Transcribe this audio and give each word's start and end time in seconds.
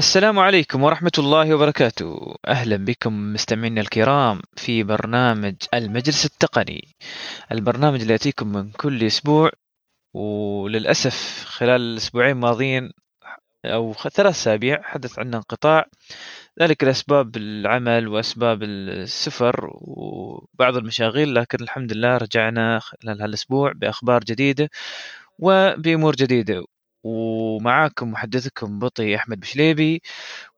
السلام 0.00 0.38
عليكم 0.38 0.82
ورحمة 0.82 1.12
الله 1.18 1.54
وبركاته. 1.54 2.34
أهلا 2.48 2.76
بكم 2.76 3.32
مستمعينا 3.32 3.80
الكرام 3.80 4.40
في 4.56 4.82
برنامج 4.82 5.54
المجلس 5.74 6.24
التقني. 6.24 6.96
البرنامج 7.52 8.00
اللي 8.00 8.12
يأتيكم 8.12 8.52
من 8.52 8.70
كل 8.70 9.04
أسبوع 9.04 9.50
وللأسف 10.14 11.44
خلال 11.46 11.80
الأسبوعين 11.80 12.30
الماضيين 12.30 12.90
أو 13.64 13.94
ثلاث 13.94 14.36
أسابيع 14.36 14.82
حدث 14.82 15.18
عندنا 15.18 15.36
انقطاع. 15.36 15.86
ذلك 16.62 16.84
لأسباب 16.84 17.36
العمل 17.36 18.08
وأسباب 18.08 18.62
السفر 18.62 19.70
وبعض 19.72 20.76
المشاغل 20.76 21.34
لكن 21.34 21.58
الحمد 21.62 21.92
لله 21.92 22.16
رجعنا 22.16 22.78
خلال 22.78 23.22
هالأسبوع 23.22 23.72
بأخبار 23.72 24.24
جديدة 24.24 24.70
وبأمور 25.38 26.16
جديدة. 26.16 26.64
ومعاكم 27.02 28.10
محدثكم 28.10 28.78
بطي 28.78 29.16
أحمد 29.16 29.40
بشليبي 29.40 30.02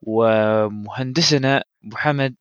ومهندسنا 0.03 1.65
ابو 1.85 1.97
حمد 1.97 2.35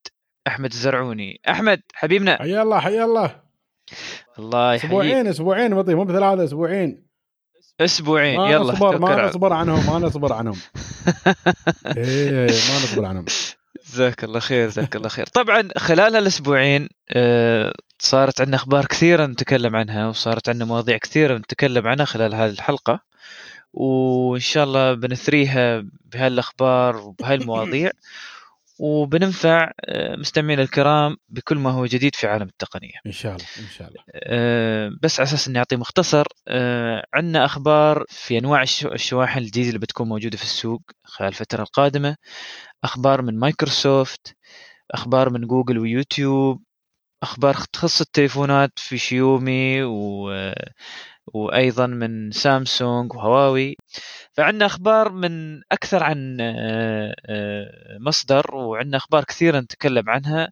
أحمد 0.48 0.71
الزرعوني. 0.71 1.41
أحمد 1.49 1.81
حبيبنا. 1.93 2.38
حيا 2.38 2.62
الله 2.62 2.79
حيا 2.79 3.05
الله. 3.05 3.41
الله 4.40 4.73
يحييك. 4.73 4.85
أسبوعين 4.85 5.27
أسبوعين 5.27 5.76
بطي 5.76 5.95
مو 5.95 6.03
بثلاثة 6.03 6.43
أسبوعين. 6.43 7.07
أسبوعين 7.81 8.38
ما 8.38 8.52
يلا 8.52 8.73
نصبر 8.73 8.98
ما 8.98 9.27
نصبر 9.27 9.53
عنهم 9.53 9.93
ما 9.93 10.07
نصبر 10.07 10.34
عنهم. 10.34 10.57
إيه 11.98 12.48
ما 12.48 12.76
نصبر 12.84 13.05
عنهم. 13.05 13.26
جزاك 13.85 14.23
الله 14.23 14.40
خير 14.40 14.68
جزاك 14.68 14.95
الله 14.95 15.09
خير. 15.09 15.26
طبعا 15.26 15.68
خلال 15.77 16.15
هالأسبوعين 16.15 16.90
آه، 17.09 17.73
صارت 17.99 18.41
عندنا 18.41 18.55
أخبار 18.55 18.85
كثيره 18.85 19.26
نتكلم 19.26 19.76
عنها 19.76 20.07
وصارت 20.07 20.49
عندنا 20.49 20.65
مواضيع 20.65 20.98
كثيره 20.98 21.38
نتكلم 21.38 21.88
عنها 21.88 22.05
خلال 22.05 22.35
هذه 22.35 22.52
الحلقة. 22.52 23.10
وإن 23.73 24.39
شاء 24.39 24.63
الله 24.63 24.93
بنثريها 24.93 25.84
بهالأخبار 26.05 26.98
وبهاي 26.98 27.35
المواضيع 27.35 27.91
وبننفع 28.79 29.71
آه، 29.85 30.16
مستمعينا 30.16 30.62
الكرام 30.62 31.18
بكل 31.29 31.57
ما 31.57 31.71
هو 31.71 31.85
جديد 31.85 32.15
في 32.15 32.27
عالم 32.27 32.48
التقنية. 32.48 32.93
إن 33.05 33.12
شاء 33.12 33.35
الله 33.35 33.46
إن 33.59 33.68
شاء 33.77 33.87
الله. 33.87 34.04
أه، 34.13 34.91
بس 35.01 35.20
على 35.20 35.27
أساس 35.27 35.48
إني 35.48 35.57
أعطي 35.59 35.76
مختصر 35.76 36.26
أه، 36.48 37.05
عندنا 37.13 37.46
أخبار 37.46 38.05
في 38.09 38.37
أنواع 38.37 38.62
الش- 38.62 38.85
الشواحن 38.85 39.40
الجديدة 39.40 39.68
اللي 39.68 39.79
بتكون 39.79 40.09
موجودة 40.09 40.37
في 40.37 40.43
السوق 40.43 40.81
خلال 41.03 41.29
الفترة 41.29 41.62
القادمة. 41.62 42.15
أخبار 42.84 43.21
من 43.21 43.40
مايكروسوفت 43.40 44.35
أخبار 44.91 45.29
من 45.29 45.48
جوجل 45.48 45.79
ويوتيوب 45.79 46.63
أخبار 47.24 47.53
تخص 47.74 48.01
التليفونات 48.01 48.71
في 48.79 48.98
شيومي 48.98 49.84
و 49.84 50.29
وأيضا 51.34 51.87
من 51.87 52.32
سامسونج 52.32 53.13
وهواوي. 53.13 53.77
فعندنا 54.34 54.65
أخبار 54.65 55.12
من 55.12 55.62
أكثر 55.71 56.04
عن 56.04 56.37
أه، 56.41 57.15
أه، 57.26 57.98
مصدر 57.99 58.55
وعندنا 58.55 58.98
أخبار 58.98 59.24
كثيرة 59.24 59.59
نتكلم 59.59 60.09
عنها. 60.09 60.52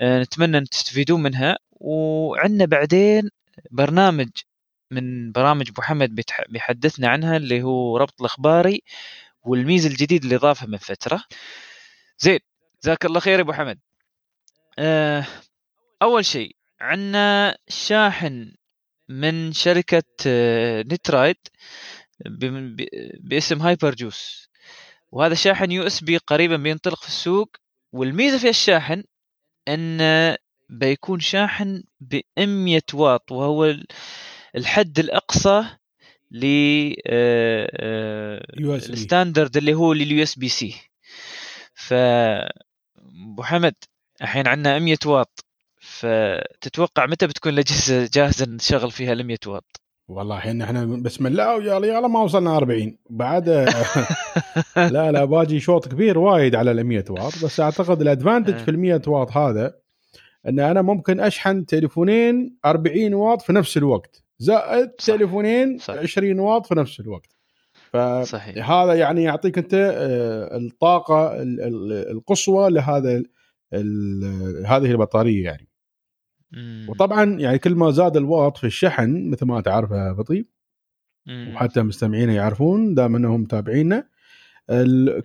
أه، 0.00 0.22
نتمنى 0.22 0.58
أن 0.58 0.64
تستفيدون 0.64 1.22
منها. 1.22 1.58
وعندنا 1.70 2.64
بعدين 2.64 3.30
برنامج 3.70 4.28
من 4.90 5.32
برامج 5.32 5.68
أبو 5.70 5.82
حمد 5.82 6.14
بيتح- 6.14 6.44
بيحدثنا 6.50 7.08
عنها 7.08 7.36
اللي 7.36 7.62
هو 7.62 7.96
ربط 7.96 8.20
الأخباري 8.20 8.82
والميزة 9.42 9.88
الجديد 9.88 10.24
اللي 10.24 10.36
ضافها 10.36 10.66
من 10.66 10.78
فترة. 10.78 11.24
زين 12.18 12.38
جزاك 12.82 13.04
الله 13.04 13.20
خير 13.20 13.38
يا 13.38 13.40
أبو 13.42 13.52
حمد. 13.52 13.78
آه، 14.78 15.26
أول 16.02 16.24
شيء 16.24 16.56
عندنا 16.80 17.58
شاحن 17.68 18.52
من 19.08 19.52
شركة 19.52 20.02
آه، 20.26 20.82
نترايد 20.82 21.36
باسم 23.20 23.62
HyperJuice 23.62 24.48
وهذا 25.12 25.34
شاحن 25.34 25.70
USB 25.72 26.16
قريبا 26.16 26.56
بينطلق 26.56 27.02
في 27.02 27.08
السوق. 27.08 27.56
والميزة 27.92 28.38
في 28.38 28.48
الشاحن 28.48 29.04
انه 29.68 30.36
بيكون 30.68 31.20
شاحن 31.20 31.82
ب 32.00 32.20
100 32.38 32.82
واط 32.94 33.32
وهو 33.32 33.64
ال- 33.64 33.86
الحد 34.56 34.98
الأقصى 34.98 35.64
ل 36.30 36.44
آه، 37.06 37.70
آه،. 37.72 38.76
ال 38.76 38.85
standard 38.85 39.56
اللي 39.56 39.74
هو 39.74 39.92
لل 39.92 40.22
USB-C. 40.22 40.74
ف 41.74 41.94
أبو 41.94 43.42
حمد 43.42 43.74
الحين 44.22 44.46
عندنا 44.48 44.78
100 44.78 44.98
واط. 45.06 45.43
فتتوقع 46.04 47.06
متى 47.06 47.26
بتكون 47.26 47.52
الأجهزة 47.52 48.08
جاهزة 48.14 48.46
نشغل 48.46 48.90
فيها 48.90 49.12
ال 49.12 49.26
100 49.26 49.38
واط؟ 49.46 49.80
والله 50.08 50.36
الحين 50.36 50.62
إحنا 50.62 50.84
بسم 50.84 51.26
الله 51.26 51.56
ويا 51.56 51.74
يلا 51.74 52.08
ما 52.08 52.20
وصلنا 52.20 52.56
40 52.56 52.96
بعد 53.10 53.48
لا 54.76 55.12
لا 55.12 55.24
باجي 55.24 55.60
شوط 55.60 55.88
كبير 55.88 56.18
وايد 56.18 56.54
على 56.54 56.70
ال 56.70 56.84
100 56.84 57.04
واط 57.10 57.44
بس 57.44 57.60
أعتقد 57.60 58.00
ال 58.00 58.06
advantage 58.06 58.56
في 58.56 58.70
ال 58.70 58.78
100 58.78 59.02
واط 59.06 59.36
هذا 59.36 59.74
إن 60.48 60.60
أنا 60.60 60.82
ممكن 60.82 61.20
أشحن 61.20 61.66
تليفونين 61.66 62.56
40 62.64 63.14
واط 63.14 63.42
في 63.42 63.52
نفس 63.52 63.76
الوقت 63.76 64.24
زائد. 64.38 64.88
تليفونين 64.88 65.78
صح. 65.78 65.94
20 65.94 66.38
واط 66.38 66.66
في 66.66 66.74
نفس 66.74 67.00
الوقت 67.00 67.30
فهذا 67.92 68.94
يعني 68.94 69.22
يعطيك 69.22 69.58
أنت 69.58 69.74
آه، 69.74 70.56
الطاقة 70.56 71.42
ال- 71.42 71.60
ال- 71.60 72.10
القصوى 72.10 72.70
لهذا 72.70 73.22
هذه 74.66 74.90
البطارية 74.90 75.44
يعني. 75.44 75.68
وطبعا 76.88 77.24
يعني 77.24 77.58
كل 77.58 77.74
ما 77.74 77.90
زاد 77.90 78.16
الواط 78.16 78.56
في 78.56 78.66
الشحن 78.66 79.30
مثل 79.30 79.46
ما 79.46 79.60
تعرف 79.60 79.90
يا 79.90 80.12
بطيء 80.12 80.46
مم. 81.26 81.52
وحتى 81.54 81.82
مستمعينا 81.82 82.32
يعرفون 82.32 82.94
دام 82.94 83.16
إنهم 83.16 83.40
متابعينا 83.40 84.08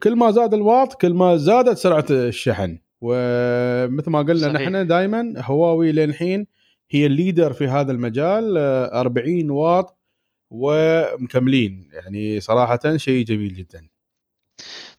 كل 0.04 0.16
ما 0.16 0.32
زاد 0.32 0.54
الواط 0.54 0.94
كل 1.02 1.14
ما 1.14 1.38
زادت 1.38 1.78
سرعة 1.78 2.06
الشحن. 2.10 2.80
ومثل 3.02 4.12
ما 4.12 4.20
قلنا 4.20 4.54
صحيح. 4.54 4.70
نحن 4.70 4.88
دائما 4.88 5.34
هواوي 5.38 5.92
للحين 5.92 6.48
هي 6.90 7.06
الليدر 7.06 7.54
في 7.54 7.68
هذا 7.68 7.92
المجال 7.92 8.58
آه، 8.58 9.02
40 9.02 9.50
واط 9.50 9.98
ومكملين. 10.52 11.90
يعني 11.94 12.40
صراحة 12.40 12.98
شيء 12.98 13.26
جميل 13.26 13.54
جدا. 13.54 13.88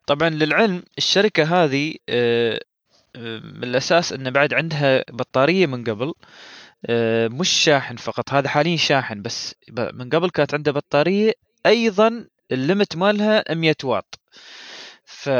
طبعا 0.07 0.29
للعلم 0.29 0.83
الشركة 0.99 1.65
هذه 1.65 1.95
آه، 2.09 2.55
آه، 2.55 2.61
من 3.17 3.65
الأساس 3.65 4.13
انه 4.13 4.31
بعد 4.31 4.55
عندها 4.55 5.05
بطارية 5.11 5.67
من 5.67 5.85
قبل 5.85 6.13
آه، 6.87 7.29
مش 7.29 7.49
شاحن 7.49 7.97
فقط 7.97 8.33
هذا 8.33 8.49
حاليا 8.49 8.77
شاحن 8.77 9.23
بس 9.23 9.55
من 9.93 10.09
قبل 10.09 10.31
كانت 10.31 10.55
عنده 10.55 10.73
بطارية 10.73 11.33
أيضا 11.67 12.27
الليمت 12.53 12.97
مالها 12.97 13.45
100 13.55 13.75
واط. 13.85 14.21
ف 15.05 15.31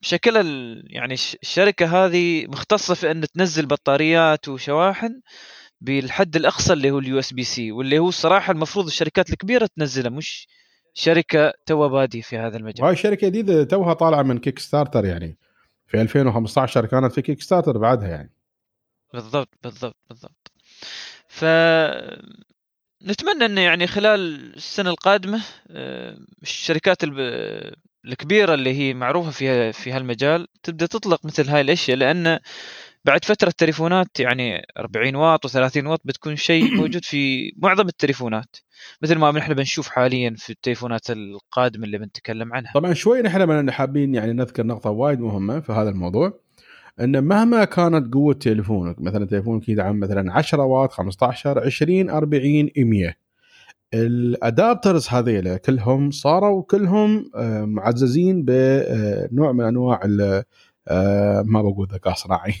شكل 0.00 0.36
ال- 0.36 0.84
يعني 0.90 1.14
الش- 1.14 1.36
الشركة 1.42 2.04
هذه 2.04 2.46
مختصة 2.46 2.94
في 2.94 3.10
إن 3.10 3.20
تنزل 3.34 3.66
بطاريات 3.66 4.48
وشواحن 4.48 5.20
بالحد 5.80 6.36
الأقصى 6.36 6.72
اللي 6.72 6.90
هو 6.90 6.98
ال 6.98 7.18
USB-C 7.18 7.72
واللي 7.72 7.98
هو 7.98 8.08
الصراحة 8.08 8.52
المفروض 8.52 8.86
الشركات 8.86 9.30
الكبيرة 9.30 9.68
تنزله 9.76 10.10
مش 10.10 10.48
شركة 10.94 11.52
تو 11.66 11.88
بادية 11.88 12.20
في 12.20 12.38
هذا 12.38 12.56
المجال. 12.56 12.84
وهاي 12.84 12.96
شركة 12.96 13.26
جديدة 13.28 13.64
توها 13.64 13.94
طالعة 13.94 14.22
من 14.22 14.38
Kickstarter 14.38 15.04
يعني. 15.04 15.36
في 15.86 16.00
2015 16.00 16.86
كانت 16.86 17.12
في 17.12 17.22
Kickstarter 17.22 17.78
بعدها 17.78 18.08
يعني. 18.08 18.32
بالضبط 19.12 19.48
بالضبط 19.62 19.96
بالضبط. 20.08 20.52
ف 21.26 21.44
نتمنى 23.06 23.44
انه 23.46 23.60
يعني 23.60 23.86
خلال 23.86 24.54
السنة 24.56 24.90
القادمة 24.90 25.42
آه، 25.70 26.16
الشركات 26.42 26.98
الكبيرة 28.04 28.54
اللي 28.54 28.74
هي 28.78 28.94
معروفة 28.94 29.30
في 29.30 29.72
في 29.72 29.92
هالمجال 29.92 30.48
تبدأ 30.62 30.86
تطلق 30.86 31.26
مثل 31.26 31.48
هاي 31.48 31.60
الأشياء 31.60 31.96
لأن 31.96 32.38
بعد 33.04 33.24
فترة 33.24 33.48
التليفونات 33.48 34.20
يعني 34.20 34.62
40 34.78 35.16
واط 35.16 35.46
و30 35.46 35.86
واط 35.86 36.00
بتكون 36.04 36.36
شيء 36.36 36.64
موجود 36.80 37.04
في 37.04 37.52
معظم 37.56 37.88
التليفونات 37.88 38.56
مثل 39.02 39.18
ما 39.18 39.38
إحنا 39.38 39.54
بنشوف 39.54 39.88
حاليا 39.88 40.34
في 40.38 40.50
التليفونات 40.50 41.10
القادمة 41.10 41.84
اللي 41.84 41.98
بنتكلم 41.98 42.54
عنها. 42.54 42.72
طبعا 42.74 42.92
شوي 42.92 43.22
نحن 43.22 43.48
من 43.48 43.70
حابين 43.70 44.14
يعني 44.14 44.32
نذكر 44.32 44.66
نقطة 44.66 44.90
وايد 44.90 45.20
مهمة 45.20 45.60
في 45.60 45.72
هذا 45.72 45.88
الموضوع 45.88 46.38
إن 47.00 47.24
مهما 47.24 47.64
كانت 47.64 48.14
قوة 48.14 48.34
تليفونك 48.34 49.00
مثلا 49.00 49.26
تليفونك 49.26 49.68
يدعم 49.68 50.00
مثلا 50.00 50.32
10 50.32 50.62
واط 50.62 50.92
15 50.92 51.60
20 51.66 52.10
40 52.10 52.70
100 52.76 53.14
الأدابترز 53.94 55.08
هذيلا 55.08 55.56
كلهم 55.56 56.10
صاروا 56.10 56.62
كلهم 56.62 57.30
آه، 57.36 57.64
معززين 57.64 58.44
بنوع 58.44 59.52
من 59.52 59.64
أنواع 59.64 60.00
آه، 60.88 61.42
ما 61.46 61.62
بقول 61.62 61.88
ذكاء 61.92 62.14
صناعي. 62.14 62.54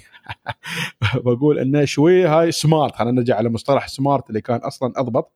بقول 1.24 1.58
إنه 1.58 1.84
شوي 1.84 2.26
هاي 2.26 2.52
سمارت 2.52 2.94
خلينا 2.96 3.12
نرجع 3.16 3.36
على 3.36 3.48
مصطلح 3.48 3.88
سمارت 3.88 4.28
اللي 4.28 4.40
كان 4.40 4.56
أصلا 4.58 4.92
أضبط. 4.96 5.32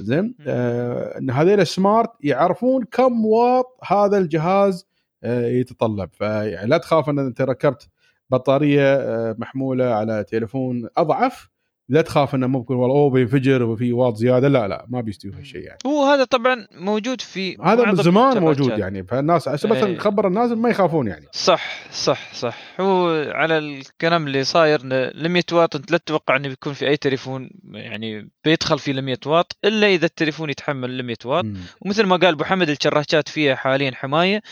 زين؟ 0.00 0.34
آه 0.46 1.18
إن 1.18 1.30
هذول 1.30 1.60
السمارت 1.60 2.10
يعرفون 2.20 2.84
كم 2.84 3.24
واط 3.26 3.78
هذا 3.86 4.18
الجهاز 4.18 4.86
آه 5.24 5.46
يتطلب. 5.46 6.08
فيعني 6.12 6.68
لا 6.68 6.78
تخاف 6.78 7.08
إن 7.08 7.18
أنت 7.18 7.40
ركبت 7.42 7.88
بطارية 8.30 8.94
آه 8.96 9.36
محمولة 9.38 9.84
على 9.84 10.24
تليفون 10.24 10.88
أضعف. 10.96 11.53
لا 11.88 12.02
تخاف 12.02 12.34
إنه 12.34 12.46
ممكن 12.46 12.74
والله 12.74 12.96
أوه 12.96 13.10
بينفجر 13.10 13.62
وفي 13.62 13.92
واط 13.92 14.16
زيادة. 14.16 14.48
لا 14.48 14.68
لا 14.68 14.86
ما 14.88 15.00
بيستوي 15.00 15.32
هالشيء 15.32 15.60
يعني. 15.60 15.78
هو 15.86 16.04
هذا 16.04 16.24
طبعا 16.24 16.66
موجود 16.72 17.20
في 17.20 17.56
هذا 17.62 17.84
من 17.84 17.96
زمان. 17.96 18.38
موجود 18.38 18.78
يعني. 18.78 19.04
فالناس 19.04 19.48
عشان 19.48 19.70
بس 19.70 19.76
إيه. 19.76 19.96
نخبر 19.96 20.26
الناس 20.26 20.50
ما 20.50 20.68
يخافون 20.68 21.06
يعني. 21.06 21.26
صح 21.32 21.90
صح 21.92 22.34
صح. 22.34 22.58
هو 22.80 23.08
على 23.34 23.58
الكلام 23.58 24.26
اللي 24.26 24.44
صاير 24.44 24.80
100 24.84 25.42
واط 25.52 25.76
أنت 25.76 25.90
لا 25.90 25.98
تتوقع 25.98 26.36
إنه 26.36 26.48
بيكون 26.48 26.72
في 26.72 26.88
أي 26.88 26.96
تليفون 26.96 27.50
يعني 27.72 28.30
بيدخل 28.44 28.78
فيه 28.78 28.92
ال 28.92 29.02
100 29.02 29.16
واط 29.26 29.56
إلا 29.64 29.86
إذا 29.86 30.06
التليفون 30.06 30.50
يتحمل 30.50 30.90
ال 30.90 31.06
100 31.06 31.16
واط. 31.24 31.44
ومثل 31.80 32.04
ما 32.04 32.16
قال 32.16 32.34
أبو 32.34 32.44
حمد 32.44 32.68
الشراشات 32.68 33.28
فيها 33.28 33.54
حاليا 33.54 33.90
حماية. 33.94 34.42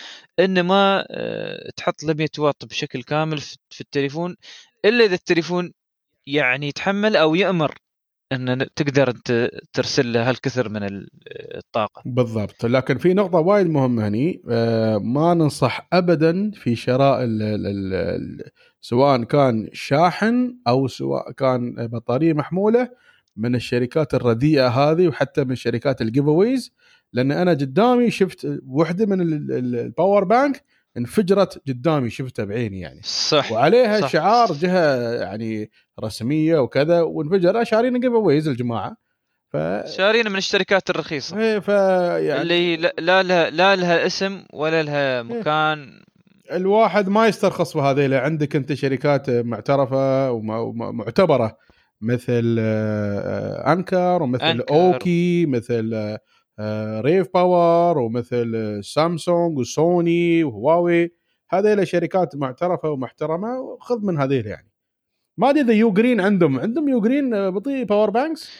إن 0.40 0.60
ما 0.60 1.06
آه، 1.10 1.70
تحط 1.76 2.04
ال 2.04 2.16
100 2.16 2.28
واط 2.38 2.64
بشكل 2.64 3.02
كامل 3.02 3.38
في 3.38 3.56
في 3.70 3.80
التليفون 3.80 4.36
إلا 4.84 5.04
إذا 5.04 5.14
التليفون 5.14 5.72
يعني 6.26 6.68
يتحمل 6.68 7.16
أو 7.16 7.34
يأمر 7.34 7.74
إن 8.32 8.66
تقدر 8.76 9.10
انت 9.10 9.50
ترسل 9.72 10.12
له 10.12 10.28
هالكثر 10.28 10.68
من 10.68 10.82
ال- 10.82 11.08
الطاقة. 11.56 12.02
بالضبط. 12.06 12.64
لكن 12.66 12.98
في 12.98 13.14
نقطة 13.14 13.38
وايد 13.38 13.66
مهمة 13.66 14.08
هني 14.08 14.42
آه، 14.50 14.98
ما 14.98 15.34
ننصح 15.34 15.88
ابدا 15.92 16.50
في 16.50 16.76
شراء 16.76 17.24
ال 17.24 17.42
ال 17.42 17.66
ال 17.66 17.94
ال 17.94 18.50
سواء 18.80 19.24
كان 19.24 19.68
شاحن 19.72 20.56
أو 20.68 20.88
سواء 20.88 21.32
كان 21.32 21.86
بطارية 21.86 22.32
محمولة 22.32 22.88
من 23.36 23.54
الشركات 23.54 24.14
الرديئة 24.14 24.68
هذه 24.68 25.08
وحتى 25.08 25.44
من 25.44 25.54
شركات 25.54 26.02
ال 26.02 26.06
cheap 26.06 26.24
لأن 27.12 27.32
أنا 27.32 27.50
قدامي 27.50 28.10
شفت 28.10 28.60
وحدة 28.66 29.06
من 29.06 29.20
ال- 29.20 29.52
ال- 29.52 29.76
ال 29.76 29.84
power 29.84 30.24
bank 30.24 30.64
انفجرت 30.96 31.62
قدامي 31.68 32.10
شفتها 32.10 32.44
بعيني 32.44 32.80
يعني. 32.80 33.00
صح 33.04 33.52
وعليها 33.52 34.00
صح. 34.00 34.08
شعار 34.08 34.52
جهة 34.52 35.12
يعني 35.22 35.70
رسمية 36.04 36.58
وكذا 36.58 37.00
وانفجر. 37.00 37.64
شارين 37.64 38.00
cheap 38.00 38.12
الجماعة 38.48 38.96
ف 39.52 39.56
شارين 39.96 40.30
من 40.30 40.36
الشركات 40.36 40.90
الرخيصة. 40.90 41.38
إيه 41.38 41.58
ف 41.58 41.68
يعني 41.68 42.42
اللي 42.42 42.76
لا 42.76 43.22
لها 43.22 43.50
لا 43.50 43.76
لها 43.76 44.06
اسم 44.06 44.42
ولا 44.52 44.82
لها 44.82 45.22
مكان. 45.22 46.02
الواحد 46.52 47.08
ما 47.08 47.26
يسترخص 47.26 47.76
بهذيلا 47.76 48.20
عندك 48.20 48.56
أنت 48.56 48.72
شركات 48.72 49.30
معترفة 49.30 50.30
ومعتبره 50.30 51.56
مثل 52.00 52.56
آه، 52.60 53.72
Anker 53.72 54.22
ومثل 54.22 54.44
Anker. 54.44 54.74
okay 54.74 55.46
مثل 55.46 55.90
آه، 55.94 56.18
RAVPower 57.00 57.98
ومثل 57.98 58.52
آه، 58.56 58.80
سامسونج 58.80 59.58
و 59.58 59.75
Sony 59.75 60.44
و 60.44 60.53
Huawei. 60.53 61.14
هذيلا 61.50 61.84
شركات 61.84 62.36
معترفة 62.36 62.90
ومحترمة 62.90 63.60
وخذ 63.60 64.06
من 64.06 64.18
هذيلا 64.18 64.50
يعني. 64.50 64.70
ما 65.36 65.50
أدري 65.50 65.60
إذا 65.60 65.72
UGREEN 65.72 66.20
عندهم 66.20 66.60
عندهم 66.60 66.88
UGREEN 66.88 67.34
آه، 67.34 67.48
بطيء 67.48 67.84
power 67.84 68.10
banks؟ 68.10 68.50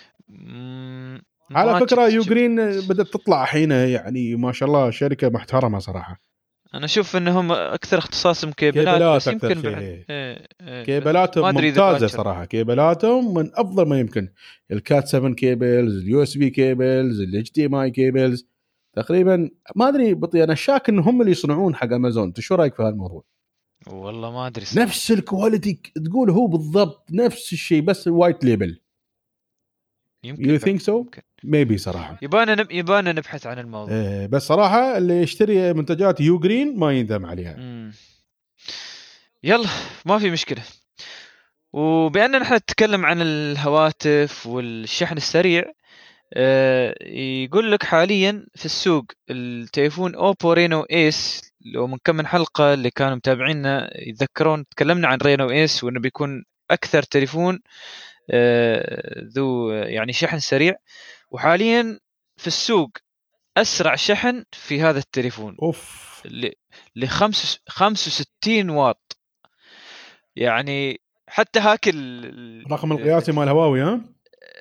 على 1.51 1.81
فكرة 1.81 2.09
U. 2.09 2.23
GREEN 2.23 2.61
آه، 2.61 2.81
بدأت 2.89 3.07
تطلع 3.07 3.43
الحين 3.43 3.71
يعني 3.71 4.37
ما 4.37 4.53
شاء 4.53 4.69
الله 4.69 4.91
شركة 4.91 5.29
محترمة 5.29 5.79
صراحة. 5.79 6.32
أنا 6.75 6.85
أشوف 6.85 7.17
إنهم 7.17 7.53
أكثر 7.53 7.99
اختصاصهم 7.99 8.53
كيبلات, 8.53 8.95
كيبلات 8.95 9.17
بس 9.17 9.29
أكثر 9.29 9.51
يمكن 9.51 9.71
بعد. 9.71 9.83
إيه. 9.83 10.07
إيه 10.11 10.47
إيه 10.61 10.85
كيبلاتهم 10.85 11.55
ممتازة. 11.55 12.07
صراحة. 12.07 12.45
كيبلاتهم 12.45 13.35
من 13.35 13.51
أفضل 13.55 13.89
ما 13.89 14.01
يمكن. 14.01 14.29
ال 14.73 14.82
Cat 14.82 15.09
7 15.09 15.35
cables 15.35 15.97
ال 15.97 16.23
USB 16.23 16.51
cables 16.51 17.21
ال 17.21 17.53
HDMI 17.53 17.75
cables. 17.75 18.47
تقريبا 18.97 19.51
ما 19.77 19.89
أدري 19.89 20.15
بطيء 20.15 20.45
أنا 20.45 20.55
شاك 20.55 20.89
ان 20.89 20.99
هم 20.99 21.21
اللي 21.21 21.33
يصنعون 21.33 21.75
حق 21.75 21.93
أمازون. 21.93 22.25
أنت 22.25 22.41
شو 22.41 22.55
رأيك 22.55 22.75
في 22.75 22.83
هالموضوع؟ 22.83 23.25
والله 23.87 24.31
ما 24.31 24.47
أدري. 24.47 24.65
نفس 24.77 25.11
ال 25.11 25.19
quality 25.20 25.81
تقول 26.05 26.31
هو 26.31 26.47
بالضبط 26.47 27.07
نفس 27.13 27.53
الشيء 27.53 27.83
بس 27.83 28.09
white 28.09 28.45
label. 28.45 28.81
يمكن 30.25 30.51
you. 30.51 30.59
think 30.59 30.81
so. 30.81 31.07
maybe 31.45 31.79
صراحة 31.79 32.19
يبانا 32.23 32.55
نب... 32.55 32.71
يبانا 32.71 33.13
نبحث 33.13 33.47
عن 33.47 33.59
الموضوع 33.59 33.95
إيه 33.95 34.27
بس 34.27 34.43
صراحة 34.43 34.99
اللي 34.99 35.23
يشتري 35.23 35.73
منتجات 35.73 36.21
UGREEN 36.21 36.79
ما 36.79 36.93
يندم 36.93 37.27
عليها 37.27 37.57
مم. 37.57 37.93
يلا 39.43 39.69
ما 40.07 40.19
في 40.19 40.31
مشكلة 40.31 40.63
وبأننا 41.73 42.39
نحن 42.39 42.55
نتكلم 42.55 43.07
عن 43.07 43.23
الهواتف 43.23 44.47
والشحن 44.47 45.17
السريع 45.17 45.73
آه، 46.35 46.95
يقول 47.45 47.73
لك 47.73 47.83
حاليا 47.83 48.47
في 48.55 48.65
السوق 48.65 49.05
التليفون 49.31 50.15
Oppo 50.15 50.53
Reno 50.53 50.83
Ace 50.83 51.53
لو 51.75 51.87
من 51.87 51.99
كم 52.05 52.17
من 52.17 52.27
حلقة 52.27 52.75
اللي 52.75 52.91
كانوا 52.91 53.15
متابعينا 53.15 53.91
يتذكرون 54.09 54.65
تكلمنا 54.69 55.09
عن 55.09 55.19
Reno 55.23 55.51
Ace 55.51 55.85
وإنه 55.85 56.01
بيكون 56.01 56.45
أكثر 56.71 57.03
تليفون 57.03 57.61
ذو 59.35 59.71
يعني 59.71 60.13
شحن 60.13 60.39
سريع. 60.39 60.75
وحاليا 61.31 61.99
في 62.37 62.47
السوق 62.47 62.91
أسرع 63.57 63.95
شحن 63.95 64.45
في 64.53 64.83
هذا 64.83 64.99
التليفون. 64.99 65.57
أوف. 65.63 66.03
ل 66.25 66.51
ل 66.97 67.07
65 67.07 68.71
واط. 68.71 69.19
يعني 70.37 71.01
حتى 71.29 71.59
هاك 71.61 71.89
ال- 71.89 72.67
الرقم 72.67 72.93
القياسي 72.93 73.33
مال 73.33 73.49
هواوي 73.49 73.83
ها؟ 73.83 74.01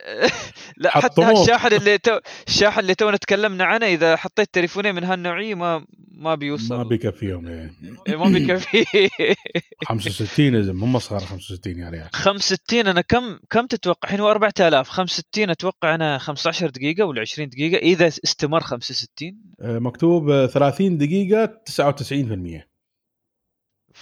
لا 0.78 0.90
حتى. 0.90 1.32
الشاحن 1.32 1.74
اللي 1.74 1.98
تو 1.98 2.20
الشاحن 2.48 2.80
اللي 2.80 2.96
تونا 2.96 3.18
تكلمنا 3.18 3.64
عنه 3.64 3.86
إذا 3.86 4.16
حطيت 4.16 4.54
تليفونين 4.54 4.96
من 4.96 5.04
هالنوعية 5.04 5.56
ما 5.56 5.86
ما 6.12 6.36
بيوصل. 6.36 6.78
ما 6.78 6.84
بيكفيهم 6.84 7.48
إيه. 7.48 7.72
إيه، 8.08 8.16
ما 8.16 8.30
بيكفي. 8.30 8.86
65 9.86 10.50
لازم 10.50 10.76
مو 10.76 10.86
مسخره 10.86 11.20
65 11.20 11.80
يا 11.80 11.90
ريال. 11.90 12.10
65 12.14 12.88
أنا 12.88 13.02
كم 13.02 13.40
كم 13.50 13.66
تتوقع؟ 13.68 14.00
الحين 14.04 14.20
هو 14.20 14.32
4000 14.32 14.90
65 14.90 15.50
أتوقع 15.50 15.96
أنا 15.96 16.18
15 16.18 16.70
دقيقة 16.70 17.06
ولا 17.06 17.22
20 17.22 17.50
دقيقة. 17.50 17.78
إذا 17.78 18.08
استمر 18.08 18.60
65 18.60 19.42
آه، 19.62 19.80
مكتوب 19.80 20.30
آه، 20.30 20.48
30 20.48 20.98
دقيقة 20.98 21.46
99% 21.66 22.72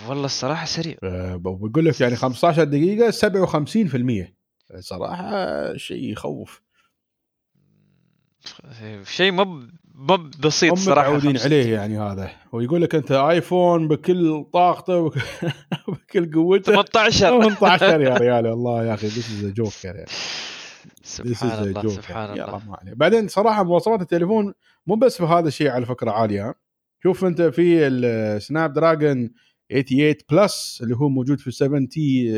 والله 0.07 0.25
الصراحة 0.25 0.65
سريع. 0.65 0.97
آه، 1.03 1.35
بقول 1.35 1.85
لك 1.85 2.01
يعني 2.01 2.15
15 2.15 2.63
دقيقة 2.63 3.11
57% 3.11 4.38
صراحة 4.79 5.77
شيء 5.77 6.11
يخوف. 6.11 6.61
شيء 9.03 9.31
مو 9.31 9.67
مو 9.95 10.17
بسيط 10.17 10.71
هم 10.71 10.75
صراحة 10.75 11.07
متعودين 11.09 11.37
65. 11.37 11.51
عليه 11.59 11.73
يعني 11.73 11.99
هذا. 11.99 12.31
ويقول 12.51 12.81
لك 12.81 12.95
أنت 12.95 13.11
آيفون 13.11 13.87
بكل 13.87 14.45
طاقته 14.53 15.09
بكل 15.87 16.31
قوته. 16.33 16.83
18 16.83 17.49
18 17.55 18.01
يا 18.01 18.17
ريال 18.23 18.47
والله 18.47 18.85
يا 18.85 18.93
أخي 18.93 19.07
this 19.07 19.31
is 19.43 19.45
joke 19.53 19.85
يا 19.85 19.91
ريال. 19.91 20.07
سبحان 21.03 21.63
الله. 21.63 21.87
سبحان 21.89 22.31
الله. 22.31 22.45
ما 22.67 22.77
عليه 22.81 22.93
بعدين 22.93 23.27
صراحة 23.27 23.63
مواصفات 23.63 24.01
التليفون 24.01 24.53
مو 24.87 24.95
بس 24.95 25.17
في 25.17 25.23
هذا 25.23 25.47
الشيء 25.47 25.69
على 25.69 25.85
فكرة 25.85 26.11
عالية. 26.11 26.55
شوف 27.03 27.25
أنت 27.25 27.41
في 27.41 27.87
ال 27.87 28.73
Snapdragon 28.73 29.29
88 29.71 30.15
Plus 30.31 30.79
اللي 30.83 30.95
هو 30.95 31.09
موجود 31.09 31.39
في 31.39 31.51
7T 31.51 32.31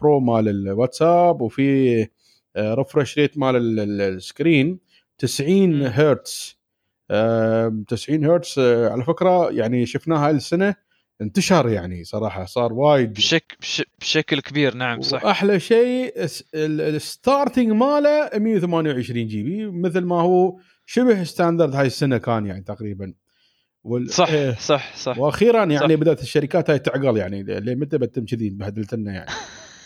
Pro 0.00 0.20
مال 0.20 0.48
الواتساب 0.48 1.40
وفي 1.40 2.06
refresh 2.58 3.18
rate 3.18 3.38
مال 3.38 3.56
ال- 3.56 3.80
ال- 3.80 4.00
ال 4.00 4.11
screen 4.11 4.78
90 5.18 5.72
مم. 5.78 5.82
هرتز 5.86 6.58
آه، 7.10 7.82
90 7.88 8.24
هرتز 8.24 8.54
آه، 8.58 8.88
على 8.90 9.04
فكرة 9.04 9.50
يعني 9.50 9.86
شفناها 9.86 10.26
هاي 10.26 10.32
السنة 10.32 10.74
انتشر 11.20 11.68
يعني 11.68 12.04
صراحة 12.04 12.44
صار 12.44 12.72
وايد. 12.72 13.12
بشكل 13.12 13.56
بش- 13.60 13.82
بشكل 14.00 14.40
كبير 14.40 14.74
نعم 14.74 15.00
صح. 15.00 15.24
وأحلى 15.24 15.60
شيء 15.60 16.22
الس- 16.24 16.44
ال- 16.54 16.80
ال 16.80 16.90
starting 16.90 17.68
ماله 17.72 18.30
128 18.34 19.26
GB 19.26 19.66
مثل 19.66 20.00
ما 20.00 20.20
هو 20.20 20.58
شبه 20.86 21.24
standard 21.24 21.74
هاي 21.74 21.86
السنة 21.86 22.18
كان 22.18 22.46
يعني 22.46 22.62
تقريبا. 22.62 23.14
وال... 23.84 24.10
صح 24.10 24.28
إيه. 24.28 24.54
صح 24.54 24.96
صح. 24.96 25.18
وأخيرا 25.18 25.64
يعني 25.64 25.78
صح. 25.78 25.94
بدأت 25.94 26.22
الشركات 26.22 26.70
هاي 26.70 26.78
تعقل 26.78 27.16
يعني 27.16 27.42
ليه 27.42 27.74
متى 27.74 27.98
بتم 27.98 28.24
كذي 28.24 28.50
بهدلت 28.50 28.94
لنا 28.94 29.12
يعني؟ 29.12 29.30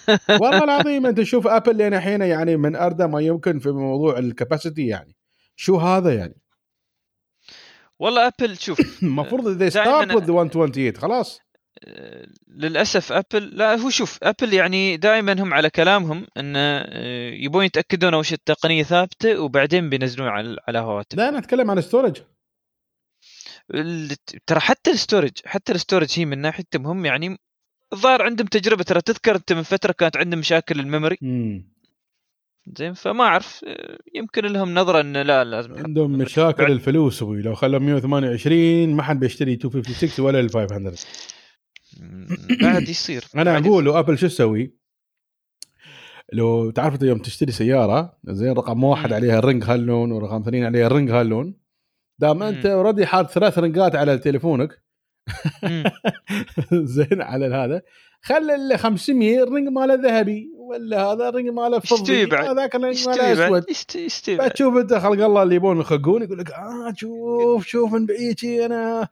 والله 0.40 0.64
العظيم 0.64 1.06
أنت 1.06 1.20
تشوف 1.20 1.46
Apple 1.46 1.76
لين 1.76 1.94
الحين 1.94 2.22
يعني 2.22 2.56
من 2.56 2.76
اردى 2.76 3.06
ما 3.06 3.20
يمكن 3.20 3.58
في 3.58 3.70
موضوع 3.70 4.18
ال 4.18 4.26
capacity 4.26 4.86
يعني. 4.86 5.16
شو 5.56 5.76
هذا 5.76 6.14
يعني؟ 6.14 6.36
والله 7.98 8.26
Apple 8.26 8.56
شوف 8.56 8.78
المفروض 9.02 9.48
اذا 9.48 9.68
start 9.68 10.14
with 10.14 10.30
128 10.30 10.96
خلاص. 10.96 11.40
آه، 11.84 12.26
للأسف 12.48 13.12
Apple 13.12 13.44
لا 13.52 13.74
هو 13.74 13.90
شوف 13.90 14.18
Apple 14.22 14.54
يعني 14.54 14.96
دائما 14.96 15.42
هم 15.42 15.54
على 15.54 15.70
كلامهم 15.70 16.26
انه 16.36 16.58
آه، 16.58 17.30
يبون 17.30 17.64
يتأكدون 17.64 18.14
اول 18.14 18.26
شيء 18.26 18.38
التقنية 18.38 18.82
ثابتة 18.82 19.40
وبعدين 19.40 19.90
بينزلون 19.90 20.28
على 20.28 20.56
على 20.68 20.78
هواتف. 20.78 21.18
لا 21.18 21.28
أنا 21.28 21.38
أتكلم 21.38 21.70
عن 21.70 21.80
storage 21.80 22.16
ترى 24.46 24.60
حتى 24.60 24.90
ال 24.90 24.95
storage 24.95 25.30
حتى 25.44 25.72
ال 25.72 25.77
storage 25.77 26.12
هي 26.16 26.24
من 26.24 26.38
ناحيتهم 26.38 26.86
هم 26.86 27.04
يعني 27.06 27.38
الظاهر 27.92 28.22
عندهم 28.22 28.46
تجربة. 28.46 28.82
ترى 28.82 29.00
تذكر 29.00 29.36
أنت 29.36 29.52
من 29.52 29.62
فترة 29.62 29.92
كانت 29.92 30.16
عندهم 30.16 30.38
مشاكل 30.40 30.80
ال 30.80 30.85
memory. 30.85 31.18
زين 32.78 32.92
فما 32.94 33.24
أعرف 33.24 33.64
يمكن 34.14 34.44
لهم 34.44 34.74
نظرة 34.74 35.00
انه 35.00 35.22
لا 35.22 35.44
لازم 35.44 35.74
عندهم. 35.74 36.10
مشاكل 36.12 36.62
بعد- 36.62 36.70
الفلوس 36.70 37.22
أبوي. 37.22 37.42
لو 37.42 37.54
خلوا 37.54 37.80
128 37.80 38.96
ما 38.96 39.02
حد 39.02 39.20
بيشتري 39.20 39.50
256 39.50 40.24
ولا 40.26 40.40
ال 40.40 40.50
500 40.50 40.94
مم، 42.00 42.26
بعد 42.62 42.88
يصير. 42.88 43.24
أنا 43.36 43.58
أقول 43.58 43.84
له 43.84 43.98
Apple 43.98 44.18
شو 44.18 44.26
تسوي؟ 44.26 44.74
لو 46.32 46.70
تعرف 46.70 46.94
أنت 46.94 47.02
يوم 47.02 47.18
تشتري 47.18 47.52
سيارة 47.52 48.18
زين 48.24 48.52
رقم 48.52 48.84
واحد. 48.84 49.12
عليها 49.12 49.38
ال 49.38 49.44
ring 49.44 49.64
هاللون 49.64 50.12
ورقم 50.12 50.40
اثنين 50.42 50.64
عليها 50.64 50.86
ال 50.86 50.91
ring 50.91 51.10
هاللون 51.10 51.54
دام 52.18 52.42
أنت. 52.42 52.66
already 52.66 53.06
حاط 53.06 53.30
ثلاث 53.30 53.58
ring 53.58 53.89
ات 53.89 53.96
على 53.96 54.18
تليفونك. 54.18 54.82
زين 56.96 57.22
على 57.22 57.46
هذا 57.46 57.82
خلي 58.22 58.54
ال 58.54 58.78
500 58.78 59.42
ال 59.42 59.48
ring 59.48 59.68
ماله 59.68 59.94
ذهبي 59.94 60.50
ولا 60.56 61.04
هذا 61.04 61.28
ال 61.28 61.32
ring 61.32 61.48
ماله 61.48 61.78
فضي. 61.78 62.24
هذاك 62.50 62.74
ال 62.74 62.81
ring 62.81 63.08
ماله 63.08 63.46
أسود. 63.46 63.64
فتشوف 64.38 64.76
أنت 64.76 64.94
خلق 64.94 65.24
الله 65.24 65.42
اللي 65.42 65.54
يبون 65.54 65.80
يخقون 65.80 66.22
يقول 66.22 66.38
لك 66.38 66.50
آه 66.50 66.92
شوف 66.96 67.66
شوف 67.66 67.92
من 67.92 68.06
بعيد 68.06 68.44
أنا 68.44 69.08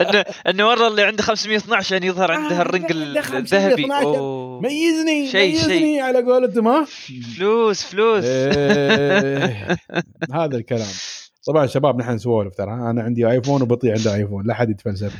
انه 0.00 0.24
انه 0.48 0.64
مره 0.64 0.88
اللي 0.88 1.02
عنده 1.02 1.22
512 1.22 1.92
يعني 1.94 2.06
يظهر 2.06 2.32
عنده 2.32 2.58
آه، 2.58 2.62
ال 2.62 2.68
ring 2.68 2.92
عنده 2.92 3.20
512. 3.20 3.36
الذهبي. 3.36 3.86
ميزني 4.68 5.26
شيء- 5.28 5.52
ميزني 5.52 5.78
شيء. 5.78 6.00
على 6.02 6.22
قولتهم 6.22 6.68
ها 6.68 6.86
فلوس 7.36 7.82
فلوس 7.84 8.24
إيه، 8.24 9.76
هذا 10.34 10.56
الكلام 10.56 10.86
طبعا 11.46 11.66
شباب 11.66 11.98
نحن 11.98 12.10
نسولف 12.12 12.54
ترى 12.54 12.72
أنا 12.72 13.02
عندي 13.02 13.30
iPhone 13.30 13.62
وبطي 13.62 13.92
عنده 13.92 14.14
iPhone 14.14 14.46
لا 14.46 14.54
حد 14.54 14.70
يتفلسف 14.70 15.14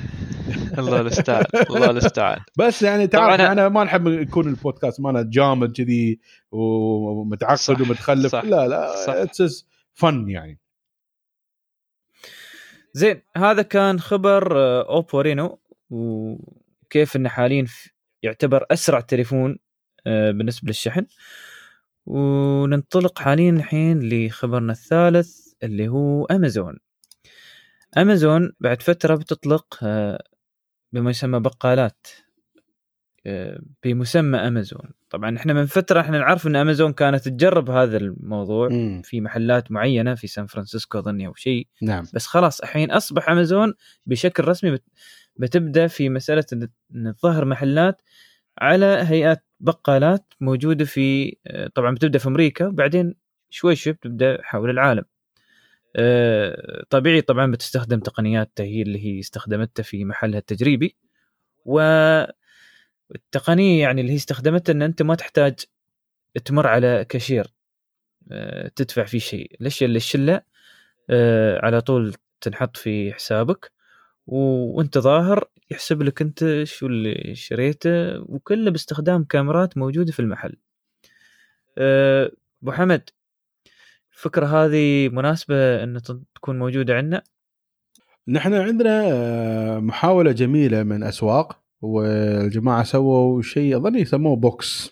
الله 0.79 1.01
المستعان 1.01 1.45
الله 1.71 1.91
المستعان 1.91 2.41
بس 2.59 2.83
يعني 2.83 3.07
تعرف 3.07 3.35
طبعاً 3.37 3.53
أنا 3.53 3.69
ما 3.69 3.85
نحب 3.85 4.07
يكون 4.09 4.49
البودكاست 4.49 5.01
مالنا 5.01 5.23
جامد 5.33 5.73
كذي 5.77 6.21
ومتعقد 6.53 7.81
ومتخلف 7.81 8.33
صح، 8.33 8.45
لا 8.45 8.69
لا. 8.69 9.23
اتس 9.23 9.67
فن 9.95 10.29
يعني 10.29 10.61
زين 12.97 13.23
هذا 13.37 13.63
كان 13.63 14.01
خبر 14.01 14.59
آه، 14.59 14.89
أوبو 14.89 15.21
رينو 15.21 15.59
وكيف 15.91 17.17
انه 17.17 17.29
حاليا 17.29 17.67
يعتبر 18.23 18.67
أسرع 18.71 19.01
تليفون 19.01 19.59
آه، 20.07 20.31
بالنسبة 20.31 20.69
للشحن. 20.69 21.07
وننطلق 22.07 23.19
حاليا 23.19 23.51
الحين 23.51 24.09
لخبرنا 24.09 24.73
الثالث 24.73 25.53
اللي 25.63 25.89
هو 25.89 26.25
أمازون. 26.25 26.79
أمازون 27.99 28.53
بعد 28.61 28.83
فترة 28.83 29.15
بتطلق 29.15 29.79
آه، 29.83 30.25
بما 30.93 31.11
يسمى 31.11 31.41
بقالات. 31.41 32.07
بمسمى 33.83 34.39
أمازون 34.39 34.91
طبعا 35.11 35.37
إحنا 35.37 35.53
من 35.53 35.67
فترة 35.67 36.01
إحنا 36.01 36.19
نعرف 36.19 36.47
إن 36.47 36.57
أمازون 36.57 36.93
كانت 36.93 37.29
تجرب 37.29 37.71
هذا 37.71 37.97
الموضوع 37.97 38.69
مم. 38.69 39.03
في 39.05 39.21
محلات 39.21 39.73
معينة 39.73 40.15
في 40.15 40.27
سان 40.27 40.47
فرانسيسكو 40.47 40.99
اظني 40.99 41.27
أو 41.27 41.35
شيء 41.35 41.67
نعم 41.83 42.05
بس 42.15 42.27
خلاص 42.27 42.61
الحين 42.61 42.91
أصبح 42.91 43.29
أمازون 43.31 43.75
بشكل 44.07 44.45
رسمي 44.49 44.71
بت- 44.71 44.85
بتبدأ 45.37 45.87
في 45.87 46.09
مسألة 46.09 46.45
ان 46.95 47.15
تظهر 47.17 47.45
محلات 47.45 48.03
على 48.59 48.87
هيئات 48.87 49.45
بقالات 49.61 50.35
موجودة 50.41 50.85
في 50.85 51.37
آه، 51.47 51.67
طبعا 51.75 51.95
بتبدأ 51.95 52.19
في 52.19 52.29
أمريكا 52.29 52.67
وبعدين 52.67 53.15
شوي 53.51 53.77
شوي 53.77 53.93
بتبدأ 53.93 54.39
حول 54.43 54.71
العالم. 54.71 55.05
آه، 55.97 56.85
طبيعي 56.91 57.21
طبعا 57.21 57.51
بتستخدم 57.53 58.01
تقنيات 58.01 58.53
هي 58.59 58.83
اللي 58.83 59.05
هي 59.07 59.21
استخدمتها 59.21 59.83
في 59.83 60.05
محلها 60.05 60.39
التجريبي 60.39 60.97
والتقنيه 63.15 63.83
يعني 63.83 64.01
اللي 64.01 64.13
هي 64.13 64.17
استخدمتها 64.17 64.73
إن 64.73 64.83
أنت 64.83 65.03
ما 65.03 65.15
تحتاج 65.15 65.55
تمر 66.45 66.67
على 66.67 67.05
كاشير 67.09 67.55
آه، 68.33 68.69
تدفع 68.69 69.05
فيه 69.05 69.19
شيء. 69.19 69.57
الأشياء 69.61 69.89
اللي 69.89 69.97
الشله 69.97 70.41
آه، 71.11 71.67
على 71.67 71.81
طول 71.81 72.15
تنحط 72.41 72.77
في 72.77 73.13
حسابك 73.13 73.73
وأنت 74.27 74.99
ظاهر 74.99 75.51
يحسب 75.71 76.03
لك 76.03 76.23
أنت 76.23 76.63
شو 76.65 76.87
اللي 76.87 77.35
شريته 77.35 78.21
وكله 78.21 78.71
باستخدام 78.71 79.25
كاميرات 79.25 79.79
موجودة 79.79 80.13
في 80.13 80.21
المحل. 80.21 80.57
آه، 81.79 82.31
أبو 82.63 82.73
حمد 82.73 83.11
الفكرة 84.13 84.47
هذه 84.47 85.09
مناسبة 85.09 85.85
إن 85.85 86.01
تكون 86.35 86.59
موجودة 86.59 86.95
عندنا؟ 86.95 87.23
نحن 88.29 88.55
عندنا 88.55 89.81
محاولة 89.81 90.33
جميلة 90.33 90.83
من 90.83 91.03
أسواق. 91.03 91.64
والجماعة 91.85 92.83
سووا 92.83 93.43
شيء 93.43 93.77
أظن 93.77 93.95
يسموه 93.95 94.37
box. 94.37 94.91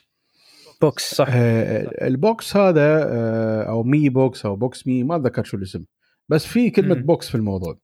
box 0.82 1.14
صح. 1.14 1.26
آه، 1.30 2.06
ال 2.06 2.19
box 2.19 2.56
هذا 2.56 3.08
آه، 3.08 3.62
أو 3.62 3.82
my 3.82 4.08
box 4.08 4.46
أو 4.46 4.56
box 4.56 4.86
me 4.86 5.04
ما 5.04 5.16
أتذكر 5.16 5.44
شو 5.44 5.56
الاسم. 5.56 5.84
بس 6.28 6.46
في 6.46 6.70
كلمة 6.70 6.94
مم. 6.94 7.02
box 7.02 7.28
في 7.28 7.34
الموضوع. 7.34 7.78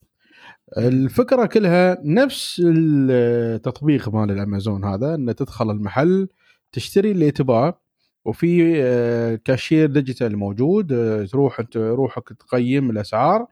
الفكرة 0.79 1.47
كلها 1.47 1.99
نفس 2.05 2.62
التطبيق 2.65 4.09
مال 4.09 4.31
الأمازون 4.31 4.85
هذا 4.85 5.15
ان 5.15 5.35
تدخل 5.35 5.71
المحل 5.71 6.29
تشتري 6.73 7.11
اللي 7.11 7.31
تباه 7.31 7.81
وفي 8.25 8.83
آه، 8.83 9.35
cashier 9.45 9.91
digital 9.91 10.37
موجود 10.37 10.93
آه، 10.93 11.25
تروح 11.25 11.61
أنت 11.61 11.77
روحك 11.77 12.29
تقيم 12.29 12.91
الأسعار 12.91 13.47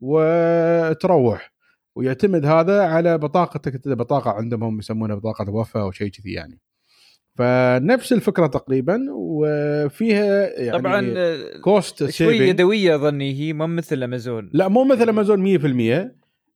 وتروح. 0.00 1.52
ويعتمد 1.98 2.46
هذا 2.46 2.82
على 2.82 3.18
بطاقتك 3.18 3.88
بطاقة 3.88 4.30
عندهم 4.30 4.64
هم 4.64 4.78
يسمونها 4.78 5.16
بطاقة 5.16 5.50
وفا 5.50 5.80
أو 5.80 5.90
شيء 5.90 6.08
كذي 6.08 6.32
يعني. 6.32 6.60
فنفس 7.34 8.12
الفكرة 8.12 8.46
تقريبا 8.46 9.06
وفيها 9.10 10.60
يعني 10.60 10.78
طبعا 10.78 11.14
آه، 11.16 11.58
cost 11.60 11.98
شوي 11.98 12.10
saving 12.10 12.48
يدوية 12.48 12.94
أظني 12.94 13.40
هي 13.40 13.52
ما 13.52 13.66
مثل 13.66 14.02
أمازون. 14.02 14.50
لا 14.52 14.68
مو 14.68 14.84
مثل 14.84 15.08
أمازون 15.08 15.58
100% 15.58 16.10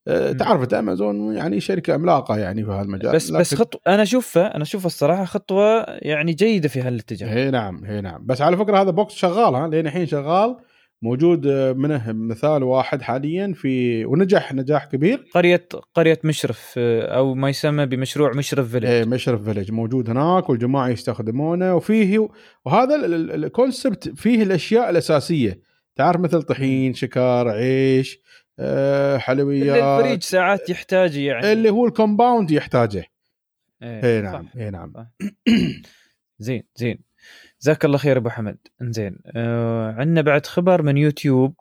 آه،. 0.09 0.33
تعرف 0.33 0.75
أمازون 0.75 1.37
يعني 1.37 1.61
شركة 1.61 1.95
عملاقة 1.95 2.39
يعني 2.39 2.65
في 2.65 2.71
هالمجال 2.71 3.13
بس 3.13 3.31
بس 3.31 3.55
خطوه 3.55 3.81
أنا 3.87 4.03
أشوفها 4.03 4.55
أنا 4.55 4.63
أشوفها 4.63 4.87
الصراحة 4.87 5.25
خطوة 5.25 5.85
يعني 5.89 6.33
جيدة 6.33 6.69
في 6.69 6.81
هالاتجاه. 6.81 7.35
هي 7.35 7.51
نعم 7.51 7.85
هي 7.85 8.01
نعم. 8.01 8.27
بس 8.27 8.43
على 8.43 8.57
فكرة 8.57 8.83
هذا 8.83 8.91
box 8.91 9.15
شغال 9.15 9.55
ها 9.55 9.69
لين 9.69 9.87
الحين 9.87 10.07
شغال. 10.07 10.57
موجود 11.03 11.47
آه، 11.47 11.73
منه 11.73 12.13
مثال 12.13 12.63
واحد 12.63 13.03
حاليا 13.03 13.53
في 13.57 14.05
ونجح 14.05 14.53
نجاح 14.55 14.85
كبير. 14.85 15.27
قرية 15.35 15.69
قرية 15.95 16.19
مشرف 16.25 16.75
آه، 16.79 17.17
أو 17.17 17.35
ما 17.35 17.49
يسمى 17.49 17.87
بمشروع 17.87 18.33
مشرف 18.37 18.71
Village 18.71 18.85
إيه 18.85 19.05
مشرف 19.05 19.45
Village 19.45 19.73
موجود 19.73 20.11
هناك 20.11 20.51
والجماعة 20.51 20.89
يستخدمونه 20.89 21.75
وفيه 21.77 22.29
وهذا 22.65 22.95
ال- 22.95 23.15
ال- 23.15 23.45
ال 23.45 23.53
concept 23.53 24.09
فيه 24.09 24.43
الأشياء 24.43 24.91
الأساسية. 24.91 25.61
تعرف 25.97 26.21
مثل 26.21 26.43
طحين 26.43 26.95
شكر 26.95 27.49
عيش 27.49 28.19
آه، 28.59 29.13
اللي 29.15 29.21
حلويات 29.21 30.01
الفريج 30.01 30.23
ساعات 30.23 30.71
يحتاج 30.71 31.17
يعني. 31.17 31.53
اللي 31.53 31.71
هو 31.71 31.87
ال 31.87 31.94
compound 31.94 32.51
يحتاجه. 32.51 33.05
إيه، 33.83 34.05
اي 34.19 34.23
صح. 34.27 34.33
نعم 34.33 34.49
اي 34.57 34.71
نعم. 34.71 34.93
زين 36.39 36.63
زين. 36.77 37.12
جزاك 37.63 37.85
الله 37.85 37.99
خير 37.99 38.17
أبو 38.17 38.29
حمد. 38.29 38.59
إنزين 38.83 39.19
آه 39.37 39.93
عندنا 39.93 40.21
بعد 40.21 40.47
خبر 40.47 40.83
من 40.83 40.97
يوتيوب 40.97 41.55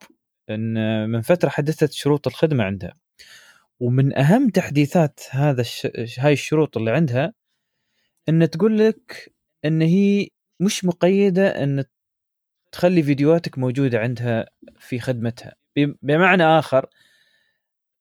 إن 0.49 1.09
من 1.09 1.21
فترة 1.21 1.49
حدثت 1.49 1.91
شروط 1.91 2.27
الخدمة 2.27 2.63
عندها. 2.63 2.93
ومن 3.79 4.17
أهم 4.17 4.49
تحديثات 4.49 5.19
هذا 5.31 5.61
الش... 5.61 5.87
هاي 6.19 6.33
الشروط 6.33 6.77
اللي 6.77 6.91
عندها 6.91 7.33
إن 8.29 8.49
تقول 8.49 8.79
لك 8.79 9.33
إن 9.65 9.81
هي 9.81 10.27
مش 10.59 10.85
مقيدة 10.85 11.63
إن 11.63 11.83
تخلي 12.71 13.03
فيديوهاتك 13.03 13.57
موجودة 13.57 13.99
عندها 13.99 14.45
في 14.79 14.99
خدمتها. 14.99 15.55
بمعنى 16.01 16.43
آخر 16.43 16.85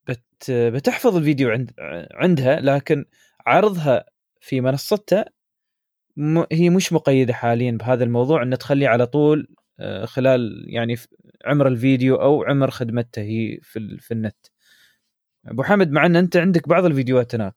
بت... 0.09 0.51
بتحفظ 0.51 1.17
الفيديو 1.17 1.51
عند... 1.51 1.73
عندها 2.15 2.61
لكن 2.61 3.05
عرضها 3.47 4.05
في 4.41 4.61
منصتها 4.61 5.25
م... 6.21 6.45
هي 6.53 6.71
مش 6.71 6.93
مقيدة 6.93 7.33
حاليا 7.33 7.73
بهذا 7.73 8.05
الموضوع 8.05 8.43
ان 8.43 8.59
تخليه 8.59 8.89
على 8.89 9.07
طول 9.07 9.49
آه، 9.81 10.05
خلال 10.05 10.65
يعني 10.69 10.97
عمر 11.47 11.69
الفيديو 11.69 12.17
أو 12.17 12.45
عمر 12.45 12.71
خدمته 12.71 13.23
هي 13.23 13.59
في 13.63 13.79
ال... 13.79 13.99
في 14.01 14.15
النت. 14.15 14.47
أبو 15.47 15.63
حمد 15.63 15.91
مع 15.91 16.07
إن 16.07 16.17
أنت 16.17 16.37
عندك 16.37 16.69
بعض 16.69 16.85
الفيديوهات 16.85 17.35
هناك 17.35 17.55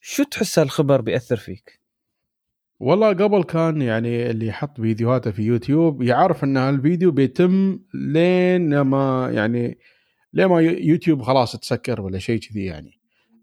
شو 0.00 0.22
تحس 0.24 0.58
هالخبر 0.58 1.00
بيأثر 1.00 1.36
فيك؟ 1.36 1.80
والله 2.80 3.08
قبل 3.08 3.42
كان 3.44 3.82
يعني 3.82 4.30
اللي 4.30 4.46
يحط 4.46 4.80
فيديوهاته 4.80 5.30
في 5.30 5.42
يوتيوب 5.42 6.02
يعرف 6.02 6.44
إن 6.44 6.56
هالفيديو 6.56 7.10
بيتم 7.10 7.80
لين 7.94 8.80
ما 8.80 9.30
يعني 9.32 9.78
لين 10.32 10.46
ما 10.46 10.60
يوتيوب 10.60 11.22
خلاص 11.22 11.56
تسكر 11.56 12.00
ولا 12.00 12.18
شيء 12.18 12.40
كذي 12.40 12.64
يعني. 12.64 12.95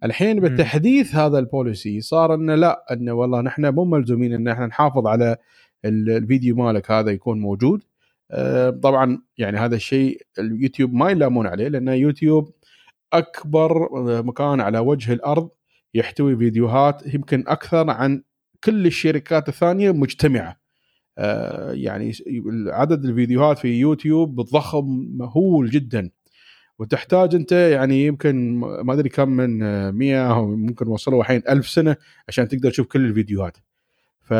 الحين 0.03 0.36
مم. 0.36 0.41
بالتحديث 0.41 1.15
هذا 1.15 1.39
ال 1.39 1.48
policy 1.48 2.01
صار 2.01 2.33
إنه 2.33 2.55
لا 2.55 2.86
إنه 2.91 3.13
والله 3.13 3.41
نحن 3.41 3.65
مو 3.74 3.86
ملزومين 3.86 4.33
إن 4.33 4.48
إحنا 4.48 4.65
نحافظ 4.65 5.07
على 5.07 5.38
ال- 5.86 6.10
الفيديو 6.10 6.55
مالك 6.55 6.91
هذا 6.91 7.12
يكون 7.12 7.39
موجود. 7.39 7.83
آه، 8.31 8.69
طبعا 8.69 9.22
يعني 9.38 9.57
هذا 9.57 9.75
الشيء 9.75 10.22
اليوتيوب 10.39 10.93
ما 10.93 11.10
يلامون 11.12 11.48
عليه 11.48 11.67
لأن 11.67 11.88
يوتيوب 11.88 12.51
أكبر 13.13 13.72
آه، 14.17 14.22
مكان 14.22 14.62
على 14.62 14.79
وجه 14.79 15.13
الأرض 15.13 15.50
يحتوي 15.93 16.38
فيديوهات 16.38 17.13
يمكن 17.13 17.43
أكثر 17.48 17.89
عن 17.89 18.24
كل 18.63 18.86
الشركات 18.86 19.50
الثانية 19.50 19.91
مجتمعة. 19.91 20.57
آه، 21.17 21.72
يعني 21.72 22.12
عدد 22.67 23.05
الفيديوهات 23.05 23.57
في 23.60 23.67
يوتيوب 23.79 24.41
بتضخم 24.41 24.86
مهول 25.17 25.69
جدا. 25.69 26.10
وتحتاج 26.80 27.36
أنت 27.36 27.51
يعني 27.51 28.06
يمكن 28.06 28.58
ما 28.60 28.94
أدري 28.94 29.10
كم 29.10 29.30
من 29.30 29.63
آه، 29.63 29.92
100 29.92 30.32
أو 30.34 30.56
ممكن 30.56 30.88
وصلوا 30.88 31.22
الحين 31.22 31.42
1000 31.50 31.70
سنة 31.70 31.96
عشان 32.27 32.48
تقدر 32.48 32.72
تشوف 32.72 32.88
كل 32.88 33.06
الفيديوهات. 33.06 33.58
ف 34.22 34.34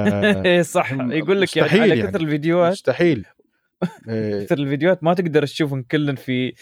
إيه 0.46 0.62
صح. 0.62 0.92
يقول 0.92 1.40
لك 1.40 1.56
يعني 1.56 1.80
على 1.80 1.98
يعني. 1.98 2.10
كثر 2.10 2.20
الفيديوهات. 2.20 2.72
مستحيل. 2.72 3.24
إيه، 4.08 4.44
كثر 4.44 4.58
الفيديوهات 4.58 5.04
ما 5.04 5.14
تقدر 5.14 5.46
تشوفهم 5.46 5.82
كلن 5.82 6.14
في 6.14 6.54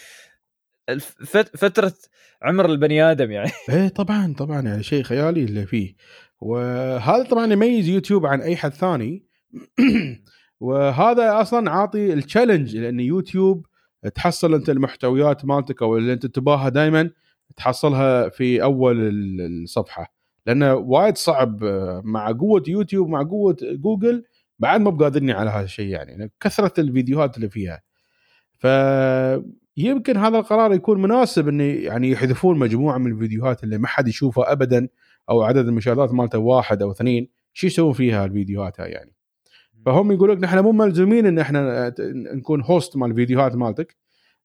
فترة 1.57 1.93
عمر 2.41 2.65
البني 2.65 3.11
آدم 3.11 3.31
يعني. 3.31 3.51
إيه 3.69 3.87
طبعا 3.87 4.33
طبعا 4.33 4.61
يعني 4.61 4.83
شيء 4.83 5.03
خيالي 5.03 5.43
اللي 5.43 5.65
فيه. 5.65 5.95
وهذا 6.41 7.23
طبعا 7.23 7.53
يميز 7.53 7.87
يوتيوب 7.89 8.25
عن 8.25 8.41
أي 8.41 8.55
حد 8.55 8.73
ثاني. 8.73 9.25
وهذا 10.59 11.41
أصلا 11.41 11.71
عاطي 11.71 12.13
ال 12.13 12.19
challenge 12.19 12.77
لأن 12.77 12.99
يوتيوب 12.99 13.65
تحصل 14.15 14.53
أنت 14.53 14.69
المحتويات 14.69 15.45
مالتك 15.45 15.81
أو 15.81 15.97
اللي 15.97 16.13
أنت 16.13 16.25
تباها 16.25 16.69
دائما 16.69 17.09
تحصلها 17.57 18.29
في 18.29 18.63
أول 18.63 18.99
ال- 19.07 19.63
الصفحة. 19.63 20.13
لأنه 20.45 20.73
وايد 20.73 21.17
صعب 21.17 21.63
مع 22.03 22.31
قوة 22.31 22.63
يوتيوب 22.67 23.09
مع 23.09 23.23
قوة 23.23 23.57
جوجل 23.61 24.23
بعد 24.59 24.81
ما 24.81 24.89
بقادرني 24.89 25.31
على 25.31 25.49
هذا 25.49 25.63
الشيء 25.63 25.87
يعني 25.87 26.31
كثرة 26.39 26.81
الفيديوهات 26.81 27.35
اللي 27.37 27.49
فيها. 27.49 27.81
فيمكن 29.75 30.17
هذا 30.17 30.37
القرار 30.37 30.73
يكون 30.73 31.01
مناسب 31.01 31.47
انه 31.47 31.63
يعني 31.63 32.11
يحذفون 32.11 32.59
مجموعة 32.59 32.97
من 32.97 33.11
الفيديوهات 33.11 33.63
اللي 33.63 33.77
ما 33.77 33.87
حد 33.87 34.07
يشوفها 34.07 34.51
ابدا 34.51 34.87
أو 35.29 35.41
عدد 35.41 35.67
المشاهدات 35.67 36.13
مالته 36.13 36.39
واحد 36.39 36.81
أو 36.81 36.91
اثنين. 36.91 37.29
شو 37.53 37.67
يسوون 37.67 37.93
فيها 37.93 38.25
الفيديوهات 38.25 38.81
هاي 38.81 38.91
يعني؟ 38.91 39.14
فهم 39.85 40.11
يقول 40.11 40.31
لك 40.31 40.37
نحن 40.37 40.59
مو 40.59 40.71
ملزومين 40.71 41.25
إن 41.25 41.39
إحنا 41.39 41.93
نكون 42.33 42.61
host 42.61 42.97
مال 42.97 43.11
الفيديوهات 43.11 43.55
مالتك. 43.55 43.97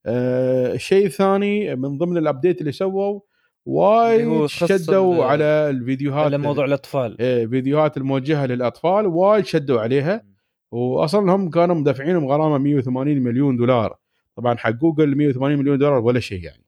آه 0.07 0.73
الشيء 0.75 1.07
الثاني 1.07 1.77
من 1.77 1.99
ضمن 1.99 2.17
ال 2.17 2.23
update 2.23 2.61
اللي 2.61 2.73
سووا 2.73 3.21
وايد 3.67 4.47
شدوا 4.47 5.25
على 5.25 5.45
الفيديوهات 5.45 6.25
على 6.25 6.39
موضوع 6.39 6.65
الأطفال. 6.65 7.21
إيه 7.21 7.47
فيديوهات 7.47 7.97
الموجهة 7.97 8.47
للأطفال 8.47 9.07
وايد 9.07 9.45
شدوا 9.45 9.81
عليها. 9.81 10.25
واصلا 10.73 11.33
هم 11.33 11.51
كانوا 11.51 11.75
مدفعينهم 11.75 12.27
غرامه 12.27 12.59
180 12.59 13.19
مليون 13.23 13.57
دولار. 13.57 13.97
طبعا 14.37 14.57
حق 14.57 14.71
جوجل 14.71 15.17
180 15.17 15.59
مليون 15.59 15.79
دولار 15.79 15.99
ولا 15.99 16.21
شيء 16.21 16.45
يعني. 16.45 16.65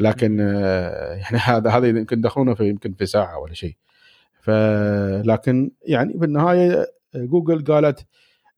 لكن 0.00 0.40
آه، 0.40 1.14
يعني 1.14 1.38
هذا 1.38 1.70
هذا 1.70 1.88
يمكن 1.88 2.20
دخلونا 2.20 2.54
في 2.54 2.68
يمكن 2.68 2.94
في 2.94 3.06
ساعة 3.06 3.38
ولا 3.38 3.54
شيء. 3.54 3.76
ف 4.40 4.50
لكن 5.24 5.70
يعني 5.86 6.18
في 6.18 6.24
النهاية 6.24 6.86
جوجل 7.14 7.64
قالت 7.64 8.06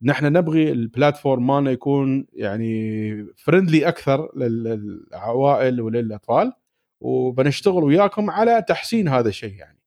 نحن 0.02 0.24
نبغي 0.32 0.72
البلاتفورم 0.72 1.46
مالنا 1.46 1.70
يكون 1.70 2.26
يعني 2.32 3.26
فرندلي 3.36 3.88
أكثر 3.88 4.28
لل- 4.36 4.64
للعوائل 5.12 5.80
وللأطفال 5.80 6.52
وبنشتغل 7.00 7.84
وياكم 7.84 8.30
على 8.30 8.64
تحسين 8.68 9.08
هذا 9.08 9.28
الشيء 9.28 9.54
يعني 9.54 9.78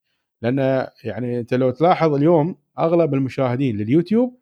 لأن 0.42 0.88
يعني 1.04 1.40
أنت 1.40 1.54
لو 1.54 1.70
تلاحظ 1.72 2.14
اليوم 2.14 2.56
أغلب 2.80 3.14
المشاهدين 3.14 3.78
لليوتيوب 3.78 4.40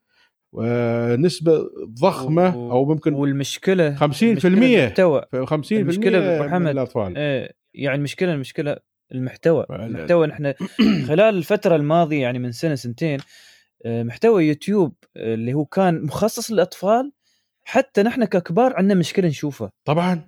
ونسبه 0.52 1.70
ضخمة 2.02 2.58
و- 2.58 2.72
أو 2.72 2.86
ممكن 2.86 3.14
والمشكلة 3.14 3.96
50% 3.96 4.02
المشكلة 4.24 4.84
المحتوى 4.84 5.22
50% 5.46 5.72
المشكلة 5.72 6.46
أبو 6.46 6.56
من. 6.60 6.68
الأطفال 6.68 7.18
إيه 7.18 7.52
يعني 7.74 7.98
المشكلة 7.98 8.34
المشكلة 8.34 8.78
المحتوى. 9.12 9.66
المحتوى 9.70 10.28
نحن 10.28 10.54
خلال 11.08 11.36
الفترة 11.38 11.76
الماضية 11.76 12.22
يعني 12.22 12.40
من 12.40 12.52
سنة 12.52 12.76
سنتين 12.76 13.20
آه، 13.20 13.24
محتوى 13.86 14.46
يوتيوب 14.48 14.96
آه، 15.18 15.34
اللي 15.34 15.54
هو 15.54 15.66
كان 15.66 16.04
مخصص 16.06 16.52
للأطفال 16.52 17.12
حتى 17.64 18.04
نحن 18.04 18.26
ككبار 18.26 18.76
عندنا 18.76 19.00
مشكلة 19.00 19.28
نشوفه. 19.28 19.70
طبعا. 19.86 20.26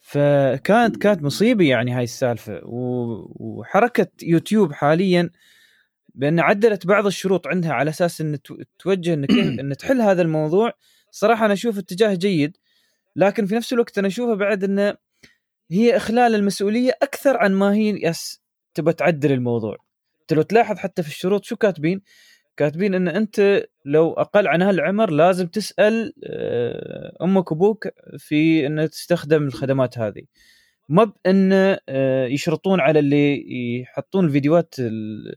فكانت 0.00 0.96
كانت 0.96 1.22
مصيبة 1.22 1.64
يعني 1.68 1.92
هاي 1.92 2.04
السالفة. 2.04 2.60
وحركة 2.64 4.06
يوتيوب 4.22 4.72
حاليا 4.72 5.30
بأن 6.14 6.40
عدلت 6.40 6.86
بعض 6.86 7.06
الشروط 7.06 7.46
عندها 7.46 7.72
على 7.72 7.90
أساس 7.90 8.20
إن 8.20 8.42
تو- 8.42 8.56
توجه 8.78 9.14
إن 9.14 9.26
كيف 9.26 9.38
إن 9.60 9.76
تحل 9.76 10.00
هذا 10.00 10.22
الموضوع. 10.22 10.72
صراحة 11.10 11.44
أنا 11.44 11.52
أشوف 11.52 11.78
اتجاه 11.78 12.14
جيد. 12.14 12.56
لكن 13.16 13.46
في 13.46 13.54
نفس 13.54 13.72
الوقت 13.72 13.98
أنا 13.98 14.06
اشوفها 14.08 14.34
بعد 14.34 14.64
انه 14.64 14.96
هي 15.70 15.96
إخلال 15.96 16.34
المسؤولية 16.34 16.92
أكثر 17.02 17.36
عن 17.36 17.54
ما 17.54 17.74
هي 17.74 17.98
يس 18.08 18.42
تبى 18.74 18.92
تعدل 18.92 19.32
الموضوع. 19.32 19.76
أنت 20.20 20.32
لو 20.32 20.42
تلاحظ 20.42 20.76
حتى 20.78 21.02
في 21.02 21.08
الشروط 21.08 21.44
شو 21.44 21.56
كاتبين؟ 21.56 22.00
كاتبين 22.58 22.94
إن 22.94 23.08
أنت 23.08 23.66
لو 23.84 24.12
أقل 24.12 24.48
عن 24.48 24.62
هالعمر 24.62 25.10
لازم 25.10 25.46
تسأل 25.46 26.12
آه، 26.24 27.16
أمك 27.22 27.52
وأبوك 27.52 27.88
في 28.18 28.66
إن 28.66 28.90
تستخدم 28.90 29.42
الخدمات 29.46 29.98
هذه. 29.98 30.22
ما 30.88 31.04
بإن 31.04 31.50
آه، 31.88 32.26
يشرطون 32.26 32.80
على 32.80 32.98
اللي 32.98 33.44
يحطون 33.80 34.24
الفيديوهات 34.24 34.74
ال- 34.78 35.34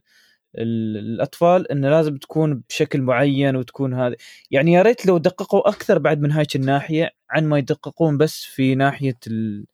ال- 0.58 0.96
الأطفال 0.96 1.70
انه 1.72 1.90
لازم 1.90 2.16
تكون 2.16 2.62
بشكل 2.68 3.02
معين 3.02 3.56
وتكون 3.56 3.94
هذه. 3.94 4.16
يعني 4.50 4.72
يا 4.72 4.82
ريت 4.82 5.06
لو 5.06 5.18
دققوا 5.18 5.68
أكثر 5.68 5.98
بعد 5.98 6.20
من 6.20 6.32
هاي 6.32 6.46
الناحية 6.54 7.10
عن 7.30 7.44
ما 7.46 7.58
يدققون 7.58 8.18
بس 8.18 8.44
في 8.44 8.74
ناحية 8.74 9.18
ال- 9.26 9.66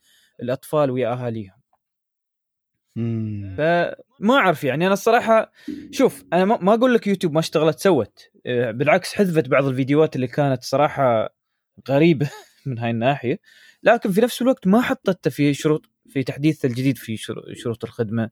الأطفال 0.42 0.90
ويا 0.90 1.12
أهاليهم. 1.12 1.58
فما 4.20 4.34
أعرف 4.34 4.64
يعني 4.64 4.84
أنا 4.86 4.92
الصراحة 4.94 5.52
شوف 5.90 6.24
أنا 6.32 6.44
ما 6.44 6.58
ما 6.62 6.74
أقول 6.74 6.94
لك 6.94 7.06
يوتيوب 7.06 7.32
ما 7.32 7.40
اشتغلت 7.40 7.78
سوت 7.78 8.30
آه، 8.46 8.70
بالعكس 8.70 9.14
حذفت 9.14 9.48
بعض 9.48 9.64
الفيديوهات 9.64 10.16
اللي 10.16 10.26
كانت 10.26 10.62
صراحة 10.62 11.34
غريبة 11.88 12.30
من 12.66 12.78
هاي 12.78 12.90
الناحية 12.90 13.38
لكن 13.82 14.10
في 14.10 14.20
نفس 14.20 14.42
الوقت 14.42 14.66
ما 14.66 14.80
حطتها 14.80 15.30
في 15.30 15.54
شروط 15.54 15.90
في 16.08 16.22
تحديث 16.22 16.64
الجديد 16.64 16.98
في 16.98 17.16
شرو- 17.16 17.42
شروط 17.54 17.84
الخدمة 17.84 18.30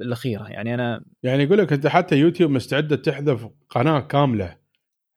الأخيرة 0.00 0.48
يعني 0.48 0.74
أنا 0.74 1.04
يعني 1.22 1.42
يقول 1.42 1.58
لك 1.58 1.72
أنت 1.72 1.86
حتى 1.86 2.16
يوتيوب 2.16 2.50
مستعدة 2.50 2.96
تحذف 2.96 3.48
قناة 3.70 4.00
كاملة 4.00 4.56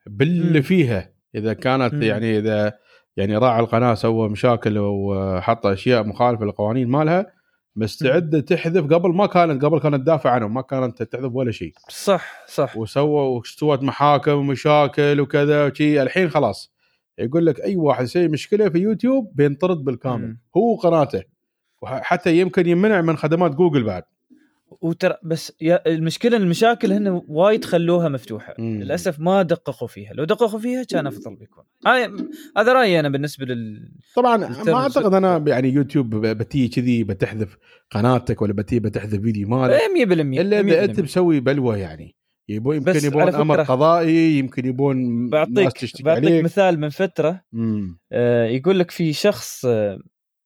باللي. 0.07 0.61
فيها 0.61 1.13
إذا 1.35 1.53
كانت. 1.53 1.93
يعني 1.93 2.37
إذا 2.37 2.79
يعني 3.17 3.37
راعي 3.37 3.59
القناة 3.59 3.93
سوى 3.93 4.29
مشاكل 4.29 4.77
وحط 4.77 5.65
أشياء 5.65 6.03
مخالفة 6.03 6.45
للقوانين 6.45 6.87
مالها 6.87 7.33
مستعده 7.79 8.39
تحذف 8.39 8.93
قبل 8.93 9.09
ما 9.09 9.25
كانت 9.25 9.65
قبل 9.65 9.79
كانت 9.79 9.95
تدافع 9.95 10.29
عنهم 10.29 10.53
ما 10.53 10.61
كانت 10.61 11.03
تحذف 11.03 11.31
ولا 11.33 11.51
شيء. 11.51 11.73
صح 11.89 12.45
صح. 12.47 12.77
وسوى 12.77 13.37
وسوت 13.37 13.83
محاكم 13.83 14.31
ومشاكل 14.31 15.21
وكذا 15.21 15.65
وشي. 15.65 16.01
الحين 16.01 16.29
خلاص. 16.29 16.73
يقول 17.17 17.45
لك 17.45 17.61
أي 17.61 17.75
واحد 17.75 18.03
يسوي 18.03 18.27
مشكلة 18.27 18.69
في 18.69 18.77
يوتيوب 18.77 19.31
بينطرد 19.35 19.77
بالكامل. 19.77 20.27
مم. 20.27 20.39
هو 20.57 20.75
قناته. 20.75 21.23
وحتى 21.81 22.39
يمكن 22.39 22.67
يمنع 22.67 23.01
من 23.01 23.17
خدمات 23.17 23.55
جوجل 23.55 23.83
بعد. 23.83 24.03
وترى 24.81 25.15
بس 25.23 25.53
يا 25.61 25.87
المشكلة 25.87 26.37
المشاكل 26.37 26.91
هنا 26.91 27.21
وايد 27.27 27.65
خلوها 27.65 28.09
مفتوحة. 28.09 28.55
مم. 28.59 28.81
للأسف 28.81 29.19
ما 29.19 29.41
دققوا 29.41 29.87
فيها. 29.87 30.13
لو 30.13 30.23
دققوا 30.23 30.59
فيها 30.59 30.83
كان 30.83 31.07
أفضل 31.07 31.35
بيكون. 31.35 31.63
هاي 31.85 32.11
هذا 32.57 32.73
رأيي 32.73 32.99
أنا 32.99 33.09
بالنسبة 33.09 33.45
لل 33.45 33.91
طبعا 34.15 34.37
ما 34.37 34.73
أعتقد 34.73 35.13
أنا 35.13 35.43
يعني 35.47 35.69
يوتيوب 35.69 36.15
بتي 36.15 36.67
كذي 36.67 37.03
بتحذف 37.03 37.57
قناتك 37.91 38.41
ولا 38.41 38.53
بتي 38.53 38.79
بتحذف 38.79 39.21
فيديو 39.21 39.47
مالك. 39.47 39.73
إيه 39.73 40.05
100% 40.05 40.39
إلا 40.39 40.59
إذا 40.59 40.83
أنت 40.83 40.99
100%. 40.99 41.03
مسوي 41.03 41.39
بلوه 41.39 41.77
يعني. 41.77 42.15
يبون 42.49 42.75
يمكن 42.75 43.05
يبون 43.05 43.35
أمر 43.35 43.61
قضائي 43.61 44.37
يمكن 44.39 44.65
يبون 44.65 44.97
ناس 45.21 45.31
بعطيك 45.31 45.71
تشتكي 45.73 46.03
بعطيك 46.03 46.25
عليك. 46.25 46.43
مثال 46.43 46.79
من 46.79 46.89
فترة. 46.89 47.41
مم. 47.51 47.99
آه، 48.11 48.45
يقول 48.45 48.79
لك 48.79 48.91
في 48.91 49.13
شخص 49.13 49.65
آه، 49.65 49.99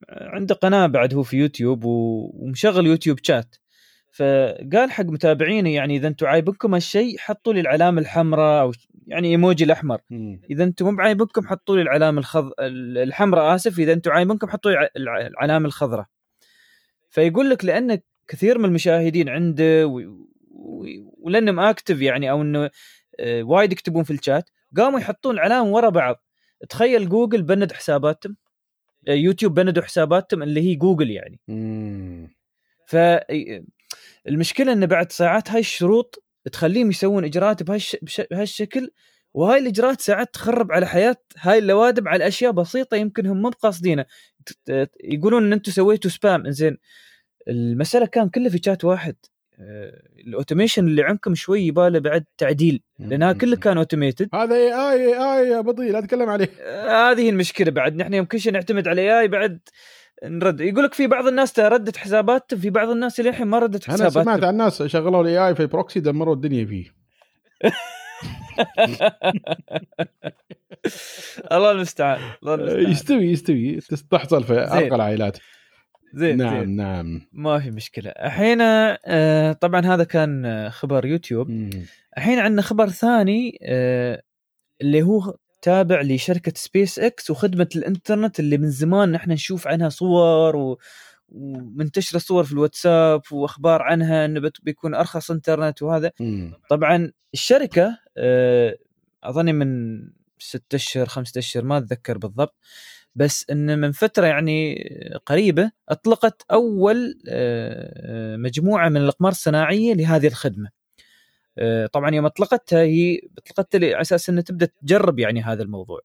عنده 0.10 0.56
قناة 0.56 0.88
بعد 0.88 1.13
هو 1.13 1.24
في 1.24 1.38
يوتيوب 1.38 1.84
ومشغل 1.86 2.88
يوتيوب 2.88 3.17
شات. 3.24 3.56
فقال 4.13 4.91
حق 4.91 5.06
متابعينه 5.06 5.73
يعني 5.73 5.95
إذا 5.95 6.08
أنتم 6.08 6.28
عايبكم 6.28 6.73
هالشيء 6.73 7.17
حطوا 7.17 7.54
لي 7.54 7.60
العلامة 7.60 8.02
الحمراء 8.02 8.62
أو 8.62 8.71
يعني 9.08 9.28
إيموجي 9.28 9.63
الأحمر. 9.63 10.02
إذا 10.49 10.63
أنتم 10.63 10.86
مو 10.86 10.95
بعايبكم 10.95 11.47
حطوا 11.47 11.76
لي 11.76 11.82
العلامة 11.82 12.19
الخض... 12.19 12.52
الحمراء 12.60 13.56
آسف. 13.56 13.80
إذا 13.80 13.93
أنتم 13.93 14.12
عايبكم 14.12 14.47
حطوا 14.47 14.71
لي 14.71 14.89
الع- 14.97 15.28
العلامة 15.28 15.65
الخضراء. 15.65 16.06
فيقول 17.10 17.49
لك 17.49 17.65
لأن 17.65 17.99
كثير 18.28 18.58
من 18.58 18.65
المشاهدين 18.65 19.30
عنده 19.30 19.88
و... 19.88 19.99
و... 20.52 20.86
ولأنهم 21.19 21.60
active 21.60 22.02
يعني 22.02 22.32
أو 22.32 22.41
إنه 22.41 22.69
آه، 23.19 23.43
وايد 23.43 23.71
يكتبون 23.71 24.04
في 24.04 24.13
الشات 24.13 24.49
قاموا 24.78 24.99
يحطون 24.99 25.36
العلامه 25.36 25.69
ورا 25.69 25.89
بعض. 25.89 26.23
تخيل 26.69 27.10
جوجل 27.10 27.41
بند 27.41 27.73
حساباتهم 27.73 28.38
آه، 29.08 29.12
يوتيوب 29.12 29.54
بندوا 29.54 29.84
حساباتهم 29.84 30.43
اللي 30.43 30.62
هي 30.62 30.76
جوجل 30.76 31.12
يعني. 31.12 31.39
مم. 31.47 32.36
ف 32.88 32.95
المشكلة 34.28 34.74
انه 34.74 34.86
بعد 34.86 35.12
ساعات 35.12 35.52
هاي 35.52 35.60
الشروط 35.60 36.24
تخليهم 36.52 36.90
يسوون 36.90 37.26
إجراءات 37.26 37.64
بهالش... 37.64 37.98
بهالشكل 38.32 38.92
وهاي 39.34 39.60
الإجراءات 39.60 40.02
ساعات 40.02 40.34
تخرب 40.34 40.72
على 40.72 40.88
حياة 40.88 41.16
هاي 41.40 41.58
اللوادم 41.58 42.08
على 42.08 42.28
أشياء 42.28 42.52
بسيطة 42.52 42.98
يمكن 42.98 43.26
هم 43.26 43.42
مو 43.42 43.50
ت- 43.50 44.90
يقولون 45.04 45.46
إن 45.46 45.54
أنتم 45.54 45.72
سويتوا 45.72 46.12
spam 46.12 46.50
زين 46.52 46.78
المسألة 47.48 48.06
كان 48.06 48.30
كلها 48.30 48.50
في 48.50 48.60
شات 48.66 48.86
واحد. 48.86 49.16
آه، 49.60 50.02
ال 50.28 50.33
automation 50.33 50.88
اللي 50.88 51.04
عندكم 51.04 51.36
شوي 51.36 51.62
يباله 51.62 52.00
بعد 52.00 52.26
تعديل 52.38 52.82
لأنها 53.00 53.34
كلها 53.34 53.60
كان 53.60 53.78
automated 53.78 54.30
هذا 54.34 54.56
AI 54.56 55.16
اي 55.16 55.50
يا 55.50 55.62
بطي 55.62 55.92
لا 55.92 56.00
اتكلم 56.00 56.30
عليه. 56.30 56.50
هذه 57.12 57.30
المشكلة 57.30 57.72
بعد. 57.72 57.96
نحن 57.96 58.14
يوم 58.14 58.26
كل 58.26 58.40
شيء 58.40 58.52
نعتمد 58.54 58.88
على 58.88 59.20
AI 59.20 59.28
بعد 59.28 59.60
نرد. 60.24 60.62
يقول 60.62 60.84
لك 60.84 60.94
في 60.94 61.08
بعض 61.08 61.28
الناس 61.28 61.60
ردت 61.60 61.98
حساباتهم 61.98 62.60
في 62.60 62.70
بعض 62.70 62.90
الناس 62.90 63.20
اللي 63.20 63.30
الحين 63.30 63.48
ما 63.48 63.60
ردت 63.60 63.90
أنا 63.90 64.10
سمعت 64.10 64.44
عن 64.44 64.58
ناس 64.58 64.84
شغلوا 64.84 65.22
ال 65.22 65.48
AI 65.48 65.56
في 65.56 65.66
proxy 65.66 66.00
دمروا 66.00 66.36
الدنيا 66.36 66.66
فيه. 66.66 66.86
الله 71.52 71.72
المستعان 71.72 72.20
الله 72.44 72.54
المستعان. 72.56 72.92
يستوي 72.92 73.32
يستوي. 73.32 73.80
تحصل 74.12 74.44
في 74.44 74.54
أرقى 74.54 74.96
العائلات. 74.96 75.38
زين 76.14 76.38
نعم 76.38 76.60
زين. 76.60 76.76
نعم. 76.76 77.22
ما 77.32 77.60
في 77.60 77.72
مشكلة. 77.72 78.10
الحين 78.10 78.58
آه، 78.62 79.54
طبعا 79.54 79.86
هذا 79.86 80.04
كان 80.04 80.46
آه، 80.46 80.70
خبر 80.70 81.06
يوتيوب. 81.06 81.70
الحين 82.18 82.40
عندنا 82.40 82.62
خبر 82.62 82.90
ثاني 82.90 83.60
آه، 83.64 84.22
اللي 84.82 85.04
هو 85.04 85.36
تابع 85.63 86.02
لشركة 86.02 86.54
سبيس 86.56 86.99
إكس 86.99 87.30
وخدمة 87.30 87.69
الإنترنت 87.76 88.39
اللي 88.39 88.58
من 88.58 88.69
زمان 88.69 89.12
نحن 89.12 89.32
نشوف 89.32 89.67
عنها 89.67 89.89
صور 89.89 90.56
و 90.56 90.80
ومنتشرة 91.30 92.19
صور 92.19 92.43
في 92.43 92.52
الواتساب 92.52 93.21
وأخبار 93.32 93.82
عنها 93.82 94.26
إنه 94.26 94.52
بيكون 94.63 94.95
أرخص 94.95 95.32
إنترنت 95.32 95.82
وهذا 95.82 96.12
مم. 96.19 96.54
طبعا 96.69 97.12
الشركة 97.34 97.97
آه، 98.17 98.78
أظني 99.23 99.54
من 99.54 99.99
ستة 100.39 100.76
أشهر 100.76 101.06
خمسة 101.06 101.39
أشهر 101.39 101.63
ما 101.63 101.78
أتذكر 101.78 102.17
بالضبط 102.17 102.56
بس 103.15 103.45
إن 103.52 103.80
من 103.80 103.91
فترة 103.91 104.26
يعني 104.26 104.76
قريبة 105.26 105.71
أطلقت 105.89 106.45
أول 106.52 107.19
آه، 107.30 108.36
مجموعة 108.36 108.89
من 108.89 108.97
الأقمار 108.97 109.32
الصناعية 109.32 109.93
لهذه 109.93 110.28
الخدمة. 110.28 110.83
آه، 111.58 111.86
طبعا 111.86 112.16
يوم 112.16 112.26
أطلقتها 112.26 112.82
هي 112.82 113.20
أطلقتها 113.38 113.78
على 113.80 114.02
أساس 114.02 114.30
انها 114.30 114.42
تبدأ 114.44 114.66
تجرب 114.82 115.20
يعني 115.20 115.42
هذا 115.42 115.63
الموضوع. 115.63 116.00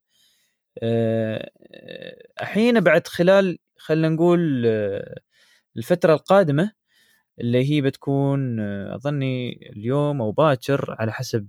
آه، 0.83 1.51
الحين 2.41 2.81
بعد 2.81 3.07
خلال 3.07 3.59
خلينا 3.79 4.09
نقول 4.09 4.63
آه، 4.67 5.19
الفترة 5.77 6.13
القادمة 6.15 6.73
اللي 7.41 7.71
هي 7.73 7.81
بتكون 7.81 8.61
أظني 8.61 9.53
اليوم 9.73 10.23
أو 10.23 10.33
باكر 10.33 10.97
على 10.99 11.13
حسب 11.13 11.49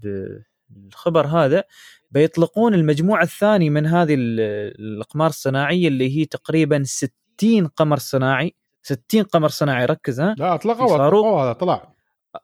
الخبر 0.88 1.27
هذا 1.27 1.63
بيطلقون 2.12 2.73
المجموعة 2.73 3.23
الثانية 3.23 3.69
من 3.69 3.85
هذه 3.85 4.13
ال- 4.15 4.39
الأقمار 4.79 5.27
الصناعية 5.29 5.88
اللي 5.88 6.17
هي 6.19 6.25
تقريبا 6.25 6.83
60 6.83 7.67
قمر 7.67 7.97
صناعي 7.97 8.55
60 8.81 9.23
قمر 9.23 9.47
صناعي 9.47 9.85
ركز 9.85 10.19
ها 10.21 10.35
لا 10.38 10.55
أطلقوا. 10.55 10.95
اطلقوا 10.95 11.41
هذا 11.43 11.53
طلع 11.53 11.93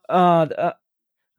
آه 0.10 0.80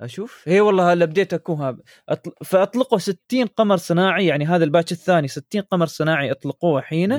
أشوف 0.01 0.43
هي 0.49 0.61
والله 0.61 0.93
هلا 0.93 1.05
بديت 1.05 1.35
اكون 1.35 1.79
أطل... 2.09 2.33
فأطلقوا 2.45 2.99
60 2.99 3.47
قمر 3.47 3.77
صناعي 3.77 4.27
يعني 4.27 4.47
هذا 4.47 4.65
الباتش 4.65 4.93
الثاني 4.93 5.29
60 5.29 5.61
قمر 5.63 5.87
صناعي 5.87 6.31
أطلقوه 6.31 6.81
حين. 6.81 7.13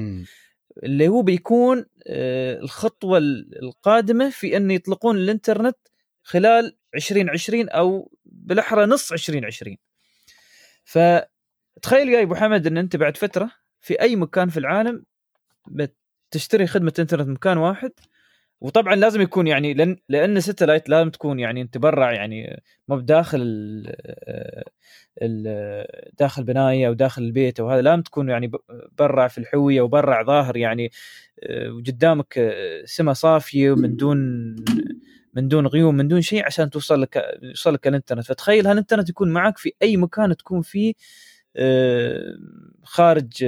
اللي 0.84 1.08
هو 1.08 1.22
بيكون 1.22 1.86
آه، 2.08 2.60
الخطوة 2.60 3.18
ال- 3.18 3.64
القادمة 3.64 4.30
في 4.30 4.58
أن 4.58 4.72
يطلقون 4.72 5.18
الإنترنت 5.18 5.78
خلال 6.24 6.78
2020 6.96 7.70
أو 7.70 8.12
بالأحرى 8.26 8.86
نص 8.86 9.12
2020 9.12 9.78
فتخيل 10.84 12.10
يا 12.10 12.22
أبو 12.24 12.36
حمد 12.36 12.68
إن 12.68 12.78
أنت 12.78 12.96
بعد 12.96 13.18
فترة 13.18 13.52
في 13.80 14.02
أي 14.02 14.16
مكان 14.16 14.50
في 14.50 14.58
العالم 14.60 15.04
بتشتري 15.68 16.68
خدمة 16.68 16.94
إنترنت 17.00 17.28
مكان 17.30 17.58
واحد 17.58 17.92
وطبعا 18.62 18.96
لازم 18.96 19.22
يكون 19.22 19.48
يعني 19.48 19.74
لأن 19.74 19.98
لأن 20.10 20.40
ستلايت 20.40 20.90
لازم 20.90 21.10
تكون 21.10 21.40
يعني 21.40 21.62
أنت 21.62 21.78
برا 21.78 22.12
يعني 22.12 22.62
ما 22.88 22.96
بداخل 22.96 23.38
ال 23.42 23.94
ال- 25.22 26.12
داخل 26.20 26.44
بناية 26.44 26.88
أو 26.88 26.94
داخل 26.94 27.24
البيت 27.24 27.60
أو 27.60 27.70
هذا 27.70 27.82
لازم 27.82 28.02
تكون 28.02 28.30
يعني 28.30 28.52
برا 29.00 29.28
في 29.28 29.38
الحوية 29.38 29.82
وبرا 29.82 30.24
ظاهر 30.24 30.58
يعني 30.58 30.92
آه، 31.44 31.72
وقدامك 31.72 32.38
آه، 32.38 32.82
سما 32.86 33.14
صافية 33.14 33.72
ومن 33.72 33.96
دون 33.96 34.18
من 35.34 35.48
دون 35.48 35.68
غيوم 35.68 35.96
من 35.96 36.08
دون 36.08 36.22
شيء 36.22 36.46
عشان 36.46 36.70
توصل 36.70 37.02
لك 37.02 37.40
يوصل 37.44 37.74
لك 37.74 37.88
الإنترنت. 37.88 38.26
فتخيل 38.26 38.68
هالإنترنت 38.68 39.10
يكون 39.10 39.30
معك 39.34 39.58
في 39.58 39.72
أي 39.82 39.98
مكان 39.98 40.38
تكون 40.38 40.62
فيه 40.62 40.94
آه، 41.56 42.38
خارج 42.84 43.44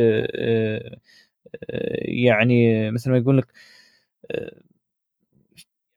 يعني 2.25 2.91
مثل 2.91 3.11
ما 3.11 3.17
يقول 3.17 3.37
لك 3.37 3.47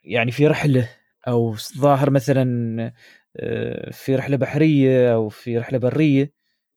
يعني 0.04 0.32
في 0.32 0.46
رحلة 0.46 0.88
أو 1.28 1.54
ظاهر 1.78 2.10
مثلا 2.10 2.92
آه، 3.36 3.90
في 3.90 4.16
رحلة 4.16 4.36
بحرية 4.36 5.14
أو 5.14 5.28
في 5.28 5.58
رحلة 5.58 5.78
برية 5.78 6.32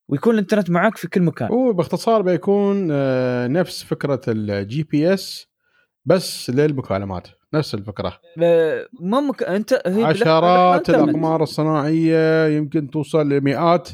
ويكون 0.09 0.33
الإنترنت 0.33 0.69
معك 0.69 0.97
في 0.97 1.07
كل 1.07 1.21
مكان 1.21 1.49
هو 1.49 1.73
باختصار 1.73 2.21
بيكون 2.21 2.89
آه، 2.91 3.47
نفس 3.47 3.83
فكرة 3.83 4.21
ال 4.27 4.83
GPS 4.83 5.47
بس 6.05 6.49
للمكالمات 6.49 7.27
نفس 7.53 7.75
الفكرة 7.75 8.19
ما 9.01 9.19
مك... 9.21 9.43
أنت 9.43 9.81
هي 9.85 10.03
عشرات. 10.03 10.89
الأقمار 10.89 11.43
الصناعية 11.43 12.47
يمكن 12.47 12.89
توصل 12.89 13.29
لمئات 13.29 13.89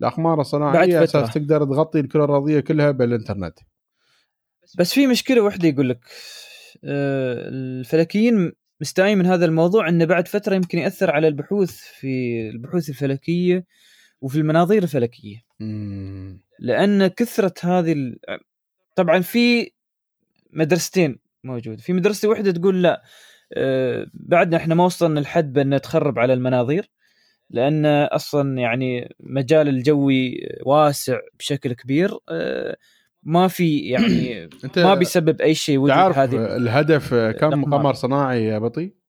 الأقمار 0.00 0.40
الصناعية. 0.40 1.04
أساس 1.04 1.34
تقدر 1.34 1.64
تغطي 1.64 2.00
الكرة 2.00 2.24
الأرضية 2.24 2.60
كلها 2.60 2.90
بالإنترنت 2.90 3.58
بس 4.78 4.94
في 4.94 5.06
مشكلة 5.06 5.40
واحدة 5.40 5.68
يقول 5.68 5.88
لك 5.88 6.04
آه، 6.84 7.48
الفلكيين 7.48 8.52
مستائين 8.80 9.18
من 9.18 9.26
هذا 9.26 9.44
الموضوع 9.44 9.88
إنه 9.88 10.04
بعد 10.04 10.28
فترة 10.28 10.54
يمكن 10.54 10.78
يأثر 10.78 11.10
على 11.10 11.28
البحوث 11.28 11.80
في 11.80 12.40
البحوث 12.50 12.88
الفلكية 12.88 13.64
وفي 14.20 14.38
المناظير 14.38 14.82
الفلكية 14.82 15.44
مم. 15.60 16.40
لأن 16.58 17.06
كثرة 17.06 17.54
هذه 17.62 17.92
ال... 17.92 18.18
طبعا 18.96 19.20
في 19.20 19.70
مدرستين 20.52 21.18
موجود 21.44 21.80
في 21.80 21.92
مدرسة 21.92 22.28
واحدة 22.28 22.50
تقول 22.52 22.82
لا 22.82 23.02
آه، 23.52 24.06
بعدنا 24.14 24.56
إحنا 24.56 24.74
ما 24.74 24.84
وصلنا 24.84 25.20
لحد 25.20 25.52
بأن 25.52 25.80
تخرب 25.80 26.18
على 26.18 26.32
المناظير 26.32 26.90
لأن 27.50 27.86
أصلا 27.86 28.58
يعني 28.58 29.14
مجال 29.20 29.68
الجوي 29.68 30.48
واسع 30.62 31.18
بشكل 31.38 31.72
كبير 31.72 32.18
آه، 32.28 32.76
ما 33.22 33.48
في 33.48 33.78
يعني 33.78 34.48
ما 34.76 34.94
بيسبب 34.94 35.40
أي 35.40 35.54
شيء 35.54 35.78
وجود 35.78 35.94
تعرف 35.96 36.18
هذه 36.18 36.56
الهدف 36.56 37.14
كم. 37.14 37.64
قمر 37.64 37.94
صناعي 37.94 38.44
يا 38.44 38.58
بطي؟ 38.58 39.00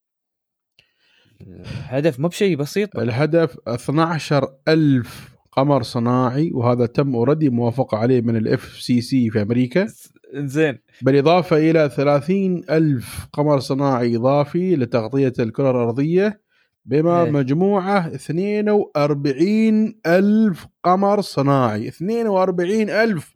هدف 1.68 2.20
مو 2.20 2.28
بشيء 2.28 2.56
بسيط 2.58 2.98
الهدف 2.98 3.58
12 3.68 4.48
ألف 4.68 5.32
قمر 5.52 5.84
صناعي 5.84 6.52
وهذا 6.54 6.86
تم 6.86 7.16
already 7.16 7.50
موافقة 7.50 7.98
عليه 7.98 8.22
من 8.22 8.36
ال 8.36 8.78
FCC 8.80 9.30
في 9.30 9.42
أمريكا 9.42 9.88
زين 10.34 10.78
بالإضافة 11.02 11.58
إلى 11.58 11.90
30 11.90 12.64
ألف 12.70 13.28
قمر 13.34 13.60
صناعي 13.60 14.16
إضافي 14.16 14.76
لتغطية 14.76 15.34
الكرة 15.40 15.72
الأرضية 15.72 16.42
بما 16.86 17.24
إيه. 17.24 17.32
مجموعة 17.32 18.08
42 18.08 19.96
ألف 20.06 20.68
قمر 20.84 21.22
صناعي 21.22 21.88
42 21.88 22.90
ألف 22.90 23.36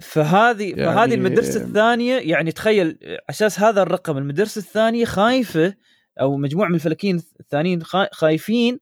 فهذه 0.00 0.70
يعني- 0.70 0.84
فهذه 0.84 1.14
المدرسة 1.14 1.60
الثانية 1.64 2.18
يعني 2.18 2.52
تخيل 2.52 2.98
أساس 3.30 3.60
هذا 3.60 3.82
الرقم 3.82 4.18
المدرسة 4.18 4.58
الثانية 4.58 5.04
خايفة 5.04 5.74
أو 6.20 6.36
مجموعة 6.36 6.68
من 6.68 6.74
الفلكيين 6.74 7.22
الثانيين 7.40 7.82
خا- 7.82 8.08
خايفين 8.12 8.78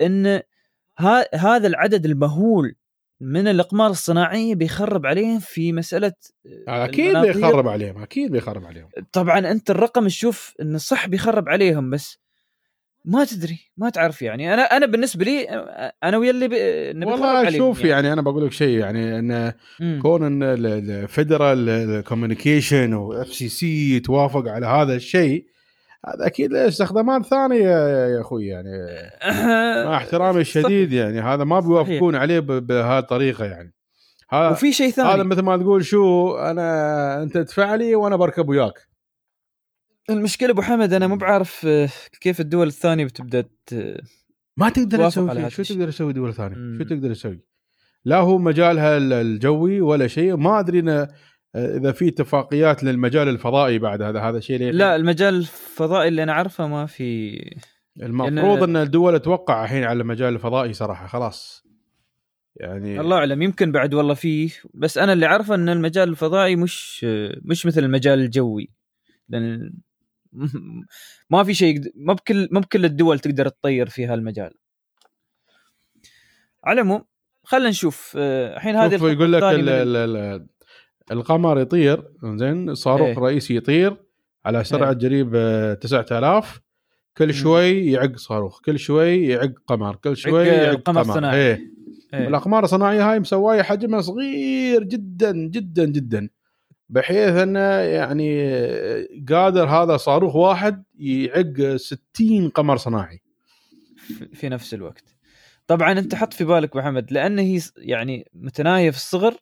إن 0.00 0.40
ها 0.98 1.36
هذا 1.36 1.66
العدد 1.66 2.04
المهول 2.04 2.74
من 3.20 3.48
الإقمار 3.48 3.90
الصناعيه 3.90 4.54
بيخرب 4.54 5.06
عليهم 5.06 5.38
في 5.38 5.72
مسألة 5.72 6.12
أكيد 6.68 7.06
المناطير. 7.16 7.32
بيخرب 7.34 7.68
عليهم 7.68 8.02
أكيد 8.02 8.30
بيخرب 8.32 8.64
عليهم 8.64 8.88
طبعا 9.12 9.38
أنت 9.38 9.70
الرقم 9.70 10.06
تشوف 10.06 10.54
انه 10.60 10.78
صح 10.78 11.06
بيخرب 11.06 11.48
عليهم 11.48 11.90
بس 11.90 12.18
ما 13.04 13.24
تدري 13.24 13.58
ما 13.76 13.90
تعرف 13.90 14.22
يعني. 14.22 14.54
أنا 14.54 14.62
أنا 14.62 14.86
بالنسبة 14.86 15.24
لي 15.24 15.44
أنا 16.04 16.16
ويا 16.16 16.30
اللي 16.30 17.04
والله 17.06 17.50
شوف 17.50 17.84
يعني. 17.84 18.12
أنا 18.12 18.22
بقول 18.22 18.46
لك 18.46 18.52
شيء 18.52 18.78
يعني 18.78 19.18
إن 19.18 19.52
مم. 19.80 19.98
كون 20.02 20.22
إن 20.22 20.42
ال 20.42 22.00
Federal 22.04 22.92
Communication 22.94 23.28
و 23.34 23.48
FCC 23.48 23.96
يتوافق 23.96 24.48
على 24.48 24.66
هذا 24.66 24.94
الشيء 24.94 25.46
هذا 26.06 26.26
أكيد 26.26 26.52
له 26.52 26.68
استخدامات 26.68 27.26
ثانية 27.26 27.68
يا 28.06 28.20
أخوي 28.20 28.46
يعني. 28.46 28.70
مع 29.88 29.96
احترامي 29.96 30.40
الشديد 30.40 30.92
يعني. 30.92 31.20
هذا 31.20 31.44
ما 31.44 31.60
بيوافقون 31.60 32.14
عليه 32.14 32.40
ب- 32.40 32.66
بهذه 32.66 32.98
الطريقة 32.98 33.44
يعني. 33.44 33.74
هذا 34.30 34.48
وفي 34.48 34.72
شيء 34.72 34.90
ثاني. 34.90 35.08
هذا 35.08 35.22
مثل 35.22 35.42
ما 35.42 35.56
تقول 35.56 35.84
شو 35.84 36.36
أنا 36.36 37.22
أنت 37.22 37.34
تدفع 37.34 37.74
لي 37.74 37.94
وأنا 37.94 38.16
بركب 38.16 38.48
وياك. 38.48 38.93
المشكلة 40.10 40.50
أبو 40.50 40.62
حمد 40.62 40.92
أنا 40.92 41.06
مو 41.06 41.16
بعرف 41.16 41.66
آه، 41.66 41.88
كيف 42.20 42.40
الدول 42.40 42.66
الثانية 42.66 43.04
بتبدأ 43.04 43.44
ما 44.56 44.68
تقدر 44.68 45.08
تسوي 45.08 45.50
شو. 45.50 45.62
تقدر 45.62 45.90
تسوي 45.90 46.12
دول 46.12 46.34
ثانية؟ 46.34 46.56
مم. 46.56 46.78
شو 46.78 46.84
تقدر 46.84 47.14
تسوي؟ 47.14 47.40
لا 48.04 48.16
هو 48.16 48.38
مجالها 48.38 48.96
ال- 48.96 49.12
الجوي 49.12 49.80
ولا 49.80 50.06
شيء. 50.06 50.36
ما 50.36 50.60
أدري 50.60 50.78
إن 50.78 51.08
إذا 51.56 51.92
في 51.92 52.08
اتفاقيات 52.08 52.84
للمجال 52.84 53.28
الفضائي 53.28 53.78
بعد 53.78 54.02
هذا 54.02 54.20
هذا 54.20 54.40
شيء 54.40 54.58
ليه؟ 54.58 54.70
لا 54.70 54.96
المجال 54.96 55.34
الفضائي 55.34 56.08
اللي 56.08 56.22
أنا 56.22 56.32
أعرفه 56.32 56.66
ما 56.66 56.86
في. 56.86 57.38
المفروض 58.02 58.62
إن 58.62 58.76
الدول 58.76 59.20
توقع 59.20 59.64
الحين 59.64 59.84
على 59.84 60.00
المجال 60.02 60.34
الفضائي 60.34 60.72
صراحة 60.72 61.06
خلاص. 61.06 61.64
يعني 62.56 63.00
الله 63.00 63.16
أعلم 63.16 63.42
يمكن 63.42 63.72
بعد 63.72 63.94
والله 63.94 64.14
فيه 64.14 64.50
بس 64.74 64.98
أنا 64.98 65.12
اللي 65.12 65.26
أعرفه 65.26 65.54
إن 65.54 65.68
المجال 65.68 66.08
الفضائي 66.08 66.56
مش 66.56 67.06
مش 67.44 67.66
مثل 67.66 67.84
المجال 67.84 68.18
الجوي. 68.18 68.70
لأن 69.28 69.72
ما 71.30 71.44
في 71.44 71.54
شيء 71.54 71.80
ما 71.96 72.12
بكل 72.12 72.48
ما 72.50 72.60
بكل 72.60 72.84
الدول 72.84 73.18
تقدر 73.18 73.48
تطير 73.48 73.88
في 73.88 74.06
هالمجال 74.06 74.54
على 76.64 76.80
العموم 76.80 77.04
خلينا 77.42 77.68
نشوف 77.68 78.14
آه، 78.18 78.56
الحين 78.56 78.76
هذه 78.76 78.94
يقول 78.94 79.32
لك 79.32 79.42
الخطوة 79.42 79.50
ال 79.50 79.68
الثانية 79.68 79.84
من- 79.84 79.96
ال 79.96 80.16
ال 80.16 80.46
القمر 81.10 81.60
يطير 81.60 82.04
زين 82.24 82.74
صاروخ 82.74 83.06
إيه. 83.08 83.18
رئيسي 83.18 83.56
يطير 83.56 83.96
على 84.44 84.64
سرعة. 84.64 84.94
قريب 84.94 85.32
آه، 85.34 85.74
9000 85.74 86.60
كل 87.16 87.34
شوي 87.34 87.86
يعق 87.86 88.16
صاروخ 88.16 88.60
كل 88.60 88.78
شوي 88.78 89.26
يعق 89.26 89.52
قمر 89.66 89.96
كل 89.96 90.16
شوي 90.16 90.46
يعق 90.46 90.80
قمر 90.80 91.02
قمر 91.02 91.14
صناعي. 91.14 91.36
إيه 91.36 91.70
إيه. 92.14 92.28
الأقمار 92.28 92.64
الصناعية 92.64 93.10
هاي 93.12 93.20
مسوايه 93.20 93.62
حجمها 93.62 94.00
صغير 94.00 94.82
جدا 94.84 95.32
جدا 95.32 95.84
جدا 95.84 96.28
بحيث 96.88 97.28
أنه 97.28 97.60
يعني 97.80 98.52
قادر 99.28 99.64
هذا 99.68 99.96
صاروخ 99.96 100.36
واحد 100.36 100.84
يعق 100.98 101.76
60 101.76 102.48
قمر 102.48 102.76
صناعي. 102.76 103.20
في- 103.96 104.28
في 104.34 104.48
نفس 104.48 104.74
الوقت. 104.74 105.04
طبعا 105.66 105.92
أنت 105.92 106.14
حط 106.14 106.32
في 106.32 106.44
بالك 106.44 106.76
محمد 106.76 107.12
لأن 107.12 107.38
هي 107.38 107.60
يعني 107.76 108.28
متناهيه 108.34 108.90
في 108.90 108.96
الصغر 108.96 109.34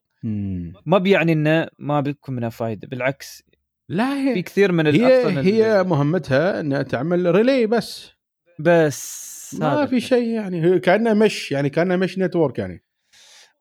ما 0.86 0.98
بيعني 0.98 1.32
إنه 1.32 1.68
ما 1.78 2.00
بيكون 2.00 2.34
منها 2.34 2.48
فائده 2.48 2.88
بالعكس. 2.88 3.42
لا 3.88 4.14
في 4.14 4.28
هي 4.38 4.42
كثير 4.42 4.72
من 4.72 4.86
هي 4.86 4.92
هي 5.38 5.82
مهمتها 5.82 6.60
إنها 6.60 6.82
تعمل 6.82 7.34
ريلي 7.34 7.66
بس. 7.66 8.10
بس 8.58 9.56
ما 9.60 9.86
في 9.86 10.00
شيء 10.00 10.28
يعني 10.28 10.78
كانه 10.80 11.14
مش 11.14 11.52
يعني 11.52 11.70
كانه 11.70 11.96
مش 11.96 12.18
نتورك 12.18 12.58
يعني. 12.58 12.82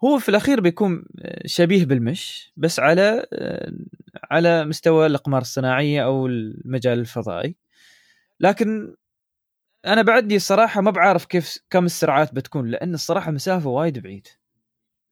هو 0.03 0.19
في 0.19 0.29
الأخير 0.29 0.61
بيكون 0.61 1.05
شبيه 1.45 1.85
بال 1.85 2.07
mesh 2.07 2.51
بس 2.57 2.79
على 2.79 3.25
على 4.31 4.65
مستوى 4.65 5.05
الأقمار 5.05 5.41
الصناعية 5.41 6.03
أو 6.05 6.27
المجال 6.27 6.99
الفضائي. 6.99 7.55
لكن 8.39 8.95
أنا 9.85 10.01
بعدي 10.01 10.35
الصراحة 10.35 10.81
ما 10.81 10.91
بعرف 10.91 11.25
كيف 11.25 11.57
كم 11.69 11.85
السرعات 11.85 12.33
بتكون 12.35 12.67
لأن 12.67 12.93
الصراحة 12.93 13.31
مسافه 13.31 13.69
وايد 13.69 13.99
بعيد. 13.99 14.27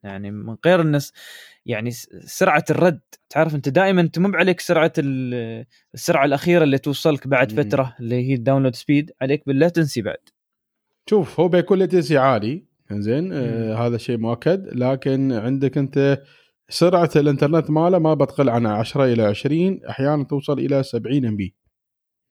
يعني 0.04 0.32
من 0.32 0.58
غير 0.66 0.82
الناس 0.82 1.14
يعني 1.66 1.92
سرعة 2.26 2.66
الرد 2.70 3.02
تعرف 3.30 3.56
أنت 3.56 3.70
دائما 3.70 4.02
أنت 4.02 4.20
مو 4.20 4.38
عليك 4.38 4.60
سرعة 4.60 4.94
ال- 4.98 5.66
السرعة 5.94 6.26
الأخيرة 6.26 6.64
اللي 6.64 6.78
توصلك 6.78 7.28
بعد. 7.28 7.52
فترة 7.52 7.96
اللي 8.00 8.30
هي 8.30 8.34
ال 8.34 8.38
download 8.38 8.76
speed 8.76 9.12
عليك 9.22 9.44
بال 9.48 9.60
latency 9.60 10.02
بعد. 10.02 10.30
شوف 11.10 11.40
هو 11.40 11.48
بيكون 11.48 11.80
latency 11.80 12.18
عالي. 12.18 12.69
زين 12.94 13.34
آه. 13.34 13.88
هذا 13.88 13.98
شيء 13.98 14.18
مؤكد 14.18 14.68
لكن 14.74 15.32
عندك 15.32 15.78
أنت 15.78 16.22
سرعة 16.70 17.10
الإنترنت 17.16 17.70
ماله 17.70 18.00
ما 18.00 18.14
بتقل 18.14 18.50
عن 18.50 18.66
10 18.66 19.06
إلى 19.06 19.24
20 19.24 19.80
أحيانا 19.90 20.24
توصل 20.24 20.60
إلى 20.60 20.84
70 20.84 21.26
MB 21.26 21.56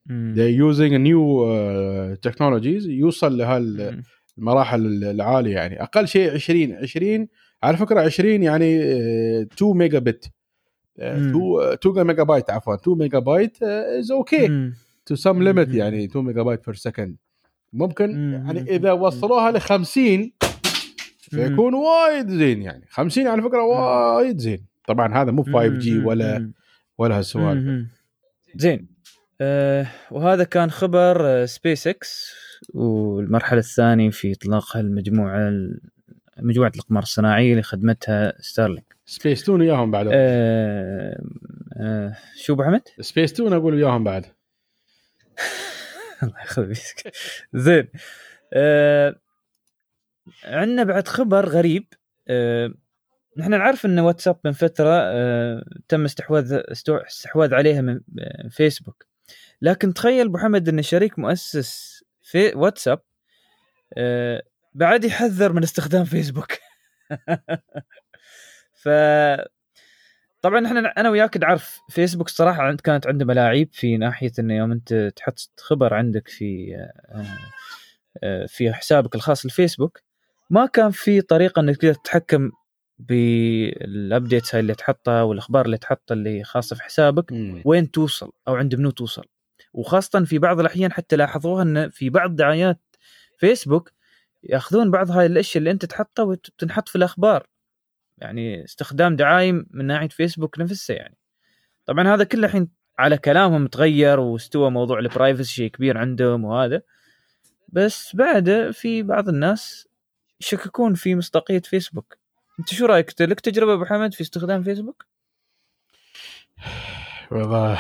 they 0.09 0.53
using 0.69 0.93
new 1.09 1.23
uh, 1.45 2.17
technologies 2.29 2.87
يوصل 2.89 3.39
لهال 3.39 4.03
المراحل 4.39 5.05
العالية 5.05 5.55
يعني 5.55 5.83
أقل 5.83 6.09
شيء 6.09 6.35
20 6.35 6.73
20 6.73 7.29
على 7.63 7.77
فكرة 7.77 8.01
20 8.01 8.43
يعني 8.43 8.83
آه، 8.83 9.43
2 9.43 9.77
ميجا 9.77 9.99
بت 9.99 10.31
مم. 10.99 11.61
2 11.73 12.07
ميجا 12.07 12.23
بايت 12.23 12.51
عفوا 12.51 12.75
2 12.75 12.99
ميجا 12.99 13.19
بايت 13.19 13.63
is 13.63 14.11
okay. 14.11 14.73
to 15.07 15.15
some 15.15 15.43
limit. 15.43 15.75
يعني 15.75 16.05
2 16.05 16.25
ميجا 16.25 16.43
بايت 16.43 16.67
per 16.67 16.75
second 16.75 17.17
ممكن 17.73 18.11
مم. 18.15 18.35
يعني 18.35 18.61
إذا 18.77 18.93
وصلوها 18.93 19.51
ل 19.51 19.61
50 19.61 20.33
فيكون 21.31 21.75
وايد 21.75 22.31
زين 22.31 22.63
يعني. 22.63 22.87
50 22.91 23.27
على 23.27 23.43
فكرة 23.43 23.63
وايد 23.63 24.39
زين. 24.39 24.67
طبعا 24.87 25.23
هذا 25.23 25.31
مو 25.31 25.43
5 25.43 25.67
G 25.67 25.99
ولا. 25.99 26.53
ولا 26.99 27.19
هالسوالف. 27.19 27.87
زين. 28.55 28.89
آه 29.41 29.87
وهذا 30.11 30.45
كان 30.45 30.71
خبر 30.71 31.47
سبيس 31.47 31.87
إكس 31.87 32.35
والمرحلة 32.75 33.59
الثانية 33.59 34.11
في 34.11 34.33
إطلاق 34.33 34.77
المجموعه 34.77 35.53
مجموعة 36.39 36.73
الإقمار 36.75 37.03
الصناعية 37.03 37.51
اللي 37.51 37.63
خدمتها 37.63 38.33
ستارلينك 38.41 38.97
سبيس 39.07 39.45
تون 39.45 39.61
وياهم 39.61 39.91
بعد. 39.91 40.09
آه 40.13 41.23
آه 41.77 42.17
شو 42.37 42.53
أبو 42.53 42.63
حمد؟ 42.63 42.83
سبيس 43.01 43.33
تون 43.33 43.53
أقول 43.53 43.75
وياهم 43.75 44.05
بعد. 44.05 44.25
الله 46.23 46.43
يخليك 46.43 47.13
زين. 47.55 47.89
آه 48.53 49.17
عندنا 50.45 50.85
بعد 50.85 51.09
خبر 51.09 51.49
غريب 51.49 51.87
آه 52.29 52.75
نحن 53.37 53.51
نعرف 53.51 53.87
إن 53.87 53.99
واتساب 53.99 54.37
من 54.45 54.53
فترة 54.53 55.01
آه 55.03 55.65
تم 55.89 56.05
استحواذ 56.05 56.61
استحواذ 56.71 57.55
عليها 57.55 57.81
من 57.81 58.01
آه، 58.21 58.49
فيسبوك. 58.49 59.07
لكن 59.63 59.95
تخيل 59.95 60.27
أبو 60.27 60.39
حمد 60.39 60.69
إن 60.69 60.83
شريك 60.83 61.19
مؤسس 61.19 62.05
في 62.23 62.53
واتساب 62.55 63.01
آه 63.97 64.43
بعد 64.75 65.05
يحذر 65.05 65.53
من 65.53 65.63
استخدام 65.63 66.05
فيسبوك. 66.05 66.53
ف 68.83 68.89
طبعا 70.43 70.67
إحنا 70.67 70.93
أنا 70.99 71.11
وياك 71.11 71.37
نعرف 71.37 71.81
فيسبوك 71.89 72.29
صراحة 72.29 72.75
كانت 72.75 73.07
عنده 73.07 73.25
ملاعب 73.25 73.69
في 73.73 73.97
ناحية 73.97 74.33
إنه 74.39 74.57
يوم 74.57 74.73
أنت 74.73 74.95
تحط 75.17 75.51
خبر 75.61 75.95
عندك 75.95 76.29
في 76.29 76.75
آه، 77.09 77.25
آه، 78.23 78.47
في 78.47 78.73
حسابك 78.73 79.15
الخاص 79.15 79.45
الفيسبوك 79.45 80.03
ما 80.51 80.67
كان 80.67 80.91
في 80.91 81.21
طريقة 81.21 81.61
إنك 81.61 81.77
تقدر 81.77 81.95
تتحكم 81.95 82.51
بال 82.99 83.34
updates 83.34 84.55
هاي 84.55 84.61
اللي 84.61 84.75
تحطها 84.75 85.23
والأخبار 85.23 85.67
اللي 85.67 85.79
تحطها 85.79 86.15
اللي 86.15 86.45
خاصة 86.45 86.77
في 86.77 86.83
حسابك 86.83 87.33
مم. 87.33 87.63
وين 87.65 87.91
توصل 87.91 88.33
أو 88.49 88.55
عند 88.55 88.75
منو 88.75 88.91
توصل. 88.91 89.25
وخاصة 89.73 90.25
في 90.25 90.39
بعض 90.39 90.61
الأحيان 90.61 90.93
حتى 90.93 91.17
لاحظوها 91.17 91.63
إن 91.63 91.91
في 91.91 92.11
بعض 92.11 92.37
دعايات 92.37 92.81
فيسبوك 93.37 93.93
يأخذون 94.43 94.91
بعض 94.91 95.11
هاي 95.11 95.27
الأشياء 95.27 95.59
اللي 95.59 95.71
أنت 95.71 95.85
تحطها 95.85 96.23
وتنحط 96.23 96.89
في 96.89 96.97
الأخبار. 96.97 97.47
يعني 98.19 98.65
استخدام 98.65 99.17
دعائم 99.17 99.67
من 99.71 99.85
ناحية 99.85 100.09
فيسبوك 100.09 100.59
نفسه 100.59 100.95
يعني. 100.95 101.17
طبعا 101.87 102.15
هذا 102.15 102.25
كله 102.25 102.47
الحين 102.47 102.69
على 102.99 103.19
كلامهم 103.19 103.67
تغير 103.67 104.21
واستوى 104.21 104.71
موضوع 104.71 104.99
ال 104.99 105.06
privacy 105.06 105.53
شيء 105.53 105.71
كبير 105.71 105.99
عندهم 105.99 106.45
وهذا. 106.45 106.83
بس 107.69 108.17
بعده 108.17 108.71
في 108.71 109.03
بعض 109.03 109.29
الناس 109.29 109.88
يشككون 110.41 110.95
في 110.95 111.17
مصداقية 111.17 111.61
فيسبوك. 111.61 112.17
أنت 112.61 112.69
شو 112.69 112.87
رأيك؟ 112.87 113.21
لك 113.21 113.41
تجربة 113.41 113.75
أبو 113.75 113.85
حمد 113.85 114.15
في 114.15 114.21
استخدام 114.21 114.63
فيسبوك؟ 114.63 115.05
والله 117.31 117.79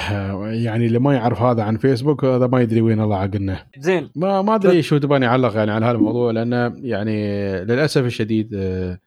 يعني 0.52 0.86
اللي 0.86 0.98
ما 0.98 1.14
يعرف 1.14 1.42
هذا 1.42 1.62
عن 1.62 1.76
فيسبوك 1.76 2.24
هذا 2.24 2.46
ما 2.46 2.60
يدري 2.60 2.80
وين 2.80 3.00
الله 3.00 3.10
حاط 3.10 3.16
عقلنا. 3.16 3.66
زين. 3.78 4.10
ما 4.16 4.42
ما 4.42 4.54
أدري 4.54 4.82
شو 4.82 4.98
تباني 4.98 5.26
اعلق 5.26 5.56
يعني 5.56 5.70
على 5.70 5.86
هذا 5.86 5.96
الموضوع 5.96 6.30
لأنه 6.30 6.76
يعني 6.76 7.40
للأسف 7.64 8.04
الشديد 8.04 8.54
آه، 8.54 8.98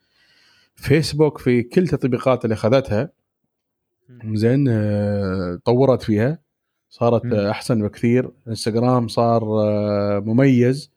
فيسبوك 0.76 1.38
في 1.38 1.64
كل 1.64 1.82
التطبيقات 1.82 2.46
اللي 2.46 2.54
أخذتها 2.54 3.10
زين 4.34 4.68
آه، 4.70 5.60
طورت 5.66 6.02
فيها. 6.02 6.40
صارت 6.90 7.26
أحسن 7.26 7.82
بكثير. 7.88 8.32
إنستغرام 8.48 9.08
صار 9.08 9.44
آه، 9.44 10.20
مميز. 10.26 10.92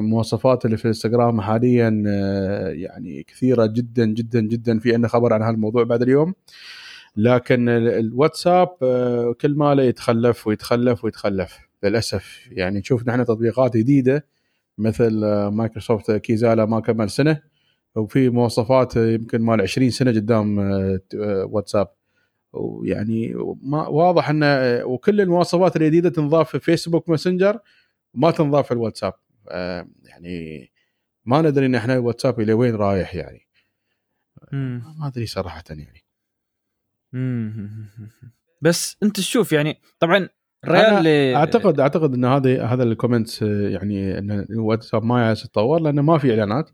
مواصفات 0.00 0.64
اللي 0.64 0.76
في 0.76 0.84
الانستغرام 0.84 1.40
حاليا 1.40 2.02
آه، 2.08 2.68
يعني 2.68 3.22
كثيرة 3.22 3.66
جدا 3.66 4.04
جدا 4.06 4.40
جدا 4.40 4.78
في 4.78 4.92
عندنا 4.94 5.08
خبر 5.08 5.32
عن 5.32 5.42
هالموضوع 5.42 5.84
بعد 5.84 6.02
اليوم. 6.02 6.34
لكن 7.16 7.68
ال- 7.68 7.88
الواتساب 7.88 8.68
آه، 8.82 9.32
كل 9.40 9.54
ما 9.54 9.74
له 9.74 9.82
يتخلف 9.82 10.46
ويتخلف 10.46 11.04
ويتخلف 11.04 11.58
للأسف. 11.82 12.48
يعني 12.52 12.78
نشوف 12.78 13.08
نحن 13.08 13.24
تطبيقات 13.24 13.76
جديدة 13.76 14.26
مثل 14.78 15.24
آه، 15.24 15.50
مايكروسوفت 15.50 16.10
كيزالا 16.12 16.64
ما 16.64 16.80
كمل 16.80 17.10
سنة 17.10 17.40
وفي 17.94 18.30
مواصفات 18.30 18.96
آه، 18.96 19.06
يمكن 19.06 19.40
مال 19.42 19.60
20 19.60 19.90
سنة 19.90 20.10
قدام 20.10 20.60
آه، 20.60 21.00
آه، 21.14 21.44
واتساب. 21.50 21.88
ويعني 22.52 23.34
ما 23.62 23.88
واضح 23.88 24.30
إن 24.30 24.42
آه، 24.42 24.84
وكل 24.84 25.20
المواصفات 25.20 25.76
الجديدة 25.76 26.08
تنضاف 26.08 26.50
في 26.50 26.60
فيسبوك 26.60 27.08
ماسنجر 27.08 27.58
ما 28.14 28.30
تنضاف 28.30 28.66
في 28.66 28.72
الواتساب. 28.74 29.12
آه، 29.12 29.25
يعني 30.04 30.70
ما 31.24 31.42
ندري 31.42 31.66
إن 31.66 31.74
إحنا 31.74 31.94
الواتساب 31.94 32.40
إلى 32.40 32.52
وين 32.52 32.74
رايح 32.74 33.14
يعني 33.14 33.46
مم. 34.52 34.82
ما 35.00 35.06
أدري 35.06 35.26
صراحة 35.26 35.64
يعني 35.70 36.04
مم. 37.12 37.88
بس 38.62 38.96
أنت 39.02 39.16
تشوف 39.16 39.52
يعني 39.52 39.80
طبعا 39.98 40.28
الريال 40.64 41.34
أعتقد 41.34 41.80
أعتقد 41.80 42.14
إن 42.14 42.24
هذا 42.24 42.64
هذا 42.64 42.82
ال 42.82 42.89
comments 42.89 43.42
آه، 43.42 43.68
يعني 43.68 44.18
إن 44.18 44.30
الواتساب 44.30 45.04
ما 45.04 45.32
يتطور 45.32 45.80
لأنه 45.80 46.02
ما 46.02 46.18
في 46.18 46.30
إعلانات 46.30 46.70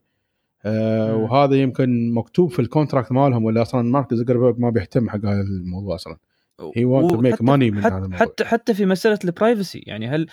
آه. 0.65 1.17
وهذا 1.17 1.55
يمكن 1.55 2.15
مكتوب 2.15 2.51
في 2.51 2.59
ال 2.59 2.65
contract 2.65 3.13
مالهم 3.13 3.45
ولا 3.45 3.63
أصلا 3.63 3.83
مارك 3.83 4.15
زوكربيرج 4.15 4.59
ما 4.59 4.71
بيهتم 4.71 5.11
حق 5.11 5.25
هذا 5.25 5.41
الموضوع 5.41 5.95
أصلا 5.95 6.17
to 6.61 6.65
make 7.17 7.33
وحتى- 7.33 7.45
money 7.45 7.71
من 7.73 7.79
حتى 7.85 7.89
هذا 7.95 7.97
الموضوع. 8.05 8.19
حتى 8.19 8.45
حتى 8.45 8.75
في 8.75 8.87
مسألة 8.87 9.19
ال 9.25 9.32
privacy 9.32 9.79
يعني 9.87 10.09
هل 10.09 10.27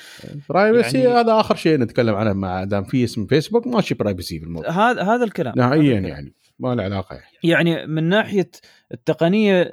privacy 0.49 0.97
يعني- 0.99 1.19
هذا 1.19 1.39
آخر 1.39 1.55
شيء 1.55 1.77
نتكلم 1.79 2.15
عنه 2.15 2.33
مع 2.33 2.63
دام 2.63 2.83
في 2.83 3.03
اسم 3.03 3.25
فيسبوك 3.25 3.67
ماشي 3.67 3.93
privacy 3.95 4.39
في 4.39 4.45
الموضوع 4.45 4.69
هذا 4.69 5.01
هذا 5.03 5.23
الكلام 5.23 5.53
نهائيا 5.57 5.81
الكلام. 5.97 6.05
يعني 6.05 6.33
ما 6.59 6.75
له 6.75 6.83
علاقة 6.83 7.15
يعني 7.15 7.27
يعني 7.43 7.87
من 7.87 8.03
ناحية 8.03 8.51
التقنية 8.93 9.71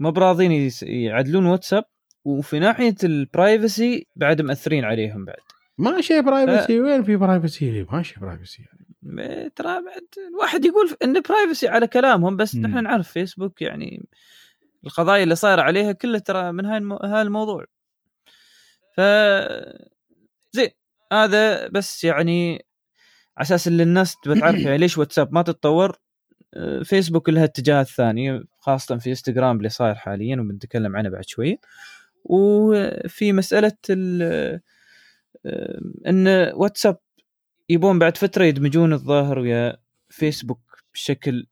ما 0.00 0.10
براضين 0.10 0.70
يعدلون 0.82 1.46
واتساب 1.46 1.84
وفي 2.24 2.58
ناحية 2.58 2.94
ال 3.04 3.17
privacy 3.17 4.06
بعد 4.16 4.42
مأثرين 4.42 4.84
عليهم 4.84 5.24
بعد 5.24 5.36
ما 5.78 6.00
شيء 6.00 6.20
privacy 6.20 6.80
وين 6.80 7.02
في 7.02 7.16
privacy 7.16 7.86
ما 7.92 8.02
شيء 8.02 8.18
privacy 8.18 8.62
م- 9.02 9.48
ترى 9.56 9.68
بعد 9.82 10.02
الواحد 10.34 10.64
يقول 10.64 10.88
إن 11.04 11.20
privacy 11.28 11.68
على 11.68 11.86
كلامهم 11.86 12.36
بس. 12.36 12.56
نحن 12.56 12.82
نعرف 12.82 13.08
فيسبوك 13.08 13.62
يعني 13.62 14.06
القضايا 14.86 15.22
اللي 15.22 15.34
صايرة 15.34 15.62
عليها 15.62 15.92
كلها 15.92 16.20
ترى 16.20 16.52
من 16.52 16.66
هاي 16.66 16.76
المو... 16.76 16.96
الموضوع. 16.96 17.64
ف 18.96 19.00
زين 20.52 20.68
هذا 21.12 21.68
بس 21.68 22.04
يعني 22.04 22.52
على 23.36 23.42
أساس 23.42 23.68
ان 23.68 23.80
الناس 23.80 24.16
تبى 24.24 24.40
تعرف 24.40 24.60
يعني 24.60 24.78
ليش 24.78 24.98
واتساب 24.98 25.34
ما 25.34 25.42
تتطور 25.42 25.96
آه، 26.54 26.82
فيسبوك 26.82 27.28
لها 27.28 27.44
اتجاهات 27.44 27.86
ثانية 27.86 28.42
خاصة 28.58 28.96
في 28.98 29.10
إنستغرام 29.10 29.56
اللي 29.56 29.68
صاير 29.68 29.94
حاليا 29.94 30.36
وبنتكلم 30.40 30.96
عنه 30.96 31.08
بعد 31.08 31.24
شوية 31.24 31.56
وفي 32.24 33.32
مسألة 33.32 33.72
ال- 33.90 34.60
آه، 35.46 35.80
إن 36.06 36.28
واتساب 36.54 36.96
يبون 37.68 37.98
بعد 37.98 38.16
فترة 38.16 38.44
يدمجون 38.44 38.92
الظاهر 38.92 39.38
ويا 39.38 39.76
فيسبوك 40.08 40.60
بشكل 40.94 41.46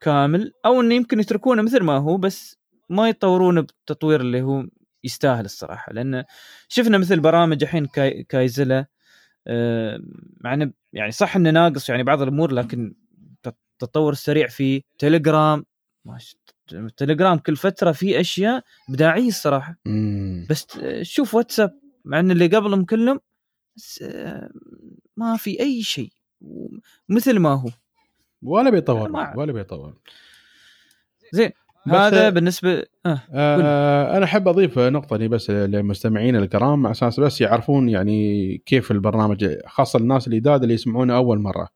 كامل 0.00 0.52
أو 0.66 0.80
إنه 0.80 0.94
يمكن 0.94 1.20
يتركونه 1.20 1.62
مثل 1.62 1.82
ما 1.82 1.96
هو 1.98 2.16
بس 2.16 2.58
ما 2.88 3.08
يطورونه 3.08 3.60
بالتطوير 3.60 4.20
اللي 4.20 4.42
هو 4.42 4.66
يستاهل 5.04 5.44
الصراحة. 5.44 5.92
لأن 5.92 6.24
شفنا 6.68 6.98
مثل 6.98 7.20
برامج 7.20 7.62
الحين 7.62 7.86
كاي 7.86 8.22
كايزلا 8.22 8.86
آه، 9.46 10.00
مع 10.40 10.54
انه 10.54 10.72
يعني 10.92 11.12
صح 11.12 11.36
إنه 11.36 11.50
ناقص 11.50 11.88
يعني 11.88 12.02
بعض 12.02 12.22
الأمور 12.22 12.52
لكن 12.52 12.94
التطور 13.46 14.12
السريع 14.12 14.46
في 14.46 14.82
تليجرام 14.98 15.64
تليجرام 16.96 17.38
كل 17.38 17.56
فترة 17.56 17.92
في 17.92 18.20
أشياء 18.20 18.64
ابداعيه 18.88 19.28
الصراحة. 19.28 19.76
مم. 19.84 20.46
بس 20.50 20.66
شوف 21.02 21.34
واتساب 21.34 21.80
مع 22.04 22.20
إن 22.20 22.30
اللي 22.30 22.46
قبلهم 22.46 22.84
كلهم 22.84 23.20
آه، 24.02 24.50
ما 25.16 25.36
في 25.36 25.60
أي 25.60 25.82
شيء. 25.82 26.12
مثل 27.08 27.38
ما 27.38 27.54
هو. 27.54 27.68
ولا 28.42 28.70
بيطور 28.70 29.10
ولا 29.36 29.52
بيطور. 29.52 29.94
زين. 31.32 31.50
هذا 31.88 32.30
بالنسبة 32.30 32.82
آه. 33.06 33.22
آه 33.32 34.16
أنا 34.16 34.24
أحب 34.24 34.48
أضيف 34.48 34.78
نقطة 34.78 35.16
دي 35.16 35.28
بس 35.28 35.50
للمستمعين 35.50 36.36
الكرام 36.36 36.86
على 36.86 36.92
أساس 36.92 37.20
بس 37.20 37.40
يعرفون 37.40 37.88
يعني 37.88 38.62
كيف 38.66 38.90
البرنامج 38.90 39.56
خاصة 39.66 39.98
الناس 39.98 40.28
الجداد 40.28 40.62
اللي 40.62 40.74
يسمعونه 40.74 41.16
أول 41.16 41.38
مرة. 41.38 41.68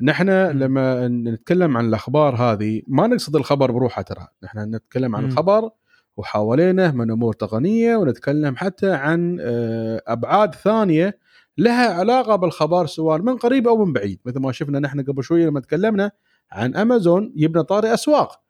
نحن. 0.00 0.30
لما 0.30 1.08
نتكلم 1.08 1.76
عن 1.76 1.88
الأخبار 1.88 2.34
هذه 2.34 2.82
ما 2.88 3.06
نقصد 3.06 3.36
الخبر 3.36 3.70
بروحه 3.70 4.02
ترى، 4.02 4.26
نحن 4.44 4.74
نتكلم 4.74 5.16
عن. 5.16 5.24
الخبر 5.24 5.70
وحوالينه 6.16 6.90
من 6.90 7.10
أمور 7.10 7.32
تقنية 7.32 7.96
ونتكلم 7.96 8.56
حتى 8.56 8.92
عن 8.92 9.38
آه، 9.40 10.02
أبعاد 10.06 10.54
ثانية 10.54 11.18
لها 11.58 11.94
علاقة 11.94 12.36
بالخبر 12.36 12.86
سواء 12.86 13.22
من 13.22 13.36
قريب 13.36 13.68
أو 13.68 13.84
من 13.84 13.92
بعيد، 13.92 14.20
مثل 14.24 14.40
ما 14.40 14.52
شفنا 14.52 14.78
نحن 14.78 15.00
قبل 15.00 15.24
شوية 15.24 15.46
لما 15.46 15.60
تكلمنا 15.60 16.10
عن 16.52 16.76
أمازون 16.76 17.32
يبنى 17.36 17.62
طاري 17.62 17.94
أسواق 17.94 18.43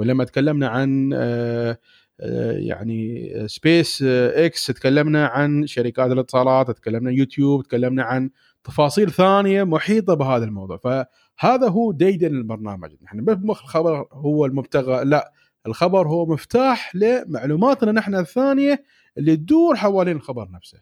ولما 0.00 0.24
تكلمنا 0.24 0.68
عن 0.68 1.10
آه، 1.14 1.78
آه، 2.20 2.52
يعني 2.52 3.32
سبيس 3.48 4.02
إكس 4.02 4.66
تكلمنا 4.66 5.26
عن 5.26 5.66
شركات 5.66 6.12
الاتصالات 6.12 6.70
تكلمنا 6.70 7.10
يوتيوب 7.10 7.62
تكلمنا 7.62 8.02
عن 8.02 8.30
تفاصيل 8.64 9.10
ثانية 9.10 9.64
محيطة 9.64 10.14
بهذا 10.14 10.44
الموضوع. 10.44 10.76
فهذا 10.76 11.68
هو 11.68 11.92
ديدن 11.92 12.36
البرنامج. 12.36 12.90
نحن 13.02 13.24
بمخ 13.24 13.62
الخبر 13.62 14.08
هو 14.12 14.46
المبتغى 14.46 15.04
لا 15.04 15.32
الخبر 15.66 16.08
هو 16.08 16.26
مفتاح 16.26 16.96
لمعلوماتنا 16.96 17.92
نحن 17.92 18.14
الثانية 18.14 18.84
اللي 19.18 19.36
تدور 19.36 19.76
حوالين 19.76 20.16
الخبر 20.16 20.50
نفسه. 20.50 20.80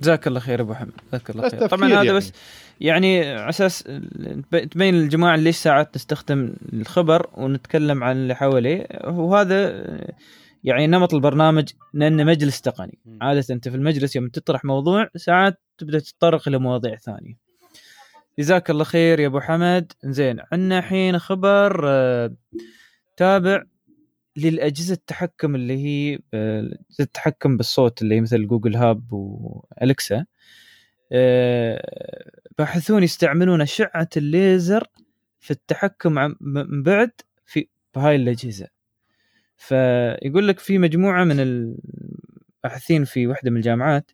جزاك 0.00 0.26
الله 0.26 0.40
خير 0.40 0.60
أبو 0.60 0.74
حمد. 0.74 0.92
جزاك 1.08 1.30
الله 1.30 1.48
خير. 1.48 1.66
طبعا 1.66 1.88
هذا 1.88 1.94
يعني. 1.94 2.12
بس 2.12 2.32
يعني 2.80 3.30
على 3.30 3.48
أساس 3.48 3.82
تبين 4.70 4.94
للجماعة 4.94 5.36
ليش 5.36 5.56
ساعات 5.56 5.96
نستخدم 5.96 6.54
الخبر 6.72 7.30
ونتكلم 7.34 8.04
عن 8.04 8.16
اللي 8.16 8.34
حواليه. 8.34 8.86
وهذا 9.04 9.84
يعني 10.64 10.86
نمط 10.86 11.14
البرنامج 11.14 11.68
لأنه 11.94 12.24
مجلس 12.24 12.60
تقني. 12.60 12.98
عادة 13.20 13.44
أنت 13.50 13.68
في 13.68 13.76
المجلس 13.76 14.16
يوم 14.16 14.28
تطرح 14.28 14.64
موضوع 14.64 15.08
ساعات 15.16 15.60
تبدأ 15.78 15.98
تتطرق 15.98 16.48
إلى 16.48 16.58
مواضيع 16.58 16.96
ثانية. 16.96 17.34
جزاك 18.38 18.70
الله 18.70 18.84
خير 18.84 19.20
يا 19.20 19.26
أبو 19.26 19.40
حمد. 19.40 19.92
زين 20.04 20.40
عندنا 20.52 20.78
الحين 20.78 21.18
خبر 21.18 21.82
آه، 21.88 22.34
تابع 23.16 23.62
للأجهزة 24.36 24.94
التحكم 24.94 25.54
اللي 25.54 25.84
هي 25.84 26.18
آه، 26.34 26.78
التحكم 27.00 27.56
بالصوت 27.56 28.02
اللي 28.02 28.14
هي 28.14 28.20
مثل 28.20 28.46
جوجل 28.46 28.76
هاب 28.76 29.12
والكسا 29.12 30.24
باحثون 32.58 33.02
يستعملون 33.02 33.60
أشعة 33.60 34.08
الليزر 34.16 34.86
في 35.40 35.50
التحكم 35.50 36.34
من 36.40 36.82
بعد 36.82 37.10
في 37.46 37.68
بهاي 37.94 38.16
الأجهزة. 38.16 38.66
فيقول 39.56 40.48
لك 40.48 40.58
في 40.58 40.78
مجموعة 40.78 41.24
من 41.24 41.40
الباحثين 41.40 43.04
في 43.04 43.26
واحدة 43.26 43.50
من 43.50 43.56
الجامعات 43.56 44.10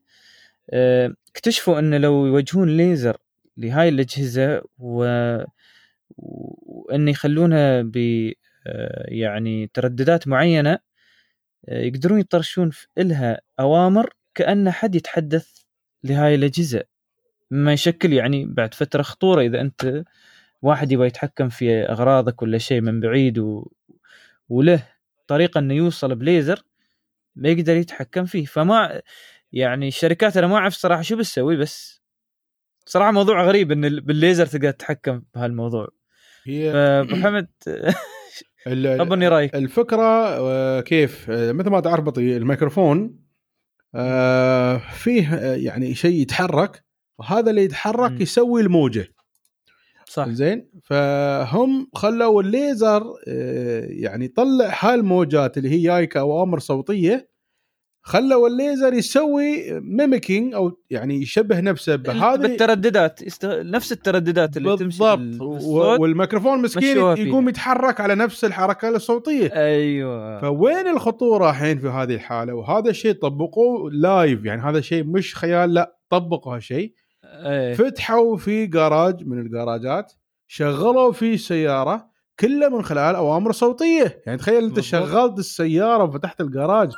آه، 0.71 1.15
اكتشفوا 1.31 1.79
إن 1.79 1.95
لو 2.01 2.27
يوجهون 2.27 2.77
ليزر 2.77 3.17
لهاي 3.57 3.89
الأجهزة 3.89 4.63
و... 4.79 5.05
وإن 6.19 7.09
يخلونها 7.09 7.83
ب 7.83 7.97
آه، 8.67 9.05
يعني 9.09 9.71
ترددات 9.75 10.29
معينة 10.29 10.79
آه، 11.69 11.83
يقدرون 11.83 12.21
يطرشون 12.21 12.71
في 12.71 12.87
إلها 12.99 13.41
أوامر 13.61 14.11
كأن 14.35 14.71
حد 14.71 14.95
يتحدث 14.95 15.56
لهاي 16.07 16.35
الأجهزة. 16.35 16.83
مما 17.51 17.73
يشكل 17.73 18.13
يعني 18.13 18.45
بعد 18.45 18.75
فترة 18.75 19.03
خطورة 19.03 19.41
إذا 19.43 19.61
أنت 19.61 20.05
واحد 20.63 20.93
يبغى 20.93 21.07
يتحكم 21.07 21.49
في 21.49 21.73
أغراضك 21.83 22.43
ولا 22.43 22.59
شيء 22.59 22.81
من 22.81 23.01
بعيد 23.01 23.39
و... 23.39 23.69
وله 24.49 24.89
طريقة 25.27 25.59
إنه 25.59 25.75
يوصل 25.75 26.15
بليزر 26.15 26.63
ما 27.37 27.49
يقدر 27.49 27.77
يتحكم 27.77 28.25
فيه. 28.25 28.45
فما 28.45 29.03
يعني 29.53 29.89
الشركات 29.89 30.37
أنا 30.37 30.47
ما 30.47 30.57
أعرف 30.57 30.75
صراحة 30.75 31.03
شو 31.03 31.17
بتسوي 31.17 31.57
بس 31.57 32.03
صراحة 32.87 33.11
موضوع 33.11 33.45
غريب 33.45 33.73
إن 33.73 33.85
ال- 33.85 34.01
بالليزر 34.01 34.47
تقدر 34.47 34.71
تتحكم 34.71 35.23
بهالموضوع. 35.35 35.89
هي 36.45 36.73
فابو 36.73 37.17
حمد 37.17 37.49
خبرني 38.99 39.29
رأيك. 39.35 39.55
الفكرة 39.55 40.03
آه، 40.39 40.81
كيف؟ 40.81 41.31
آه، 41.31 41.53
مثل 41.53 41.71
ما 41.71 41.81
تعرف 41.81 42.05
بطي 42.05 42.37
الميكروفون 42.37 43.26
آه، 43.97 44.77
فيه 44.77 45.35
آه، 45.35 45.57
يعني 45.57 45.95
شيء 45.95 46.21
يتحرك 46.21 46.85
وهذا 47.19 47.51
اللي 47.51 47.65
يتحرك. 47.65 48.21
يسوي 48.21 48.61
الموجة. 48.61 49.09
صح. 50.07 50.29
زين؟ 50.29 50.69
فهم 50.85 51.91
خلوا 51.95 52.43
الليزر 52.43 53.03
آه، 53.29 53.87
يعني 53.89 54.25
يطلع 54.25 54.75
هالموجات 54.81 55.59
اللي 55.59 55.71
هي 55.71 55.83
جاي 55.83 56.07
كاوامر 56.07 56.59
صوتية 56.59 57.29
خلوا 58.07 58.49
الليزر 58.49 58.93
يسوي 58.95 59.81
mimicking 59.81 60.55
أو 60.55 60.73
يعني 60.91 61.23
يشبه 61.23 61.61
نفسه 61.61 61.97
بهذه 61.97 62.37
بالترددات 62.37 63.23
يست... 63.23 63.45
نفس 63.47 63.93
الترددات 63.93 64.57
اللي 64.57 64.77
تمشي 64.77 64.85
بالضبط 64.85 65.19
بال- 65.19 65.43
و- 65.43 65.53
بالصوت. 65.53 66.01
والميكروفون 66.01 66.63
مسكين. 66.63 66.97
يقوم 66.97 67.49
يتحرك 67.49 68.01
على 68.01 68.15
نفس 68.15 68.45
الحركة 68.45 68.89
الصوتية. 68.89 69.47
أيوه. 69.55 70.41
فوين 70.41 70.89
الخطورة 70.89 71.51
الحين 71.51 71.79
في 71.79 71.89
هذه 71.89 72.15
الحالة؟ 72.15 72.55
وهذا 72.55 72.91
الشيء 72.91 73.13
طبقوه 73.13 73.91
live 73.93 74.45
يعني 74.45 74.63
هذا 74.63 74.79
الشيء 74.79 75.05
مش 75.05 75.35
خيال 75.37 75.75
لا 75.75 75.97
طبقوا 76.11 76.55
هالشيء. 76.57 76.93
إيه. 77.25 77.75
فتحوا 77.75 78.37
في 78.37 78.67
جراج 78.67 79.27
من 79.27 79.39
الجراجات 79.39 80.13
شغلوا 80.47 81.13
فيه 81.13 81.37
سيارة 81.37 82.07
كله 82.41 82.69
من 82.69 82.83
خلال 82.83 83.15
أوامر 83.15 83.53
صوتية. 83.53 84.23
يعني 84.27 84.39
تخيل 84.39 84.65
أنت 84.65 84.75
بالضبط. 84.75 84.85
شغلت 84.85 85.39
السيارة 85.39 86.05
وفتحت 86.05 86.41
الجراج 86.41 86.91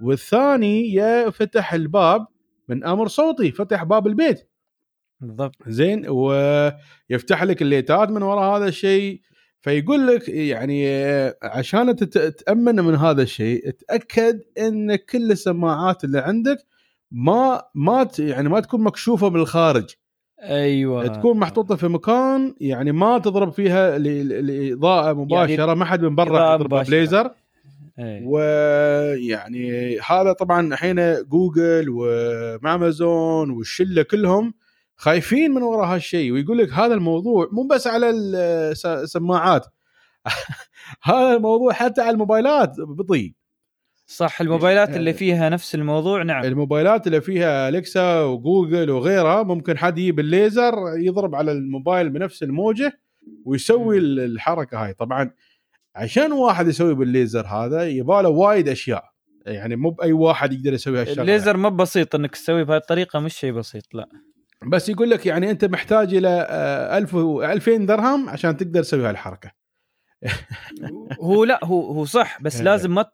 والثاني 0.00 0.92
يا 0.92 1.30
فتح 1.30 1.74
الباب 1.74 2.26
من 2.68 2.84
أمر 2.84 3.08
صوتي 3.08 3.52
فتح 3.52 3.84
باب 3.84 4.06
البيت. 4.06 4.50
بالضبط. 5.20 5.54
زين 5.66 6.08
ويفتح 6.08 7.42
لك 7.42 7.62
الليتات 7.62 8.10
من 8.10 8.22
وراء 8.22 8.56
هذا 8.56 8.68
الشيء 8.68 9.20
فيقول 9.62 10.06
لك 10.06 10.28
يعني 10.28 10.86
عشان 11.42 11.96
تت- 11.96 12.18
تتأمن 12.18 12.74
من 12.84 12.94
هذا 12.94 13.22
الشيء 13.22 13.70
تاكد 13.70 14.40
إن 14.58 14.94
كل 14.96 15.32
السماعات 15.32 16.04
اللي 16.04 16.18
عندك 16.18 16.58
ما 17.10 17.62
ما 17.74 18.08
يعني 18.18 18.48
ما 18.48 18.60
تكون 18.60 18.80
مكشوفة 18.82 19.30
من 19.30 19.40
الخارج. 19.40 19.90
أيوه. 20.42 21.06
تكون 21.06 21.38
محطوطة 21.38 21.76
في 21.76 21.88
مكان 21.88 22.54
يعني 22.60 22.92
ما 22.92 23.18
تضرب 23.18 23.52
فيها 23.52 23.96
الاضاءه 23.96 25.12
مباشرة 25.12 25.74
ما 25.74 25.84
حد 25.84 26.02
من 26.04 26.14
برا 26.14 26.56
مباشرة. 26.56 26.90
بليزر. 26.90 27.30
إيه. 27.98 28.22
ويعني 28.26 29.98
هذا 30.00 30.32
طبعا 30.32 30.66
الحين 30.74 31.22
جوجل 31.22 31.88
وأمازون 31.90 33.50
والشلة 33.50 34.02
كلهم 34.02 34.54
خايفين 34.96 35.50
من 35.50 35.62
وراء 35.62 35.86
هالشيء 35.94 36.32
ويقول 36.32 36.58
لك 36.58 36.72
هذا 36.72 36.94
الموضوع 36.94 37.48
مو 37.52 37.66
بس 37.66 37.86
على 37.86 38.10
السماعات 38.10 39.66
هذا 41.02 41.36
الموضوع 41.36 41.72
حتى 41.72 42.00
على 42.00 42.10
الموبايلات 42.10 42.80
بطيء. 42.80 43.32
صح 44.06 44.40
الموبايلات 44.40 44.96
اللي 44.96 45.12
فيها 45.12 45.48
نفس 45.48 45.74
الموضوع 45.74 46.22
نعم. 46.22 46.44
الموبايلات 46.44 47.06
اللي 47.06 47.20
فيها 47.20 47.68
الكسا 47.68 48.20
وجوجل 48.20 48.90
وغيرها 48.90 49.42
ممكن 49.42 49.78
حد 49.78 49.98
يجيب 49.98 50.20
الليزر 50.20 50.74
يضرب 50.96 51.34
على 51.34 51.52
الموبايل 51.52 52.10
بنفس 52.10 52.42
الموجه 52.42 53.00
ويسوي 53.44 53.98
ال- 53.98 54.20
الحركة 54.20 54.84
هاي. 54.84 54.92
طبعا 54.94 55.30
عشان 55.94 56.32
واحد 56.32 56.68
يسوي 56.68 56.94
بالليزر 56.94 57.46
هذا 57.46 57.88
يباله 57.88 58.28
وايد 58.28 58.68
أشياء. 58.68 59.04
يعني 59.46 59.76
مو 59.76 59.90
بأي 59.90 60.12
واحد 60.12 60.52
يقدر 60.52 60.72
يسوي 60.72 61.00
هالشغلة. 61.00 61.22
الليزر 61.22 61.56
ما 61.56 61.68
بسيط 61.68 62.14
إنك 62.14 62.30
تسويه 62.30 62.62
بهذه 62.62 62.80
الطريقة 62.80 63.20
مش 63.20 63.34
شيء 63.34 63.52
بسيط 63.52 63.94
لا. 63.94 64.08
بس 64.66 64.88
يقول 64.88 65.10
لك 65.10 65.26
يعني 65.26 65.50
أنت 65.50 65.64
محتاج 65.64 66.14
إلى 66.14 66.46
آه، 66.50 66.98
1000 66.98 67.14
و 67.14 67.42
2000 67.42 67.76
درهم 67.76 68.28
عشان 68.28 68.56
تقدر 68.56 68.82
تسوي 68.82 69.08
هالحركة. 69.08 69.50
هو 71.20 71.44
لا 71.44 71.60
هو 71.64 71.92
هو 71.92 72.04
صح 72.04 72.42
بس 72.42 72.56
إيه. 72.56 72.62
لازم 72.62 72.94
ما 72.94 73.06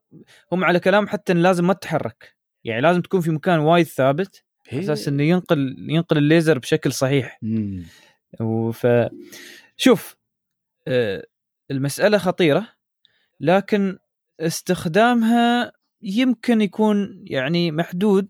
هم 0.52 0.64
على 0.64 0.80
كلام 0.80 1.08
حتى 1.08 1.32
لازم 1.32 1.66
ما 1.66 1.72
تتحرك 1.72 2.36
يعني 2.64 2.80
لازم 2.80 3.00
تكون 3.00 3.20
في 3.20 3.30
مكان 3.30 3.58
وايد 3.58 3.86
ثابت 3.86 4.44
على 4.72 4.80
أساس 4.80 5.08
إنه 5.08 5.22
ينقل 5.22 5.76
ينقل 5.78 6.18
الليزر 6.18 6.58
بشكل 6.58 6.92
صحيح. 6.92 7.40
وف 8.40 8.86
شوف 9.76 10.16
المسألة 11.70 12.18
خطيرة 12.18 12.68
لكن 13.40 13.98
استخدامها 14.40 15.72
يمكن 16.02 16.60
يكون 16.60 17.24
يعني 17.26 17.70
محدود 17.70 18.28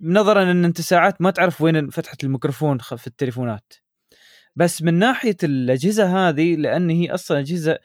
نظرا 0.00 0.42
إن 0.42 0.64
أنت 0.64 0.80
ساعات 0.80 1.22
ما 1.22 1.30
تعرف 1.30 1.60
وين 1.60 1.90
فتحة 1.90 2.16
الميكروفون 2.24 2.78
في 2.78 3.06
التليفونات 3.06 3.72
بس 4.56 4.82
من 4.82 4.94
ناحية 4.94 5.36
الأجهزة 5.42 6.28
هذه 6.28 6.56
لأن 6.56 6.90
هي 6.90 7.14
أصلا 7.14 7.38
أجهزة 7.38 7.78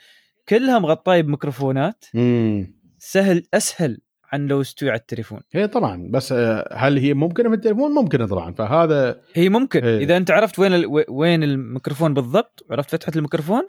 كلها 0.49 0.79
مغطاية 0.79 1.21
بميكروفونات 1.21 2.05
مم. 2.13 2.75
سهل 2.97 3.43
أسهل 3.53 4.01
عن 4.31 4.47
لو 4.47 4.61
استوي 4.61 4.89
على 4.89 4.99
التليفون 4.99 5.39
هي 5.53 5.67
طبعا 5.67 6.07
بس 6.11 6.31
آه، 6.31 6.73
هل 6.73 6.97
هي 6.97 7.13
ممكنة 7.13 7.49
في 7.49 7.55
التليفون؟ 7.55 7.91
ممكنة 7.91 8.25
طبعا 8.27 8.53
فهذا 8.53 9.21
هي 9.33 9.49
ممكن 9.49 9.83
إيه. 9.83 9.99
إذا 9.99 10.17
أنت 10.17 10.31
عرفت 10.31 10.59
وين 10.59 10.73
ال... 10.73 11.03
وين 11.09 11.43
الميكروفون 11.43 12.13
بالضبط 12.13 12.65
عرفت 12.71 12.91
فتحة 12.91 13.11
الميكروفون 13.15 13.61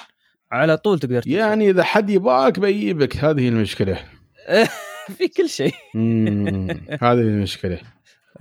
على 0.52 0.76
طول 0.76 0.98
تقدر 0.98 1.20
تدخل. 1.22 1.30
يعني 1.30 1.70
إذا 1.70 1.82
حد 1.82 2.10
يباك 2.10 2.58
بيجيبك 2.60 3.16
هذه 3.16 3.48
المشكلة 3.48 3.98
في 5.16 5.28
كل 5.28 5.48
شيء. 5.48 5.72
هذه 7.02 7.20
المشكلة 7.20 7.78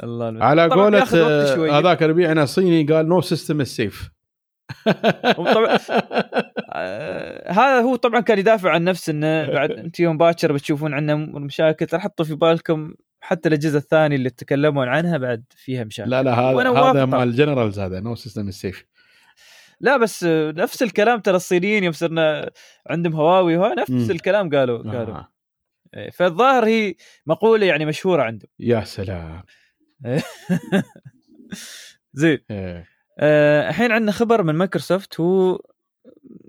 الله. 0.03 0.43
على 0.43 0.67
قولة. 0.67 1.03
آه، 1.15 1.79
هذاك 1.79 2.01
ربيعنا 2.03 2.45
صيني 2.45 2.83
قال 2.93 3.07
no 3.09 3.21
system 3.21 3.61
is 3.61 3.77
safe 3.77 4.09
وطبعاً- 5.37 5.81
آه، 6.75 7.51
هذا 7.51 7.81
هو 7.81 7.95
طبعا 7.95 8.19
كان 8.19 8.39
يدافع 8.39 8.71
عن 8.71 8.83
نفسه 8.83 9.11
إنه 9.11 9.45
بعد 9.57 9.71
أنت 9.71 9.99
يوم 9.99 10.17
باكر 10.17 10.53
بتشوفون 10.53 10.93
عندنا 10.93 11.15
مشاكل 11.15 11.85
ترى 11.85 11.99
حطوا 11.99 12.25
في 12.25 12.35
بالكم 12.35 12.93
حتى 13.21 13.49
الأجهزة 13.49 13.77
الثانية 13.77 14.15
اللي 14.15 14.29
تكلمون 14.29 14.87
عنها 14.87 15.17
بعد 15.17 15.43
فيها 15.55 15.83
مشاكل 15.83 16.09
لا 16.09 16.23
لا 16.23 16.33
هذا 16.33 16.71
هذا 16.71 17.05
مال. 17.05 17.23
الجنرالز 17.23 17.79
هذا 17.79 17.99
no 17.99 18.15
system 18.15 18.47
is 18.47 18.60
safe 18.60 18.85
لا 19.79 19.97
بس 19.97 20.23
آه، 20.23 20.51
نفس 20.51 20.83
الكلام 20.83 21.19
ترى 21.19 21.35
الصينيين 21.35 21.83
يوم 21.83 21.93
صرنا 21.93 22.51
عندهم 22.89 23.13
هواوي 23.13 23.57
وها 23.57 23.75
نفس 23.75 23.89
مم. 23.89 24.11
الكلام 24.11 24.49
قالوا 24.49 24.91
قالوا 24.91 25.15
آه. 25.15 26.09
فالظاهر 26.13 26.65
هي 26.65 26.95
مقولة 27.25 27.65
يعني 27.65 27.85
مشهورة 27.85 28.23
عندهم 28.23 28.49
يا 28.59 28.83
سلام 28.83 29.43
زين 32.13 32.39
إيه. 32.51 32.87
آه، 33.19 33.69
الحين 33.69 33.91
عندنا 33.91 34.11
خبر 34.11 34.43
من 34.43 34.55
مايكروسوفت 34.55 35.19
هو 35.19 35.59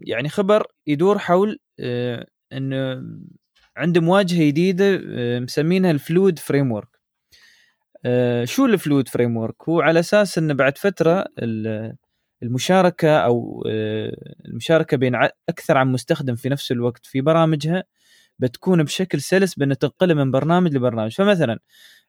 يعني 0.00 0.28
خبر 0.28 0.66
يدور 0.86 1.18
حول 1.18 1.58
آه، 1.80 2.26
إنه 2.52 3.02
عندهم 3.76 4.08
واجهه 4.08 4.46
جديدة 4.46 5.00
آه، 5.08 5.38
مسمينها 5.40 5.90
ال 5.90 6.38
Fluid 6.38 6.72
Framework 6.72 6.88
شو 8.44 8.66
ال 8.66 9.08
Fluid 9.08 9.36
Framework 9.36 9.68
هو 9.68 9.80
على 9.80 10.00
أساس 10.00 10.38
إنه 10.38 10.54
بعد 10.54 10.78
فترة 10.78 11.24
ال- 11.38 11.96
المشاركة 12.42 13.18
أو 13.18 13.64
آه، 13.68 14.34
المشاركة 14.46 14.96
بين 14.96 15.14
أكثر 15.48 15.76
عن 15.76 15.92
مستخدم 15.92 16.34
في 16.34 16.48
نفس 16.48 16.72
الوقت 16.72 17.06
في 17.06 17.20
برامجها 17.20 17.84
بتكون 18.38 18.82
بشكل 18.82 19.20
سلس 19.20 19.54
بأن 19.54 19.78
تنقله 19.78 20.14
من 20.14 20.30
برنامج 20.30 20.74
لبرنامج. 20.76 21.14
فمثلا 21.14 21.58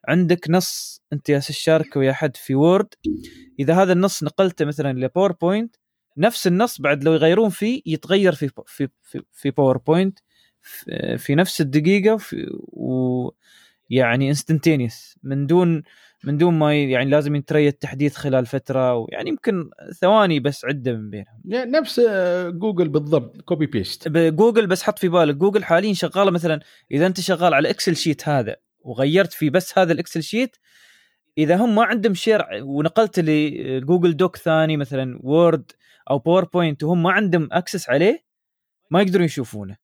عندك 0.07 0.49
نص 0.49 1.01
انت 1.13 1.30
ياي 1.30 1.39
تشاركه 1.39 1.99
ويا 1.99 2.13
حد 2.13 2.36
في 2.38 2.55
وورد. 2.55 2.88
إذا 3.59 3.74
هذا 3.84 3.93
النص 3.93 4.24
نقلته 4.24 4.65
مثلا 4.65 4.93
لباوربوينت 4.93 5.76
نفس 6.18 6.47
النص 6.47 6.82
بعد 6.82 7.03
لو 7.03 7.13
يغيرون 7.13 7.49
فيه 7.49 7.82
يتغير 7.86 8.36
في 8.36 8.49
في 8.65 8.88
في, 9.03 9.22
في 9.34 9.51
باوربوينت 9.51 10.20
في, 10.61 11.18
في 11.18 11.36
نفس 11.36 11.61
الدقيقة 11.61 12.13
وفي 12.13 12.47
و 12.68 13.30
يعني 13.89 14.30
instantaneous 14.30 15.15
من 15.24 15.47
دون 15.47 15.84
من 16.24 16.38
دون 16.38 16.53
ما 16.53 16.76
يعني 16.76 17.09
لازم 17.09 17.36
يتريد 17.36 17.74
تحديث 17.74 18.15
خلال 18.15 18.45
فترة 18.45 19.05
يعني 19.09 19.30
يمكن 19.30 19.70
ثواني 20.01 20.39
بس 20.39 20.65
عدة 20.65 20.93
من 20.93 21.09
بينهم. 21.09 21.41
يعني 21.45 21.72
نفس 21.72 22.01
آه، 22.09 22.49
جوجل 22.49 22.89
بالضبط 22.89 23.41
copy 23.41 23.65
paste 23.65 24.07
بجوجل 24.07 24.68
بس 24.68 24.84
حط 24.84 24.99
في 24.99 25.07
بالك 25.07 25.36
جوجل 25.36 25.63
حاليا 25.63 25.93
شغالة 25.93 26.32
مثلا 26.32 26.59
إذا 26.91 27.07
أنت 27.07 27.20
شغال 27.20 27.53
على 27.53 27.70
Excel 27.69 27.95
sheet 27.95 28.30
هذا 28.30 28.55
وغيرت 28.80 29.34
فيه 29.34 29.49
بس 29.49 29.78
هذا 29.80 29.93
ال 29.93 29.98
Excel 29.98 30.23
sheet 30.23 30.55
إذا 31.38 31.55
هم 31.55 31.75
ما 31.75 31.83
عندهم 31.83 32.13
share 32.13 32.43
ونقلت 32.61 33.19
لجوجل 33.19 34.17
دوك 34.17 34.38
ثاني 34.38 34.77
مثلا 34.77 35.19
وورد 35.23 35.71
أو 36.09 36.17
باوربوينت 36.19 36.83
وهم 36.83 37.03
ما 37.03 37.11
عندهم 37.11 37.49
access 37.51 37.89
عليه 37.89 38.23
ما 38.91 39.01
يقدرون 39.01 39.25
يشوفونه. 39.25 39.77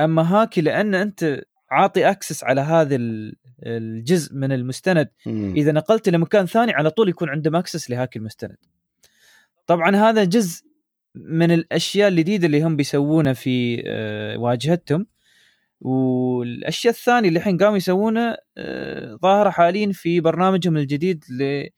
أما 0.00 0.22
هاكي 0.22 0.60
لأن 0.60 0.94
أنت 0.94 1.42
عاطي 1.70 2.10
access 2.10 2.44
على 2.44 2.60
هذا 2.60 2.96
ال- 2.96 3.36
الجزء 3.62 4.34
من 4.34 4.52
المستند. 4.52 5.08
إذا 5.56 5.72
نقلت 5.72 6.08
لمكان 6.08 6.46
ثاني 6.46 6.72
على 6.72 6.90
طول 6.90 7.08
يكون 7.08 7.28
عندهم 7.28 7.56
access 7.56 7.90
لهاك 7.90 8.16
المستند. 8.16 8.56
طبعا 9.66 9.96
هذا 9.96 10.24
جزء 10.24 10.64
من 11.14 11.50
الأشياء 11.50 12.08
الجديدة 12.08 12.46
اللي 12.46 12.62
هم 12.62 12.76
بيسوونها 12.76 13.32
في 13.32 13.82
آه، 13.86 14.38
واجهتهم. 14.38 15.06
والأشياء 15.80 16.94
الثانية 16.94 17.28
اللي 17.28 17.38
الحين 17.38 17.58
قاموا 17.58 17.76
يسوونها 17.76 18.36
آه، 18.58 19.18
ظاهرة 19.22 19.50
حاليا 19.50 19.92
في 19.92 20.20
برنامجهم 20.20 20.76
الجديد 20.76 21.24
ل 21.30 21.68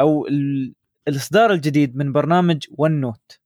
أو 0.00 0.26
ال- 0.26 0.74
الإصدار 1.08 1.52
الجديد 1.52 1.96
من 1.96 2.12
برنامج 2.12 2.66
ون 2.78 2.90
نوت 3.00 3.40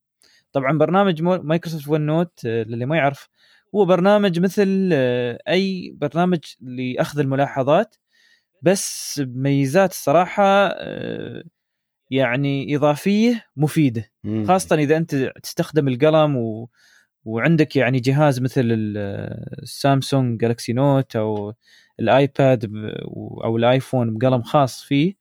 طبعا 0.52 0.78
برنامج 0.78 1.22
مايكروسوفت 1.22 1.88
ون 1.88 2.00
نوت 2.00 2.40
آه، 2.46 2.62
للي 2.62 2.86
ما 2.86 2.96
يعرف 2.96 3.28
هو 3.74 3.84
برنامج 3.84 4.40
مثل 4.40 4.90
آه، 4.92 5.38
أي 5.48 5.94
برنامج 5.96 6.38
لأخذ 6.60 7.18
الملاحظات 7.20 7.94
بس 8.62 9.20
بميزات 9.24 9.90
الصراحة 9.90 10.68
يعني 12.10 12.76
إضافية 12.76 13.44
مفيدة. 13.56 14.10
خاصة 14.46 14.76
إذا 14.76 14.96
أنت 14.96 15.14
تستخدم 15.42 15.88
القلم 15.88 16.36
و... 16.36 16.68
وعندك 17.24 17.76
يعني 17.76 18.00
جهاز 18.00 18.40
مثل 18.40 18.60
ال- 18.64 18.98
السامسونج 19.62 20.40
جالكسي 20.40 20.72
نوت 20.72 21.16
أو 21.16 21.54
الايباد. 22.00 22.64
أو 23.44 23.56
الايفون 23.56 24.18
بقلم 24.18 24.42
خاص 24.42 24.82
فيه 24.84 25.14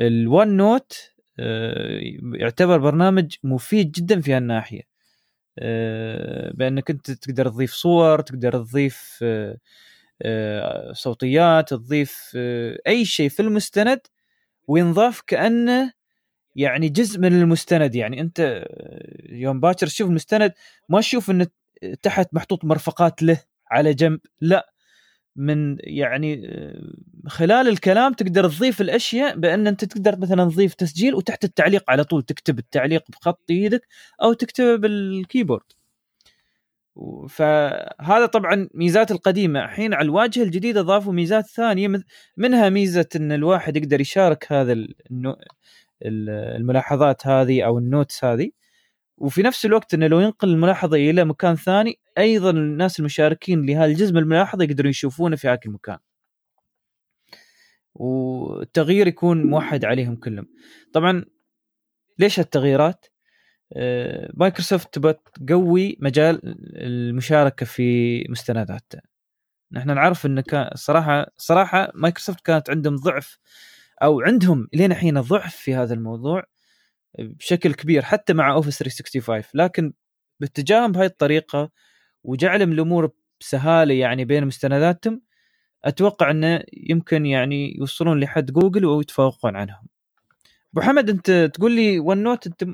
الون 0.00 0.48
نوت 0.56 1.12
آه، 1.38 2.00
يعتبر 2.34 2.78
برنامج 2.78 3.36
مفيد 3.44 3.92
جدا 3.92 4.20
في 4.20 4.32
هالناحية 4.34 4.82
آه، 5.58 6.52
بأنك 6.54 6.90
أنت 6.90 7.10
تقدر 7.10 7.48
تضيف 7.48 7.72
صور 7.72 8.20
تقدر 8.20 8.52
تضيف 8.64 9.18
آه، 10.22 10.92
صوتيات 10.92 11.70
تضيف 11.74 12.32
أي 12.86 13.04
شيء 13.04 13.28
في 13.28 13.40
المستند 13.40 14.00
وينضاف 14.68 15.20
كأنه 15.26 15.92
يعني 16.56 16.88
جزء 16.88 17.20
من 17.20 17.40
المستند 17.42 17.94
يعني 17.94 18.20
أنت 18.20 18.64
يوم 19.28 19.60
باكر 19.60 19.86
تشوف 19.86 20.08
المستند 20.08 20.52
ما 20.88 21.00
تشوف 21.00 21.30
إنه 21.30 21.46
تحت 22.02 22.34
محطوط 22.34 22.64
مرفقات 22.64 23.22
له 23.22 23.40
على 23.70 23.94
جنب 23.94 24.20
لا. 24.40 24.72
من 25.36 25.76
يعني 25.80 26.48
خلال 27.26 27.68
الكلام 27.68 28.12
تقدر 28.12 28.48
تضيف 28.48 28.80
الأشياء 28.80 29.36
بأن 29.36 29.66
أنت 29.66 29.84
تقدر 29.84 30.18
مثلا 30.18 30.44
تضيف 30.50 30.74
تسجيل 30.74 31.14
وتحت 31.14 31.44
التعليق 31.44 31.84
على 31.90 32.04
طول 32.04 32.22
تكتب 32.22 32.58
التعليق 32.58 33.04
بخط 33.08 33.44
إيدك 33.50 33.86
أو 34.22 34.32
تكتبه 34.32 34.76
بالكيبورد. 34.76 35.62
فهذا 37.28 38.26
طبعا 38.26 38.68
ميزات 38.74 39.10
القديمة. 39.10 39.64
الحين 39.64 39.94
على 39.94 40.04
الواجهة 40.04 40.42
الجديدة 40.42 40.82
ضافوا 40.82 41.12
ميزات 41.12 41.46
ثانية 41.46 42.02
منها 42.36 42.68
ميزة 42.68 43.08
إن 43.16 43.32
الواحد 43.32 43.76
يقدر 43.76 44.00
يشارك 44.00 44.52
هذا 44.52 44.86
الملاحظات 46.04 47.26
هذه 47.26 47.62
أو 47.62 47.78
النوتس 47.78 48.24
هذه. 48.24 48.50
وفي 49.18 49.42
نفس 49.42 49.66
الوقت 49.66 49.94
إنه 49.94 50.06
لو 50.06 50.20
ينقل 50.20 50.48
الملاحظة 50.48 50.96
إلى 50.96 51.24
مكان 51.24 51.56
ثاني 51.56 51.98
أيضا 52.18 52.50
الناس 52.50 53.00
المشاركين 53.00 53.66
لهذا 53.66 53.84
الجزء 53.84 54.12
من 54.12 54.18
الملاحظة 54.18 54.64
يقدرون 54.64 54.90
يشوفونه 54.90 55.36
في 55.36 55.48
هاك 55.48 55.66
المكان. 55.66 55.98
والتغيير 57.94 59.06
يكون 59.06 59.46
موحد 59.46 59.84
عليهم 59.84 60.16
كلهم. 60.16 60.46
طبعا 60.92 61.24
ليش 62.18 62.40
هالتغييرات؟ 62.40 63.06
آه، 63.76 64.30
مايكروسوفت 64.34 64.94
تبغى 64.94 65.14
تقوي 65.46 65.96
مجال 66.00 66.40
المشاركة 66.76 67.66
في 67.66 68.18
مستنداتها 68.28 69.02
نحن 69.72 69.94
نعرف 69.94 70.26
ان 70.26 70.42
صراحة 70.74 71.26
صراحة 71.36 71.92
مايكروسوفت 71.94 72.40
كانت 72.40 72.70
عندهم 72.70 72.96
ضعف 72.96 73.38
أو 74.02 74.20
عندهم 74.20 74.68
لين 74.72 74.92
الحين 74.92 75.20
ضعف 75.20 75.56
في 75.56 75.74
هذا 75.74 75.94
الموضوع 75.94 76.44
بشكل 77.18 77.74
كبير 77.74 78.02
حتى 78.02 78.32
مع 78.32 78.52
Office 78.52 78.78
365 78.78 79.44
لكن 79.54 79.92
باتجاههم 80.40 80.92
بهاي 80.92 81.06
الطريقة 81.06 81.70
وجعلهم 82.24 82.72
الأمور 82.72 83.10
بسهالة 83.40 83.94
يعني 83.94 84.24
بين 84.24 84.46
مستنداتهم 84.46 85.22
أتوقع 85.84 86.30
أنه 86.30 86.62
يمكن 86.72 87.26
يعني 87.26 87.76
يوصلون 87.78 88.20
لحد 88.20 88.50
جوجل 88.50 88.84
ويتفوقون 88.84 89.56
عنهم. 89.56 89.86
أبو 90.72 90.80
حمد 90.80 91.10
أنت 91.10 91.50
تقول 91.54 91.72
لي 91.72 91.98
OneNote 91.98 92.46
أنت 92.46 92.64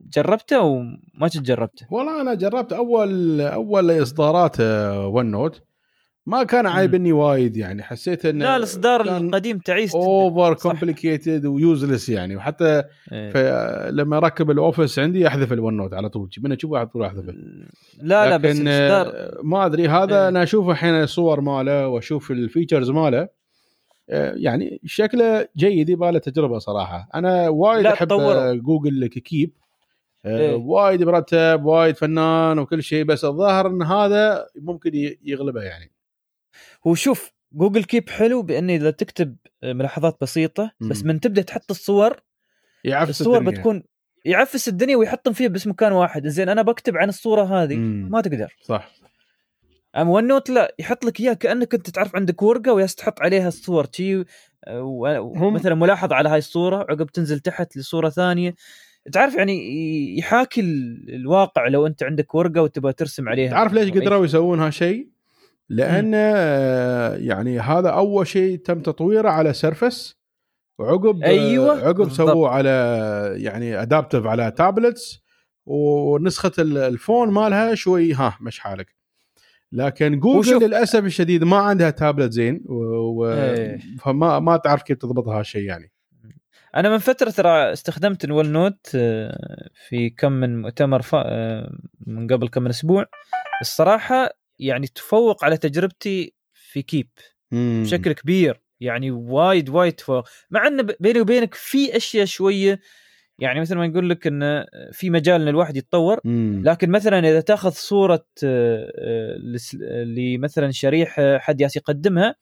جربته 0.00 0.56
أو 0.56 0.82
ما 1.14 1.28
جربته؟ 1.34 1.86
والله 1.90 2.20
أنا 2.20 2.34
جربت 2.34 2.72
أول 2.72 3.40
أول 3.40 4.02
إصدارات 4.02 4.60
OneNote 5.06 5.62
ما 6.26 6.42
كان 6.42 6.66
عايبني 6.66 7.12
وايد 7.12 7.56
يعني. 7.56 7.82
حسيت 7.82 8.26
إنه 8.26 8.44
لا 8.44 8.56
الإصدار 8.56 9.00
القديم 9.00 9.58
تعيس 9.58 9.94
over 9.94 10.54
complicated 10.54 11.46
و 11.46 11.54
useless 11.54 12.08
يعني. 12.08 12.36
وحتى 12.36 12.82
إيه. 13.12 13.90
لما 13.90 14.16
اركب 14.16 14.50
ال 14.50 14.57
Office 14.57 14.98
عندي 14.98 15.28
احذف 15.28 15.52
ال 15.52 15.76
OneNote 15.76 15.94
على 15.94 16.08
طول. 16.08 16.30
من 16.42 16.52
اشوفه 16.52 16.78
على 16.78 16.86
طول 16.86 17.02
احذفه 17.02 17.34
لا 18.02 18.30
لا 18.30 18.36
بس 18.36 18.60
الإصدار 18.60 19.38
ما 19.42 19.66
أدري 19.66 19.88
هذا 19.88 20.22
إيه. 20.22 20.28
أنا 20.28 20.42
أشوف 20.42 20.68
الحين 20.68 20.94
الصور 20.94 21.40
ماله 21.40 21.88
وأشوف 21.88 22.30
ال 22.30 22.37
features 22.37 22.90
ماله. 22.90 23.28
آه، 24.10 24.34
يعني 24.36 24.80
شكله 24.84 25.48
جيد 25.56 25.88
يبغى 25.88 26.12
له 26.12 26.18
تجربة 26.18 26.58
صراحة. 26.58 27.08
أنا 27.14 27.48
وايد 27.48 27.86
أحب 27.86 28.08
طور. 28.08 28.54
Google 28.54 29.06
Keep 29.06 29.52
آه، 30.24 30.38
إيه؟ 30.38 30.54
وايد 30.54 31.02
مرتب 31.02 31.64
وايد 31.64 31.96
فنان 31.96 32.58
وكل 32.58 32.82
شيء 32.82 33.04
بس 33.04 33.24
الظاهر 33.24 33.66
إن 33.66 33.82
هذا 33.82 34.46
ممكن 34.56 34.90
يغلبه 35.24 35.62
يعني. 35.62 35.90
هو 36.86 36.94
شوف 36.94 37.32
Google 37.52 37.84
Keep 37.84 38.08
حلو 38.10 38.42
بإنه 38.42 38.74
إذا 38.74 38.90
تكتب 38.90 39.36
ملاحظات 39.64 40.16
بسيطة 40.20 40.70
بس 40.80 41.04
من 41.04 41.20
تبدأ 41.20 41.42
تحط 41.42 41.70
الصور 41.70 42.20
يعفس 42.84 43.20
الصور 43.20 43.38
الدنيا. 43.38 43.58
بتكون 43.58 43.82
يعفس 44.24 44.68
الدنيا 44.68 44.96
ويحطهم 44.96 45.34
فيها 45.34 45.48
بس 45.48 45.66
مكان 45.66 45.92
واحد. 45.92 46.26
زين 46.26 46.48
أنا 46.48 46.62
بكتب 46.62 46.96
عن 46.96 47.08
الصورة 47.08 47.42
هذه 47.44 47.76
مم. 47.76 48.08
ما 48.10 48.20
تقدر. 48.20 48.56
صح. 48.62 48.90
اما 49.96 50.10
OneNote 50.10 50.50
لا 50.50 50.74
يحط 50.78 51.04
لك 51.04 51.20
اياه 51.20 51.32
كأنك 51.32 51.74
انت 51.74 51.90
تعرف 51.90 52.16
عندك 52.16 52.42
ورقة 52.42 52.72
ويالس 52.72 52.94
تحط 52.94 53.20
عليها 53.20 53.48
الصور. 53.48 53.86
شي 53.92 54.24
مثلا 55.36 55.74
ملاحظة 55.74 56.14
على 56.14 56.28
هاي 56.28 56.38
الصورة 56.38 56.76
عقب 56.76 57.06
تنزل 57.06 57.40
تحت 57.40 57.76
لصورة 57.76 58.08
ثانية. 58.08 58.54
تعرف 59.12 59.34
يعني 59.34 60.18
يحاكي 60.18 60.60
الواقع 61.08 61.68
لو 61.68 61.86
أنت 61.86 62.02
عندك 62.02 62.34
ورقة 62.34 62.62
وتبغى 62.62 62.92
ترسم 62.92 63.28
عليها. 63.28 63.50
تعرف 63.50 63.72
ليش 63.72 63.90
قدروا 63.90 64.24
يسوون 64.24 64.60
هالشيء؟ 64.60 65.09
لأن 65.70 66.12
يعني 67.26 67.60
هذا 67.60 67.88
أول 67.88 68.26
شيء 68.26 68.58
تم 68.58 68.80
تطويره 68.80 69.28
على 69.28 69.52
Surface 69.52 70.16
وعقب 70.78 71.22
أيوه 71.22 71.88
عقب 71.88 72.10
سووه 72.10 72.48
على 72.48 72.70
يعني 73.36 73.82
adaptive 73.82 74.26
على 74.26 74.50
tablets 74.50 75.22
ونسخة 75.66 76.52
ال 76.58 76.70
phone 76.70 77.30
مالها 77.30 77.74
شوي 77.74 78.12
ها 78.12 78.38
مش 78.40 78.58
حالك. 78.58 78.96
لكن 79.72 80.20
جوجل 80.20 80.38
وشوف. 80.38 80.62
للأسف 80.62 81.04
الشديد 81.04 81.44
ما 81.44 81.56
عندها 81.56 81.90
تابلت 81.90 82.32
زين 82.32 82.64
و... 82.66 83.26
إيه. 83.26 83.78
فما 83.98 84.38
ما 84.38 84.56
تعرف 84.56 84.82
كيف 84.82 84.98
تضبط 84.98 85.28
هالشيء 85.28 85.62
يعني. 85.62 85.92
أنا 86.76 86.90
من 86.90 86.98
فترة 86.98 87.30
ترى 87.30 87.72
استخدمت 87.72 88.24
ال 88.24 88.48
OneNote 88.48 88.86
في 89.88 90.10
كم 90.16 90.32
من 90.32 90.62
مؤتمر 90.62 91.02
ف... 91.02 91.14
من 92.06 92.26
قبل 92.26 92.48
كم 92.48 92.62
من 92.62 92.68
أسبوع. 92.68 93.06
الصراحة 93.60 94.39
يعني 94.60 94.86
تفوق 94.86 95.44
على 95.44 95.56
تجربتي 95.56 96.34
في 96.54 96.82
Keep 96.82 97.08
مم. 97.52 97.82
بشكل 97.84 98.12
كبير 98.12 98.60
يعني 98.80 99.10
وايد 99.10 99.68
وايد 99.68 99.92
تفوق 99.92 100.28
مع 100.50 100.66
انه 100.66 100.94
بيني 101.00 101.20
وبينك 101.20 101.54
في 101.54 101.96
أشياء 101.96 102.24
شوية 102.24 102.80
يعني 103.38 103.60
مثل 103.60 103.76
ما 103.76 103.86
يقول 103.86 104.10
لك 104.10 104.26
انه 104.26 104.66
في 104.92 105.10
مجال 105.10 105.42
إن 105.42 105.48
الواحد 105.48 105.76
يتطور 105.76 106.20
مم. 106.24 106.62
لكن 106.64 106.90
مثلا 106.90 107.18
إذا 107.18 107.40
تأخذ 107.40 107.70
صورة 107.70 108.26
آه، 108.44 108.92
آه، 108.98 110.04
لمثلا 110.04 110.70
شريحه 110.70 111.38
حد 111.38 111.60
ياس 111.60 111.76
يقدمها 111.76 112.34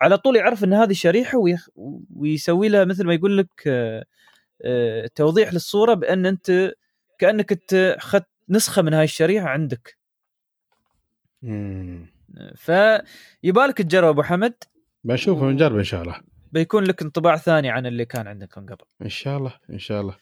على 0.00 0.18
طول 0.18 0.36
يعرف 0.36 0.64
إن 0.64 0.72
هذه 0.72 0.92
شريحة 0.92 1.38
ويسوي 2.16 2.68
لها 2.68 2.84
مثل 2.84 3.06
ما 3.06 3.14
يقول 3.14 3.38
لك 3.38 3.68
آه، 4.64 5.06
توضيح 5.14 5.52
للصورة 5.52 5.94
بأن 5.94 6.26
أنت 6.26 6.72
كأنك 7.18 7.52
أنت 7.52 7.74
اخذت 7.98 8.26
نسخة 8.48 8.82
من 8.82 8.94
هاي 8.94 9.04
الشريحة 9.04 9.48
عندك 9.48 10.01
فيبالك 12.54 13.78
تجرب 13.78 14.08
أبو 14.08 14.22
حمد. 14.22 14.54
بشوفه 15.04 15.42
ونجرب 15.42 15.76
إن 15.76 15.84
شاء 15.84 16.02
الله. 16.02 16.20
بيكون 16.52 16.84
لك 16.84 17.02
انطباع 17.02 17.36
ثاني 17.36 17.70
عن 17.70 17.86
اللي 17.86 18.04
كان 18.04 18.26
عندك 18.26 18.58
من 18.58 18.66
قبل. 18.66 18.84
إن 19.02 19.08
شاء 19.08 19.38
الله 19.38 19.52
إن 19.70 19.78
شاء 19.78 20.00
الله. 20.00 20.16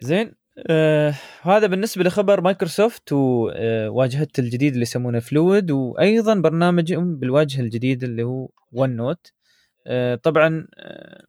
زين 0.00 0.34
آه 0.66 1.14
هذا 1.42 1.66
بالنسبة 1.66 2.04
لخبر 2.04 2.40
مايكروسوفت 2.40 3.12
وواجهه 3.12 4.28
الجديد 4.38 4.72
اللي 4.72 4.82
يسمونه 4.82 5.18
Fluid 5.18 5.70
وأيضا 5.70 6.34
برنامجهم 6.34 7.16
بالواجهة 7.16 7.60
الجديدة 7.60 8.06
اللي 8.06 8.22
هو 8.22 8.48
OneNote 8.72 9.32
آه 9.86 10.14
طبعا 10.14 10.66
آه 10.78 11.24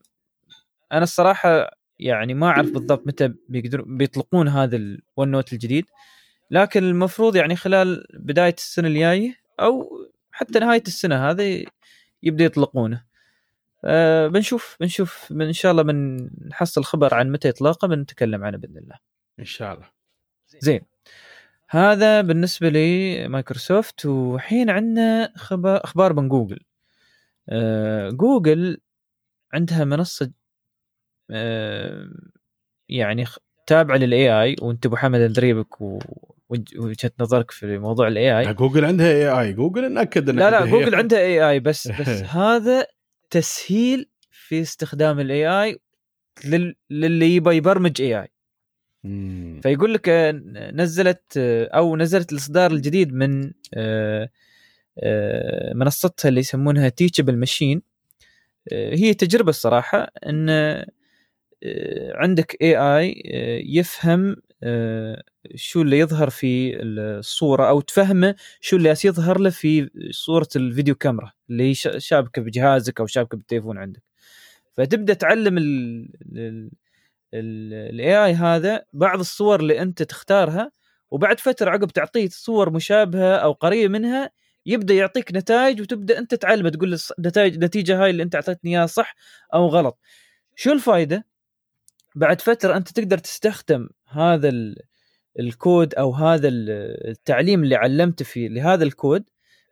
أنا 0.92 1.04
الصراحة 1.04 1.72
يعني 2.00 2.34
ما 2.34 2.48
أعرف 2.48 2.72
بالضبط 2.72 3.08
متى 3.08 3.34
بيقدروا 3.50 3.86
بيطلقون 3.88 4.48
هذا 4.48 4.76
ال 4.76 5.32
OneNote 5.32 5.54
الجديد. 5.54 5.86
لكن 6.52 6.84
المفروض 6.84 7.36
يعني 7.36 7.56
خلال 7.56 8.08
بداية 8.14 8.54
السنة 8.54 8.88
الجاية 8.88 9.36
أو 9.60 9.90
حتى 10.32 10.60
نهاية 10.60 10.84
السنة 10.88 11.30
هذه 11.30 11.66
يبدأ 12.24 12.44
يطلقونه. 12.44 13.04
أه 13.86 14.28
بنشوف 14.28 14.78
بنشوف 14.80 15.32
إن 15.32 15.54
شاء 15.54 15.72
الله 15.72 15.84
بنحصل 15.84 16.84
خبر 16.84 17.14
عن 17.14 17.32
متى 17.32 17.50
اطلاقه 17.50 17.88
بنتكلم 17.88 18.44
عنه 18.44 18.58
بإذن 18.58 18.78
الله. 18.78 18.96
إن 19.40 19.46
شاء 19.46 19.74
الله. 19.74 19.88
زين. 20.60 20.82
هذا 21.70 22.22
بالنسبة 22.22 22.70
لمايكروسوفت 22.70 24.06
وحين 24.06 24.70
عندنا 24.70 25.34
خبر 25.38 25.84
أخبار 25.84 26.14
من 26.14 26.30
جوجل. 26.30 26.60
أه 27.50 28.10
جوجل 28.10 28.78
عندها 29.54 29.86
منصة 29.86 30.32
أه 31.32 32.10
يعني 32.90 33.26
تابعة 33.68 33.98
لل 33.98 34.42
AI 34.44 34.56
وأنت 34.62 34.86
أبو 34.86 34.96
حمد 34.96 35.20
ادريبك 35.20 35.82
وجهة 36.52 37.12
نظرك 37.20 37.52
في 37.52 37.78
موضوع 37.78 38.08
الاي 38.08 38.40
اي 38.40 38.54
جوجل 38.54 38.86
عندها 38.86 39.08
AI 39.08 39.54
جوجل 39.54 39.92
ناكد 39.92 40.30
لا 40.30 40.52
لا 40.52 40.66
جوجل 40.66 40.96
عندها 40.96 41.20
AI 41.20 41.60
بس 41.60 41.88
بس 42.00 42.08
هذا 42.08 42.86
تسهيل 43.30 44.10
في 44.32 44.62
استخدام 44.62 45.20
ال 45.20 45.48
AI 45.48 45.80
للي 46.92 47.36
يبغى 47.36 47.58
يبرمج 47.58 48.02
AI 48.02 48.32
فيقول 49.62 49.94
لك 49.94 50.10
آه، 50.10 50.32
نزلت 50.74 51.38
آه، 51.38 51.66
أو 51.66 51.98
نزلت 51.98 52.32
الإصدار 52.32 52.72
الجديد 52.72 53.14
من 53.14 53.52
آه، 53.74 54.30
منصتها 55.74 56.30
اللي 56.30 56.40
يسمونها 56.40 56.90
Teachable 56.90 57.38
Machine 57.38 57.82
هي 58.72 59.14
تجربة 59.14 59.50
الصراحة 59.50 60.12
إن 60.26 60.50
عندك 62.16 62.58
AI 62.62 63.22
يفهم 63.66 64.36
شو 65.56 65.82
اللي 65.82 66.00
يظهر 66.00 66.30
في 66.30 66.82
الصورة 66.84 67.70
أو 67.70 67.82
تفهمه 67.82 68.36
شو 68.62 68.78
اللي 68.78 68.90
يظهر 69.06 69.40
له 69.40 69.50
في 69.50 69.90
صورة 70.12 70.48
الفيديو 70.56 70.96
كاميرا 70.96 71.32
اللي 71.50 71.74
شابكة 71.98 72.42
بجهازك 72.42 73.00
أو 73.00 73.06
شابكة 73.08 73.38
بالتليفون 73.38 73.78
عندك. 73.78 74.04
فتبدأ 74.74 75.14
تعلم 75.14 75.58
ال 77.34 78.26
AI 78.26 78.34
هذا 78.34 78.86
بعض 78.94 79.20
الصور 79.20 79.60
اللي 79.60 79.82
أنت 79.82 80.04
تختارها 80.04 80.72
وبعد 81.12 81.40
فترة 81.40 81.70
عقب 81.72 81.88
تعطيه 81.92 82.30
صور 82.32 82.70
مشابهة 82.70 83.36
أو 83.36 83.52
قريبة 83.52 83.88
منها 83.94 84.32
يبدأ 84.66 84.94
يعطيك 84.94 85.32
نتائج 85.36 85.82
وتبدأ 85.82 86.20
أنت 86.20 86.36
تعلمه 86.36 86.70
تقول 86.70 86.98
النتائج 87.20 87.54
النتيجه 87.54 88.04
هاي 88.04 88.10
اللي 88.10 88.24
أنت 88.24 88.36
أعطيتني 88.36 88.72
إياها 88.78 88.86
صح 88.88 89.16
أو 89.54 89.68
غلط. 89.68 90.00
شو 90.56 90.72
الفائده 90.74 91.26
بعد 92.16 92.42
فترة 92.42 92.78
أنت 92.78 92.90
تقدر 92.90 93.18
تستخدم 93.18 93.90
هذا 94.08 94.52
الكود 95.40 95.96
أو 95.96 96.12
هذا 96.12 96.48
التعليم 96.48 97.64
اللي 97.64 97.76
علمته 97.76 98.26
فيه 98.26 98.48
لهذا 98.48 98.84
الكود 98.84 99.24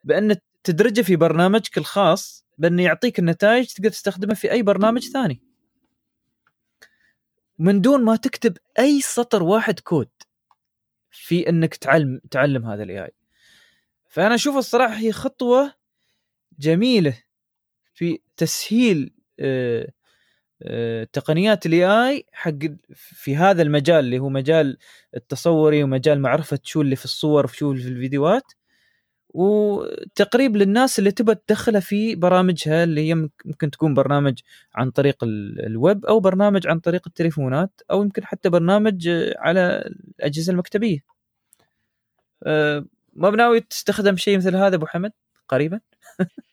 بأن 0.04 0.36
تدرجه 0.64 1.02
في 1.02 1.16
برنامجك 1.16 1.78
الخاص 1.78 2.46
بانه 2.58 2.84
يعطيك 2.84 3.20
النتائج 3.20 3.68
تقدر 3.68 3.90
تستخدمها 3.90 4.36
في 4.36 4.52
أي 4.52 4.62
برنامج 4.62 5.10
ثاني. 5.10 5.42
من 7.60 7.82
دون 7.82 8.04
ما 8.04 8.16
تكتب 8.16 8.58
أي 8.80 9.02
سطر 9.02 9.44
واحد 9.44 9.80
كود 9.80 10.10
في 11.12 11.50
إنك 11.50 11.76
تعلم 11.76 12.22
تعلم 12.32 12.66
هذا 12.66 12.84
ال 12.84 13.06
AI 13.06 13.12
فأنا 14.08 14.36
أشوف 14.36 14.58
الصراحة 14.58 14.94
هي 14.94 15.12
خطوة 15.12 15.74
جميلة 16.60 17.24
في 17.94 18.20
تسهيل 18.38 19.14
آه 19.40 19.92
تقنيات 21.14 21.66
ال 21.66 21.86
AI 21.86 22.26
حق 22.32 22.60
في 22.93 23.36
هذا 23.36 23.62
المجال 23.62 23.99
اللي 24.05 24.20
هو 24.20 24.30
مجال 24.30 24.78
التصوري 25.16 25.84
ومجال 25.84 26.22
معرفة 26.22 26.60
شو 26.64 26.82
اللي 26.82 26.95
في 26.95 27.05
الصور 27.05 27.45
وشو 27.45 27.72
اللي 27.72 27.84
في 27.84 27.89
الفيديوهات 27.89 28.43
وتقريب 29.34 30.55
للناس 30.57 30.99
اللي 30.99 31.12
تبى 31.12 31.36
تدخلها 31.36 31.80
في 31.82 32.16
برامجها 32.16 32.84
اللي 32.84 33.10
هي 33.10 33.16
ممكن 33.45 33.72
تكون 33.72 33.93
برنامج 33.93 34.39
عن 34.76 34.91
طريق 34.91 35.18
الويب 35.24 36.05
أو 36.05 36.20
برنامج 36.20 36.68
عن 36.68 36.80
طريق 36.80 37.01
التليفونات 37.07 37.82
أو 37.91 38.03
يمكن 38.03 38.26
حتى 38.26 38.49
برنامج 38.49 39.10
على 39.38 39.91
الأجهزة 40.20 40.51
المكتبية. 40.51 40.99
أه، 42.43 42.86
ما 43.14 43.30
بناوي 43.30 43.60
تستخدم 43.62 44.18
شيء 44.18 44.38
مثل 44.38 44.55
هذا 44.55 44.76
أبو 44.76 44.86
حمد 44.86 45.12
قريبا؟ 45.47 45.80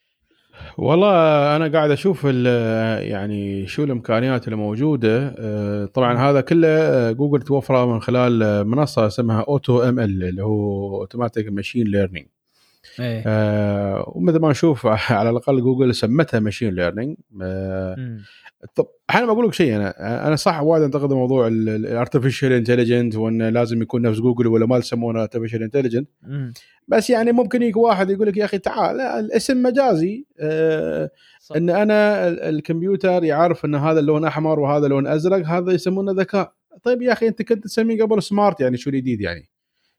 والله 0.78 1.56
أنا 1.56 1.68
قاعد 1.68 1.90
أشوف 1.90 2.24
يعني 2.24 3.66
شو 3.66 3.84
الإمكانيات 3.84 4.44
اللي 4.44 4.56
موجودة. 4.56 5.34
أه، 5.38 5.84
طبعا 5.86 6.18
هذا 6.30 6.40
كله 6.40 6.68
أه، 6.68 7.12
جوجل 7.12 7.42
توفره 7.42 7.86
من 7.86 8.00
خلال 8.00 8.64
منصة 8.68 9.06
اسمها 9.06 9.44
AutoML 9.48 10.24
اللي 10.24 10.42
هو 10.42 11.00
automatic 11.00 11.48
machine 11.48 11.86
learning 11.86 12.26
إيه. 13.00 13.22
آه 13.26 14.12
ومثل 14.14 14.38
ما 14.38 14.50
نشوف 14.50 14.86
على 15.18 15.30
الأقل 15.30 15.60
جوجل 15.60 15.94
سمتها 15.94 16.40
machine 16.40 16.74
learning 16.74 17.16
آه 17.42 18.18
طب 18.74 18.86
أحيانا 19.10 19.26
بقول 19.26 19.46
لك 19.46 19.54
شيء 19.54 19.76
أنا 19.76 20.26
أنا 20.26 20.36
صح 20.36 20.62
وايد 20.62 20.82
أنتقد 20.82 21.12
موضوع 21.12 21.46
ال 21.46 21.56
artificial 21.56 22.52
intelligent 22.52 23.16
وانه 23.16 23.48
لازم 23.48 23.82
يكون 23.82 24.02
نفس 24.02 24.18
جوجل 24.18 24.46
ولا 24.46 24.66
ما 24.66 24.76
يسمونه 24.76 25.22
artificial 25.22 25.62
intelligent 25.62 26.08
بس 26.88 27.10
يعني 27.10 27.32
ممكن 27.32 27.62
يجي 27.62 27.78
واحد 27.78 28.10
يقول 28.10 28.26
لك 28.26 28.36
يا 28.36 28.44
أخي 28.44 28.58
تعال 28.58 29.00
الاسم 29.00 29.62
مجازي. 29.62 30.26
آه 30.40 31.10
إن 31.56 31.70
أنا 31.70 32.28
الكمبيوتر 32.28 33.24
يعرف 33.24 33.64
إن 33.64 33.74
هذا 33.74 34.00
اللون 34.00 34.24
أحمر 34.24 34.60
وهذا 34.60 34.88
لون 34.88 35.06
أزرق 35.06 35.46
هذا 35.46 35.72
يسمونه 35.72 36.12
ذكاء. 36.12 36.52
طيب 36.82 37.02
يا 37.02 37.12
أخي 37.12 37.28
أنت 37.28 37.42
كنت 37.42 37.64
تسميه 37.64 38.02
قبل 38.02 38.22
smart 38.22 38.60
يعني 38.60 38.76
شو 38.76 38.90
الجديد 38.90 39.20
يعني؟ 39.20 39.48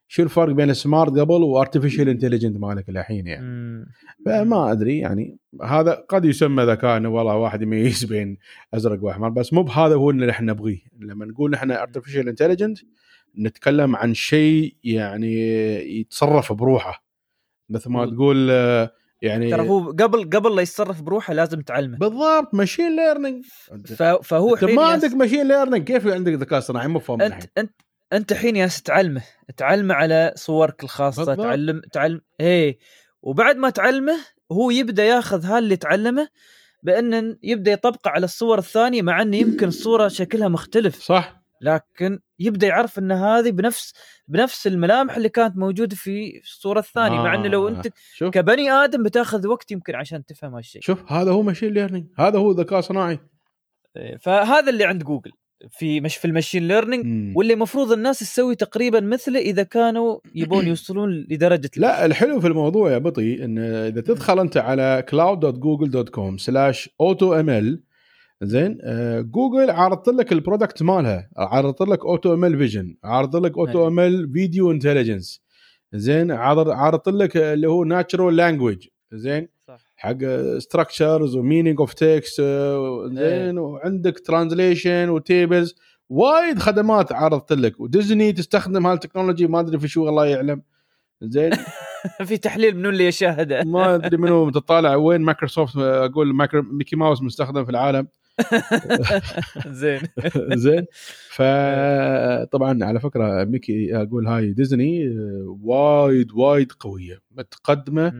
شو 0.07 0.23
الفرق 0.23 0.53
بين 0.53 0.69
ال 0.69 0.76
smart 0.76 1.11
قبل 1.11 1.43
و 1.43 1.49
artificial 1.49 2.09
intelligent 2.09 2.57
مالك 2.57 2.89
الحين 2.89 3.27
يعني؟ 3.27 3.85
فما 4.25 4.71
أدري 4.71 4.99
يعني 4.99 5.37
هذا 5.63 5.93
قد 6.09 6.25
يسمى 6.25 6.63
ذكاء 6.63 6.97
إنه 6.97 7.09
والله 7.09 7.35
واحد 7.35 7.61
يميز 7.61 8.03
بين 8.13 8.37
أزرق 8.73 9.03
وأحمر 9.03 9.29
بس 9.29 9.53
مو 9.53 9.63
بهذا 9.63 9.95
هو 9.95 10.09
اللي 10.09 10.31
إحنا 10.31 10.53
نبغيه. 10.53 10.79
لما 10.99 11.25
نقول 11.25 11.53
إحنا 11.53 11.81
artificial 11.81 12.29
intelligent 12.29 12.77
نتكلم 13.39 13.95
عن 13.95 14.13
شيء 14.13 14.75
يعني 14.83 15.33
يتصرف 15.99 16.53
بروحه. 16.53 17.03
مثل 17.69 17.89
ما 17.89 18.05
تقول 18.05 18.49
يعني 19.21 19.51
ترى 19.51 19.69
هو 19.69 19.91
قبل 19.91 20.29
قبل 20.29 20.55
لا 20.55 20.61
يتصرف 20.61 21.01
بروحه 21.01 21.33
لازم 21.33 21.61
تعلمه. 21.61 21.97
بالضبط 21.97 22.53
machine 22.53 22.95
learning 22.95 23.45
فهو 24.23 24.55
أنت 24.55 24.63
ما 24.63 24.83
عندك 24.83 25.13
machine 25.13 25.47
learning 25.47 25.83
كيف 25.83 26.07
عندك 26.07 26.33
ذكاء 26.33 26.59
اصطناعي؟ 26.59 26.87
مو 26.87 26.99
فاهم 26.99 27.21
أنت 27.21 27.43
أنت 27.57 27.71
أنت 28.13 28.31
الحين 28.31 28.55
يا 28.55 28.69
تعلمه 28.85 29.21
تعلمه 29.57 29.93
على 29.93 30.33
صورك 30.35 30.83
الخاصة 30.83 31.25
بالضبط. 31.25 31.45
تعلم 31.45 31.81
تعلم 31.91 32.21
إيه. 32.39 32.77
وبعد 33.21 33.57
ما 33.57 33.69
تعلمه 33.69 34.17
هو 34.51 34.71
يبدأ 34.71 35.05
ياخذ 35.05 35.45
هاللي 35.45 35.75
تعلمه 35.75 36.27
بأن 36.83 37.37
يبدأ 37.43 37.71
يطبقه 37.71 38.09
على 38.09 38.25
الصور 38.25 38.57
الثانية 38.57 39.01
مع 39.01 39.21
انه 39.21 39.37
يمكن 39.37 39.67
الصورة 39.67 40.07
شكلها 40.07 40.47
مختلف. 40.47 41.03
صح. 41.03 41.37
لكن 41.61 42.19
يبدأ 42.39 42.67
يعرف 42.67 42.99
أن 42.99 43.11
هذه 43.11 43.51
بنفس 43.51 43.93
بنفس 44.27 44.67
الملامح 44.67 45.15
اللي 45.15 45.29
كانت 45.29 45.57
موجودة 45.57 45.95
في 45.95 46.41
الصورة 46.43 46.79
الثانية 46.79 47.19
آه 47.19 47.23
مع 47.23 47.35
انه 47.35 47.47
لو 47.47 47.67
أنت 47.67 47.87
شوف. 48.13 48.33
كبني 48.33 48.71
آدم 48.71 49.03
بتاخذ 49.03 49.47
وقت 49.47 49.71
يمكن 49.71 49.95
عشان 49.95 50.25
تفهم 50.25 50.55
هالشيء. 50.55 50.81
شوف 50.81 51.11
هذا 51.11 51.31
هو 51.31 51.41
machine 51.41 51.73
learning 51.73 52.07
هذا 52.17 52.39
هو 52.39 52.51
ذكاء 52.51 52.81
صناعي. 52.81 53.19
إيه، 53.97 54.17
فهذا 54.17 54.69
اللي 54.69 54.85
عند 54.85 55.03
جوجل. 55.03 55.31
في 55.69 56.01
مش 56.01 56.15
في 56.17 56.25
ال 56.25 56.30
machine 56.31 56.67
learning 56.67 57.37
واللي 57.37 57.53
المفروض 57.53 57.91
الناس 57.91 58.19
تسوي 58.19 58.55
تقريبا 58.55 58.99
مثله 58.99 59.39
إذا 59.39 59.63
كانوا 59.63 60.19
يبون 60.35 60.67
يوصلون 60.67 61.25
لدرجة 61.29 61.69
لا 61.77 62.05
الحلو 62.05 62.39
في 62.39 62.47
الموضوع 62.47 62.91
يا 62.91 62.97
بطي 62.97 63.45
إن 63.45 63.57
إذا 63.59 64.01
تدخل 64.01 64.39
أنت 64.39 64.57
على 64.57 65.03
cloud.google.com 65.11 66.37
slash 66.37 66.89
AutoML 67.01 67.83
زين 68.41 68.77
آه 68.81 69.21
جوجل 69.21 69.69
عرضت 69.69 70.07
لك 70.09 70.31
ال 70.31 70.38
product 70.38 70.83
مالها 70.83 71.29
عرضت 71.37 71.81
لك 71.81 72.05
AutoML 72.05 72.57
Vision 72.57 72.97
عرضت 73.03 73.35
لك 73.35 73.57
AutoML 73.57 74.33
Video 74.33 74.71
Intelligence 74.71 75.43
زين 75.93 76.31
عرضت 76.31 77.07
لك 77.07 77.37
اللي 77.37 77.67
هو 77.67 77.83
natural 77.83 78.35
language 78.35 78.87
زين 79.13 79.47
حق 79.97 80.17
structures 80.57 81.35
و 81.35 81.41
meaning 81.41 81.79
of 81.79 81.93
text 81.93 82.41
زين 83.11 83.57
وعندك 83.57 84.19
translation 84.19 85.09
و 85.09 85.19
tables 85.19 85.75
وايد 86.09 86.59
خدمات 86.59 87.11
عرضت 87.11 87.53
لك. 87.53 87.79
وديزني 87.79 88.33
تستخدم 88.33 88.87
هال 88.87 88.97
technology 88.97 89.47
ما 89.47 89.59
أدري 89.59 89.79
في 89.79 89.87
شو 89.87 90.09
الله 90.09 90.25
يعلم. 90.25 90.61
زين. 91.21 91.51
في 92.27 92.37
تحليل 92.37 92.77
منو 92.77 92.89
اللي 92.89 93.05
يشاهده. 93.07 93.63
ما 93.73 93.95
أدري 93.95 94.17
منو 94.17 94.49
تطالع 94.49 94.95
وين؟ 94.95 95.21
مايكروسوفت 95.21 95.77
أقول 95.77 96.33
ميكي 96.53 96.95
ماوس 96.95 97.21
مستخدم 97.21 97.65
في 97.65 97.71
العالم. 97.71 98.07
زين. 99.67 100.01
زين. 100.53 100.85
فطبعا 101.29 102.83
على 102.85 102.99
فكرة 102.99 103.43
ميكي 103.43 103.95
أقول 103.95 104.27
هاي 104.27 104.53
ديزني 104.53 105.09
وايد 105.61 106.31
وايد 106.31 106.71
قوية. 106.71 107.19
متقدمة 107.31 108.13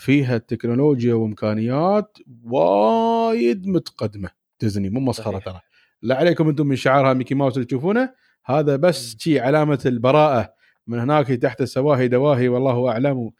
فيها 0.00 0.38
تكنولوجيا 0.38 1.14
وامكانيات 1.14 2.18
وايد 2.44 3.66
متقدمة. 3.66 4.30
ديزني 4.60 4.90
مو 4.90 5.00
مسخرة 5.00 5.38
ترى. 5.38 5.60
لا 6.02 6.16
عليكم 6.16 6.48
أنتم 6.48 6.66
من 6.66 6.76
شعارها 6.76 7.14
ميكي 7.14 7.34
ماوس 7.34 7.54
اللي 7.54 7.64
تشوفونه. 7.66 8.14
هذا 8.44 8.76
بس 8.76 9.16
شي 9.18 9.40
علامة 9.40 9.78
البراءة. 9.86 10.52
من 10.86 10.98
هناك 10.98 11.26
تحت 11.26 11.60
السواهي 11.60 12.08
دواهي 12.08 12.48
والله 12.48 12.88
أعلم. 12.88 13.30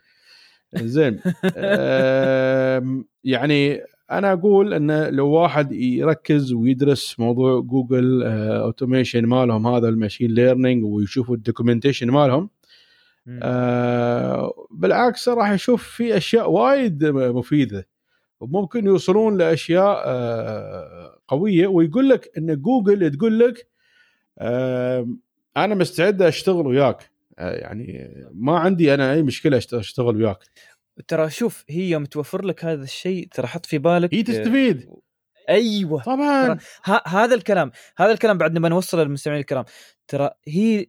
زين. 0.77 1.21
يعني 3.35 3.81
أنا 4.11 4.33
أقول 4.33 4.75
انه 4.75 5.09
لو 5.09 5.29
واحد 5.29 5.73
يركز 5.73 6.53
ويدرس 6.53 7.21
موضوع 7.21 7.61
جوجل 7.61 8.23
automation 8.23 9.27
مالهم 9.27 9.67
هذا 9.67 9.89
ال 9.89 9.94
machine 9.94 10.31
learning 10.31 10.85
ويشوف 10.85 11.31
ال 11.31 11.36
documentation 11.36 12.11
مالهم 12.11 12.51
آه 13.43 14.67
بالعكس 14.71 15.29
راح 15.29 15.51
يشوف 15.51 15.89
في 15.89 16.17
أشياء 16.17 16.51
وايد 16.51 17.05
مفيدة. 17.05 17.89
وممكن 18.41 18.87
يوصلون 18.87 19.39
لأشياء 19.39 20.03
آه 20.07 21.19
قوية 21.29 21.67
ويقول 21.67 22.09
لك 22.09 22.31
إن 22.39 22.61
جوجل 22.63 23.11
تقول 23.11 23.39
لك 23.39 23.69
آه 24.39 25.09
أنا 25.57 25.75
مستعد 25.75 26.23
أشتغل 26.23 26.67
وياك. 26.67 27.11
آه 27.39 27.53
يعني 27.53 28.15
ما 28.33 28.59
عندي 28.59 28.95
أنا 28.95 29.13
أي 29.13 29.23
مشكلة 29.23 29.57
أشتغل 29.57 30.17
وياك. 30.17 30.39
ترى 31.09 31.31
شوف 31.31 31.65
هي 31.69 31.91
يوم 31.91 32.05
توفر 32.05 32.45
لك 32.45 32.65
هذا 32.65 32.83
الشيء 32.83 33.29
ترى 33.33 33.47
حط 33.47 33.67
في 33.67 33.79
بالك 33.79 34.15
هي 34.15 34.23
تستفيد. 34.23 34.91
أيوه. 35.49 36.03
طبعا. 36.03 36.59
هذا 37.07 37.35
الكلام 37.35 37.71
هذا 37.97 38.13
الكلام 38.13 38.39
بعد 38.39 38.53
نبغى 38.53 38.71
نوصله 38.71 39.03
للمستمعين 39.03 39.41
الكرام. 39.41 39.65
ترى 40.09 40.31
هي 40.49 40.87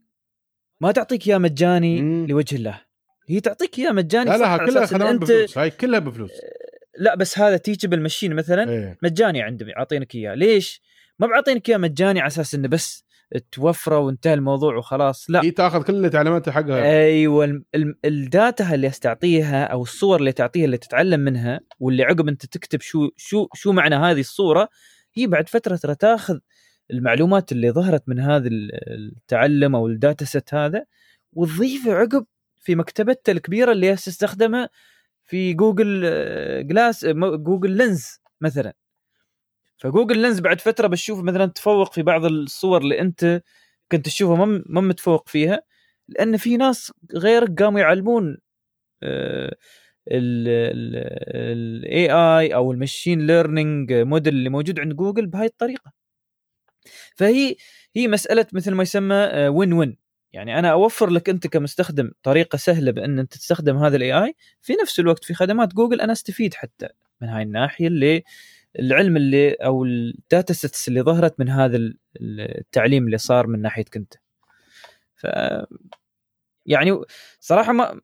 ما 0.81 0.91
تعطيك 0.91 1.27
اياه 1.27 1.37
مجاني 1.37 2.01
مم. 2.01 2.25
لوجه 2.29 2.55
الله. 2.55 2.81
هي 3.29 3.39
تعطيك 3.39 3.79
اياه 3.79 3.91
مجاني 3.91 4.29
لا 4.29 4.37
لا 4.37 4.57
كلها 4.57 4.85
خدمات 4.85 5.09
أنت... 5.09 5.23
بفلوس. 5.23 5.57
هاي 5.57 5.69
كلها 5.69 5.99
بفلوس. 5.99 6.31
لا 6.99 7.15
بس 7.15 7.39
هذا 7.39 7.57
Teachable 7.57 8.01
Machine 8.01 8.33
مثلا. 8.35 8.69
إيه. 8.69 8.97
مجاني 9.03 9.41
عندهم 9.41 9.69
يعطينك 9.69 10.15
إياه. 10.15 10.35
ليش؟ 10.35 10.81
ما 11.19 11.27
بعطينك 11.27 11.69
إياه 11.69 11.77
مجاني 11.77 12.19
على 12.19 12.27
أساس 12.27 12.55
إنه 12.55 12.67
بس 12.67 13.05
توفرة 13.51 13.99
وانتهى 13.99 14.33
الموضوع 14.33 14.75
وخلاص. 14.75 15.29
لا. 15.29 15.43
هي 15.43 15.51
تاخذ 15.51 15.83
كل 15.83 16.05
التعليمات 16.05 16.49
حقها. 16.49 16.83
أيوه 16.83 17.63
ال 18.05 18.19
data 18.19 18.73
اللي 18.73 18.89
تعطيها 18.89 19.63
أو 19.63 19.81
الصور 19.81 20.19
اللي 20.19 20.31
تعطيها 20.31 20.65
اللي 20.65 20.77
تتعلم 20.77 21.19
منها 21.19 21.59
واللي 21.79 22.03
عقب 22.03 22.27
أنت 22.27 22.45
تكتب 22.45 22.81
شو 22.81 23.09
شو 23.17 23.47
شو 23.53 23.71
معنى 23.71 23.95
هذه 23.95 24.19
الصورة 24.19 24.69
هي 25.13 25.27
بعد 25.27 25.49
فترة 25.49 25.75
ترى 25.75 25.95
تاخذ 25.95 26.39
المعلومات 26.91 27.51
اللي 27.51 27.71
ظهرت 27.71 28.09
من 28.09 28.19
هذا 28.19 28.49
التعلم 28.51 29.75
أو 29.75 29.87
ال 29.87 29.95
data 29.95 30.25
set 30.25 30.53
هذا 30.53 30.85
وتضيفه 31.33 31.93
عقب 31.93 32.25
في 32.59 32.75
مكتبته 32.75 33.31
الكبيرة 33.31 33.71
اللي 33.71 33.95
تستخدمها 33.95 34.69
في 35.23 35.53
جوجل 35.53 36.01
جلاس 36.67 37.05
جوجل 37.15 37.71
لينز 37.71 38.19
مثلا. 38.41 38.73
فجوجل 39.77 40.17
لينز 40.17 40.39
بعد 40.39 40.61
فترة 40.61 40.87
بتشوف 40.87 41.23
مثلا 41.23 41.45
تفوق 41.45 41.93
في 41.93 42.01
بعض 42.01 42.25
الصور 42.25 42.81
اللي 42.81 43.01
أنت 43.01 43.41
كنت 43.91 44.05
تشوفها 44.05 44.45
ما 44.45 44.81
متفوق 44.81 45.29
فيها 45.29 45.61
لأن 46.07 46.37
في 46.37 46.57
ناس 46.57 46.91
غيرك 47.15 47.63
قاموا 47.63 47.79
يعلمون 47.79 48.37
ال 50.07 52.11
AI 52.11 52.55
أو 52.55 52.71
ال 52.71 52.78
machine 52.78 53.27
learning 53.27 53.93
model 53.93 54.33
اللي 54.33 54.49
موجود 54.49 54.79
عند 54.79 54.93
جوجل 54.93 55.27
بهاي 55.27 55.45
الطريقة. 55.45 55.91
فهي 57.15 57.55
هي 57.95 58.07
مسألة 58.07 58.45
مثل 58.53 58.71
ما 58.71 58.83
يسمى 58.83 59.47
win 59.47 59.73
win 59.73 59.97
يعني 60.33 60.59
أنا 60.59 60.71
أوفر 60.71 61.09
لك 61.09 61.29
أنت 61.29 61.47
كمستخدم 61.47 62.11
طريقة 62.23 62.57
سهلة 62.57 62.91
بأن 62.91 63.19
أنت 63.19 63.33
تستخدم 63.33 63.77
هذا 63.77 63.95
ال 63.97 64.13
AI 64.13 64.35
في 64.61 64.73
نفس 64.73 64.99
الوقت 64.99 65.23
في 65.25 65.33
خدمات 65.33 65.73
جوجل 65.73 66.01
أنا 66.01 66.13
أستفيد 66.13 66.53
حتى 66.53 66.87
من 67.21 67.29
هاي 67.29 67.43
الناحية 67.43 67.87
اللي 67.87 68.23
العلم 68.79 69.17
اللي 69.17 69.51
أو 69.53 69.85
ال 69.85 69.99
data 69.99 70.53
sets 70.53 70.87
اللي 70.87 71.01
ظهرت 71.01 71.39
من 71.39 71.49
هذا 71.49 71.79
التعليم 72.21 73.05
اللي 73.05 73.17
صار 73.17 73.47
من 73.47 73.61
ناحيتك 73.61 73.97
أنت. 73.97 74.13
ف 75.15 75.27
يعني 76.65 76.99
صراحة 77.39 77.73
ما 77.73 78.01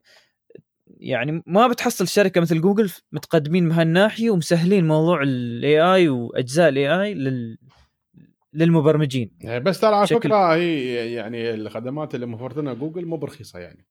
يعني 0.86 1.42
ما 1.46 1.68
بتحصل 1.68 2.08
شركة 2.08 2.40
مثل 2.40 2.60
جوجل 2.60 2.90
متقدمين 3.12 3.68
بهالناحيه 3.68 4.30
ومسهلين 4.30 4.86
موضوع 4.88 5.22
ال 5.22 5.80
AI 5.80 6.08
وأجزاء 6.08 6.68
ال 6.68 7.02
AI 7.02 7.14
لل 7.14 7.58
للمبرمجين 8.52 9.30
يعني 9.40 9.60
بس 9.60 9.80
ترى 9.80 9.94
على 9.94 10.06
فكرة 10.06 10.54
هي 10.54 11.12
يعني 11.12 11.54
الخدمات 11.54 12.14
اللي 12.14 12.26
موفرتنا 12.26 12.74
جوجل 12.74 13.06
مو 13.06 13.16
برخيصة 13.16 13.58
يعني 13.58 13.86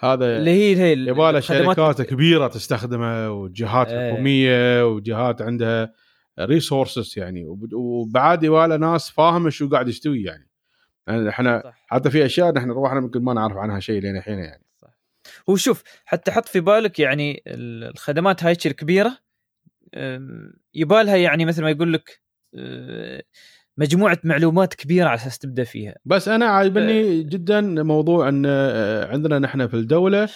هذا 0.00 0.36
اللي 0.38 0.50
هي 0.50 0.76
هي 0.76 0.92
يبغى 0.92 1.40
شركات 1.42 2.02
كبيرة 2.02 2.46
تستخدمه 2.48 3.30
وجهات 3.30 3.88
إيه. 3.88 4.12
حكومية 4.12 4.86
وجهات 4.86 5.42
عندها 5.42 5.92
resources 6.40 7.14
يعني 7.18 7.44
وب- 7.46 7.72
وبعد 7.74 8.42
يبغى 8.42 8.76
ناس 8.78 9.10
فاهمة 9.10 9.50
شو 9.50 9.68
قاعد 9.68 9.88
يستوي 9.88 10.22
يعني 10.22 10.48
يعني 11.06 11.28
إحنا 11.28 11.60
صح. 11.64 11.84
حتى 11.86 12.10
في 12.10 12.24
أشياء 12.24 12.52
نحن 12.54 12.70
روحنا 12.70 13.00
ممكن 13.00 13.22
ما 13.22 13.34
نعرف 13.34 13.56
عنها 13.56 13.80
شيء 13.80 14.00
لين 14.02 14.16
الحين 14.16 14.38
يعني 14.38 14.64
صح. 14.82 14.98
هو 15.50 15.56
شوف 15.56 15.82
حتى 16.04 16.30
حط 16.30 16.48
في 16.48 16.60
بالك 16.60 16.98
يعني 16.98 17.42
ال- 17.46 17.84
الخدمات 17.84 18.44
هاي 18.44 18.56
الكبيره 18.66 19.18
يبالها 20.74 21.16
يعني 21.16 21.44
مثل 21.44 21.62
ما 21.62 21.70
يقول 21.70 21.92
لك 21.92 22.20
أه، 22.54 23.22
مجموعة 23.78 24.18
معلومات 24.24 24.74
كبيرة 24.74 25.06
على 25.06 25.14
أساس 25.14 25.38
تبدأ 25.38 25.64
فيها 25.64 25.94
بس 26.04 26.28
أنا 26.28 26.46
عاجبني 26.46 27.22
جدا 27.22 27.60
موضوع 27.82 28.28
أن 28.28 28.42
آه، 28.46 29.12
عندنا 29.12 29.38
نحن 29.38 29.66
في 29.66 29.74
الدولة 29.74 30.28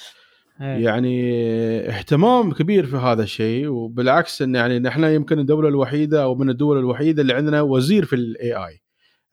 إيه. 0.61 0.85
يعني 0.85 1.41
اهتمام 1.89 2.53
كبير 2.53 2.87
في 2.87 2.97
هذا 2.97 3.23
الشيء 3.23 3.69
وبالعكس 3.69 4.43
إن 4.43 4.55
يعني 4.55 4.79
نحن 4.79 5.05
يمكن 5.05 5.39
الدولة 5.39 5.69
الوحيدة 5.69 6.23
أو 6.23 6.35
من 6.35 6.51
الدول 6.51 6.79
الوحيدة 6.79 7.23
اللي 7.23 7.35
عندنا 7.35 7.63
وزير 7.63 8.05
في 8.05 8.17
ال 8.17 8.55
AI 8.55 8.83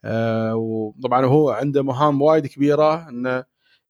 آه 0.04 0.54
وطبعا 0.56 1.26
هو 1.26 1.50
عنده 1.50 1.82
مهام 1.82 2.22
وايد 2.22 2.46
كبيرة 2.46 3.08
انه 3.08 3.44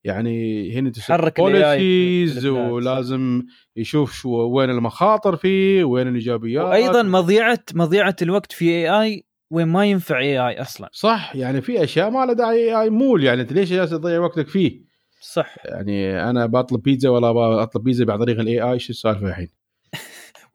يعني 0.05 0.73
هنا 0.75 0.93
في 0.93 1.33
policies. 1.39 2.47
ولازم 2.47 3.43
يشوف 3.77 4.13
شو 4.13 4.31
وين 4.31 4.71
المخاطر 4.71 5.37
فيه 5.37 5.85
وين 5.85 6.09
الإيجابيات 6.09 6.65
وأيضا 6.65 7.03
مضيعة 7.03 7.65
مضيعة 7.75 8.17
الوقت 8.23 8.53
في 8.53 8.65
AI 8.65 9.25
وين 9.51 9.69
ما 9.69 9.87
ينفع 9.87 10.19
AI 10.19 10.61
أصلا 10.61 10.89
صح 10.93 11.37
يعني 11.37 11.61
في 11.61 11.85
أشياء 11.85 12.11
ما 12.11 12.27
لها 12.27 12.35
داعي 12.35 12.81
AI 12.81 12.91
مول 12.91 13.25
يعني 13.25 13.43
أنت 13.43 13.53
ليش 13.53 13.71
جالس 13.71 13.91
تضيع 13.91 14.21
وقتك 14.21 14.49
فيه؟ 14.49 14.81
صح 15.21 15.57
يعني 15.65 16.31
أنا 16.31 16.47
بطلب 16.47 16.83
بيتزا 16.83 17.09
ولا 17.09 17.33
بطلب 17.33 17.85
بيتزا 17.85 18.13
عن 18.13 18.19
طريق 18.19 18.41
ال 18.41 18.61
AI 18.61 18.79
شو 18.79 18.91
السالفة 18.91 19.29
الحين؟ 19.29 19.49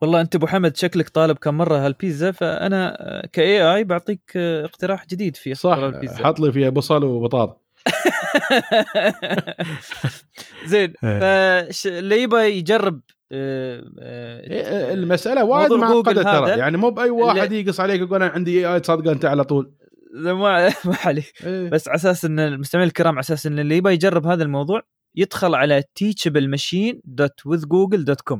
والله 0.02 0.22
أنت 0.22 0.36
أبو 0.36 0.48
حمد 0.48 0.78
شكلك 0.78 1.10
طالب 1.10 1.38
كم 1.38 1.58
مرة 1.58 1.86
هالبيتزا 1.86 2.32
فأنا 2.32 2.98
ك 3.34 3.76
AI 3.76 3.84
بعطيك 3.84 4.38
اقتراح 4.38 5.06
جديد 5.06 5.36
في 5.36 5.56
صح 5.56 5.78
البيتزا 5.78 6.26
حط 6.26 6.40
لي 6.40 6.52
فيها 6.52 6.70
بصل 6.70 7.04
وبطاطا 7.04 7.58
زين 10.66 10.94
إيه. 11.04 11.70
فش 11.70 11.88
اللي 11.88 12.22
يبغى 12.22 12.58
يجرب 12.58 13.02
المسألة 13.32 15.44
وايد 15.44 15.72
موضوع 15.72 15.88
جوجل 15.88 16.24
معقده 16.24 16.24
ترى 16.24 16.60
يعني 16.60 16.78
مو 16.78 16.90
بأي 16.90 17.10
واحد 17.10 17.52
يقص 17.52 17.80
عليك 17.80 18.02
يقول 18.02 18.24
أنا 18.24 18.32
عندي 18.32 18.60
اي 18.60 18.74
اي 18.74 18.80
تصدق 18.80 19.12
أنت 19.12 19.26
على 19.26 19.44
طول. 19.44 19.72
ما 20.14 20.70
ما 20.86 20.96
عليك. 21.06 21.34
إيه. 21.46 21.70
بس 21.70 21.88
على 21.88 21.96
أساس 21.96 22.26
إن 22.26 22.40
المستمعين 22.40 22.88
الكرام 22.88 23.14
على 23.14 23.20
أساس 23.20 23.46
إن 23.46 23.60
اللي 23.60 23.78
يبغى 23.78 23.94
يجرب 23.94 24.28
هذا 24.28 24.44
الموضوع 24.44 24.82
يدخل 25.16 25.56
على 25.56 25.84
teachablemachine.withgoogle.com 26.00 28.40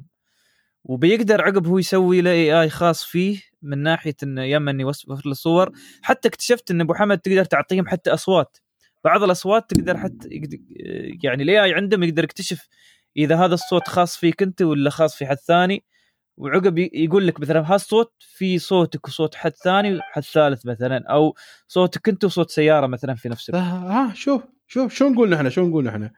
وبيقدر 0.84 1.42
عقب 1.42 1.68
هو 1.68 1.78
يسوي 1.78 2.22
له 2.22 2.32
اي 2.32 2.62
اي 2.62 2.70
خاص 2.70 3.04
فيه 3.04 3.42
من 3.62 3.78
ناحية 3.78 4.16
إنه 4.24 4.44
يما 4.44 4.72
انه 4.72 4.82
يوفر 4.82 5.22
له 5.26 5.34
صور 5.34 5.72
حتى 6.02 6.28
اكتشفت 6.28 6.72
إن 6.72 6.82
أبو 6.82 6.94
حمد 6.94 7.20
تقدر 7.20 7.46
تعطيهم 7.46 7.88
حتى 7.88 8.14
أصوات. 8.14 8.58
بعض 9.04 9.24
الأصوات 9.24 9.70
تقدر 9.70 9.98
حتى 9.98 10.30
يعني 11.24 11.44
ال 11.44 11.64
AI 11.64 11.74
عندهم 11.74 12.04
يقدر 12.04 12.24
يكتشف 12.24 12.68
إذا 13.18 13.36
هذا 13.36 13.54
الصوت 13.54 13.88
خاص 13.88 14.18
فيك 14.18 14.42
أنت 14.44 14.62
ولا 14.62 14.90
خاص 14.90 15.16
في 15.16 15.26
حد 15.26 15.38
ثاني؟ 15.38 15.84
وعقب 16.38 16.78
يقول 16.78 17.28
لك 17.28 17.40
مثلا 17.40 17.74
هالصوت 17.74 18.14
في 18.20 18.60
صوتك 18.60 19.08
وصوت 19.08 19.36
حد 19.36 19.52
ثاني 19.56 19.98
وحد 19.98 20.24
ثالث 20.24 20.66
مثلا 20.66 21.04
أو 21.10 21.36
صوتك 21.68 22.10
أنت 22.10 22.24
وصوت 22.26 22.52
سيارة 22.52 22.88
مثلا 22.88 23.16
في 23.16 23.30
نفس 23.30 23.50
الوقت 23.50 23.64
ها 23.64 24.12
شوف 24.16 24.42
شوف 24.68 24.94
شو 24.94 25.08
نقول 25.10 25.30
نحن 25.30 25.50
شو 25.50 25.68
نقول 25.68 25.84
نحن؟ 25.84 26.10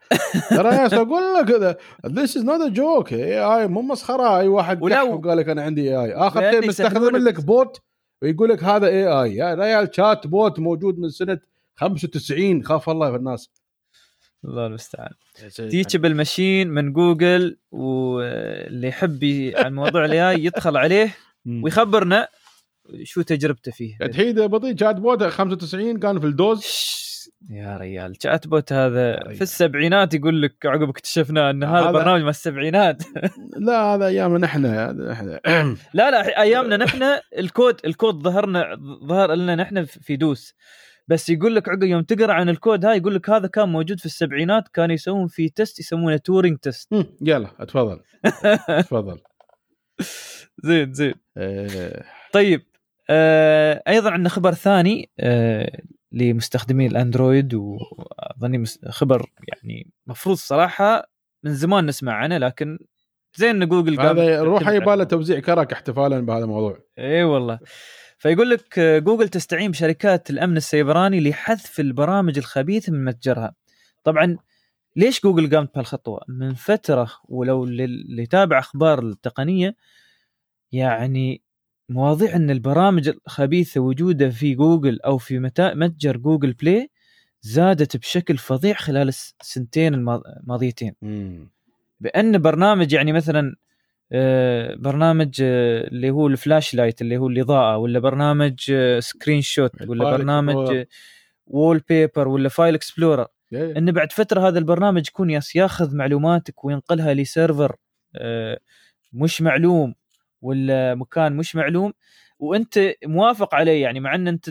ترى 0.50 0.76
يا 0.76 0.88
أقول 1.02 1.22
لك 1.34 1.78
this 2.06 2.38
is 2.38 2.44
not 2.44 2.62
a 2.62 2.68
joke 2.68 3.14
AI 3.14 3.68
مو 3.68 3.82
مسخرة 3.82 4.40
أي 4.40 4.48
واحد 4.48 4.82
ولو- 4.84 5.14
وقال 5.14 5.38
لك 5.38 5.50
أنا 5.50 5.62
عندي 5.62 5.82
AI 6.00 6.14
آخر 6.14 6.52
شيء 6.52 6.68
مستخدم 6.68 7.18
لك 7.18 7.46
bot 7.46 7.82
ويقول 8.22 8.50
لك 8.50 8.64
هذا 8.64 8.88
AI 8.88 9.36
يا 9.36 9.54
ريال 9.54 9.90
chatbot 9.96 10.60
موجود 10.60 11.00
من 11.00 11.10
سنة 11.10 11.40
95 11.76 12.64
خاف 12.64 12.90
الله 12.90 13.12
في 13.12 13.18
الناس. 13.18 13.50
الله 14.46 14.66
المستعان. 14.68 15.10
تيتشبل 15.56 16.16
ماشين 16.16 16.68
من 16.68 16.94
جوجل 16.94 17.58
واللي 17.72 18.88
يحب 18.88 19.52
عن 19.56 19.74
موضوع 19.76 20.06
ال 20.06 20.30
AI 20.30 20.44
يدخل 20.46 20.78
عليه. 20.78 21.16
ويخبرنا 21.64 22.28
شو 23.04 23.22
تجربته 23.22 23.72
فيه. 23.72 23.98
تحيد 23.98 24.40
بطيء؟ 24.40 24.78
chatbot 24.78 25.24
95 25.24 26.00
كان 26.00 26.20
في 26.20 26.26
ال 26.26 26.34
DOS. 26.34 26.66
يا 27.50 27.78
ريال. 27.78 28.14
chatbot 28.24 28.74
هذا. 28.74 29.20
في 29.34 29.42
السبعينات 29.42 30.14
يقول 30.14 30.42
لك 30.42 30.66
عقب 30.66 30.90
اكتشفنا 30.90 31.50
إن 31.50 31.64
هذا 31.64 31.80
هذا- 31.82 31.92
برنامج 31.92 32.22
من 32.22 32.30
السبعينات. 32.30 33.04
لا 33.68 33.82
هذا 33.82 34.06
أيامنا 34.06 34.38
نحن. 34.38 34.66
لا 35.94 36.12
لا 36.12 36.42
أيامنا 36.42 36.78
نحن 36.78 37.04
ال 37.38 37.45
code 37.45 37.76
ال 37.86 37.92
code 37.92 38.16
ظهرنا 38.24 38.78
ظهر 39.08 39.34
لنا 39.36 39.56
نحن 39.56 39.86
في 39.86 40.16
DOS. 40.16 40.54
بس 41.08 41.30
يقول 41.30 41.56
لك 41.56 41.70
عقب 41.70 41.84
يوم 41.84 42.02
تقرأ 42.02 42.34
عن 42.34 42.50
الكود 42.50 42.86
هاي 42.86 42.98
يقول 42.98 43.16
لك 43.16 43.30
هذا 43.30 43.48
كان 43.48 43.70
موجود 43.70 44.00
في 44.00 44.06
السبعينات 44.06 44.68
كانوا 44.68 44.96
يسوون 44.96 45.28
فيه 45.28 45.50
test 45.50 45.80
يسمونه 45.80 46.18
Turing 46.18 46.58
test 46.58 46.94
يلا 47.22 47.50
اتفضل. 47.60 48.00
تفضل 48.88 49.20
زين 50.64 50.94
زين. 50.94 51.14
آه، 51.38 52.04
طيب 52.34 52.62
آه 53.10 53.84
أيضا 53.88 54.12
عندنا 54.12 54.30
خبر 54.30 54.54
ثاني 54.54 55.10
آه 55.20 55.82
لمستخدمي 56.12 56.88
الأندرويد 56.88 57.54
وأظني 57.54 58.64
خبر 58.90 59.30
يعني 59.48 59.92
مفروض 60.08 60.38
صراحة 60.38 61.12
من 61.44 61.54
زمان 61.54 61.86
نسمع 61.86 62.14
عنه 62.14 62.38
لكن 62.38 62.80
زين 63.36 63.62
إن 63.62 63.70
جوجل 63.70 64.00
هذا 64.00 64.42
روح 64.44 64.68
يباله 64.68 65.04
توزيع 65.04 65.40
كرك 65.40 65.74
احتفالا 65.74 66.20
بهذا 66.20 66.44
الموضوع. 66.44 66.78
اي 67.00 67.24
والله. 67.24 67.60
فيقول 68.18 68.50
لك 68.50 68.80
آه، 68.80 69.00
جوجل 69.00 69.30
تستعين 69.30 69.72
بشركات 69.72 70.30
الأمن 70.30 70.58
السيبراني 70.58 71.30
لحذف 71.30 71.80
البرامج 71.80 72.38
الخبيثه 72.38 72.92
من 72.94 73.06
متجرها. 73.06 73.54
طبعا 74.04 74.38
ليش 74.96 75.22
جوجل 75.24 75.56
قامت 75.56 75.74
بهالخطوة؟ 75.76 76.22
من 76.28 76.54
فترة 76.54 77.12
ولو 77.26 77.66
لل- 77.66 77.82
اللي 77.82 78.24
يتابع 78.24 78.60
أخبار 78.60 79.00
التقنية 79.00 79.76
يعني 80.72 81.42
مواضيع 81.90 82.36
إن 82.36 82.50
البرامج 82.50 83.08
الخبيثة 83.10 83.82
وجودها 83.82 84.30
في 84.30 84.56
جوجل 84.56 85.02
أو 85.02 85.18
في 85.18 85.40
متجر 85.40 86.18
Google 86.18 86.54
Play 86.54 86.90
زادت 87.42 87.98
بشكل 87.98 88.38
فظيع 88.38 88.74
خلال 88.76 89.08
السنتين 89.08 89.94
الماض- 89.94 90.24
الماضيتين 90.44 90.94
مم. 91.02 91.50
بأن 92.00 92.38
برنامج 92.42 92.94
يعني 92.94 93.14
مثلا 93.14 93.56
برنامج 94.76 95.42
آه، 95.42 95.88
اللي 95.88 96.10
هو 96.10 96.28
ال 96.28 96.76
flashlight 96.76 97.02
اللي 97.02 97.18
هو 97.18 97.28
الإضاءة 97.28 97.78
ولا 97.78 98.00
برنامج 98.00 98.56
آه، 98.72 99.00
screenshot 99.00 99.82
ولا 99.82 100.04
ال 100.04 100.06
file 100.06 100.18
برنامج. 100.18 100.76
آه، 100.76 100.88
wallpaper 101.48 102.28
ولا 102.28 102.50
file 102.50 102.76
explorer. 102.76 103.28
إن 103.54 103.92
بعد 103.92 104.12
فترة 104.12 104.48
هذا 104.48 104.60
البرنامج 104.60 105.08
يكون 105.08 105.30
ياخذ 105.56 105.96
معلوماتك 105.96 106.66
وينقلها 106.66 107.14
ل 107.14 107.22
server 107.22 107.76
آه، 108.16 108.60
مش 109.14 109.42
معلوم 109.42 109.96
ولا 110.42 110.96
مكان 110.96 111.38
مش 111.38 111.56
معلوم 111.56 111.94
وأنت 112.40 112.94
موافق 113.06 113.56
عليه 113.56 113.82
يعني 113.82 114.00
مع 114.00 114.16
إن 114.16 114.28
أنت 114.28 114.50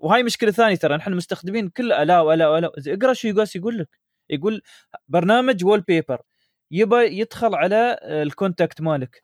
وهاي 0.00 0.22
مشكلة 0.22 0.50
ثانية 0.50 0.76
ترى 0.76 0.96
نحن 0.96 1.14
مستخدمين 1.14 1.68
كل 1.68 1.92
الا 1.92 2.20
والا 2.20 2.48
والا 2.48 2.72
اقرأ 2.86 3.12
شو 3.12 3.28
يقول 3.28 3.78
لك 3.78 3.88
يقول 4.30 4.62
برنامج 5.08 5.64
wallpaper 5.64 6.22
يبى 6.70 6.96
يدخل 7.20 7.54
على 7.54 7.98
ال 8.02 8.12
contact 8.12 8.80
مالك 8.80 9.22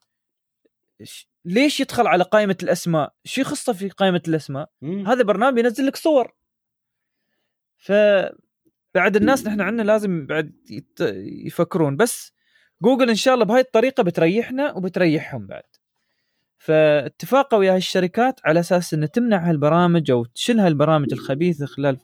ليش 1.44 1.80
يدخل 1.80 2.06
على 2.06 2.24
قائمة 2.24 2.56
الأسماء؟ 2.62 3.12
شو 3.24 3.40
يخصه 3.40 3.72
في 3.72 3.88
قائمة 3.88 4.22
الأسماء؟ 4.28 4.68
مم. 4.82 5.06
هذا 5.08 5.22
برنامج 5.22 5.58
ينزل 5.58 5.86
لك 5.86 5.96
صور 5.96 6.34
ف 7.78 7.92
بعد 8.94 9.16
الناس 9.16 9.46
نحن 9.46 9.60
عندنا 9.60 9.82
لازم 9.82 10.26
بعد 10.26 10.52
يت- 10.70 11.00
يفكرون 11.46 11.96
بس 11.96 12.32
جوجل 12.82 13.08
إن 13.08 13.14
شاء 13.14 13.34
الله 13.34 13.44
بهاي 13.44 13.60
الطريقة 13.60 14.02
بتريحنا 14.02 14.72
وبتريحهم 14.72 15.46
بعد 15.46 15.62
فاتفاقوا 16.58 17.58
ويا 17.58 17.74
هالشركات 17.76 18.40
على 18.44 18.60
أساس 18.60 18.94
إن 18.94 19.10
تمنع 19.10 19.50
هالبرامج 19.50 20.10
أو 20.10 20.24
تشيل 20.24 20.60
هالبرامج 20.60 21.12
الخبيثه 21.12 21.66
خلال 21.66 21.98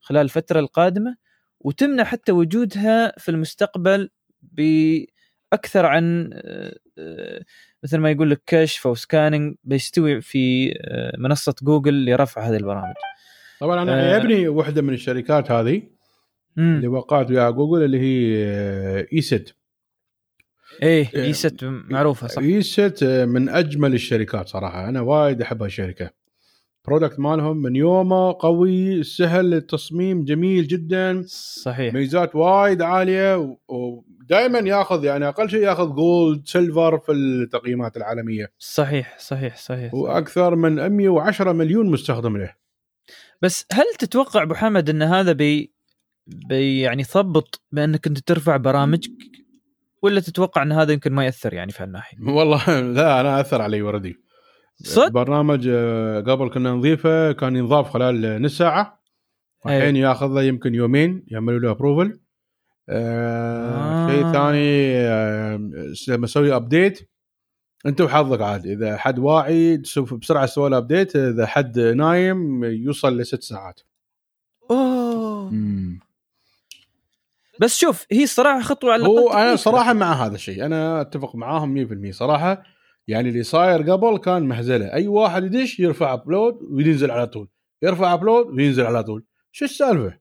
خلال 0.00 0.20
الفترة 0.22 0.60
القادمة 0.60 1.16
وتمنع 1.60 2.04
حتى 2.04 2.32
وجودها 2.32 3.18
في 3.18 3.28
المستقبل 3.30 4.10
بأكثر 4.52 5.86
عن 5.86 6.30
آه، 6.32 6.76
آه، 6.98 7.44
مثل 7.84 7.98
ما 7.98 8.10
يقول 8.10 8.30
لك 8.30 8.42
كشف 8.46 8.86
أو 8.86 8.94
scanning 8.94 9.56
بيستوي 9.64 10.20
في 10.20 10.72
آه، 10.80 11.16
منصة 11.18 11.54
جوجل 11.62 12.04
لرفع 12.04 12.48
هذه 12.48 12.56
البرامج. 12.56 12.94
طبعا 13.60 13.82
أنا 13.82 14.02
آه. 14.02 14.12
يعجبني 14.12 14.48
واحدة 14.48 14.82
من 14.82 14.94
الشركات 14.94 15.50
هذه 15.50 15.82
اللي 16.58 16.88
مم. 16.88 16.94
وقعت 16.94 17.30
وياها 17.30 17.50
جوجل 17.50 17.84
اللي 17.84 18.00
هي 18.00 19.06
ESET 19.12 19.50
إيه 20.82 21.10
إيه. 21.14 21.28
ESET 21.28 21.64
معروفة 21.64 22.26
صح 22.26 22.42
ESET 22.42 23.04
من 23.04 23.48
أجمل 23.48 23.94
الشركات 23.94 24.48
صراحة 24.48 24.88
أنا 24.88 25.00
وايد 25.00 25.42
احب 25.42 25.62
هالشركه 25.62 26.10
product 26.86 27.20
مالهم 27.20 27.56
من 27.56 27.76
يومه 27.76 28.36
قوي 28.40 29.02
سهل 29.02 29.54
التصميم 29.54 30.24
جميل 30.24 30.66
جدا. 30.66 31.22
صحيح. 31.62 31.94
ميزات 31.94 32.34
وايد 32.34 32.82
عالية 32.82 33.56
ودائما 33.68 34.58
ياخذ 34.58 35.04
يعني 35.04 35.28
أقل 35.28 35.50
شيء 35.50 35.62
ياخذ 35.62 35.94
gold 35.94 36.46
silver 36.46 36.98
في 36.98 37.12
التقييمات 37.12 37.96
العالمية. 37.96 38.52
صحيح 38.58 39.18
صحيح 39.18 39.56
صحيح 39.56 39.94
وأكثر 39.94 40.56
من 40.56 40.88
110 40.88 41.52
مليون 41.52 41.90
مستخدم 41.90 42.36
له. 42.36 42.54
بس 43.42 43.66
هل 43.72 43.84
تتوقع 43.98 44.42
أبو 44.42 44.54
حمد 44.54 44.90
أن 44.90 45.02
هذا 45.02 45.32
بي, 45.32 45.72
بي 46.26 46.80
يعني 46.80 47.02
يثبط 47.02 47.62
بأنك 47.72 48.06
أنت 48.06 48.18
ترفع 48.18 48.56
برامجك؟ 48.56 49.12
ولا 50.02 50.20
تتوقع 50.20 50.62
أن 50.62 50.72
هذا 50.72 50.92
يمكن 50.92 51.12
ما 51.12 51.24
يأثر 51.24 51.54
يعني 51.54 51.72
في 51.72 51.82
هالناحية؟ 51.82 52.18
والله 52.20 52.80
لا 52.80 53.20
أنا 53.20 53.40
أثر 53.40 53.62
علي 53.62 53.82
وردي. 53.82 54.23
صدق؟ 54.82 55.08
برنامج 55.08 55.68
آه، 55.72 56.20
قبل 56.20 56.48
كنا 56.50 56.72
نضيفه 56.72 57.32
كان 57.32 57.56
ينضاف 57.56 57.90
خلال 57.90 58.42
نص 58.42 58.58
ساعة. 58.58 59.04
الحين 59.66 59.96
ياخذ 59.96 60.26
له 60.26 60.42
يمكن 60.42 60.74
يومين 60.74 61.24
يعملوا 61.28 61.58
له 61.60 61.70
approval 61.70 62.20
آه 62.88 63.70
آه. 63.70 64.10
شيء 64.10 64.32
ثاني 64.32 64.96
آه 64.96 65.70
لما 66.08 66.24
أسوي 66.24 66.56
update 66.56 67.10
انت 67.86 68.00
وحظك 68.00 68.40
عاد 68.40 68.66
إذا 68.66 68.96
حد 68.96 69.18
واعي 69.18 69.76
تسوي 69.76 70.04
بسرعة 70.04 70.48
له 70.56 70.76
update 70.78 71.16
إذا 71.16 71.46
حد 71.46 71.78
نايم 71.78 72.64
يوصل 72.64 73.18
لست 73.18 73.42
ساعات. 73.42 73.80
أوه. 74.70 75.50
مم. 75.50 76.00
بس 77.60 77.76
شوف 77.78 78.06
هي 78.12 78.22
الصراحه 78.24 78.60
خطوة 78.60 78.92
على 78.92 79.06
هو 79.06 79.30
أنا. 79.32 79.56
صراحة 79.56 79.92
مع 79.92 80.12
هذا 80.26 80.34
الشيء. 80.34 80.66
أنا 80.66 81.00
أتفق 81.00 81.36
معاهم 81.36 81.74
100% 81.74 82.10
صراحة 82.10 82.62
يعني 83.08 83.28
اللي 83.28 83.42
صاير 83.42 83.90
قبل 83.92 84.18
كان 84.18 84.42
مهزلة. 84.42 84.92
أي 84.92 85.08
واحد 85.08 85.44
يدش 85.44 85.80
يرفع 85.80 86.12
upload 86.12 86.58
وينزل 86.70 87.10
على 87.10 87.26
طول. 87.26 87.48
يرفع 87.82 88.14
upload 88.14 88.46
وينزل 88.46 88.86
على 88.86 89.02
طول. 89.02 89.24
شو 89.52 89.64
السالفة؟ 89.64 90.18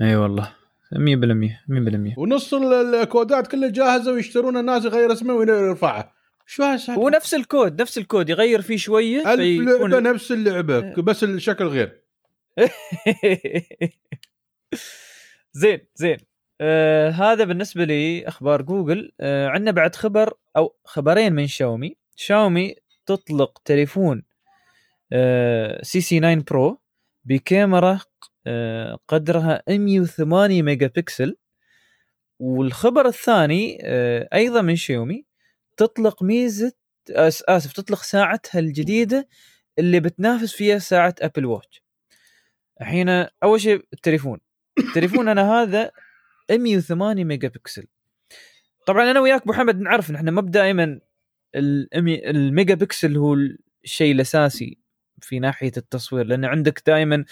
إي 0.00 0.16
والله. 0.16 0.52
100% 0.92 1.60
100% 1.68 2.18
ونص 2.18 2.54
ال- 2.54 2.94
الكودات 2.94 3.46
كلها 3.46 3.68
جاهزة 3.70 4.12
ويشترون 4.12 4.56
الناس 4.56 4.84
يغير 4.84 5.12
اسمه 5.12 5.34
ويرفعها 5.34 6.12
شو 6.46 6.62
هالسالفة؟ 6.62 7.02
هو 7.02 7.08
نفس 7.08 7.34
الكود 7.34 7.82
نفس 7.82 7.98
الكود. 7.98 8.28
يغير 8.30 8.62
فيه 8.62 8.76
شوية 8.76 9.32
ألف 9.32 9.40
فيكون- 9.40 9.90
لعبة 9.90 10.10
نفس 10.10 10.32
اللعبة 10.32 10.94
بس 11.02 11.24
الشكل 11.24 11.64
غير. 11.64 12.02
زين 15.52 15.80
زين. 15.94 16.16
آه 16.60 17.10
هذا 17.10 17.44
بالنسبة 17.44 17.84
لي 17.84 18.28
أخبار 18.28 18.62
جوجل. 18.62 19.12
آه 19.20 19.48
عندنا 19.48 19.70
بعد 19.70 19.96
خبر 19.96 20.34
أو 20.56 20.74
خبرين 20.84 21.32
من 21.32 21.46
شاومي. 21.46 21.96
شاومي 22.16 22.74
تطلق 23.06 23.62
تليفون 23.64 24.22
آه 25.12 25.82
CC 25.82 26.20
9 26.20 26.34
Pro 26.34 26.80
بكاميرا 27.24 28.00
آه 28.46 28.98
قدرها 29.08 29.62
108 29.68 30.62
ميجا 30.62 30.86
بكسل 30.86 31.36
والخبر 32.38 33.06
الثاني 33.06 33.78
آه 33.82 34.28
أيضا 34.34 34.62
من 34.62 34.76
شاومي 34.76 35.24
تطلق 35.76 36.22
ميزة 36.22 36.72
آسف 37.48 37.72
تطلق 37.72 38.02
ساعتها 38.02 38.58
الجديدة 38.58 39.28
اللي 39.78 40.00
بتنافس 40.00 40.52
فيها 40.52 40.78
ساعة 40.78 41.14
Apple 41.20 41.46
Watch. 41.46 41.82
الحين 42.80 43.08
أول 43.42 43.60
شيء 43.60 43.84
التليفون. 43.92 44.38
التليفون 44.78 45.28
أنا 45.28 45.52
هذا 45.62 45.90
108 46.50 47.24
ميجا 47.24 47.48
بكسل 47.48 47.86
طبعا 48.86 49.10
أنا 49.10 49.20
وياك 49.20 49.42
أبو 49.42 49.52
حمد 49.52 49.80
نعرف 49.80 50.10
ان 50.10 50.14
إحنا 50.14 50.30
ما 50.30 50.42
دائما 50.42 51.00
الميجا 51.56 52.74
بكسل 52.74 53.16
هو 53.16 53.36
الشيء 53.84 54.12
الأساسي 54.12 54.78
في 55.20 55.38
ناحية 55.38 55.72
التصوير 55.76 56.26
لأن 56.26 56.44
عندك 56.44 56.82
دائما 56.86 57.24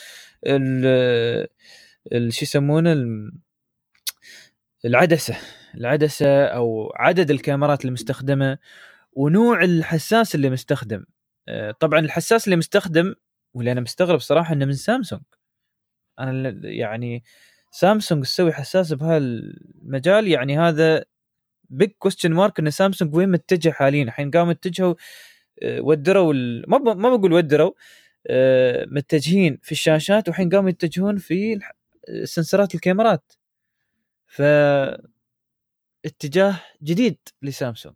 شو 2.29 2.45
يسمونه؟ 2.45 2.93
ال- 2.93 3.33
العدسة 4.85 5.37
العدسة 5.75 6.45
أو 6.45 6.93
عدد 6.97 7.31
الكاميرات 7.31 7.85
المستخدمة 7.85 8.59
ونوع 9.13 9.65
الحساس 9.65 10.35
اللي 10.35 10.51
مستخدم. 10.51 11.05
آه، 11.49 11.71
طبعا 11.71 11.99
الحساس 12.01 12.45
اللي 12.45 12.57
مستخدم 12.57 13.15
واللي 13.55 13.73
أنا 13.73 13.81
مستغرب 13.81 14.19
صراحة 14.19 14.55
إنه 14.55 14.65
من 14.65 14.73
سامسونج. 14.73 15.23
أنا 16.19 16.61
يعني 16.65 17.25
سامسونج 17.71 18.25
تسوي 18.25 18.53
حساس 18.53 18.93
بهالمجال 18.93 20.29
يعني 20.29 20.59
هذا 20.59 21.05
big 21.77 21.91
question 21.99 22.33
mark 22.33 22.59
إن 22.61 22.71
سامسونج 22.71 23.15
وين 23.15 23.29
متجه 23.29 23.71
حاليا؟ 23.71 24.03
الحين 24.03 24.31
قاموا 24.31 24.53
اتجهوا 24.53 24.95
آه، 25.63 25.81
ودروا 25.81 26.33
ال- 26.35 26.65
ما 26.71 26.79
ب- 26.79 26.97
ما 26.99 27.17
بقول 27.17 27.33
ودروا 27.33 27.73
آه، 28.27 28.87
متجهين 28.91 29.59
في 29.63 29.73
الشاشات 29.73 30.29
والحين 30.29 30.49
قاموا 30.51 30.71
يتجهون 30.71 31.17
في 31.19 31.53
الح- 31.53 31.73
سنسرات 32.25 32.75
الكاميرات. 32.75 33.33
ف 34.27 34.43
اتجاه 36.05 36.61
جديد 36.83 37.19
لسامسونج 37.43 37.95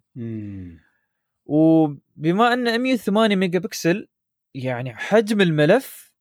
وبما 1.47 2.53
أن 2.53 2.81
108 2.81 3.37
ميجا 3.37 3.59
بكسل 3.59 4.09
يعني 4.55 4.95
حجم 4.95 5.41
الملف 5.41 6.13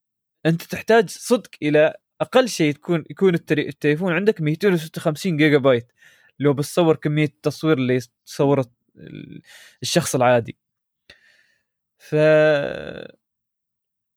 أنت 0.45 0.62
تحتاج 0.64 1.10
صدق 1.10 1.49
إلى 1.62 1.93
أقل 2.22 2.49
شيء 2.49 2.74
تكون 2.74 3.03
يكون 3.10 3.34
التلي- 3.34 3.68
التليفون 3.68 4.14
عندك 4.14 4.41
256 4.41 5.38
جيجا 5.38 5.58
بايت. 5.58 5.91
لو 6.40 6.54
بتصور 6.54 6.96
كمية 6.96 7.26
التصوير 7.26 7.78
اللي 7.78 8.00
تصوره 8.26 8.66
ال- 8.98 9.42
الشخص 9.82 10.16
العادي. 10.16 10.58
ف 11.98 12.16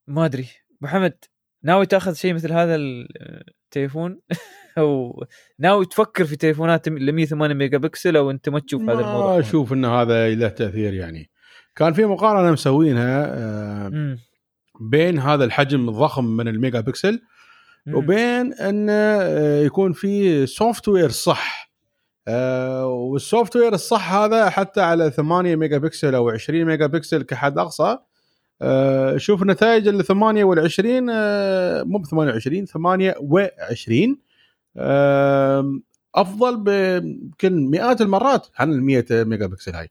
ما 0.07 0.25
أدري. 0.25 0.49
محمد 0.81 1.25
ناوي 1.63 1.87
تأخذ 1.87 2.15
شيء 2.15 2.35
مثل 2.35 2.53
هذا 2.53 2.77
التليفون 2.77 4.21
أو 4.79 5.25
ناوي 5.59 5.87
تفكر 5.87 6.25
في 6.25 6.37
تليفونات 6.37 6.89
ال 6.89 7.13
108 7.13 7.55
ميجا 7.55 7.79
بكسل 7.79 8.17
أو 8.17 8.31
أنت 8.31 8.49
ما 8.49 8.61
تشوف 8.61 8.83
هذا 8.83 8.93
الموضوع؟ 8.93 9.35
ما 9.35 9.41
أشوف 9.41 9.73
إن 9.73 9.85
هذا 9.85 10.35
له 10.35 10.49
تأثير 10.49 10.95
يعني. 10.95 11.31
كان 11.77 11.93
في 11.93 12.05
مقارنة 12.05 12.53
مسوينها 12.53 13.27
آه،. 13.27 14.19
بين 14.81 15.19
هذا 15.19 15.45
الحجم 15.45 15.89
الضخم 15.89 16.25
من 16.25 16.49
الميجا 16.49 16.81
بكسل. 16.81 17.23
وبين 17.93 18.53
انه 18.55 18.93
آه، 18.93 19.63
يكون 19.63 19.93
في 19.93 20.47
software 20.47 21.09
صح. 21.09 21.70
آه، 22.31 22.87
وال 22.87 23.57
software 23.57 23.73
الصح 23.75 24.13
هذا 24.15 24.51
حتى 24.51 24.81
على 24.81 25.11
8 25.11 25.57
ميجا 25.57 25.79
بكسل 25.79 26.15
أو 26.15 26.31
20 26.31 26.65
ميجا 26.65 26.87
بكسل 26.87 27.23
كحد 27.23 27.59
أقصى. 27.59 27.99
آه، 28.63 29.17
شوف 29.17 29.43
نتائج 29.43 29.89
ال 29.89 30.05
8 30.05 30.45
وال 30.45 30.59
20 30.59 31.11
آه، 31.11 31.83
مو 31.83 31.99
ب 31.99 32.07
28 32.07 32.67
28 32.67 34.19
آه، 34.77 35.81
أفضل 36.15 36.57
بيمكن 36.61 37.67
مئات 37.71 38.01
المرات 38.01 38.47
عن 38.59 38.73
ال 38.73 38.83
100 38.83 39.05
ميجا 39.11 39.47
بكسل 39.47 39.75
هاي. 39.75 39.91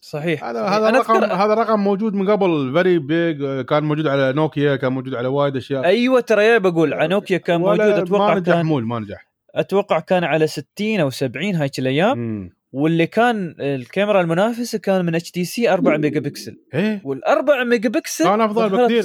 صحيح 0.00 0.44
هذا. 0.44 0.62
هذا 0.62 0.90
رقم 0.90 1.20
أذكر- 1.20 1.32
هذا 1.32 1.54
رقم 1.54 1.80
موجود 1.80 2.14
من 2.14 2.30
قبل 2.30 2.72
very 2.74 2.98
big 2.98 3.64
كان 3.64 3.84
موجود 3.84 4.06
على 4.06 4.32
نوكيا 4.32 4.76
كان 4.76 4.92
موجود 4.92 5.14
على 5.14 5.28
وايد 5.28 5.56
أشياء. 5.56 5.84
أيوه 5.84 6.20
ترى 6.20 6.58
بقول 6.58 6.94
على 6.94 7.08
نوكيا 7.08 7.38
كان 7.38 7.60
موجود 7.60 7.80
أتوقع 7.80 8.34
ما 8.34 8.40
نجح 8.40 8.52
كان 8.54 8.66
مول 8.66 8.84
ما 8.84 8.98
نجح. 8.98 9.33
أتوقع 9.54 10.00
كان 10.00 10.24
على 10.24 10.46
60 10.46 11.00
أو 11.00 11.10
70 11.10 11.54
هايك 11.54 11.78
الأيام 11.78 12.18
مم. 12.18 12.50
واللي 12.72 13.06
كان 13.06 13.54
الكاميرا 13.60 14.20
المنافسة 14.20 14.78
كان 14.78 15.04
من 15.04 15.14
HTC 15.14 15.70
4 15.70 15.96
ميجا 15.96 16.20
بكسل 16.20 16.56
إيه. 16.74 17.00
والأربع 17.04 17.64
ميجا 17.64 17.88
بكسل 17.88 18.24
كان 18.24 18.52
ظهرت 18.52 18.72
بكثير. 18.72 19.04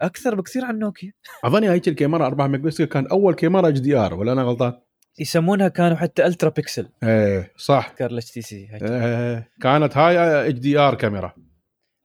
أكثر 0.00 0.34
بكثير 0.34 0.64
عن 0.64 0.78
نوكيا. 0.78 1.12
اظن 1.44 1.64
هيك 1.64 1.88
الكاميرا 1.88 2.26
4 2.26 2.46
ميجا 2.46 2.62
بكسل 2.62 2.84
كان 2.84 3.06
أول 3.06 3.34
كاميرا 3.34 3.68
HDR 3.68 4.14
ولا 4.14 4.32
أنا 4.32 4.42
غلطان؟ 4.42 4.72
يسمونها 5.18 5.68
كانوا 5.68 5.96
حتى 5.96 6.26
Ultra 6.26 6.48
Pixel 6.50 6.88
إيه 7.02 7.52
صح. 7.56 7.88
كار 7.88 8.10
ال 8.10 8.34
HTC 8.34 8.68
هاي. 8.72 9.44
كانت 9.62 9.96
هاي 9.96 10.48
HDR 10.48 10.94
كاميرا. 10.94 11.34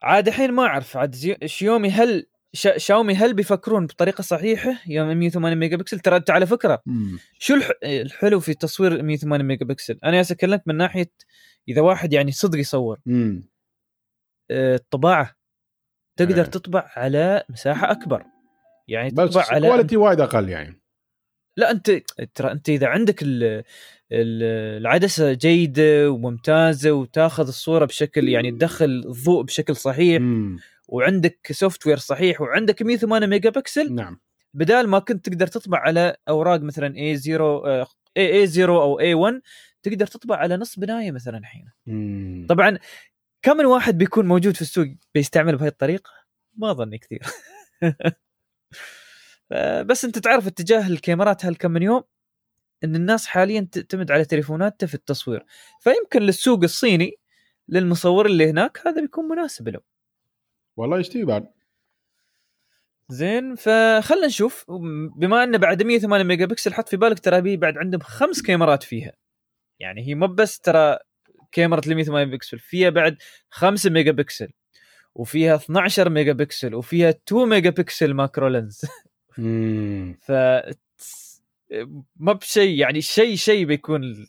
عاد 0.04 0.28
الحين 0.28 0.52
ما 0.52 0.64
أعرف 0.64 0.98
عاد 0.98 1.16
شيومي 1.46 1.90
هل 1.90 2.28
شا- 2.54 2.78
شاومي 2.78 3.14
هل 3.16 3.34
بيفكرون 3.34 3.86
بطريقة 3.86 4.22
صحيحة 4.22 4.82
يوم 4.88 5.18
108 5.18 5.56
ميجا 5.56 5.78
بكسل 5.78 6.00
ترى 6.00 6.16
أنت 6.16 6.30
على 6.30 6.46
فكرة 6.48 6.82
مم. 6.86 7.20
شو 7.40 7.54
الح- 7.54 7.72
الحلو 7.84 8.40
في 8.40 8.54
تصوير 8.54 9.04
108 9.04 9.44
ميجا 9.44 9.66
بكسل 9.66 10.00
أنا 10.04 10.22
اكلمك 10.22 10.64
من 10.66 10.76
ناحية 10.78 11.12
إذا 11.70 11.82
واحد 11.82 12.14
يعني 12.14 12.32
صدق 12.32 12.60
يصور 12.60 13.00
مم. 13.06 13.50
آه، 14.52 14.76
الطباعه 14.76 15.36
تقدر 16.20 16.38
إيه. 16.44 16.50
تطبع 16.50 16.92
على 16.96 17.44
مساحة 17.50 17.92
أكبر 17.92 18.24
يعني 18.88 19.10
بس 19.10 19.30
تطبع 19.30 19.46
على 19.50 19.68
quality 19.68 19.98
وايد 19.98 20.22
أقل 20.22 20.50
يعني 20.50 20.82
لا 21.58 21.72
أنت 21.72 21.92
ترى 22.36 22.52
أنت 22.52 22.70
إذا 22.70 22.88
عندك 22.88 23.24
ال 23.24 23.44
ال 24.12 24.44
العدسة 24.82 25.34
جيدة 25.34 26.12
وممتازة 26.12 26.92
وتاخذ 26.92 27.48
الصورة 27.48 27.86
بشكل 27.86 28.30
يعني 28.30 28.52
تدخل 28.52 28.86
الضوء 28.86 29.44
بشكل 29.44 29.76
صحيح 29.76 30.22
مم. 30.22 30.60
وعندك 30.88 31.52
software 31.52 31.98
صحيح 31.98 32.42
وعندك 32.42 32.82
108 32.82 33.28
ميجا 33.28 33.50
بكسل 33.50 33.96
نعم. 33.96 34.20
بدال 34.54 34.88
ما 34.88 35.00
كنت 35.00 35.30
تقدر 35.30 35.48
تطبع 35.48 35.78
على 35.78 36.16
أوراق 36.30 36.62
مثلا 36.62 36.94
A0 36.94 37.42
آه، 37.42 37.88
A0 38.20 38.60
أو 38.60 39.00
A1 39.00 39.42
تقدر 39.84 40.08
تطبع 40.08 40.36
على 40.36 40.58
نص 40.58 40.80
بناية 40.80 41.12
مثلا 41.12 41.38
الحين. 41.38 41.66
طبعا 42.50 42.78
كم 43.42 43.58
من 43.58 43.66
واحد 43.66 43.98
بيكون 43.98 44.28
موجود 44.28 44.56
في 44.56 44.62
السوق 44.62 44.88
بيستعمل 45.14 45.58
بهاي 45.58 45.68
الطريقة؟ 45.68 46.12
ما 46.58 46.72
اظني 46.72 46.98
كثير. 46.98 47.22
بس 49.88 50.06
أنت 50.06 50.20
تعرف 50.20 50.48
اتجاه 50.48 50.88
الكاميرات 50.88 51.46
هالكم 51.46 51.72
من 51.72 51.84
يوم 51.84 52.04
إن 52.84 52.96
الناس 52.96 53.28
حاليا 53.28 53.68
تعتمد 53.72 54.12
على 54.12 54.26
تليفوناتها 54.26 54.88
في 54.88 54.94
التصوير. 54.94 55.46
فيمكن 55.80 56.22
للسوق 56.22 56.64
الصيني 56.64 57.12
للمصور 57.68 58.26
اللي 58.26 58.50
هناك 58.50 58.88
هذا 58.88 59.02
بيكون 59.02 59.26
مناسب 59.26 59.70
له. 59.70 59.80
والله 60.78 61.00
يشتي 61.00 61.26
بعد؟ 61.26 61.48
زين 63.10 63.56
فخلنا 63.56 64.28
نشوف. 64.28 64.66
بما 65.18 65.44
أنه 65.44 65.58
بعد 65.58 65.84
108 65.84 66.24
ميجا 66.24 66.46
بكسل 66.46 66.74
حط 66.74 66.90
في 66.90 66.98
بالك 66.98 67.20
ترى 67.20 67.42
بي 67.42 67.58
بعد 67.58 67.78
عندهم 67.78 68.02
خمس 68.02 68.42
كاميرات 68.42 68.84
فيها. 68.84 69.14
يعني 69.80 70.08
هي 70.08 70.16
مو 70.16 70.28
بس 70.28 70.60
ترى 70.60 70.98
كاميرا 71.52 71.82
108 71.88 72.26
ميجا 72.26 72.38
بكسل 72.38 72.60
فيها 72.60 72.90
بعد 72.90 73.18
5 73.50 73.90
ميجا 73.90 74.12
بكسل 74.12 74.50
وفيها 75.16 75.56
12 75.56 76.10
ميجا 76.10 76.34
بكسل 76.34 76.76
وفيها 76.76 77.10
2 77.10 77.50
ميجا 77.50 77.70
بكسل 77.70 78.14
macro 78.14 78.48
lens. 78.48 78.82
ف 80.28 80.32
ما 82.16 82.34
بشيء 82.34 82.80
يعني 82.80 83.02
شيء 83.02 83.36
شيء 83.36 83.66
بيكون 83.66 84.28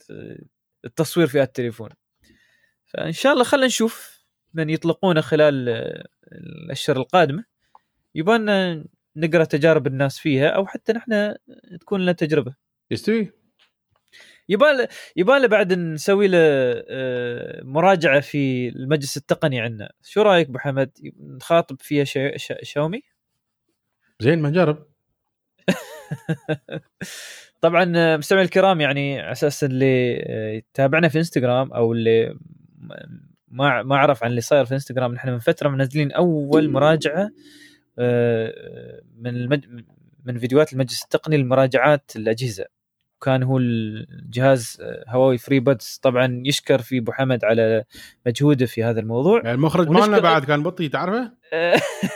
التصوير 0.84 1.26
في 1.26 1.42
التليفون. 1.42 1.90
فإن 2.86 3.12
شاء 3.12 3.32
الله 3.32 3.44
خلينا 3.44 3.66
نشوف 3.66 4.11
من 4.54 4.70
يطلقونه 4.70 5.20
خلال 5.20 5.68
الأشهر 6.32 6.96
القادمة. 6.96 7.44
يبان 8.14 8.84
نقرأ 9.16 9.44
تجارب 9.44 9.86
الناس 9.86 10.18
فيها 10.18 10.48
أو 10.48 10.66
حتى 10.66 10.92
نحن 10.92 11.34
تكون 11.80 12.00
لنا 12.00 12.12
تجربة. 12.12 12.54
يستوي. 12.90 13.32
يبان 14.48 14.86
يبان 15.16 15.46
بعد 15.46 15.72
نسوي 15.72 16.28
له 16.28 16.38
آه، 16.38 17.62
مراجعة 17.64 18.20
في 18.20 18.68
المجلس 18.68 19.16
التقني 19.16 19.60
عندنا 19.60 19.92
شو 20.02 20.22
رأيك 20.22 20.48
أبو 20.48 20.58
حمد؟ 20.58 20.90
نخاطب 21.20 21.76
فيها 21.80 22.04
شاومي؟ 22.62 23.02
زين 24.20 24.42
ما 24.42 24.48
نجرب. 24.48 24.86
طبعا 27.60 28.16
مستمعي 28.16 28.44
الكرام 28.44 28.80
يعني 28.80 29.20
على 29.20 29.32
أساس 29.32 29.64
اللي 29.64 30.12
يتابعنا 30.56 31.08
في 31.08 31.18
إنستغرام 31.18 31.72
أو 31.72 31.92
اللي 31.92 32.38
ما 33.52 33.82
ما 33.82 33.94
اعرف 33.94 34.24
عن 34.24 34.30
اللي 34.30 34.40
صاير 34.40 34.64
في 34.64 34.74
انستغرام 34.74 35.14
نحن 35.14 35.30
من 35.30 35.38
فترة 35.38 35.68
منزلين 35.68 36.12
أول 36.12 36.70
مراجعة 36.70 37.30
آه، 37.98 39.02
من 39.16 39.36
المج... 39.36 39.64
من 40.24 40.38
فيديوهات 40.38 40.72
المجلس 40.72 41.02
التقني 41.02 41.36
لمراجعات 41.36 42.12
الأجهزة. 42.16 42.64
كان 43.22 43.42
هو 43.42 43.58
الجهاز 43.58 44.78
آه، 44.80 45.04
هواوي 45.08 45.38
FreeBuds 45.38 46.00
طبعا 46.02 46.42
يشكر 46.46 46.82
في 46.82 46.98
أبو 46.98 47.12
حمد 47.12 47.44
على 47.44 47.84
مجهوده 48.26 48.66
في 48.66 48.84
هذا 48.84 49.00
الموضوع. 49.00 49.38
يعني 49.38 49.54
المخرج 49.54 49.88
مالنا 49.88 50.18
بعد 50.18 50.44
كان 50.44 50.62
بطي 50.62 50.88
تعرفه؟ 50.88 51.32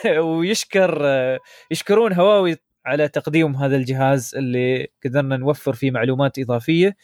ويشكر 0.27 0.99
آه، 1.03 1.41
يشكرون 1.71 2.13
هواوي 2.13 2.57
على 2.87 3.09
تقديم 3.09 3.57
هذا 3.57 3.77
الجهاز 3.77 4.35
اللي 4.37 4.89
قدرنا 5.05 5.37
نوفر 5.37 5.73
فيه 5.73 5.91
معلومات 5.91 6.39
إضافية 6.39 6.97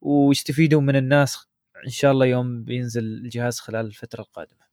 ويستفيدوا 0.00 0.80
من 0.80 0.96
الناس 0.96 1.47
إن 1.84 1.90
شاء 1.90 2.12
الله 2.12 2.26
يوم 2.26 2.64
بينزل 2.64 3.04
الجهاز 3.04 3.58
خلال 3.58 3.86
الفترة 3.86 4.20
القادمة. 4.20 4.68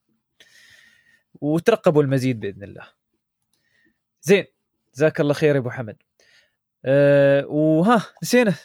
وترقبوا 1.41 2.03
المزيد 2.03 2.39
بإذن 2.39 2.63
الله. 2.63 2.87
زين 4.21 4.45
جزاك 4.95 5.21
الله 5.21 5.33
خير 5.33 5.55
يا 5.55 5.59
أبو 5.59 5.69
حمد. 5.69 5.97
أه 6.85 7.45
وها 7.47 8.05
نسينا. 8.23 8.55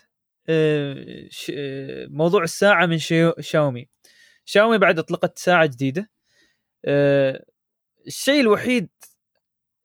أه 0.49 0.97
موضوع 2.07 2.43
الساعة 2.43 2.87
من 2.87 2.99
شاومي. 3.41 3.89
شاومي 4.45 4.79
بعد 4.79 4.99
أطلقت 4.99 5.39
ساعة 5.39 5.67
جديدة. 5.67 6.11
أه 6.85 7.45
الشيء 8.07 8.41
الوحيد 8.41 8.89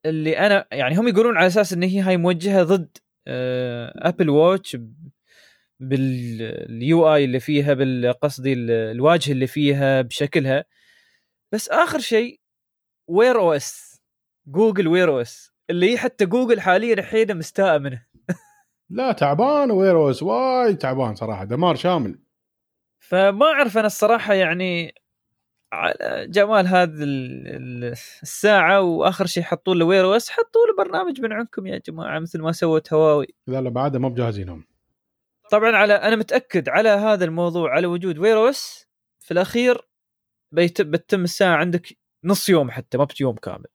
اللي 0.05 0.37
أنا 0.37 0.67
يعني 0.71 0.95
هم 0.95 1.07
يقولون 1.07 1.37
على 1.37 1.47
أساس 1.47 1.73
إن 1.73 1.83
هي 1.83 1.99
هاي 1.99 2.17
موجهة 2.17 2.63
ضد 2.63 2.97
Apple 3.97 4.29
Watch 4.29 4.77
بال 5.79 7.15
UI 7.15 7.25
اللي 7.25 7.39
فيها 7.39 7.73
بالقصدي 7.73 8.53
الواجهة 8.53 9.31
اللي 9.31 9.47
فيها 9.47 10.01
بشكلها. 10.01 10.65
بس 11.51 11.69
آخر 11.69 11.99
شيء 11.99 12.39
Wear 13.07 13.39
OS 13.39 14.01
جوجل 14.47 14.87
Wear 14.87 15.09
OS 15.09 15.51
اللي 15.69 15.97
حتى 15.97 16.25
جوجل 16.25 16.61
حاليا 16.61 16.93
الحين 16.93 17.37
مستاء 17.37 17.79
منه. 17.79 18.05
لا 18.89 19.11
تعبان 19.11 19.71
Wear 19.71 19.97
OS 19.97 20.23
وايد 20.23 20.77
تعبان 20.77 21.15
صراحة. 21.15 21.43
دمار 21.43 21.75
شامل. 21.75 22.19
فما 22.99 23.45
أعرف 23.45 23.77
أنا 23.77 23.87
الصراحة 23.87 24.33
يعني 24.33 24.95
على 25.73 26.27
جمال 26.29 26.67
هذه 26.67 26.93
الساعة 28.23 28.81
وآخر 28.81 29.25
شيء 29.25 29.43
حطوا 29.43 29.75
له 29.75 29.85
Wear 29.85 30.05
OS 30.05 30.29
حطوا 30.29 30.61
له 30.67 30.85
برنامج 30.85 31.21
من 31.21 31.33
عندكم 31.33 31.67
يا 31.67 31.77
جماعة 31.77 32.19
مثل 32.19 32.41
ما 32.41 32.51
سوت 32.51 32.93
هواوي. 32.93 33.27
لا 33.47 33.61
لا 33.61 33.69
بعد 33.69 33.97
ما 33.97 34.09
بجاهزينهم. 34.09 34.65
طبعا 35.51 35.75
على 35.75 35.93
أنا 35.93 36.15
متأكد 36.15 36.69
على 36.69 36.89
هذا 36.89 37.25
الموضوع 37.25 37.71
على 37.71 37.87
وجود 37.87 38.17
Wear 38.17 38.37
OS 38.37 38.87
في 39.19 39.31
الأخير 39.31 39.77
بتتم 40.51 41.23
الساعة 41.23 41.55
عندك 41.55 41.97
نص 42.23 42.49
يوم 42.49 42.71
حتى 42.71 42.97
ما 42.97 43.07
بيوم 43.19 43.35
كامل. 43.35 43.65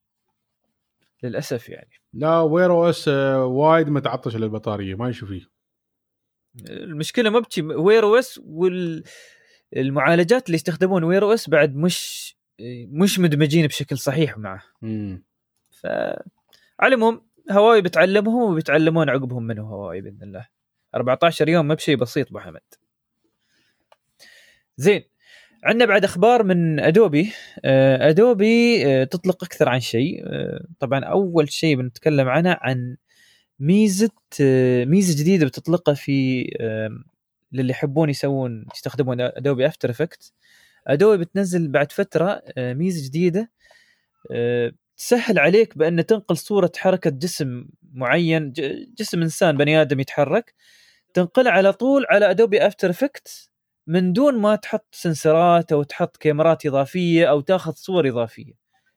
للأسف 1.22 1.68
يعني. 1.68 1.90
لا 2.12 2.40
Wear 2.40 2.72
OS 2.72 3.08
وايد 3.08 3.88
متعطش 3.88 4.36
للبطارية 4.36 4.94
ما 4.94 5.08
يشوف 5.08 5.28
فيه. 5.28 5.50
المشكلة 6.68 7.30
ما 7.30 7.40
بتجي 7.40 7.62
Wear 7.62 8.04
OS 8.04 8.40
وال 8.44 9.04
المعالجات 9.76 10.46
اللي 10.46 10.54
يستخدمون 10.54 11.04
Wear 11.04 11.24
OS 11.24 11.50
بعد 11.50 11.76
مش 11.76 12.30
مش 12.88 13.18
مدمجين 13.18 13.66
بشكل 13.66 13.98
صحيح 13.98 14.38
معه. 14.38 14.62
امم 14.82 15.24
ف 15.70 15.86
على 16.80 16.94
العموم 16.94 17.26
هواوي 17.50 17.82
بتعلمهم 17.82 18.52
وبيتعلمون 18.52 19.10
عقبهم 19.10 19.42
منه 19.42 19.62
هواوي 19.62 20.00
بإذن 20.00 20.22
الله. 20.22 20.48
14 20.94 21.48
يوم 21.48 21.68
ما 21.68 21.74
بشيء 21.74 21.96
بسيط 21.96 22.28
أبو 22.28 22.38
حمد. 22.38 22.60
زين 24.76 25.02
عندنا 25.64 25.84
بعد 25.84 26.04
أخبار 26.04 26.42
من 26.42 26.80
أدوبي. 26.80 27.32
أدوبي 27.64 28.86
آه، 28.86 29.04
تطلق 29.04 29.44
أكثر 29.44 29.68
عن 29.68 29.80
شيء. 29.80 30.22
آه، 30.26 30.66
طبعا 30.80 31.04
أول 31.04 31.52
شيء 31.52 31.76
بنتكلم 31.76 32.28
عنه 32.28 32.56
عن 32.60 32.96
ميزة 33.60 34.10
آه، 34.40 34.84
ميزة 34.84 35.20
جديدة 35.22 35.46
بتطلقها 35.46 35.94
في 35.94 36.44
للي 37.52 37.70
يحبون 37.70 38.10
يسوون 38.10 38.66
يستخدمون 38.74 39.20
Adobe 39.20 39.66
After 39.66 39.90
Effect 39.90 40.32
أدوبي 40.86 41.24
بتنزل 41.24 41.68
بعد 41.68 41.92
فترة 41.92 42.42
ميزة 42.58 43.06
جديدة. 43.08 43.50
تسهل 44.96 45.38
عليك 45.38 45.78
بأن 45.78 46.06
تنقل 46.06 46.36
صورة 46.36 46.72
حركة 46.76 47.10
جسم 47.10 47.64
معين 47.92 48.52
جسم 48.98 49.22
إنسان 49.22 49.56
بني 49.56 49.80
آدم 49.80 50.00
يتحرك. 50.00 50.54
تنقلها 51.14 51.52
على 51.52 51.72
طول 51.72 52.06
على 52.10 52.30
Adobe 52.30 52.66
After 52.66 52.90
Effect 52.90 53.50
من 53.86 54.12
دون 54.12 54.38
ما 54.38 54.56
تحط 54.56 54.86
سنسرات 54.92 55.72
أو 55.72 55.82
تحط 55.82 56.16
كاميرات 56.16 56.66
إضافية 56.66 57.30
أو 57.30 57.40
تاخذ 57.40 57.72
صور 57.72 58.08
إضافية. 58.08 58.52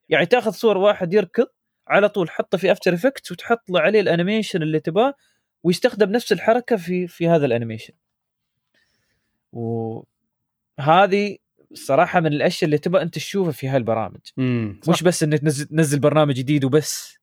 يعني 0.10 0.26
تاخذ 0.26 0.52
صور 0.52 0.78
واحد 0.78 1.14
يركض 1.14 1.48
على 1.88 2.10
طول 2.10 2.30
حطه 2.30 2.58
في 2.58 2.72
After 2.72 2.94
Effect 2.94 3.32
وتحط 3.32 3.70
له 3.70 3.80
عليه 3.80 4.02
ال 4.02 4.08
animation 4.08 4.62
اللي 4.62 4.80
تباه 4.80 5.14
ويستخدم 5.64 6.12
نفس 6.12 6.32
الحركة 6.32 6.76
في 6.76 7.08
في 7.08 7.28
هذا 7.28 7.46
ال 7.46 7.50
animation. 7.50 7.94
وهذه 9.52 11.38
الصراحه 11.72 12.20
من 12.20 12.34
الأشياء 12.34 12.66
اللي 12.66 12.78
تبغى 12.78 13.02
أنت 13.02 13.16
تشوفها 13.16 13.52
في 13.52 13.68
هالبرامج 13.68 14.20
مم. 14.38 14.80
مش 14.90 15.04
بس 15.04 15.24
إنك 15.24 15.40
تنزل, 15.40 16.00
برنامج 16.00 16.36
جديد 16.36 16.66
وبس. 16.66 17.18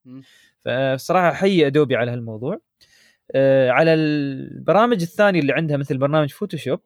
فصراحة 0.65 1.33
حي 1.33 1.67
ادوبي 1.67 1.97
على 1.97 2.11
هالموضوع. 2.11 2.61
على 3.71 3.95
البرامج 3.95 5.03
الثانية 5.03 5.41
اللي 5.41 5.53
عندها 5.53 5.77
مثل 5.77 5.99
برنامج 5.99 6.31
فوتوشوب 6.31 6.81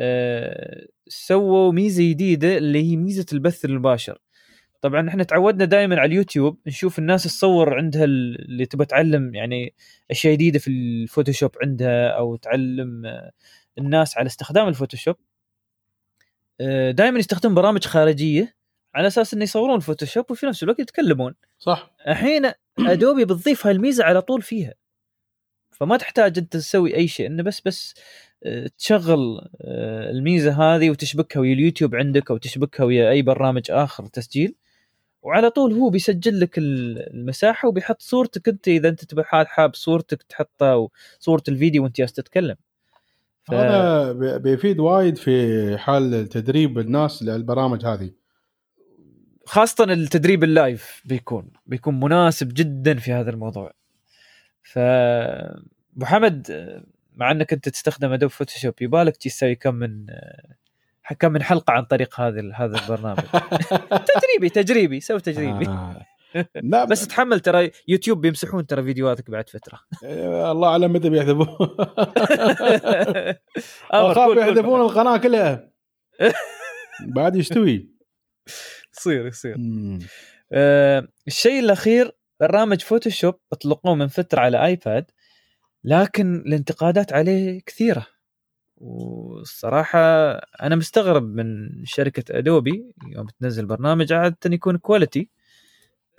آه 0.00 0.86
سووا 1.08 1.72
ميزة 1.72 2.10
جديدة 2.10 2.58
اللي 2.58 2.90
هي 2.90 2.96
ميزة 2.96 3.26
البث 3.32 3.64
المباشر. 3.64 4.18
طبعا 4.80 5.08
إحنا 5.08 5.22
تعودنا 5.24 5.64
دائما 5.64 6.00
على 6.00 6.06
اليوتيوب 6.08 6.58
نشوف 6.66 6.98
الناس 6.98 7.24
تصور 7.24 7.74
عندها 7.74 8.04
اللي 8.04 8.66
تبغى 8.66 8.86
تعلم 8.86 9.34
يعني 9.34 9.74
أشياء 10.10 10.34
جديدة 10.34 10.58
في 10.58 10.68
الفوتوشوب 10.70 11.50
عندها 11.62 12.08
أو 12.08 12.36
تعلم 12.36 13.06
آه، 13.06 13.30
الناس 13.78 14.18
على 14.18 14.26
استخدام 14.26 14.68
الفوتوشوب. 14.68 15.16
آه، 16.60 16.90
دائما 16.90 17.18
يستخدمون 17.18 17.54
برامج 17.54 17.84
خارجية 17.84 18.54
على 18.94 19.06
أساس 19.06 19.34
إنه 19.34 19.42
يصورون 19.42 19.80
فوتوشوب 19.80 20.30
وفي 20.30 20.46
نفس 20.46 20.62
الوقت 20.62 20.78
يتكلمون. 20.78 21.34
صح. 21.58 21.94
الحين 22.08 22.52
أدوبي 22.78 23.24
بتضيف 23.24 23.66
هالميزة 23.66 24.04
على 24.04 24.22
طول 24.22 24.42
فيها. 24.42 24.74
فما 25.80 25.96
تحتاج 25.96 26.38
أنت 26.38 26.52
تسوي 26.52 26.96
أي 26.96 27.08
شيء 27.08 27.26
إنه 27.26 27.42
بس 27.42 27.60
بس 27.60 27.94
آه، 28.44 28.70
تشغل 28.78 29.48
آه، 29.60 30.10
الميزة 30.10 30.52
هذه 30.52 30.90
وتشبكها 30.90 31.40
ويا 31.40 31.52
اليوتيوب 31.52 31.94
عندك 31.94 32.30
أو 32.30 32.36
تشبكها 32.36 32.84
ويا 32.84 33.10
أي 33.10 33.22
برنامج 33.22 33.70
آخر 33.70 34.06
تسجيل 34.06 34.54
وعلى 35.22 35.50
طول 35.50 35.72
هو 35.72 35.90
بيسجل 35.90 36.40
لك 36.40 36.58
المساحة 36.58 37.68
وبيحط 37.68 38.02
صورتك 38.02 38.48
أنت 38.48 38.68
إذا 38.68 38.88
أنت 38.88 39.04
تبي 39.04 39.22
حاب 39.24 39.74
صورتك 39.74 40.22
تحطها 40.22 40.74
وصوره 40.74 41.42
الفيديو 41.48 41.82
وأنت 41.82 41.96
جالس 41.96 42.12
تتكلم. 42.12 42.56
هذا 43.50 44.12
بي- 44.12 44.38
بيفيد 44.38 44.80
وايد 44.80 45.16
في 45.16 45.78
حال 45.78 46.28
تدريب 46.28 46.78
الناس 46.78 47.22
للبرامج 47.22 47.86
هذه. 47.86 48.10
خاصة 49.46 49.84
التدريب 49.84 50.44
اللايف 50.44 51.02
بيكون 51.04 51.50
بيكون 51.66 52.00
مناسب 52.00 52.48
جدا 52.54 52.94
في 52.94 53.12
هذا 53.12 53.30
الموضوع. 53.30 53.72
ف 54.72 54.78
ابو 54.78 56.04
حمد 56.04 56.50
مع 57.16 57.30
انك 57.30 57.52
انت 57.52 57.68
تستخدم 57.68 58.12
ادوب 58.12 58.30
فوتوشوب 58.30 58.74
يبالك 58.80 59.16
تسوي 59.16 59.54
كم 59.54 59.74
من 59.74 60.06
كم 61.18 61.32
من 61.32 61.42
حلقة 61.42 61.72
عن 61.72 61.84
طريق 61.84 62.20
هذا 62.20 62.52
هذا 62.54 62.78
البرنامج. 62.82 63.18
تجريبي 64.14 64.48
تجريبي 64.48 65.00
سوي 65.00 65.20
تجريبي. 65.20 65.68
آه. 65.68 66.06
لا 66.72 66.84
بس 66.84 67.06
تحمل 67.06 67.40
ترى 67.40 67.70
يوتيوب 67.88 68.20
بيمسحون 68.20 68.66
ترى 68.66 68.82
فيديوهاتك 68.82 69.30
بعد 69.30 69.48
فترة. 69.48 69.80
آه، 70.04 70.52
الله 70.52 70.68
أعلم 70.68 70.92
متى 70.92 71.10
بيحذفون. 71.10 71.48
أمر، 73.94 74.12
أخاف. 74.12 74.36
يحذفون 74.36 74.80
القناة 74.80 75.16
كلها. 75.16 75.70
بعد 77.00 77.36
يستوي 77.36 77.90
يصير. 78.96 79.26
يصير. 79.26 79.56
آه، 80.52 81.08
الشيء 81.26 81.60
الأخير 81.60 82.17
برنامج 82.40 82.80
فوتوشوب 82.80 83.34
اطلقوه 83.52 83.94
من 83.94 84.06
فترة 84.06 84.40
على 84.40 84.64
آيباد 84.64 85.10
لكن 85.84 86.34
الانتقادات 86.34 87.12
عليه 87.12 87.60
كثيرة 87.66 88.06
والصراحة 88.76 89.98
أنا 90.62 90.76
مستغرب 90.76 91.34
من 91.34 91.70
شركة 91.84 92.38
ادوبي 92.38 92.92
يوم 93.06 93.26
تنزل 93.40 93.66
برنامج 93.66 94.12
عادة 94.12 94.36
يكون 94.46 94.76
quality 94.76 95.28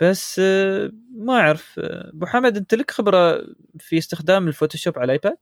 بس 0.00 0.40
آه، 0.44 0.90
ما 1.16 1.32
أعرف 1.32 1.78
آه، 1.78 2.10
أبو 2.14 2.26
حمد 2.26 2.56
أنت 2.56 2.74
لك 2.74 2.90
خبرة 2.90 3.42
في 3.78 3.98
استخدام 3.98 4.48
الفوتوشوب 4.48 4.98
على 4.98 5.04
الايباد؟ 5.04 5.36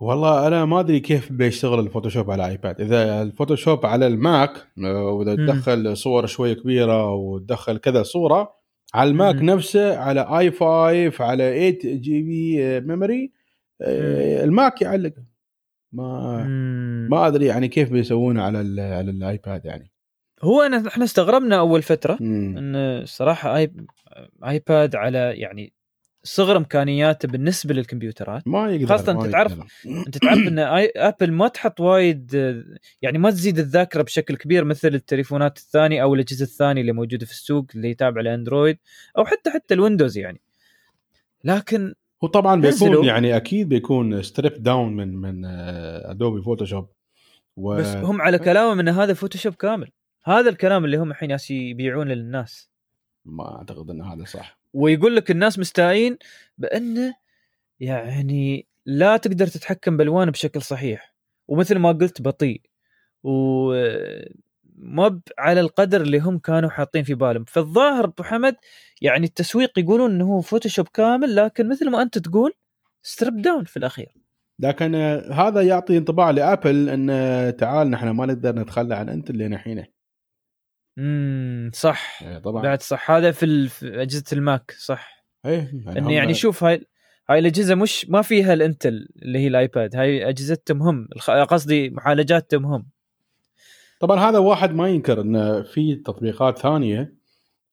والله 0.00 0.46
أنا 0.46 0.64
ما 0.64 0.80
أدري 0.80 1.00
كيف 1.00 1.32
بيشتغل 1.32 1.80
الفوتوشوب 1.80 2.30
على 2.30 2.46
آيباد 2.46 2.80
إذا 2.80 3.22
الفوتوشوب 3.22 3.86
على 3.86 4.06
الماك 4.06 4.68
آه، 4.84 5.04
وإذا. 5.04 5.34
تدخل 5.34 5.96
صور 5.96 6.26
شوية 6.26 6.52
كبيرة 6.52 7.10
وتدخل 7.14 7.78
كذا 7.78 8.02
صورة 8.02 8.63
على 8.94 9.10
الماك 9.10 9.34
مم. 9.34 9.50
نفسه 9.50 9.98
على 9.98 10.20
i5 10.38 11.24
على 11.24 11.72
8 11.80 12.00
GB 12.00 12.80
memory 12.80 13.32
آه، 13.82 14.44
الماك 14.44 14.82
يعلق 14.82 15.12
ما 15.92 16.36
مم. 16.44 17.08
ما 17.10 17.26
أدري 17.26 17.46
يعني 17.46 17.68
كيف 17.68 17.92
بيسوونه 17.92 18.42
على 18.42 18.60
ال 18.60 18.80
على 18.80 19.10
الآيباد 19.10 19.64
يعني 19.64 19.90
هو 20.42 20.62
أنا 20.62 20.88
إحنا 20.88 21.04
استغربنا 21.04 21.58
أول 21.58 21.82
فترة 21.82 22.18
مم. 22.20 22.58
إن 22.58 22.76
الصراحه 22.76 23.56
آي... 23.56 23.72
آيباد 24.44 24.96
على 24.96 25.34
يعني 25.36 25.72
صغر 26.24 26.56
إمكانياته 26.56 27.28
بالنسبة 27.28 27.74
للكمبيوترات 27.74 28.48
ما 28.48 28.70
يقدر 28.70 28.86
خاصة 28.86 29.12
ما 29.12 29.24
أنت 29.24 29.32
تعرف-. 29.32 29.86
أنت 30.06 30.18
تعرف 30.18 30.38
إن. 30.38 30.58
ابل 30.96 31.32
ما 31.32 31.48
تحط 31.48 31.80
وايد 31.80 32.34
آه، 32.34 32.64
يعني 33.02 33.18
ما 33.18 33.30
تزيد 33.30 33.58
الذاكرة 33.58 34.02
بشكل 34.02 34.36
كبير 34.36 34.64
مثل 34.64 34.88
التليفونات 34.88 35.58
الثانية 35.58 36.02
أو 36.02 36.14
الأجهزة 36.14 36.44
الثانية 36.44 36.80
اللي 36.80 36.92
موجودة 36.92 37.26
في 37.26 37.32
السوق 37.32 37.66
اللي 37.74 37.94
تابعه 37.94 38.22
لاندرويد 38.22 38.78
أو 39.18 39.24
حتى 39.24 39.50
حتى 39.50 39.74
الويندوز 39.74 40.18
يعني 40.18 40.40
لكن 41.44 41.94
هو 42.24 42.28
طبعا 42.28 42.60
بيكون. 42.60 43.04
يعني 43.04 43.36
أكيد 43.36 43.68
بيكون 43.68 44.22
strip 44.22 44.62
down 44.62 44.96
من 44.96 45.16
من 45.16 45.44
ادوبي 45.44 46.42
فوتوشوب 46.42 46.88
و... 47.56 47.76
بس 47.76 47.86
هم 47.86 48.22
على 48.22 48.38
كلامهم 48.38 48.80
إن 48.80 48.88
هذا 48.88 49.14
فوتوشوب 49.14 49.54
كامل 49.54 49.90
هذا 50.24 50.50
الكلام 50.50 50.84
اللي 50.84 50.96
هم 50.96 51.10
الحين 51.10 51.36
يبيعونه 51.50 52.14
للناس 52.14 52.70
ما 53.24 53.56
أعتقد 53.56 53.90
إن 53.90 54.02
هذا 54.02 54.24
صح 54.24 54.63
ويقول 54.74 55.16
لك 55.16 55.30
الناس 55.30 55.58
مستائين 55.58 56.18
بأنه 56.58 57.14
يعني 57.80 58.66
لا 58.86 59.16
تقدر 59.16 59.46
تتحكم 59.46 59.96
بالوان 59.96 60.30
بشكل 60.30 60.62
صحيح. 60.62 61.14
ومثل 61.48 61.78
ما 61.78 61.92
قلت 61.92 62.22
بطيء. 62.22 62.60
وما 63.22 65.20
على 65.38 65.60
القدر 65.60 66.00
اللي 66.00 66.18
هم 66.18 66.38
كانوا 66.38 66.70
حاطين 66.70 67.02
في 67.02 67.14
بالهم. 67.14 67.44
فالظاهر 67.44 68.04
أبو 68.04 68.22
حمد 68.22 68.56
يعني 69.02 69.26
التسويق 69.26 69.78
يقولون 69.78 70.10
إنه 70.10 70.24
هو 70.24 70.40
فوتوشوب 70.40 70.88
كامل 70.88 71.36
لكن 71.36 71.68
مثل 71.68 71.90
ما 71.90 72.02
أنت 72.02 72.18
تقول 72.18 72.52
strip 73.02 73.42
down 73.42 73.64
في 73.64 73.76
الأخير. 73.76 74.14
لكن 74.58 74.94
هذا 75.32 75.62
يعطي 75.62 75.98
انطباع 75.98 76.30
لأبل 76.30 76.88
إن 76.88 77.56
تعال 77.56 77.90
نحن 77.90 78.08
ما 78.08 78.26
نقدر 78.26 78.54
نتخلى 78.54 78.94
عن 78.94 79.08
أنت 79.08 79.30
اللي 79.30 79.48
نحينه 79.48 79.86
امم 80.98 81.70
صح. 81.74 82.22
آه، 82.22 82.38
طبعا. 82.38 82.62
بعد 82.62 82.82
صح 82.82 83.10
هذا 83.10 83.30
في, 83.30 83.68
في 83.68 84.02
أجهزة 84.02 84.24
الماك 84.32 84.74
صح. 84.78 85.24
إيه 85.46 85.70
هم- 85.86 86.10
يعني 86.10 86.34
شوف 86.34 86.64
هاي 86.64 86.86
هاي 87.30 87.38
الأجهزة 87.38 87.74
مش 87.74 88.06
ما 88.10 88.22
فيها 88.22 88.52
الإنتل 88.52 89.08
اللي 89.22 89.38
هي 89.38 89.46
الآيباد 89.48 89.96
هاي 89.96 90.28
أجهزتهم 90.28 90.82
هم. 90.82 91.08
قصدي 91.48 91.90
معالجاتهم 91.90 92.66
هم. 92.66 92.86
طبعا 94.00 94.20
هذا 94.30 94.38
واحد 94.38 94.74
ما 94.74 94.88
ينكر 94.88 95.20
إن 95.20 95.62
في 95.62 95.94
تطبيقات 95.94 96.58
ثانية 96.58 97.14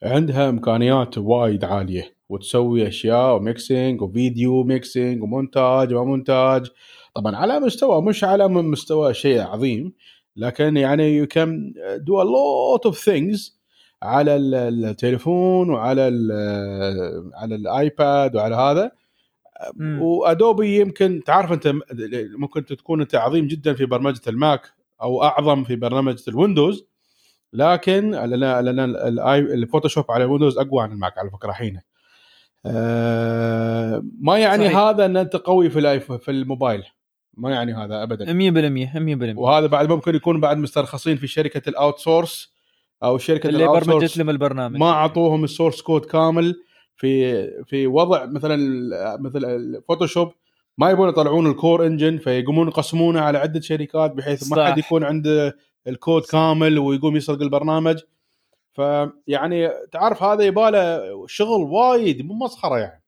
عندها 0.03 0.49
إمكانيات 0.49 1.17
وايد 1.17 1.63
عالية 1.65 2.15
وتسوي 2.29 2.87
أشياء 2.87 3.35
و 3.35 3.45
mixing 3.45 4.01
و 4.01 4.12
video 4.12 4.63
mixing 4.63 5.23
ومونتاج 5.23 5.93
ومونتاج 5.93 6.67
طبعا 7.15 7.35
على 7.35 7.59
مستوى 7.59 8.01
مش 8.01 8.23
على 8.23 8.47
مستوى 8.47 9.13
شيء 9.13 9.41
عظيم 9.41 9.93
لكن 10.35 10.77
يعني 10.77 11.15
you 11.17 11.27
can 11.27 11.73
do 11.97 12.21
a 12.21 12.23
lot 12.23 12.85
of 12.85 12.97
things 12.99 13.59
على 14.03 14.35
ال- 14.35 14.55
التليفون 14.85 15.69
وعلى 15.69 16.07
ال- 16.07 17.31
على 17.35 17.55
الآيباد 17.55 18.35
وعلى 18.35 18.55
هذا 18.55 18.91
مم. 19.75 20.01
وادوبي 20.01 20.79
يمكن 20.79 21.21
تعرف 21.25 21.51
أنت 21.51 21.73
ممكن 22.37 22.65
تكون 22.65 23.01
انت 23.01 23.15
عظيم 23.15 23.47
جدا 23.47 23.73
في 23.73 23.85
برمجة 23.85 24.21
الماك 24.27 24.61
أو 25.01 25.23
أعظم 25.23 25.63
في 25.63 25.75
برمجه 25.75 26.23
الويندوز 26.27 26.85
لكن 27.53 28.11
لأن 28.11 28.65
لأن 28.65 28.95
الفوتوشوب 29.35 30.05
على 30.11 30.23
الويندوز 30.23 30.57
أقوى 30.57 30.83
عن 30.83 30.91
الماك 30.91 31.17
على 31.17 31.29
فكرة 31.29 31.51
حين 31.51 31.81
آه 32.65 34.03
ما 34.19 34.37
يعني 34.37 34.65
صحيح. 34.65 34.77
هذا 34.77 35.05
أن 35.05 35.17
أنت 35.17 35.35
قوي 35.35 35.69
في 35.69 35.99
في 35.99 36.31
الموبايل 36.31 36.83
ما 37.33 37.51
يعني 37.51 37.73
هذا 37.73 38.03
ابدا. 38.03 38.25
100% 38.25 39.35
100% 39.35 39.37
وهذا 39.37 39.67
بعد 39.67 39.89
ممكن 39.89 40.15
يكون 40.15 40.39
بعد 40.39 40.57
مسترخصين 40.57 41.17
في 41.17 41.27
شركة 41.27 41.69
ال 41.69 41.99
outsource 41.99 42.53
أو 43.03 43.17
شركة 43.17 43.49
اللي 43.49 43.67
برمجت 43.67 44.17
لهم 44.17 44.29
البرنامج. 44.29 44.79
ما 44.79 44.89
أعطوهم 44.89 45.43
ال 45.43 45.49
source 45.49 45.81
code 45.81 46.05
كامل 46.05 46.55
في 46.95 47.47
في 47.63 47.87
وضع 47.87 48.25
مثلا 48.25 48.57
مثل 49.19 49.45
الفوتوشوب 49.45 50.31
ما 50.77 50.89
يبون 50.89 51.09
يطلعون 51.09 51.47
ال 51.47 51.55
core 51.55 51.85
engine 51.85 52.17
فيقومون 52.17 52.67
يقسمونه 52.67 53.21
على 53.21 53.37
عدة 53.37 53.61
شركات 53.61 54.11
بحيث 54.11 54.51
ما 54.51 54.57
صح. 54.57 54.63
حد 54.63 54.77
يكون 54.77 55.03
عنده 55.03 55.57
الكود 55.87 56.21
كامل 56.21 56.79
ويقوم 56.79 57.15
يسرق 57.15 57.41
البرنامج. 57.41 57.99
فيعني 58.73 59.69
تعرف 59.91 60.23
هذا 60.23 60.43
يباله 60.43 61.01
شغل 61.27 61.63
وايد 61.63 62.25
مو 62.25 62.33
مسخرة 62.33 62.77
يعني. 62.77 63.00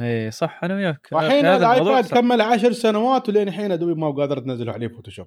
اي 0.00 0.30
صح 0.30 0.60
أنا 0.64 0.74
وياك. 0.74 1.08
الحين 1.12 1.46
هذا 1.46 1.66
الايباد. 1.66 2.06
كمل 2.06 2.40
عشر 2.40 2.72
سنوات 2.72 3.28
ولين 3.28 3.48
الحين 3.48 3.72
ادوبي 3.72 3.94
ما 3.94 4.10
قادر 4.10 4.38
تنزل 4.38 4.70
عليه 4.70 4.88
فوتوشوب 4.88 5.26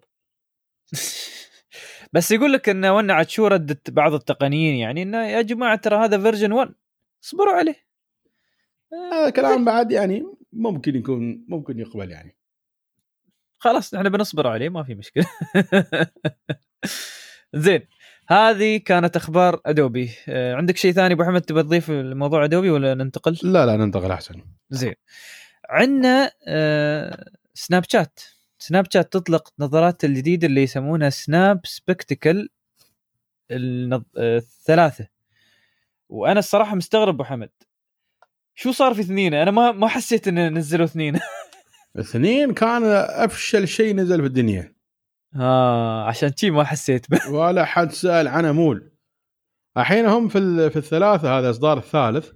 بس 2.13 2.31
يقول 2.31 2.53
لك 2.53 2.69
إنه 2.69 2.95
ونعت 2.95 3.29
شو 3.29 3.47
ردت 3.47 3.89
بعض 3.89 4.13
التقنيين 4.13 4.75
يعني 4.75 5.01
إنه 5.01 5.25
يا 5.27 5.41
جماعة 5.41 5.75
ترى 5.75 5.95
هذا 5.95 6.17
version 6.21 6.51
1 6.51 6.71
اصبروا 7.23 7.53
عليه. 7.53 7.75
هذا 9.13 9.29
كلام 9.29 9.65
بعد 9.65 9.91
يعني 9.91 10.23
ممكن 10.53 10.95
يكون 10.95 11.45
ممكن 11.47 11.79
يقبل 11.79 12.11
يعني. 12.11 12.35
خلاص 13.57 13.93
إحنا 13.93 14.09
بنصبر 14.09 14.47
عليه 14.47 14.69
ما 14.69 14.83
في 14.83 14.95
مشكلة. 14.95 15.25
زين. 17.53 17.87
هذه 18.31 18.77
كانت 18.77 19.15
أخبار 19.15 19.61
أدوبي. 19.65 20.11
آه، 20.29 20.55
عندك 20.55 20.77
شيء 20.77 20.91
ثاني 20.91 21.13
أبو 21.13 21.23
أحمد 21.23 21.41
تبي 21.41 21.63
تضيف 21.63 21.91
لموضوع 21.91 22.45
أدوبي 22.45 22.69
ولا 22.69 22.93
ننتقل؟ 22.93 23.37
لا 23.43 23.65
لا 23.65 23.77
ننتقل 23.77 24.11
أحسن. 24.11 24.41
زين. 24.69 24.93
عندنا 25.69 26.31
آه، 26.47 27.25
سناب 27.53 27.83
شات. 27.89 28.19
سناب 28.59 28.85
شات 28.93 29.13
تطلق 29.13 29.53
نظارات 29.59 30.05
الجديده 30.05 30.47
اللي 30.47 30.63
يسمونها 30.63 31.09
سناب 31.09 31.61
سبكتكل 31.63 32.49
النظ... 33.51 34.03
آه، 34.17 34.37
الثلاثة. 34.37 35.07
وأنا 36.09 36.39
الصراحة 36.39 36.75
مستغرب 36.75 37.13
أبو 37.13 37.23
حمد 37.23 37.49
شو 38.55 38.71
صار 38.71 38.93
في 38.93 39.01
اثنين 39.01 39.33
أنا 39.33 39.51
ما 39.51 39.71
ما 39.71 39.87
حسيت 39.87 40.27
ان 40.27 40.57
نزلوا 40.57 40.85
اثنين. 40.85 41.19
اثنين 41.99 42.53
كان 42.53 42.83
أفشل 43.09 43.67
شيء 43.67 43.95
نزل 43.95 44.19
في 44.21 44.27
الدنيا. 44.27 44.80
آه 45.35 46.03
عشان 46.03 46.31
شي 46.35 46.51
ما 46.51 46.63
حسيت 46.63 47.11
به 47.11 47.19
ولا 47.39 47.65
حد 47.65 47.91
سأل 47.91 48.27
عنه 48.27 48.51
مول 48.51 48.91
الحين 49.77 50.05
هم 50.05 50.27
في 50.27 50.69
في 50.69 50.75
الثلاثة 50.77 51.37
هذا 51.39 51.45
الاصدار 51.45 51.77
الثالث. 51.77 52.29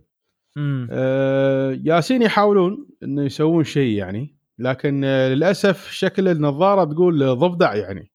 أمم. 0.58 0.88
آه، 0.92 1.80
ياسين 1.84 2.22
يحاولون 2.22 2.88
إنه 3.04 3.24
يسوون 3.24 3.64
شيء 3.64 3.98
يعني 3.98 4.36
لكن 4.60 5.02
آه، 5.06 5.30
للأسف 5.30 5.92
شكل 5.92 6.28
النظارة 6.28 6.84
تقول 6.94 7.36
ضفدع 7.36 7.76
يعني. 7.76 8.12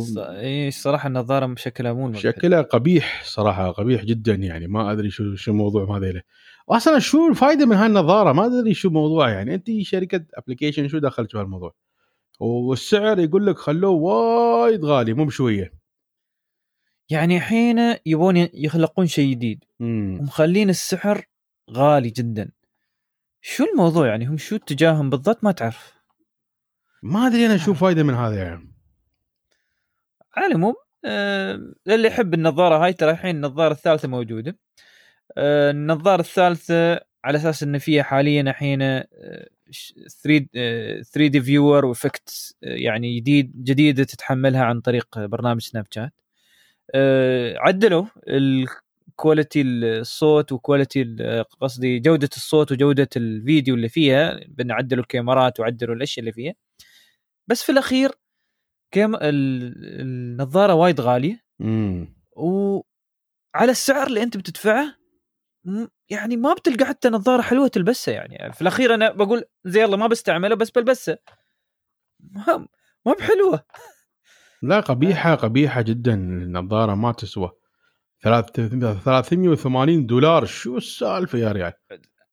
ص- 0.00 0.18
إي 0.18 0.68
الصراحه 0.68 1.06
النظارة 1.06 1.54
شكلها 1.56 1.92
مو. 1.92 2.08
وشكلها 2.08 2.62
قبيح 2.62 3.22
صراحة 3.24 3.70
قبيح 3.70 4.04
جدا 4.04 4.34
يعني. 4.34 4.66
ما 4.66 4.92
أدري 4.92 5.10
شو 5.10 5.34
شو 5.34 5.52
موضوع 5.52 5.96
هذا 5.98 6.12
له. 6.12 6.22
أصلا 6.68 6.98
شو 6.98 7.28
الفائده 7.28 7.66
من 7.66 7.76
هالنظارة؟ 7.76 8.32
ما 8.32 8.46
أدري 8.46 8.74
شو 8.74 8.90
موضوع 8.90 9.30
يعني. 9.30 9.54
أنت 9.54 9.66
شركة 9.82 10.24
application 10.34 10.88
شو 10.88 10.98
دخلت 10.98 11.32
في 11.32 11.38
هالموضوع؟ 11.38 11.74
والسعر 12.40 13.18
يقول 13.18 13.46
لك 13.46 13.58
خلوه 13.58 13.90
وايد 13.90 14.84
غالي 14.84 15.14
مو 15.14 15.24
بشوية. 15.24 15.72
يعني 17.10 17.36
الحين 17.36 17.96
يبون 18.06 18.36
يخلقون 18.36 19.06
شيء 19.06 19.30
جديد 19.30 19.64
ومخلين 19.80 20.70
السعر 20.70 21.24
غالي 21.70 22.10
جدا. 22.10 22.50
شو 23.40 23.64
الموضوع 23.64 24.06
يعني؟ 24.06 24.26
هم 24.26 24.36
شو 24.36 24.56
اتجاههم 24.56 25.10
بالضبط؟ 25.10 25.44
ما 25.44 25.52
تعرف. 25.52 25.94
ما 27.02 27.26
أدري 27.26 27.46
أنا 27.46 27.54
أشوف 27.54 27.80
فايدة 27.80 28.02
من 28.02 28.14
هذا 28.14 28.36
يعني. 28.36 28.72
على 30.36 30.46
العموم 30.46 30.74
آه، 31.04 31.74
للي 31.86 32.08
يحب 32.08 32.34
النظارة 32.34 32.84
هاي 32.84 32.92
ترى 32.92 33.10
الحين 33.10 33.36
النظارة 33.36 33.72
الثالثة 33.72 34.08
موجودة. 34.08 34.58
آه، 35.36 35.70
النظارة 35.70 36.20
الثالثة 36.20 37.00
على 37.24 37.38
أساس 37.38 37.62
إن 37.62 37.78
فيها 37.78 38.02
حاليا 38.02 38.40
الحين 38.42 38.78
3 38.80 39.06
3D 40.22 41.26
viewer 41.26 41.40
و 41.40 41.84
effects 41.84 42.56
يعني 42.62 43.16
جديد 43.20 43.64
جديدة 43.64 44.04
تتحملها 44.04 44.64
عن 44.64 44.80
طريق 44.80 45.18
برنامج 45.18 45.60
سناب 45.60 45.86
شات 45.90 46.12
آه، 46.94 47.56
عدلوا 47.58 48.04
ال 48.28 48.45
quality 48.45 49.62
الصوت 49.62 50.52
و 50.52 50.58
quality 50.58 51.02
ال- 51.02 51.44
قصدي 51.60 51.98
جودة 51.98 52.28
الصوت 52.36 52.72
وجوده 52.72 53.08
الفيديو 53.16 53.74
اللي 53.74 53.88
فيها. 53.88 54.40
بان 54.48 54.70
عدلوا 54.70 55.02
الكاميرات 55.02 55.60
وعدلوا 55.60 55.94
الأشياء 55.94 56.20
اللي 56.20 56.32
فيها. 56.32 56.54
بس 57.46 57.62
في 57.62 57.72
الأخير 57.72 58.10
كام 58.90 59.14
ال- 59.14 60.00
النظارة 60.00 60.74
وايد 60.74 61.00
غالية. 61.00 61.44
امم 61.60 62.14
وعلى 62.32 63.70
السعر 63.70 64.06
اللي 64.06 64.22
أنت 64.22 64.36
بتدفعه 64.36 64.96
يعني 66.08 66.36
ما 66.36 66.52
بتلقى 66.54 66.84
حتى 66.86 67.08
نظارة 67.08 67.42
حلوة 67.42 67.68
تلبسها 67.68 68.14
يعني. 68.14 68.52
في 68.52 68.62
الأخير 68.62 68.94
أنا 68.94 69.12
بقول 69.12 69.44
زي 69.64 69.84
الله 69.84 69.96
ما 69.96 70.06
بستعمله 70.06 70.54
بس 70.54 70.70
بلبسها 70.70 71.18
ما 72.20 72.66
ما 73.06 73.12
بحلوة. 73.18 73.64
لا 74.62 74.80
قبيحة 74.80 75.34
قبيحة 75.34 75.82
جدا. 75.82 76.14
النظارة 76.14 76.94
ما 76.94 77.12
تسوى. 77.12 77.50
ثلاث- 78.24 78.50
380 79.04 80.06
دولار. 80.06 80.44
شو 80.44 80.76
السالفة 80.76 81.38
يا 81.38 81.52
ريال؟ 81.52 81.72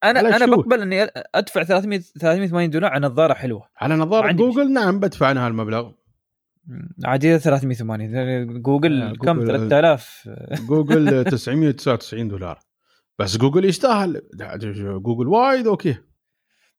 أنا 0.04 0.20
أنا 0.20 0.46
شو؟ 0.46 0.56
بقبل 0.56 0.82
إني 0.82 1.02
أدفع 1.34 1.62
300 1.62 1.98
380 1.98 2.70
دولار 2.70 2.90
على 2.92 3.06
نظارة 3.06 3.34
حلوة. 3.34 3.68
على 3.76 3.94
نظارة 3.96 4.32
جوجل؟ 4.32 4.72
نعم 4.72 5.00
بدفع 5.00 5.26
عنها 5.26 5.48
المبلغ 5.48 5.92
عادية 7.04 7.36
380 7.36 8.62
جوجل 8.62 9.02
آه، 9.02 9.12
كم؟ 9.12 9.38
جوجل- 9.40 9.46
3000 9.46 10.28
جوجل 10.68 11.24
999 11.30 12.28
دولار. 12.28 12.58
بس 13.18 13.36
جوجل 13.36 13.64
يستاهل. 13.64 14.22
جوجل 15.02 15.28
وايد 15.28 15.66
أوكي. 15.66 15.96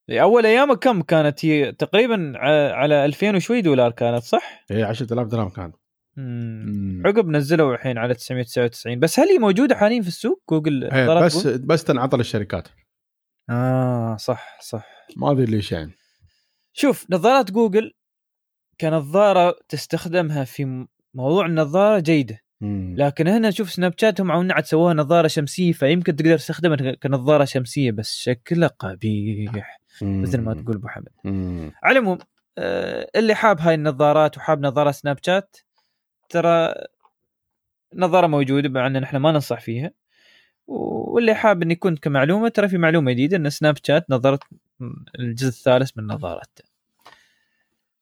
أول 0.10 0.46
ايامه 0.46 0.76
كم 0.76 1.02
كانت؟ 1.02 1.46
هي 1.46 1.72
تقريبا 1.72 2.34
ع- 2.36 2.72
على 2.74 3.06
2000 3.06 3.36
وشوي 3.36 3.62
دولار 3.62 3.92
كانت 3.92 4.24
صح؟ 4.24 4.66
هي 4.72 4.84
10000 4.84 5.28
درهم 5.28 5.50
كان. 5.50 5.72
مم. 6.18 7.04
عقب 7.06 7.28
نزلوا 7.28 7.74
الحين 7.74 7.98
على 7.98 8.14
999 8.14 9.00
بس 9.00 9.20
هل 9.20 9.28
هي 9.28 9.38
موجودة 9.38 9.76
حاليا 9.76 10.02
في 10.02 10.08
السوق؟ 10.08 10.42
جوجل 10.50 10.88
نظارات 10.88 11.24
بس 11.24 11.44
جوجل؟ 11.48 11.58
بس 11.66 11.84
تنعطى 11.84 12.18
للشركات 12.18 12.68
آه 13.50 14.16
صح 14.18 14.62
صح. 14.62 14.86
ما 15.18 15.32
أدري 15.32 15.46
ليش 15.46 15.72
يعني. 15.72 15.92
شوف 16.74 17.06
نظارات 17.10 17.52
جوجل 17.52 17.92
كنظارة 18.82 19.56
تستخدمها 19.70 20.44
في 20.44 20.88
موضوع 21.14 21.46
النظارة 21.46 22.00
جيدة. 22.00 22.40
لكن 22.98 23.28
هنا 23.28 23.50
نشوف 23.50 23.72
سناب 23.72 23.94
شات 23.98 24.22
هم 24.22 24.32
عاد 24.32 24.66
سووها 24.66 24.94
نظارة 24.94 25.28
شمسية 25.28 25.72
فيمكن 25.72 26.16
تقدر 26.16 26.38
تستخدمها 26.38 26.92
كنظارة 26.92 27.46
شمسية 27.46 27.92
بس 27.92 28.16
شكلها 28.18 28.68
قبيح. 28.68 29.82
مثل 30.02 30.42
ما 30.42 30.54
تقول 30.54 30.76
أبو 30.76 30.88
حمد. 30.88 31.08
على 31.84 32.00
العموم 32.00 32.18
آه، 32.58 33.10
اللي 33.16 33.36
حاب 33.36 33.60
هاي 33.60 33.76
النظارات 33.76 34.38
وحاب 34.38 34.62
نظارة 34.62 34.92
سناب 34.92 35.18
شات 35.26 35.58
ترى 36.30 36.74
نظارة 37.96 38.28
موجودة 38.28 38.70
مع 38.70 38.88
ان 38.88 39.02
نحن 39.02 39.18
ما 39.18 39.32
ننصح 39.32 39.60
فيها. 39.60 39.92
واللي 40.68 41.34
حاب 41.34 41.62
إن 41.62 41.72
يكون 41.72 41.96
كمعلومة 41.96 42.50
ترى 42.50 42.68
في 42.68 42.78
معلومة 42.78 43.12
جديدة 43.12 43.38
إن 43.38 43.50
سناب 43.50 43.76
شات 43.84 44.06
نظرت 44.10 44.44
الجزء 45.20 45.48
الثالث 45.48 45.92
من 45.98 46.08
نظارته. 46.08 46.64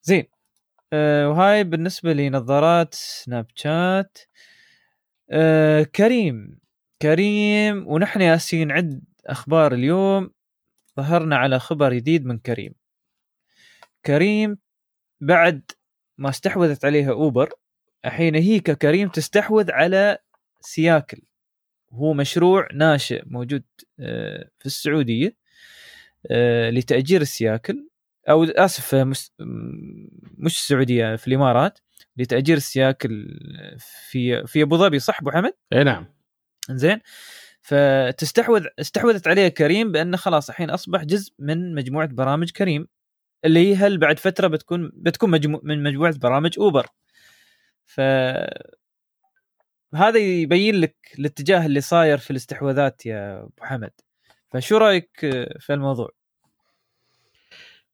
زين. 0.02 0.24
آه 0.92 1.28
وهاي 1.30 1.64
بالنسبة 1.64 2.12
لنظارات 2.12 2.94
سناب 2.94 3.46
شات. 3.54 4.18
آه 5.30 5.82
كريم. 5.82 6.58
كريم 7.02 7.88
ونحن 7.88 8.20
ياسين 8.20 8.68
نعد 8.68 9.04
أخبار 9.26 9.74
اليوم. 9.74 10.30
ظهرنا 10.96 11.36
على 11.36 11.58
خبر 11.58 11.92
جديد 11.94 12.26
من 12.26 12.38
كريم. 12.38 12.74
كريم 14.06 14.58
بعد 15.20 15.70
ما 16.18 16.28
استحوذت 16.30 16.84
عليها 16.84 17.10
أوبر 17.12 17.52
الحين 18.04 18.34
هي 18.34 18.60
ككريم 18.60 19.08
تستحوذ 19.08 19.70
على 19.72 20.18
سياكل. 20.60 21.22
هو 21.92 22.12
مشروع 22.14 22.68
ناشئ 22.74 23.22
موجود 23.26 23.64
آه، 24.00 24.48
في 24.58 24.66
السعودية 24.66 25.36
آه، 26.30 26.70
لتأجير 26.70 27.20
السياكل. 27.20 27.87
أو 28.30 28.44
اسف 28.44 28.94
آه، 28.94 29.04
مش 30.38 30.56
السعودية 30.56 31.16
في 31.16 31.28
الإمارات 31.28 31.78
لتأجير 32.16 32.56
السياكل 32.56 33.38
في 33.78 34.46
في 34.46 34.62
أبو 34.62 34.76
ظبي 34.76 34.98
صح 34.98 35.20
أبو 35.20 35.30
حمد؟ 35.30 35.52
إي 35.72 35.84
نعم 35.84 36.06
زين 36.70 37.00
فتستحوذ 37.62 38.66
استحوذت 38.80 39.28
عليه 39.28 39.48
كريم 39.48 39.92
بأنه 39.92 40.16
خلاص 40.16 40.48
الحين 40.50 40.70
أصبح 40.70 41.04
جزء 41.04 41.32
من 41.38 41.74
مجموعة 41.74 42.08
برامج 42.08 42.50
كريم 42.50 42.88
اللي 43.44 43.68
هي 43.68 43.74
هل 43.76 43.98
بعد 43.98 44.18
فترة 44.18 44.48
بتكون 44.48 44.90
بتكون 44.94 45.30
مجمو 45.30 45.60
من 45.64 45.82
مجموعة 45.82 46.18
برامج 46.18 46.58
أوبر 46.58 46.86
ف 47.84 48.00
هذا 49.94 50.18
يبين 50.18 50.74
لك 50.74 50.96
الاتجاه 51.18 51.66
اللي 51.66 51.80
صاير 51.80 52.18
في 52.18 52.30
الاستحواذات 52.30 53.06
يا 53.06 53.42
أبو 53.42 53.64
حمد 53.64 53.90
فشو 54.50 54.76
رأيك 54.76 55.10
في 55.60 55.72
الموضوع؟ 55.72 56.17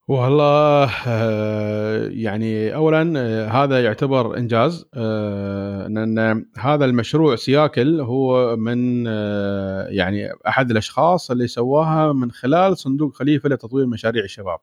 والله 0.07 0.89
آه، 1.07 2.07
يعني 2.07 2.75
اولا 2.75 3.13
آه، 3.17 3.47
هذا 3.47 3.83
يعتبر 3.83 4.37
إنجاز. 4.37 4.85
آه، 4.93 5.87
لأن 5.87 6.45
هذا 6.57 6.85
المشروع 6.85 7.35
سياكل 7.35 8.01
هو 8.01 8.55
من 8.55 9.05
آه، 9.07 9.87
يعني 9.87 10.29
أحد 10.47 10.71
الأشخاص 10.71 11.31
اللي 11.31 11.47
سواها 11.47 12.13
من 12.13 12.31
خلال 12.31 12.77
صندوق 12.77 13.15
خليفة 13.15 13.49
لتطوير 13.49 13.85
مشاريع 13.87 14.23
الشباب. 14.23 14.59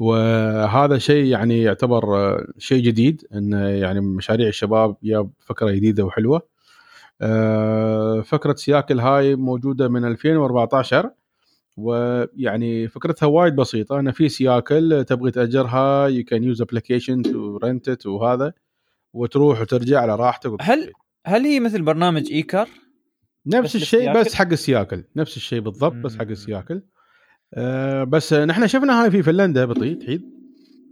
وهذا 0.00 0.98
شيء 0.98 1.24
يعني 1.26 1.62
يعتبر 1.62 2.16
آه، 2.16 2.46
شيء 2.58 2.82
جديد 2.84 3.26
إن 3.34 3.52
يعني 3.52 4.00
مشاريع 4.00 4.48
الشباب 4.48 4.96
يا 5.02 5.28
فكرة 5.40 5.70
جديدة 5.70 6.04
وحلوة. 6.04 6.42
آه، 7.22 8.20
فكرة 8.20 8.54
سياكل 8.54 9.00
هاي 9.00 9.36
موجودة 9.36 9.88
من 9.88 10.04
2014 10.04 11.10
ويعني 11.76 12.88
فكرتها 12.88 13.26
وايد 13.26 13.56
بسيطة 13.56 14.00
ان 14.00 14.10
في 14.10 14.28
سياكل 14.28 15.04
تبغي 15.04 15.30
تأجرها 15.30 16.06
you 16.06 16.24
can 16.24 16.44
use 16.44 16.62
application 16.62 17.22
to 17.22 17.56
rent 17.56 18.06
وهذا 18.06 18.52
وتروح 19.12 19.60
وترجع 19.60 20.00
على 20.00 20.16
راحتك 20.16 20.56
هل 20.60 20.92
هل 21.26 21.42
هي 21.44 21.60
مثل 21.60 21.82
برنامج 21.82 22.32
ekar؟ 22.32 22.68
نفس 23.46 23.76
بس 23.76 23.82
الشيء؟ 23.82 24.12
بس 24.12 24.34
حق 24.34 24.48
السياكل 24.52 25.04
نفس 25.16 25.36
الشيء 25.36 25.60
بالضبط 25.60 25.94
بس 25.94 26.16
حق. 26.16 26.22
السياكل 26.22 26.82
آه 27.54 28.04
بس 28.04 28.32
نحن 28.32 28.66
شفنا 28.66 29.02
هاي 29.02 29.10
في 29.10 29.22
فنلندا 29.22 29.64
بطيء 29.64 30.06
حيد 30.06 30.41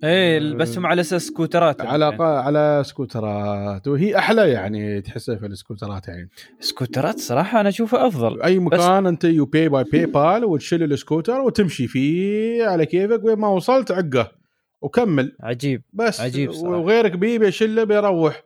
إيه 0.04 0.54
بس 0.54 0.78
هم 0.78 0.86
على 0.86 1.00
أساس 1.00 1.26
سكوترات 1.26 1.80
على 1.80 2.04
يعني. 2.04 2.22
على 2.22 2.82
سكوترات. 2.86 3.88
وهي 3.88 4.18
أحلى 4.18 4.50
يعني 4.50 5.00
تحسها 5.00 5.36
في 5.36 5.46
السكوترات 5.46 6.08
يعني. 6.08 6.28
سكوترات 6.60 7.18
صراحة 7.18 7.60
أنا 7.60 7.68
أشوفها 7.68 8.06
أفضل. 8.06 8.42
أي 8.42 8.58
مكان 8.58 9.06
أنت 9.06 9.24
يو 9.24 9.44
باي 9.44 9.68
باي 9.68 9.84
باي 9.84 10.06
بال 10.06 10.44
وتشيل 10.44 10.82
السكوتر 10.82 11.40
وتمشي 11.40 11.86
فيه 11.86 12.64
على 12.64 12.86
كيفك 12.86 13.24
وين 13.24 13.38
ما 13.38 13.48
وصلت 13.48 13.90
عقه 13.90 14.32
وكمل. 14.80 15.36
عجيب 15.40 15.82
بس 15.92 16.20
عجيب 16.20 16.52
صراحة. 16.52 16.76
وغيرك 16.76 17.12
بيه 17.12 17.38
بيشله 17.38 17.84
بيروح. 17.84 18.42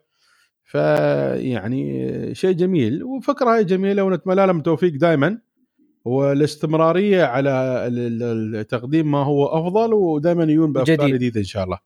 فيعني 0.64 2.35
شيء 2.35 2.52
جميل. 2.52 3.05
وفكرة 3.05 3.55
هاي 3.55 3.64
جميلة 3.64 4.02
ونتمنى 4.02 4.47
لهم 4.47 4.59
التوفيق 4.59 4.93
دائما 4.93 5.39
والاستمراريه 6.05 7.24
على 7.24 7.51
التقديم 7.93 9.10
ما 9.10 9.18
هو 9.18 9.47
أفضل 9.47 9.94
ودائما 9.94 10.44
يجون 10.44 10.72
بافكار 10.72 10.97
جديد. 10.97 11.14
جديده 11.14 11.40
إن 11.40 11.44
شاء 11.44 11.64
الله. 11.64 11.78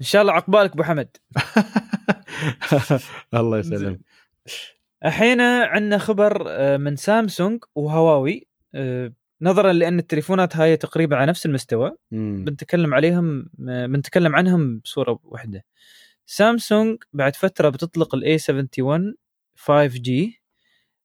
إن 0.00 0.06
شاء 0.06 0.22
الله 0.22 0.32
عقبالك 0.32 0.72
أبو 0.72 0.82
حمد. 0.82 1.16
الله 3.34 3.58
يسلمك. 3.58 4.00
الحين 5.04 5.40
عندنا 5.40 5.98
خبر 5.98 6.44
آه، 6.48 6.76
من 6.76 6.96
سامسونج 6.96 7.64
وهواوي. 7.74 8.46
آه، 8.74 9.12
نظرا 9.42 9.72
لأن 9.72 9.98
التليفونات 9.98 10.56
هاي 10.56 10.76
تقريبا 10.76 11.16
على 11.16 11.26
نفس 11.26 11.46
المستوى. 11.46 11.92
مم. 12.10 12.44
بنتكلم 12.44 12.94
عليهم 12.94 13.46
آه، 13.68 13.86
بنتكلم 13.86 14.36
عنهم 14.36 14.78
بصورة 14.78 15.20
واحدة. 15.24 15.64
سامسونج 16.26 16.98
بعد 17.12 17.36
فترة 17.36 17.68
بتطلق 17.68 18.14
ال 18.14 18.34
A71 18.34 19.14
5G 19.56 20.41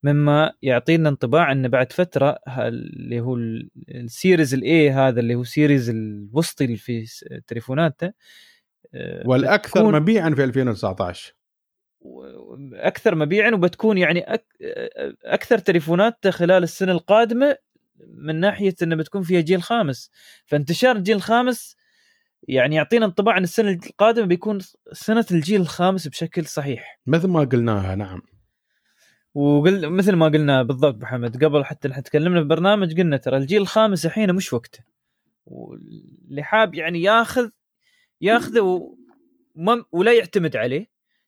مما 0.03 0.53
يعطينا 0.61 1.09
انطباع 1.09 1.51
أن 1.51 1.67
بعد 1.67 1.91
فترة 1.91 2.37
اللي 2.57 3.19
هو 3.19 3.35
ال- 3.35 3.69
ال 3.89 3.98
series 3.98 4.53
ال 4.53 4.72
A 4.72 4.91
هذا 4.91 5.19
اللي 5.19 5.35
هو 5.35 5.43
سيريز 5.43 5.89
الوسطي 5.89 6.65
اللي 6.65 6.77
في 6.77 7.05
تليفوناته 7.47 8.13
آه، 8.93 9.23
والأكثر 9.27 9.91
مبيعا 9.99 10.29
في 10.35 10.43
2019 10.43 11.33
أكثر 12.73 13.15
مبيعا 13.15 13.51
وبتكون 13.51 13.97
يعني 13.97 14.19
أك... 14.33 14.45
أكثر 15.25 15.57
تليفونات 15.57 16.27
خلال 16.27 16.63
السنة 16.63 16.91
القادمة 16.91 17.57
من 18.07 18.35
ناحية 18.39 18.75
انه 18.81 18.95
بتكون 18.95 19.21
فيها 19.21 19.41
جيل 19.41 19.63
خامس. 19.63 20.11
فانتشار 20.45 20.95
الجيل 20.95 21.15
الخامس 21.15 21.75
يعني 22.47 22.75
يعطينا 22.75 23.05
انطباع 23.05 23.37
أن 23.37 23.43
السنة 23.43 23.69
القادمة 23.69 24.25
بيكون 24.25 24.59
سنة 24.91 25.25
الجيل 25.31 25.61
الخامس 25.61 26.07
بشكل 26.07 26.45
صحيح. 26.45 26.99
مثل 27.07 27.27
ما 27.27 27.39
قلناها 27.43 27.95
نعم. 27.95 28.21
وقل 29.33 29.89
مثل 29.89 30.15
ما 30.15 30.25
قلنا 30.25 30.63
بالضبط 30.63 31.01
محمد 31.01 31.43
قبل 31.43 31.65
حتى 31.65 31.87
نحن 31.87 32.03
تكلمنا 32.03 32.41
في 32.41 32.47
برنامج 32.47 33.01
قلنا 33.01 33.17
ترى 33.17 33.37
الجيل 33.37 33.61
الخامس 33.61 34.05
الحين 34.05 34.33
مش 34.35 34.53
وقته. 34.53 34.79
واللي 35.45 36.43
حاب 36.43 36.75
يعني 36.75 37.01
ياخذ 37.01 37.49
ياخذه 38.21 38.95
ولا 39.91 40.13
يعتمد 40.13 40.55
عليه 40.55 40.87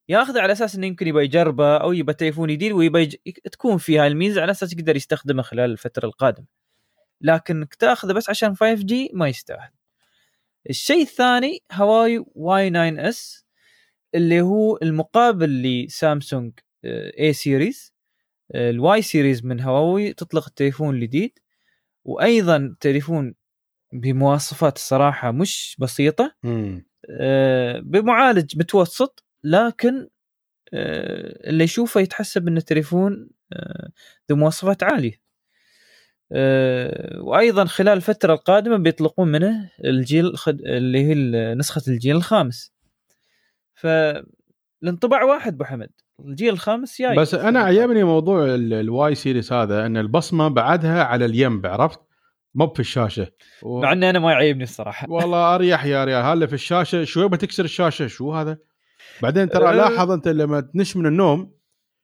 ياخذه 0.10 0.42
على 0.42 0.52
أساس 0.52 0.76
إنه 0.76 0.88
يمكن 0.88 1.08
يبغى 1.08 1.24
يجربه 1.24 1.78
أو 1.78 1.94
يبغى 1.94 2.14
تليفون 2.14 2.50
جديد 2.50 2.72
ويبغى 2.72 3.02
يج... 3.02 3.16
تكون 3.52 3.78
فيها 3.78 4.08
الميزة 4.08 4.42
على 4.42 4.52
أساس 4.52 4.74
يقدر 4.74 4.96
يستخدمه 4.96 5.42
خلال 5.42 5.72
الفترة 5.72 6.06
القادمة. 6.06 6.46
لكن 7.22 7.68
تاخذه 7.80 8.14
بس 8.14 8.30
عشان 8.30 8.56
5G 8.56 9.12
ما 9.14 9.28
يستاهل. 9.28 9.70
الشيء 10.70 11.02
الثاني 11.02 11.64
هواوي 11.72 12.26
Y9s 12.36 13.46
اللي 14.16 14.42
هو 14.42 14.78
المقابل 14.78 15.62
لسامسونج 15.64 16.52
A 16.86 17.34
series 17.34 17.94
ال 18.56 19.02
Y 19.02 19.08
series 19.08 19.46
من 19.46 19.62
هواوي 19.62 20.14
تطلق 20.14 20.46
التليفون 20.48 20.96
الجديد 20.96 21.40
وأيضا 22.06 22.76
تليفون 22.80 23.36
بمواصفات 23.94 24.76
الصراحة 24.76 25.32
مش 25.32 25.76
بسيطة. 25.80 26.36
آه، 27.10 27.80
بمعالج 27.80 28.58
متوسط 28.58 29.24
لكن 29.44 30.08
آه، 30.74 31.50
اللي 31.50 31.64
يشوفه 31.64 32.02
يتحسب 32.02 32.48
انه 32.48 32.62
تليفون 32.62 33.30
آه، 33.54 33.90
ذو 34.32 34.38
مواصفات 34.38 34.84
عالية 34.84 35.22
وأيضا 37.22 37.66
خلال 37.66 37.94
الفترة 37.98 38.34
القادمة 38.34 38.78
بيطلقون 38.78 39.28
منه 39.32 39.72
الجيل. 39.86 40.34
اللي 40.48 41.00
هي 41.06 41.16
نسخة 41.56 41.82
الجيل 41.88 42.16
الخامس 42.16 42.74
فالانطباع 43.74 45.24
واحد 45.24 45.54
أبو 45.54 45.64
حمد 45.64 45.90
الجيل 46.26 46.54
الخامس 46.54 47.02
جاي. 47.02 47.16
بس 47.16 47.34
أنا 47.36 47.60
عجبني 47.60 48.04
موضوع 48.04 48.46
ال- 48.46 48.74
ال 48.74 49.16
Y 49.16 49.21
series 49.21 49.54
هذا 49.54 49.86
إن 49.86 49.98
البصمة 49.98 50.48
بعدها 50.48 51.04
على 51.04 51.26
اليم 51.26 51.62
عرفت؟ 51.66 52.00
مو 52.56 52.68
في 52.68 52.80
الشاشة. 52.80 53.28
و... 53.64 53.82
مع 53.82 53.92
اني 53.92 54.10
أنا 54.10 54.20
ما 54.20 54.32
يعيبني 54.32 54.64
الصراحة. 54.64 55.08
والله 55.12 55.56
أريح 55.56 55.86
يا 55.86 56.04
ريال. 56.06 56.24
هلا 56.26 56.48
في 56.48 56.54
الشاشة 56.54 57.04
شوي 57.04 57.30
بتكسر 57.30 57.66
الشاشة 57.66 58.08
شو 58.08 58.34
هذا؟ 58.34 58.58
بعدين 59.22 59.50
ترى 59.50 59.70
أه. 59.70 59.72
لاحظ 59.72 60.12
أنت 60.12 60.28
لما 60.28 60.60
تنش 60.62 60.98
من 60.98 61.06
النوم 61.06 61.52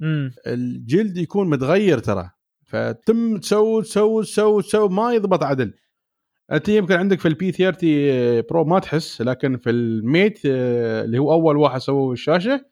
امم 0.01 0.31
الجلد 0.47 1.17
يكون 1.17 1.49
متغير 1.49 1.99
ترى. 1.99 2.29
فتم 2.65 3.37
تسوي 3.37 3.81
تسوي 3.81 4.23
تسوي 4.23 4.63
تسوي 4.63 4.89
ما 4.89 5.13
يضبط 5.13 5.43
عدل. 5.43 5.73
أنت 6.51 6.69
يمكن 6.69 6.95
عندك 6.95 7.19
في 7.19 7.27
ال 7.27 7.51
P30 7.51 8.41
Pro 8.49 8.65
ما 8.65 8.79
تحس 8.79 9.21
لكن 9.21 9.57
في 9.57 9.69
ال 9.69 9.83
Mate 9.83 10.39
آه، 10.45 11.03
اللي 11.03 11.17
هو 11.17 11.33
أول 11.33 11.57
واحد 11.57 11.79
سووه 11.79 12.13
الشاشة 12.13 12.65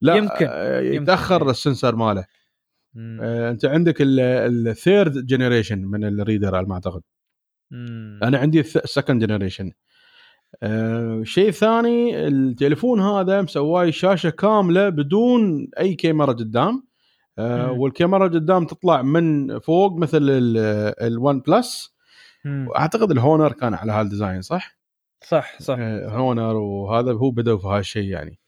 لا 0.00 0.14
يمكن. 0.14 0.46
آه، 0.48 0.80
يمكن. 0.80 1.02
يتأخر 1.02 1.50
ال 1.50 1.57
sensor 1.57 1.96
ماله 1.96 2.24
مم. 2.94 3.18
آه، 3.22 3.50
أنت 3.50 3.64
عندك 3.64 3.96
ال 4.00 4.21
third 4.21 5.26
generation 5.26 5.78
من 5.78 6.04
ال 6.04 6.11
reader 6.11 6.56
على 6.56 6.66
ما 6.66 6.74
أعتقد 6.74 7.02
مم. 7.70 8.20
أنا 8.22 8.38
عندي 8.38 8.60
ال 8.60 8.69
second 8.69 9.24
generation 9.24 9.72
شيء 11.22 11.50
ثاني 11.50 12.26
التليفون 12.28 13.00
هذا 13.00 13.42
مسواي 13.42 13.92
شاشة 13.92 14.30
كاملة 14.30 14.88
بدون 14.88 15.68
أي 15.78 15.94
كاميرا 15.94 16.32
قدام 16.32 16.88
آه،. 17.38 17.72
والكاميرا 17.72 18.24
قدام 18.28 18.66
تطلع 18.66 19.02
من 19.02 19.58
فوق 19.58 19.98
مثل 19.98 20.18
ال 21.00 21.40
OnePlus. 21.40 21.98
اعتقد 22.76 23.10
ال 23.10 23.17
Honor 23.17 23.52
كان 23.52 23.74
على 23.74 23.92
هال 23.92 24.05
design 24.05 24.42
صح؟ 24.42 24.78
صح 25.24 25.60
صح 25.60 25.76
آه، 25.78 26.08
Honor 26.08 26.56
وهذا 26.56 27.12
هو 27.12 27.30
بدأوا 27.30 27.58
في 27.58 27.66
هالشيء 27.66 28.08
يعني 28.08 28.38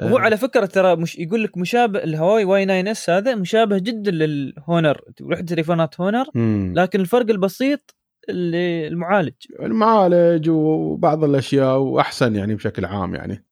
هو 0.00 0.18
على 0.18 0.36
فكرة 0.36 0.66
ترى 0.66 0.96
مش 0.96 1.18
يقول 1.18 1.44
لك 1.44 1.58
مشابه 1.58 1.98
الهواوي 1.98 2.44
Y9s 2.44 3.10
هذا 3.10 3.34
مشابه 3.34 3.78
جدا 3.78 4.10
لل 4.10 4.32
Honor. 4.32 5.00
رحت 5.22 5.44
تليفونات 5.44 6.00
Honor 6.00 6.24
مم. 6.34 6.72
لكن 6.76 7.00
الفرق 7.00 7.30
البسيط 7.30 7.96
اللي 8.28 8.86
المعالج. 8.86 9.34
المعالج 9.60 10.50
وبعض 10.50 11.24
الأشياء 11.24 11.78
وأحسن 11.78 12.36
يعني 12.36 12.54
بشكل 12.54 12.84
عام 12.84 13.14
يعني. 13.14 13.44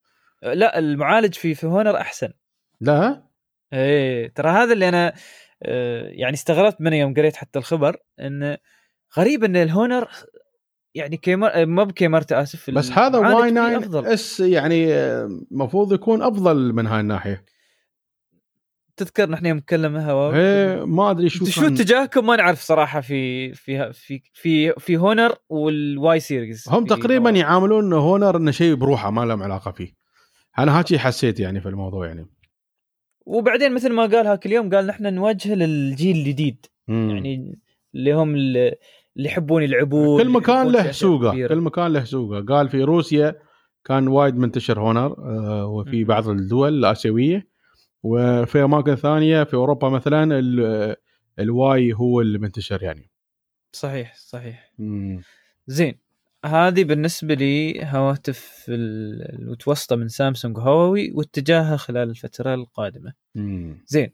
لا 0.43 0.79
المعالج 0.79 1.35
في 1.35 1.55
في 1.55 1.67
Honor 1.67 1.97
أحسن. 1.97 2.29
لا؟ 2.81 3.23
إيه 3.73 4.33
ترى 4.35 4.51
هذا 4.51 4.73
اللي 4.73 4.89
أنا 4.89 5.15
آه، 5.63 6.09
يعني 6.09 6.35
استغربت 6.35 6.81
منه 6.81 6.97
يوم 6.97 7.15
قريت 7.15 7.37
حتى 7.37 7.59
الخبر 7.59 7.97
انه 8.21 8.59
غريب 9.19 9.45
إن 9.45 9.57
الهونر 9.57 10.09
يعني 10.95 11.17
كيمر 11.17 11.67
ما 11.67 11.85
بكاميرته 11.85 12.43
آسف 12.43 12.71
بس 12.71 12.91
هذا 12.91 13.19
واي 13.19 13.49
فيه 13.49 13.61
9 13.61 13.79
أفضل. 13.79 14.07
إس 14.07 14.41
يعني 14.41 14.95
المفروض 14.95 15.93
يكون 15.93 16.23
أفضل 16.23 16.73
من 16.73 16.87
هاي 16.87 17.01
الناحية. 17.01 17.45
تذكر 18.97 19.31
نحن 19.31 19.47
يوم 19.47 19.59
تكلمنا 19.59 20.11
هواوي 20.11 20.37
إيه 20.37 20.85
ما 20.85 21.11
أدري 21.11 21.29
شو 21.29 21.45
شو, 21.45 21.67
اتجاهكم؟ 21.67 22.27
ما 22.27 22.37
نعرف 22.37 22.61
صراحة 22.61 23.01
في 23.01 23.53
في 23.55 23.93
في 23.93 24.23
في 24.35 24.73
في 24.73 24.97
هونر 24.97 25.35
والواي 25.49 26.21
سيريز. 26.21 26.65
هم 26.69 26.85
تقريبا. 26.85 27.31
يعاملون 27.31 27.93
هونر 27.93 28.37
إنه 28.37 28.51
شيء 28.51 28.75
بروحه 28.75 29.11
ما 29.11 29.25
لهم 29.25 29.43
علاقة 29.43 29.71
فيه. 29.71 29.93
أنا 30.59 30.79
هاتشي 30.79 30.99
حسيت 30.99 31.41
يعني 31.41 31.61
في 31.61 31.69
الموضوع 31.69 32.07
يعني. 32.07 32.27
وبعدين 33.27 33.75
مثل 33.75 33.93
ما 33.93 34.03
قال 34.03 34.27
هاك 34.27 34.47
اليوم 34.47 34.75
قال 34.75 34.87
نحن 34.87 35.15
نوجه 35.15 35.55
للجيل 35.55 36.17
الجديد. 36.17 36.67
يعني 36.89 37.59
اللي 37.95 38.13
هم 38.13 38.35
اللي 39.17 39.29
يحبون 39.29 39.63
يلعبون 39.63 40.23
كل 40.23 40.29
مكان 40.31 40.67
له 40.73 40.91
سوقه. 40.93 41.47
كل 41.49 41.61
مكان 41.61 41.93
له 41.93 42.05
سوقه 42.05 42.41
قال 42.45 42.69
في 42.69 42.83
روسيا 42.83 43.35
كان 43.85 44.09
وايد 44.09 44.37
منتشر 44.37 44.81
هونر 44.81 45.15
آه، 45.19 45.67
وفي. 45.67 46.05
بعض 46.05 46.29
الدول 46.29 46.79
الآسيوية 46.79 47.49
وفي 48.03 48.65
أماكن 48.65 48.95
ثانية 48.95 49.45
في 49.45 49.55
أوروبا 49.55 49.89
مثلا 49.89 50.39
ال- 50.39 50.97
الواي 51.39 51.93
هو 51.93 52.21
اللي 52.21 52.39
منتشر 52.39 52.83
يعني 52.83 53.11
صحيح 53.73 54.15
صحيح 54.17 54.73
مم. 54.79 55.21
زين 55.67 55.99
هذه 56.45 56.85
بالنسبة 56.85 57.35
لي 57.35 57.85
هواتف 57.85 58.65
ال- 58.69 59.39
المتوسطه 59.43 59.97
من 59.97 60.09
سامسونج 60.09 60.57
وهواوي 60.59 61.11
واتجاهها 61.15 61.77
خلال 61.77 62.11
الفترة 62.11 62.55
القادمة 62.55 63.13
مم. 63.35 63.85
زين 63.87 64.11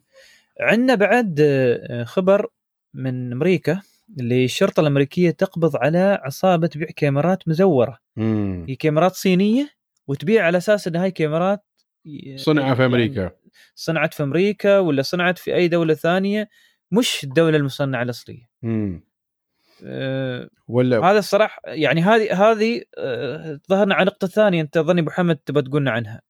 عندنا 0.61 0.95
بعد 0.95 1.37
آه، 1.41 2.05
خبر 2.05 2.47
من 2.95 3.33
أمريكا 3.33 3.81
اللي 4.21 4.45
الشرطه 4.45 4.81
الأمريكية 4.81 5.31
تقبض 5.31 5.77
على 5.77 6.21
عصابة 6.23 6.67
تبيع 6.67 6.87
كاميرات 6.97 7.49
مزورة 7.49 7.99
مم. 8.17 8.65
هي 8.69 8.75
كاميرات 8.77 9.13
صينية 9.13 9.71
وتبيع 10.07 10.45
على 10.47 10.59
أساس 10.59 10.89
إن 10.89 10.97
هاي 10.97 11.11
كاميرات 11.11 11.65
ي- 12.07 12.39
صنع 12.39 12.75
في 12.75 12.83
يعني 12.83 12.85
أمريكا 12.95 13.31
صنعت 13.75 14.15
في 14.15 14.23
أمريكا 14.23 14.79
ولا 14.79 15.03
صنعت 15.03 15.39
في 15.39 15.55
أي 15.55 15.69
دولة 15.69 15.95
ثانية 15.95 16.49
مش 16.91 17.25
الدولة 17.25 17.57
المصنعة 17.57 18.03
الأصلية 18.03 18.49
مم. 18.63 19.05
أه 19.85 20.49
ولا 20.69 21.11
هذا 21.11 21.19
الصراحة 21.19 21.63
يعني 21.67 22.01
هذه 22.03 22.51
هذه 22.51 22.83
أه 22.99 23.61
ظهرنا 23.71 23.95
على 23.95 24.07
نقطة 24.07 24.27
ثانية 24.27 24.61
أنت 24.63 24.79
ظني 24.79 25.01
أبو 25.01 25.11
حمد 25.11 25.37
تبى 25.37 25.63
تقولنا 25.63 25.91
عنها 25.91 26.23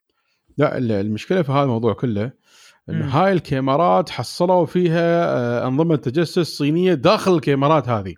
لا 0.58 0.78
ال- 0.78 0.92
المشكلة 0.92 1.42
في 1.42 1.52
هذا 1.52 1.62
الموضوع 1.62 1.92
كله 1.92 2.32
إن. 2.88 3.02
هاي 3.02 3.32
الكاميرات 3.32 4.10
حصلوا 4.10 4.66
فيها 4.66 5.24
آه، 5.36 5.68
أنظمة 5.68 5.96
تجسس 5.96 6.38
صينية 6.58 6.94
داخل 6.94 7.34
الكاميرات 7.34 7.88
هذه. 7.88 8.14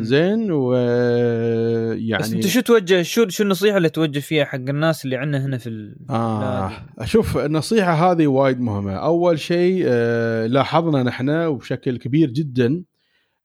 زين 0.00 0.50
ويعني 0.52 2.22
بس 2.22 2.32
أنت 2.32 2.46
شو 2.46 2.60
توجه 2.60 3.02
شو 3.02 3.28
شو 3.28 3.42
النصيحة 3.42 3.76
اللي 3.76 3.88
توجه 3.88 4.18
فيها 4.18 4.44
حق 4.44 4.54
الناس 4.54 5.04
اللي 5.04 5.16
عندنا 5.16 5.44
هنا 5.44 5.58
في 5.58 5.68
ال... 5.68 5.96
آه. 6.10 6.72
أشوف 6.98 7.36
النصيحة 7.38 7.92
هذه 8.12 8.26
وايد 8.26 8.60
مهمة 8.60 8.92
أول 8.92 9.38
شيء 9.38 9.82
آه 9.86 10.46
لاحظنا 10.46 11.02
نحن 11.02 11.28
وبشكل 11.30 11.96
كبير 11.98 12.30
جدا 12.30 12.82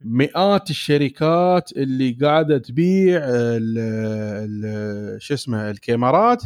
مئات 0.01 0.69
الشركات 0.69 1.71
اللي 1.77 2.17
قاعدة 2.21 2.57
تبيع 2.57 3.21
ال- 3.23 3.77
ال- 4.49 5.21
شو 5.21 5.33
اسمه 5.33 5.69
الكاميرات 5.69 6.43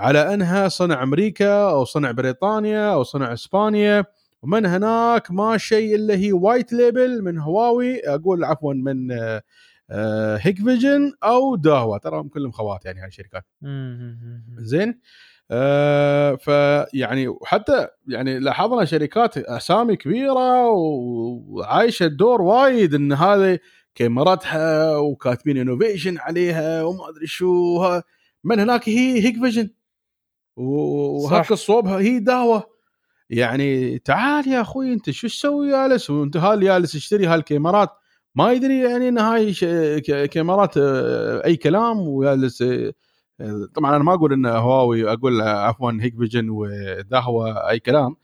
على 0.00 0.34
أنها 0.34 0.68
صنع 0.68 1.02
أمريكا 1.02 1.70
أو 1.70 1.84
صنع 1.84 2.10
بريطانيا 2.10 2.92
أو 2.92 3.02
صنع 3.02 3.32
إسبانيا 3.32 4.04
ومن 4.42 4.66
هناك 4.66 5.30
ما 5.30 5.58
شيء 5.58 5.94
إلا 5.94 6.14
هي 6.14 6.32
white 6.32 6.72
label 6.72 7.22
من 7.24 7.38
هواوي 7.38 8.00
أقول 8.08 8.44
عفوا 8.44 8.74
من 8.74 9.12
آه، 9.12 9.42
آه، 9.90 10.36
Hikvision 10.36 11.12
أو 11.24 11.56
Dahua 11.56 11.98
تراهم 11.98 12.28
كلهم 12.28 12.50
خوات 12.52 12.84
يعني 12.84 13.00
هاي 13.00 13.06
الشركات. 13.08 13.44
زين؟ 14.58 15.00
آه 15.50 16.34
فيعني 16.34 17.28
وحتى 17.28 17.86
يعني 18.08 18.38
لاحظنا 18.38 18.84
شركات 18.84 19.38
أسامي 19.38 19.96
كبيرة 19.96 20.68
وعايشة 20.68 22.06
الدور 22.06 22.42
وايد 22.42 22.94
إن 22.94 23.12
هذه 23.12 23.58
كاميراتها 23.94 24.96
وكاتبين 24.96 25.58
innovation 25.58 26.18
عليها 26.18 26.82
وما 26.82 27.08
أدري 27.08 27.26
شو 27.26 28.00
من 28.44 28.60
هناك 28.60 28.88
هي 28.88 29.24
Hikvision 29.24 29.70
وهاك 30.60 31.52
الصوب 31.52 31.86
هي 31.86 32.18
Dahua 32.18 32.64
يعني 33.30 33.98
تعال 33.98 34.48
يا 34.48 34.60
أخوي 34.60 34.92
أنت 34.92 35.10
شو 35.10 35.28
تسوي 35.28 35.70
جالس 35.70 36.10
وأنت 36.10 36.36
هال 36.36 36.60
جالس 36.60 36.92
تشتري 36.92 37.26
هالكاميرات؟ 37.26 37.90
ما 38.34 38.52
يدري 38.52 38.80
يعني 38.80 39.08
إن 39.08 39.18
هاي 39.18 39.52
كاميرات 40.28 40.74
آه، 40.76 41.44
أي 41.44 41.56
كلام. 41.56 41.98
وجالس 42.00 42.62
آه، 42.62 42.92
طبعا 43.74 43.96
أنا 43.96 44.04
ما 44.04 44.14
أقول 44.14 44.32
إن 44.32 44.46
هواوي 44.46 45.12
أقول 45.12 45.40
عفوا 45.40 45.92
Hikvision 46.00 46.16
و 46.16 46.50
Dahua 46.50 47.70
أي 47.70 47.78
كلام. 47.78 48.16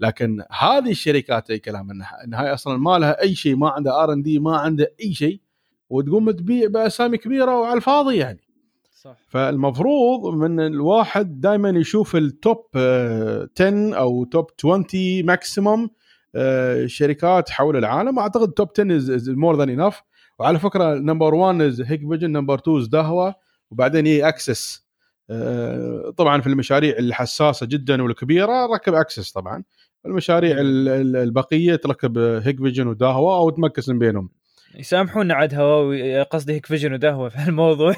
لكن 0.00 0.42
هذه 0.50 0.90
الشركات 0.90 1.50
أي 1.50 1.58
كلام 1.58 1.90
إن 2.24 2.34
هاي 2.34 2.54
أصلا 2.54 2.78
ما 2.78 2.98
لها 2.98 3.22
أي 3.22 3.34
شيء 3.34 3.56
ما 3.56 3.68
عندها 3.68 4.04
R&D 4.04 4.38
ما 4.38 4.56
عندها 4.56 4.86
أي 5.02 5.14
شيء. 5.14 5.40
وتقوم 5.90 6.30
تبيع 6.30 6.68
بأسامي 6.68 7.18
كبيرة 7.18 7.60
وعلى 7.60 7.76
الفاضي 7.76 8.16
يعني. 8.16 8.43
صح. 9.04 9.16
فالمفروض 9.28 10.34
من 10.34 10.60
الواحد 10.60 11.40
دائما 11.40 11.70
يشوف 11.70 12.16
ال 12.16 12.28
top 12.28 12.66
10 12.74 12.76
آه، 12.76 13.94
أو 13.94 14.24
top 14.24 14.46
20 14.58 15.26
maximum 15.26 15.90
شركات 16.86 17.50
حول 17.50 17.76
العالم. 17.76 18.18
أعتقد 18.18 18.52
top 18.52 18.68
10 18.74 18.96
is 18.96 19.30
more 19.30 19.56
than 19.56 19.68
enough 19.80 20.02
وعلى 20.38 20.58
فكرة 20.58 20.94
number 20.94 21.34
1 21.34 21.60
is 21.60 21.80
Hikvision 21.80 22.30
number 22.30 22.58
2 22.58 22.78
is 22.78 22.88
Dahua 22.88 23.34
وبعدين 23.70 24.06
هي 24.06 24.28
Axis 24.28 24.84
آه، 25.30 26.14
طبعا 26.16 26.40
في 26.40 26.46
المشاريع 26.46 26.98
الحساسة 26.98 27.66
جدا 27.66 28.02
والكبيرة 28.02 28.66
ركب 28.74 28.94
Axis 28.94 29.32
طبعا. 29.32 29.64
المشاريع 30.06 30.56
البقية 30.60 31.76
تركب 31.76 32.18
Hikvision 32.18 32.58
و 32.58 32.86
Dahua 32.86 33.36
أو 33.36 33.50
ت 33.50 33.60
mix 33.60 33.90
بينهم. 33.90 34.28
يسامحونا 34.78 35.34
عاد 35.34 35.54
هواوي 35.54 36.22
قصدي 36.22 36.52
Hikvision 36.52 36.66
و 36.66 36.92
Dahua 36.92 37.28
في 37.28 37.48
الموضوع 37.48 37.94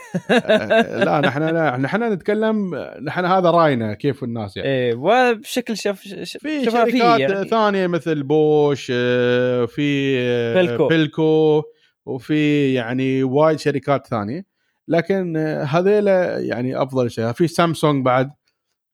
لا 1.07 1.21
نحن 1.21 1.43
لا 1.43 1.77
نحن 1.77 2.13
نتكلم 2.13 2.75
نحن 3.03 3.25
هذا 3.25 3.51
رأينا 3.51 3.95
كيف 3.95 4.25
الناس 4.25 4.57
يعني. 4.57 4.69
إيه 4.69 4.95
وبشكل 4.95 5.77
شف 5.77 6.01
في 6.01 6.65
شركات 6.65 7.21
يعني. 7.21 7.49
ثانية 7.49 7.87
مثل 7.87 8.23
بوش 8.23 8.93
آه، 8.95 9.65
في 9.65 10.17
Pelco. 10.55 10.89
Pelco 10.89 11.63
وفي 12.07 12.75
يعني 12.75 13.23
وايد 13.23 13.59
شركات 13.59 14.07
ثانية. 14.07 14.47
لكن 14.89 15.37
هذيلا 15.69 16.39
يعني 16.39 16.83
أفضل 16.83 17.11
شيء. 17.11 17.33
في 17.33 17.49
سامسونج 17.49 18.05
بعد 18.05 18.31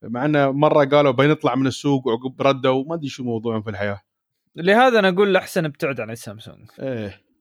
مع 0.02 0.24
إنه 0.24 0.50
مرة 0.50 0.84
قالوا 0.84 1.12
بنطلع 1.12 1.54
من 1.54 1.66
السوق 1.66 2.06
وعقب 2.06 2.42
ردوا 2.42 2.84
ما 2.88 2.94
أدري 2.94 3.08
شو 3.08 3.24
موضوعهم 3.24 3.62
في 3.62 3.70
الحياة. 3.70 4.00
لهذا 4.56 4.98
أنا 4.98 5.08
أقول 5.08 5.36
أحسن 5.36 5.64
ابتعد 5.64 6.00
عن 6.00 6.10
السامسونج 6.10 6.68
إيه. 6.80 7.31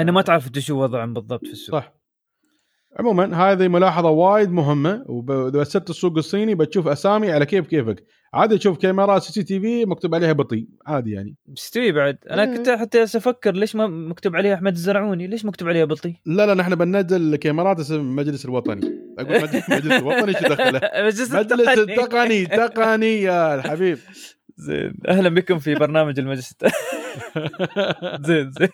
أنا 0.00 0.12
ما 0.12 0.22
تعرف 0.22 0.46
انت 0.46 0.58
شو 0.58 0.82
وضعهم 0.82 1.14
بالضبط 1.14 1.46
في 1.46 1.52
السوق. 1.52 1.80
صح. 1.80 1.94
عموما 2.98 3.52
هذه 3.52 3.68
ملاحظة 3.68 4.10
وايد 4.10 4.50
مهمة 4.50 5.04
واذا 5.06 5.60
بسرت 5.60 5.90
السوق 5.90 6.16
الصيني 6.16 6.54
بتشوف 6.54 6.88
أسامي 6.88 7.32
على 7.32 7.46
كيف 7.46 7.66
كيفك. 7.66 8.04
عادي 8.34 8.58
تشوف 8.58 8.78
كاميرات 8.78 9.22
CCTV 9.22 9.84
مكتوب 9.84 10.14
عليها 10.14 10.32
بطيء 10.32 10.66
عادي 10.86 11.10
يعني. 11.10 11.36
مستوي 11.48 11.92
بعد 11.92 12.18
أنا 12.30 12.42
إيه. 12.42 12.56
كنت 12.56 12.70
حتى 12.70 13.02
أفكر 13.02 13.54
ليش 13.54 13.76
ما 13.76 13.86
مكتوب 13.86 14.36
عليها 14.36 14.54
أحمد 14.54 14.72
الزرعوني؟ 14.72 15.26
ليش 15.26 15.44
مكتوب 15.44 15.68
عليها 15.68 15.84
بطيء؟ 15.84 16.14
لا 16.26 16.46
لا 16.46 16.54
نحن 16.54 16.74
بننزل 16.74 17.36
كاميرات 17.36 17.80
اسم 17.80 17.94
المجلس 17.94 18.44
الوطني. 18.44 19.14
أقول 19.18 19.42
مجلس 19.42 19.92
الوطني 19.92 20.32
شو 20.32 20.48
دخله؟ 20.48 20.80
مجلس 21.06 21.34
التقني. 21.34 22.46
تقني 22.46 23.22
يا 23.22 23.54
الحبيب 23.54 23.98
زين. 24.56 24.94
أهلا 25.08 25.28
بكم 25.28 25.58
في 25.58 25.74
برنامج 25.74 26.18
المجلس 26.18 26.54
زين 28.26 28.50
زين. 28.50 28.68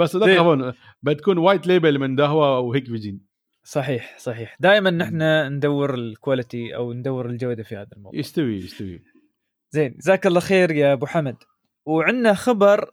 بس 0.00 0.16
لا 0.16 0.34
تخافون 0.34 0.72
بتكون 1.02 1.38
white 1.38 1.66
label 1.66 1.98
من 1.98 2.14
Dahua 2.16 2.58
و 2.58 2.86
Hikvision 2.86 3.26
صحيح 3.64 4.18
صحيح. 4.18 4.56
دائما 4.60 4.90
نحن 4.90 5.22
ندور 5.52 5.94
ال 5.94 6.04
quality 6.04 6.76
أو 6.76 6.92
ندور 6.92 7.26
الجودة 7.26 7.62
في 7.62 7.76
هذا 7.76 7.88
الموضوع. 7.96 8.20
يستوي 8.20 8.56
يستوي. 8.56 9.02
زين 9.70 9.94
جزاك 9.98 10.26
الله 10.26 10.40
خير 10.40 10.70
يا 10.70 10.92
أبو 10.92 11.06
حمد. 11.06 11.36
وعندنا 11.86 12.34
خبر 12.34 12.90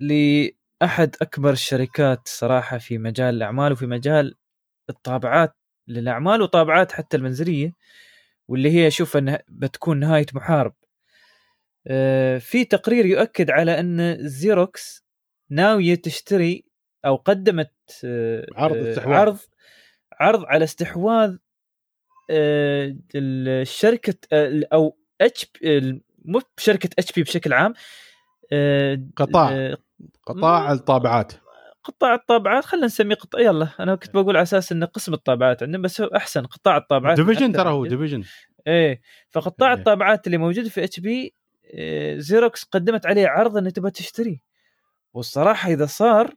لأحد 0.00 1.16
أكبر 1.22 1.50
الشركات 1.50 2.28
صراحة 2.28 2.78
في 2.78 2.98
مجال 2.98 3.34
الأعمال 3.34 3.72
وفي 3.72 3.86
مجال 3.86 4.34
الطابعات 4.90 5.56
للأعمال 5.88 6.42
وطابعات 6.42 6.92
حتى 6.92 7.16
المنزلية. 7.16 7.72
واللي 8.50 8.70
هي 8.70 8.90
شوف 8.90 9.16
إنها 9.16 9.42
بتكون 9.48 10.00
نهاية 10.00 10.26
محارب. 10.34 10.74
آه، 11.86 12.38
في 12.38 12.64
تقرير 12.64 13.06
يؤكد 13.06 13.50
على 13.50 13.80
أن 13.80 14.16
Xerox 14.28 15.04
ناويه 15.50 15.94
تشتري 15.94 16.64
أو 17.04 17.16
قدمت 17.16 17.72
آه، 18.04 18.46
عرض 18.54 18.76
استحواذ. 18.76 19.16
عرض 19.16 19.38
عرض 20.20 20.44
على 20.44 20.64
استحواذ 20.64 21.36
آه، 22.30 22.96
الشركة 23.14 24.14
أو 24.72 24.96
اتش 25.20 25.52
مو 26.24 26.40
بشركة 26.56 26.90
HP 26.98 27.22
بشكل 27.22 27.52
عام 27.52 27.74
قطاع. 29.16 29.76
قطاع 30.26 30.72
الطابعات. 30.72 31.32
قطاع 31.84 32.14
الطابعات 32.14 32.64
خلينا 32.64 32.86
نسميه 32.86 33.14
قطاع 33.14 33.40
يلا 33.40 33.68
أنا 33.80 33.94
كنت 33.94 34.14
بقول 34.14 34.36
على 34.36 34.42
أساس 34.42 34.72
انه 34.72 34.86
قسم 34.86 35.14
الطابعات 35.14 35.62
عندنا 35.62 35.82
بس 35.82 36.00
هو 36.00 36.06
أحسن 36.06 36.46
قطاع 36.46 36.76
الطابعات 36.76 37.20
division 37.20 37.52
ترى 37.52 37.70
هو 37.70 37.86
division 37.86 38.24
إيه 38.66 39.00
فقطاع 39.30 39.72
إيه. 39.72 39.78
الطابعات 39.78 40.26
اللي 40.26 40.38
موجود 40.38 40.68
في 40.68 40.84
HP 40.84 41.34
Xerox 42.16 42.64
قدمت 42.64 43.06
عليه 43.06 43.28
عرض 43.28 43.56
انه 43.56 43.70
تبغى 43.70 43.90
تشتري. 43.90 44.42
والصراحة 45.12 45.70
إذا 45.72 45.86
صار 45.86 46.34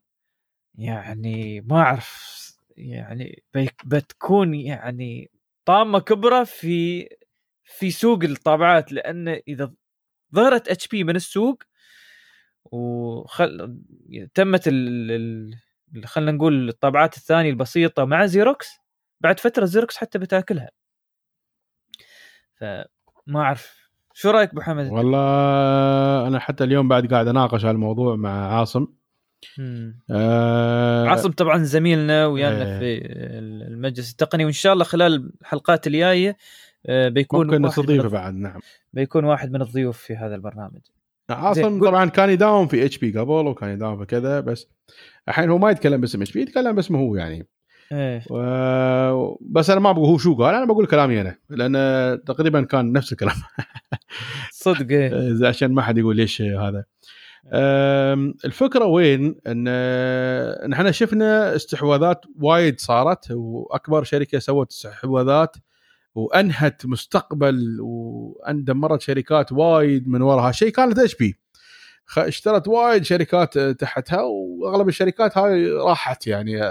يعني 0.76 1.62
ما 1.62 1.82
أعرف 1.82 2.34
يعني 2.78 3.44
بتكون 3.86 4.54
يعني 4.54 5.32
طامة 5.66 6.00
كبرى 6.00 6.46
في 6.46 7.08
في 7.64 7.92
سوق 7.92 8.24
الطابعات 8.24 8.92
لأن 8.92 9.28
إذا 9.28 9.74
ظهرت 10.36 10.68
HP 10.68 11.04
من 11.04 11.16
السوق 11.16 11.64
وخل 12.72 13.78
تمت 14.34 14.68
ال... 14.68 15.12
ال... 15.12 16.06
خلينا 16.06 16.32
نقول 16.32 16.70
الطابعات 16.70 17.18
الثانية 17.18 17.50
البسيطة 17.50 18.06
مع 18.06 18.26
Xerox 18.26 18.70
بعد 19.22 19.40
فترة 19.40 19.66
Xerox 19.66 19.98
حتى 19.98 20.20
بتاكلها. 20.20 20.70
فما 22.56 23.42
أعرف. 23.42 23.84
شو 24.14 24.30
رأيك 24.30 24.50
ابو 24.50 24.62
حمد 24.62 24.92
والله 24.92 26.28
أنا 26.28 26.40
حتى 26.40 26.64
اليوم 26.64 26.88
بعد 26.88 27.14
قاعد 27.14 27.28
أناقش 27.28 27.66
هالموضوع 27.66 28.16
مع 28.16 28.60
عاصم. 28.60 28.88
آه 30.12 31.08
عاصم 31.08 31.32
طبعا 31.32 31.64
زميلنا 31.64 32.26
ويانا 32.26 32.76
آه 32.76 32.80
في 32.80 33.02
المجلس 33.68 34.12
التقني 34.12 34.46
وإن 34.46 34.54
شاء 34.54 34.74
الله 34.74 34.84
خلال 34.84 35.32
الحلقات 35.42 35.88
الجاية 35.88 36.38
آه 36.86 37.10
بيكون 37.10 37.48
ممكن 37.48 37.62
نستضيفه 37.62 38.10
بعد 38.10 38.34
نعم. 38.34 38.60
بيكون 38.94 39.26
واحد 39.26 39.52
من 39.52 39.62
الضيوف 39.62 39.98
في 39.98 40.16
هذا 40.16 40.36
البرنامج. 40.36 40.82
عاصم 41.30 41.86
طبعا 41.86 42.10
كان 42.10 42.30
يداوم 42.30 42.68
في 42.68 42.86
HP 42.86 43.20
قبل 43.20 43.48
وكان 43.48 43.70
يداوم 43.70 44.00
في 44.00 44.06
كذا 44.06 44.40
بس 44.40 44.68
الحين 45.28 45.50
هو 45.50 45.58
ما 45.58 45.72
يتكلم 45.72 46.02
باسم 46.02 46.22
HP 46.22 46.42
يتكلم 46.42 46.76
باسمه 46.76 47.00
هو 47.00 47.16
يعني. 47.16 47.48
إيه 47.92 48.24
و... 48.30 49.38
بس 49.42 49.70
أنا 49.70 49.80
ما 49.80 49.92
بقول 49.92 50.06
هو 50.06 50.18
شو 50.18 50.36
قال 50.36 50.56
أنا 50.56 50.66
بقول 50.66 50.86
كلامي 50.86 51.22
أنا 51.22 51.36
لأن 51.50 52.24
تقريبا 52.24 52.62
كان 52.62 52.92
نفس 52.92 53.12
الكلام. 53.12 53.36
صدق 54.52 54.92
إيه. 54.92 55.48
عشان 55.48 55.72
ما 55.72 55.82
حد 55.82 55.98
يقول 55.98 56.16
ليش 56.16 56.42
هذا. 56.42 56.84
الفكرة 58.46 58.86
وين؟ 58.86 59.36
إن 59.48 59.64
نحن 60.70 60.92
شفنا 60.92 61.56
استحواذات 61.56 62.26
وايد 62.42 62.80
صارت 62.80 63.32
وأكبر 63.32 64.04
شركة 64.04 64.40
سوت 64.40 64.72
استحواذات 64.72 65.56
وأنهت 66.16 66.86
مستقبل 66.86 67.78
وان 67.82 68.64
دمرت 68.64 69.02
شركات 69.02 69.52
وايد 69.52 70.08
من 70.08 70.22
وراها. 70.22 70.52
شيء 70.52 70.70
كانت 70.70 71.00
اتش 71.00 71.16
بي؟ 71.16 71.36
اشترت 72.18 72.68
وايد 72.68 73.04
شركات 73.04 73.60
تحتها 73.60 74.22
وأغلب 74.22 74.88
الشركات 74.88 75.38
هاي 75.38 75.72
راحت 75.72 76.28
يعني 76.28 76.62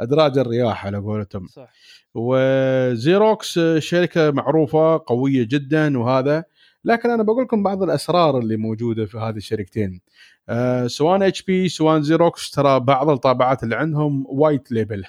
أدراج 0.00 0.38
الرياح 0.38 0.86
على 0.86 0.98
قولتهم. 0.98 1.46
صح. 1.46 1.68
و 2.14 2.38
Xerox 2.38 3.60
شركة 3.78 4.30
معروفة 4.30 5.02
قوية 5.06 5.46
جدا 5.50 5.98
وهذا. 5.98 6.44
لكن 6.84 7.10
أنا 7.10 7.22
بقول 7.22 7.44
لكم 7.44 7.62
بعض 7.62 7.82
الأسرار 7.82 8.38
اللي 8.38 8.56
موجودة 8.56 9.06
في 9.06 9.18
هذه 9.18 9.36
الشركتين. 9.36 10.00
أه 10.48 10.86
سواء 10.86 11.28
HP 11.28 11.68
سواء 11.68 12.00
Xerox 12.00 12.50
ترى 12.50 12.80
بعض 12.80 13.10
الطابعات 13.10 13.62
اللي 13.62 13.76
عندهم 13.76 14.24
white 14.28 14.72
label. 14.72 15.04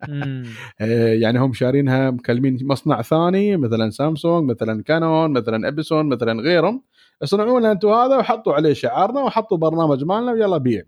يعني 1.22 1.38
هم 1.38 1.52
شارينها 1.52 2.10
مكلمين 2.10 2.58
مصنع 2.62 3.02
ثاني 3.02 3.56
مثلا 3.56 3.90
سامسونج 3.90 4.50
مثلا 4.50 4.82
Canon 4.82 5.30
مثلا 5.32 5.68
Epson 5.68 6.06
مثلا 6.06 6.42
غيرهم 6.42 6.82
يصنعون 7.22 7.64
أنتم 7.64 7.88
هذا 7.88 8.16
وحطوا 8.16 8.54
عليه 8.54 8.72
شعارنا 8.72 9.20
وحطوا 9.20 9.56
برنامج 9.58 10.04
مالنا 10.04 10.32
ويلا 10.32 10.58
بيع 10.58 10.82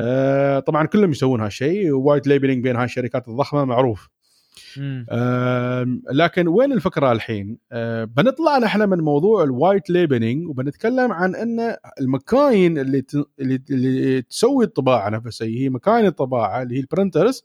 آه 0.00 0.60
طبعا 0.60 0.86
كلهم 0.86 1.10
يسوون 1.10 1.40
هالشيء 1.40 1.90
white 1.92 2.26
labeling 2.26 2.62
بين 2.64 2.76
هاي 2.76 2.84
الشركات 2.84 3.28
الضخمة 3.28 3.64
معروف. 3.64 4.08
آم، 5.10 6.02
لكن 6.12 6.48
وين 6.48 6.72
الفكرة 6.72 7.12
الحين؟ 7.12 7.58
آه، 7.72 8.04
بنطلع 8.04 8.58
نحن 8.58 8.88
من 8.88 8.98
موضوع 9.00 9.44
ال 9.44 9.52
white 9.52 9.90
labeling 9.90 10.48
وبنتكلم 10.48 11.12
عن 11.12 11.34
إن 11.34 11.76
المكاين 12.00 12.78
اللي 12.78 13.00
ت- 13.00 13.26
اللي, 13.40 13.62
اللي 13.70 14.22
تسوي 14.22 14.64
الطباعة 14.64 15.08
نفسها 15.10 15.46
هي 15.48 15.68
مكاين 15.68 16.06
الطباعة 16.06 16.62
اللي 16.62 16.74
هي 16.76 16.80
ال 16.80 16.86
printers. 16.86 17.44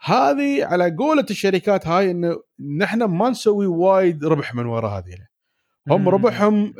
هذه 0.00 0.64
على 0.64 0.96
قولة 0.98 1.26
الشركات 1.30 1.86
هاي 1.86 2.10
إنه 2.10 2.36
نحن 2.78 3.02
ما 3.04 3.30
نسوي 3.30 3.66
وايد 3.66 4.24
ربح 4.24 4.54
من 4.54 4.66
وراء 4.66 4.98
هذه 4.98 5.26
هم 5.88 6.00
مم. 6.00 6.08
ربحهم 6.08 6.74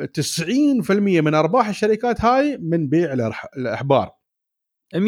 90% 0.89 0.91
من 0.91 1.35
أرباح 1.35 1.69
الشركات 1.69 2.21
هاي 2.21 2.59
من 2.59 2.89
بيع 2.89 3.13
الأحبار. 3.57 4.11
100% 4.95 4.99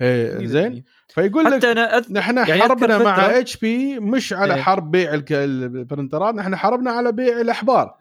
إيه، 0.00 0.46
زين؟ 0.46 0.84
100%. 1.10 1.14
فيقول 1.14 1.44
لك 1.44 1.52
حتى 1.52 1.72
أنا 1.72 1.98
أذ... 1.98 2.12
نحن 2.12 2.36
يعني 2.36 2.62
حربنا 2.62 2.98
مع 2.98 3.38
HP 3.38 4.00
مش 4.00 4.32
على 4.32 4.54
إيه. 4.54 4.62
حرب 4.62 4.90
بيع 4.90 5.22
ال 5.30 5.42
printer 5.42 6.22
ات 6.22 6.34
نحن 6.34 6.56
حربنا 6.56 6.90
على 6.90 7.12
بيع 7.12 7.40
الأحبار. 7.40 7.94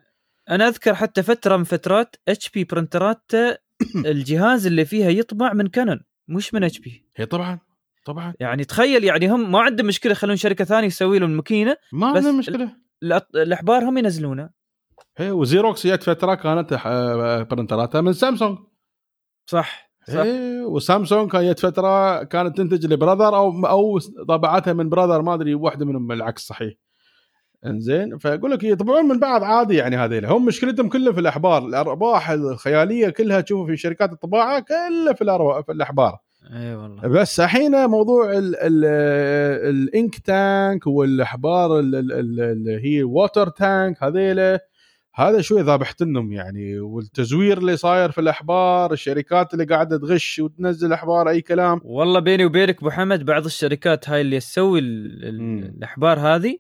أنا 0.50 0.68
أذكر 0.68 0.96
حتى 0.96 1.24
فترة 1.24 1.58
من 1.58 1.64
فترات 1.64 2.16
HP 2.28 2.50
printer 2.50 2.64
ات 2.64 3.32
الجهاز 4.12 4.66
اللي 4.66 4.86
فيها 4.86 5.10
يطبع 5.10 5.54
من 5.54 5.68
Canon 5.68 6.00
مش 6.28 6.54
من 6.54 6.64
HP. 6.64 7.06
هي 7.16 7.26
طبعا. 7.26 7.60
طبعا. 8.06 8.34
يعني 8.40 8.64
تخيل 8.64 9.04
يعني 9.04 9.28
هم 9.28 9.52
ما 9.52 9.60
عندهم 9.60 9.88
مشكلة 9.88 10.12
يخلون 10.12 10.36
شركة 10.36 10.66
ثانية 10.66 10.90
تسوي 10.90 11.20
لهم 11.20 11.32
الماكينه 11.32 11.78
ما 11.94 12.08
عندنا 12.08 12.32
مشكلة. 12.32 12.76
الأحبار 13.36 13.84
هم 13.84 13.98
ينزلونها 13.98 14.50
هي 15.18 15.32
و 15.32 15.41
Xerox 15.41 15.88
جت 15.88 16.04
فترة 16.04 16.36
كانت 16.36 16.74
آه، 16.86 17.44
printer 17.44 17.89
اتها 17.89 18.02
من 18.02 18.14
سامسونج. 18.14 18.58
صح 19.46 19.92
صح. 20.08 20.16
إيه 20.16 20.62
وسامسونج 20.62 21.32
كانت 21.32 21.60
فترة 21.60 22.24
كانت 22.24 22.58
تنتج 22.58 22.86
ل 22.86 22.92
Brother 22.92 23.36
أو 23.36 23.66
أو 23.66 24.00
طبعتها 24.28 24.74
من 24.74 24.90
Brother 24.90 25.22
ما 25.22 25.34
أدري 25.34 25.56
واحدة 25.56 25.86
منهم 25.86 26.12
العكس 26.12 26.42
صحيح. 26.48 26.74
إنزين 27.66 28.18
فأقول 28.18 28.52
لك 28.52 28.64
يطبعون 28.64 29.06
من 29.06 29.20
بعض 29.20 29.44
عادي 29.44 29.76
يعني 29.76 29.98
هذيل 29.98 30.26
هم 30.26 30.46
مشكلتهم 30.46 30.90
كلها 30.90 31.14
في 31.14 31.20
الأحبار 31.20 31.66
الأرباح 31.66 32.30
الخيالية 32.30 33.10
كلها 33.10 33.42
تشوفها 33.42 33.66
في 33.66 33.78
شركات 33.78 34.12
الطباعة 34.12 34.60
كلها 34.60 35.14
في, 35.14 35.64
في 35.66 35.72
الأحبار. 35.72 36.20
إي 36.54 36.76
والله 36.76 37.08
بس 37.08 37.40
الحين 37.40 37.86
موضوع 37.86 38.32
ال- 38.32 38.56
ال- 38.56 38.86
ال 39.70 39.82
ink 39.82 40.20
tank 40.20 40.88
والأحبار 40.88 41.80
ال- 41.80 41.96
ال- 41.96 42.12
ال- 42.12 42.40
اللي 42.40 42.80
هي 42.86 43.04
water 43.04 43.50
tank 43.50 44.04
هذيله 44.04 44.60
هذا 45.16 45.42
شوي 45.42 45.62
ذابحت 45.62 46.02
لهم 46.02 46.32
يعني 46.32 46.80
والتزوير 46.80 47.58
اللي 47.58 47.78
صاير 47.78 48.12
في 48.12 48.22
الأحبار 48.22 48.94
الشركات 48.94 49.54
اللي 49.54 49.66
قاعدة 49.66 49.98
تغش 49.98 50.40
وتنزل 50.40 50.94
أحبار 50.94 51.30
أي 51.30 51.42
كلام 51.42 51.82
والله 51.84 52.20
بيني 52.20 52.46
وبينك 52.46 52.78
أبو 52.80 52.90
حمد 52.90 53.26
بعض 53.26 53.46
الشركات 53.46 54.10
هاي 54.10 54.22
اللي 54.22 54.40
تسوي. 54.40 54.80
الأحبار 54.80 56.20
هذه 56.20 56.58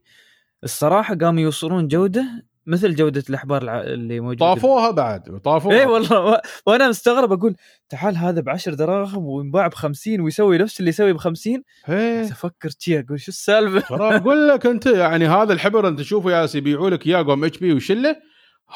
الصراحة 0.64 1.16
قاموا 1.16 1.42
يوصلون 1.42 1.88
جودة 1.88 2.46
مثل 2.66 2.96
جودة 2.96 3.24
الأحبار 3.30 3.82
اللي 3.84 4.20
موجودة. 4.20 4.40
طافوها 4.54 4.92
بعد 4.92 5.40
طافوها. 5.44 5.80
اي 5.80 5.86
والله 5.86 6.20
و- 6.26 6.42
وأنا 6.66 6.90
مستغرب 6.90 7.32
أقول 7.32 7.56
تعال 7.90 8.18
هذا 8.18 8.42
ب 8.42 8.50
10 8.50 8.74
دراهم 8.74 9.26
وينباع 9.26 9.68
ب 9.68 9.74
50 9.74 10.22
ويسوي 10.22 10.58
نفس 10.58 10.80
اللي 10.80 10.90
يسوي 10.90 11.14
ب 11.14 11.18
50 11.18 11.64
إيه. 11.90 12.22
أفكر 12.24 12.70
شي 12.80 13.00
أقول 13.00 13.20
شو 13.20 13.32
السالفة؟ 13.32 13.80
ترى 13.98 14.16
أقول 14.16 14.48
لك 14.48 14.66
أنت 14.66 14.86
يعني 14.86 15.28
هذا 15.28 15.54
الحبر 15.54 15.88
أنت 15.88 16.00
تشوفه 16.00 16.32
يا 16.32 16.48
يبيعوا 16.56 16.90
لك 16.90 17.08
إياه 17.08 17.24
قوم 17.24 17.44
إتش 17.44 17.58
بي 17.58 17.74
وشلة 17.74 18.16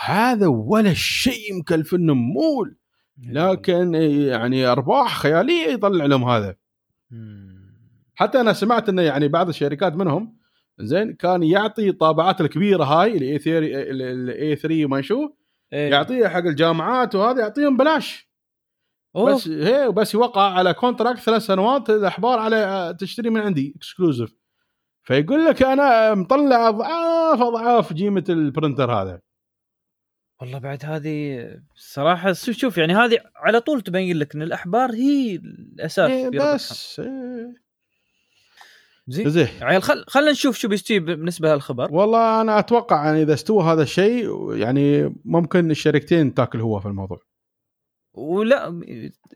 هذا 0.06 0.48
ولا 0.48 0.94
شيء 0.94 1.60
مكلفنهم 1.60 2.18
مول 2.34 2.78
لكن 3.30 3.94
يعني 4.28 4.66
أرباح 4.66 5.18
خيالية 5.18 5.68
يطلع 5.68 6.06
لهم 6.06 6.24
هذا. 6.30 6.56
حتى 8.16 8.42
أنا 8.42 8.54
سمعت 8.54 8.90
إنه 8.90 9.02
يعني 9.02 9.28
بعض 9.28 9.50
الشركات 9.50 9.94
منهم 9.94 10.35
زين 10.80 11.14
كان 11.14 11.44
يعطي 11.44 11.90
الطابعات 11.90 12.42
الكبيرة 12.42 12.84
هاي 12.84 13.18
ال 13.18 13.40
A3 13.40 13.58
ال 13.92 14.56
A3 14.56 14.86
وما 14.86 15.02
شو 15.02 15.30
إيه. 15.74 15.92
يعطيها 15.92 16.30
حق 16.30 16.38
الجامعات 16.46 17.16
وهذا 17.16 17.42
يعطيهم 17.42 17.78
بلاش 17.78 18.30
أوه. 19.16 19.36
بس 19.36 19.48
هي 19.48 19.92
بس 19.92 20.14
يوقع 20.14 20.54
على 20.54 20.74
contract 20.74 21.20
ثلاث 21.20 21.42
سنوات 21.42 21.90
الأحبار 21.90 22.40
على 22.40 22.96
تشتري 23.00 23.30
من 23.30 23.42
عندي 23.42 23.74
exclusive 23.78 24.36
فيقول 25.04 25.46
لك 25.46 25.64
أنا 25.64 26.14
مطلع 26.14 26.70
أضعاف 26.70 27.42
أضعاف 27.42 27.94
قيمه 27.94 28.24
ال 28.30 28.37
printer 28.37 28.92
هذا 28.92 29.22
والله 30.42 30.60
بعد 30.60 30.86
هذه 30.86 31.48
صراحة 31.76 32.34
شوف 32.34 32.78
يعني 32.78 32.94
هذه 32.94 33.20
على 33.36 33.62
طول 33.62 33.82
تبين 33.82 34.18
لك 34.18 34.36
إن 34.36 34.42
الأحبار 34.42 34.92
هي 34.92 35.36
الأساس 35.36 36.12
إيه. 36.12 36.30
بس 36.30 37.00
إيه. 37.00 37.65
زين. 39.08 39.30
زين. 39.30 39.48
عيال 39.62 39.84
خل 39.84 40.04
خلينا 40.08 40.32
نشوف 40.32 40.58
شو 40.58 40.68
بيستوي 40.68 41.00
بالنسبة 41.00 41.54
للخبر 41.54 41.94
والله 41.94 42.42
أنا 42.42 42.60
أتوقع 42.60 43.06
يعني 43.06 43.22
إذا 43.22 43.34
استوى 43.34 43.64
هذا 43.64 43.84
الشيء 43.84 44.54
يعني 44.56 45.16
ممكن 45.26 45.72
الشركتين 45.72 46.34
تاكل 46.34 46.62
هو 46.62 46.80
في 46.80 46.86
الموضوع. 46.86 47.20
ولا 48.14 48.82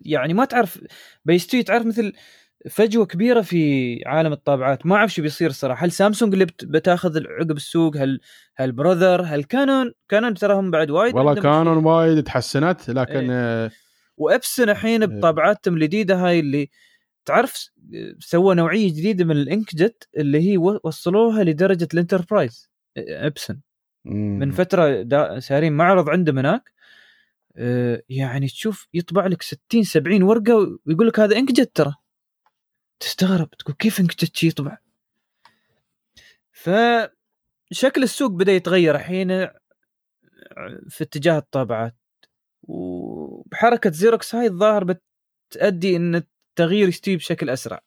يعني 0.02 0.34
ما 0.34 0.46
تعرف 0.46 0.80
بيستوي 1.26 1.64
تعرف 1.64 1.86
مثل 1.86 2.14
فجوة 2.70 3.06
كبيرة 3.06 3.41
في 3.41 4.00
عالم 4.06 4.34
الطابعات. 4.34 4.86
ما 4.86 4.96
أعرف 4.96 5.14
شو 5.14 5.22
بيصير 5.22 5.50
الصراحة. 5.50 5.86
هل 5.86 5.91
سامسونج 5.91 6.34
اللي 6.34 6.46
بت- 6.46 6.66
بتاخذ 6.66 7.24
عقب 7.28 7.52
السوق؟ 7.58 7.98
هل 7.98 8.20
هل 8.56 8.72
براذر 8.72 9.22
هل 9.22 9.44
كانون؟ 9.44 9.94
كانون 10.10 10.34
تراهم 10.34 10.72
بعد 10.72 10.90
وايد 10.91 11.16
والله 11.16 11.34
كانون 11.34 11.86
وايد 11.86 12.24
تحسنت 12.24 12.90
لكن 12.90 13.28
آه، 13.32 13.72
وابسن 14.18 14.70
الحين 14.70 15.06
بطابعاتهم 15.06 15.74
الجديدة 15.74 16.16
هاي 16.16 16.40
اللي 16.40 16.70
تعرف 17.30 17.69
سووا 18.19 18.53
نوعية 18.53 18.89
جديدة 18.89 19.26
من 19.26 19.31
الإنكجت 19.31 20.10
اللي 20.18 20.51
هي 20.51 20.57
وصلوها 20.57 21.43
لدرجة 21.43 21.88
الإنتربرايز 21.93 22.69
إبسن. 22.97 23.60
من. 24.06 24.51
فترة 24.51 25.39
سارين 25.39 25.73
معرض 25.73 26.10
عندهم 26.10 26.38
هناك 26.38 26.73
آه، 27.57 28.03
يعني 28.10 28.47
تشوف 28.47 28.88
يطبع 28.93 29.27
لك 29.27 29.41
60 29.41 29.84
70 29.84 30.23
ورقة 30.23 30.80
ويقول 30.85 31.07
لك 31.07 31.19
هذا 31.19 31.38
إنكجت 31.38 31.76
ترى. 31.76 31.95
تستغرب 32.99 33.49
تقول 33.49 33.76
كيف 33.76 33.99
إنكجت 33.99 34.43
يطبع؟ 34.43 34.77
فشكل 36.51 38.03
السوق 38.03 38.31
بدأ 38.31 38.51
يتغير 38.51 38.95
الحين 38.95 39.27
في 40.89 41.01
اتجاه 41.03 41.38
الطابعات. 41.38 41.95
وبحركه 42.64 43.91
زيروكس 43.91 44.35
هاي 44.35 44.47
الظاهر 44.47 44.84
بتؤدي 44.84 45.95
إن 45.95 46.23
التغيير 46.50 46.88
يستوي 46.88 47.16
بشكل 47.16 47.50
أسرع. 47.50 47.82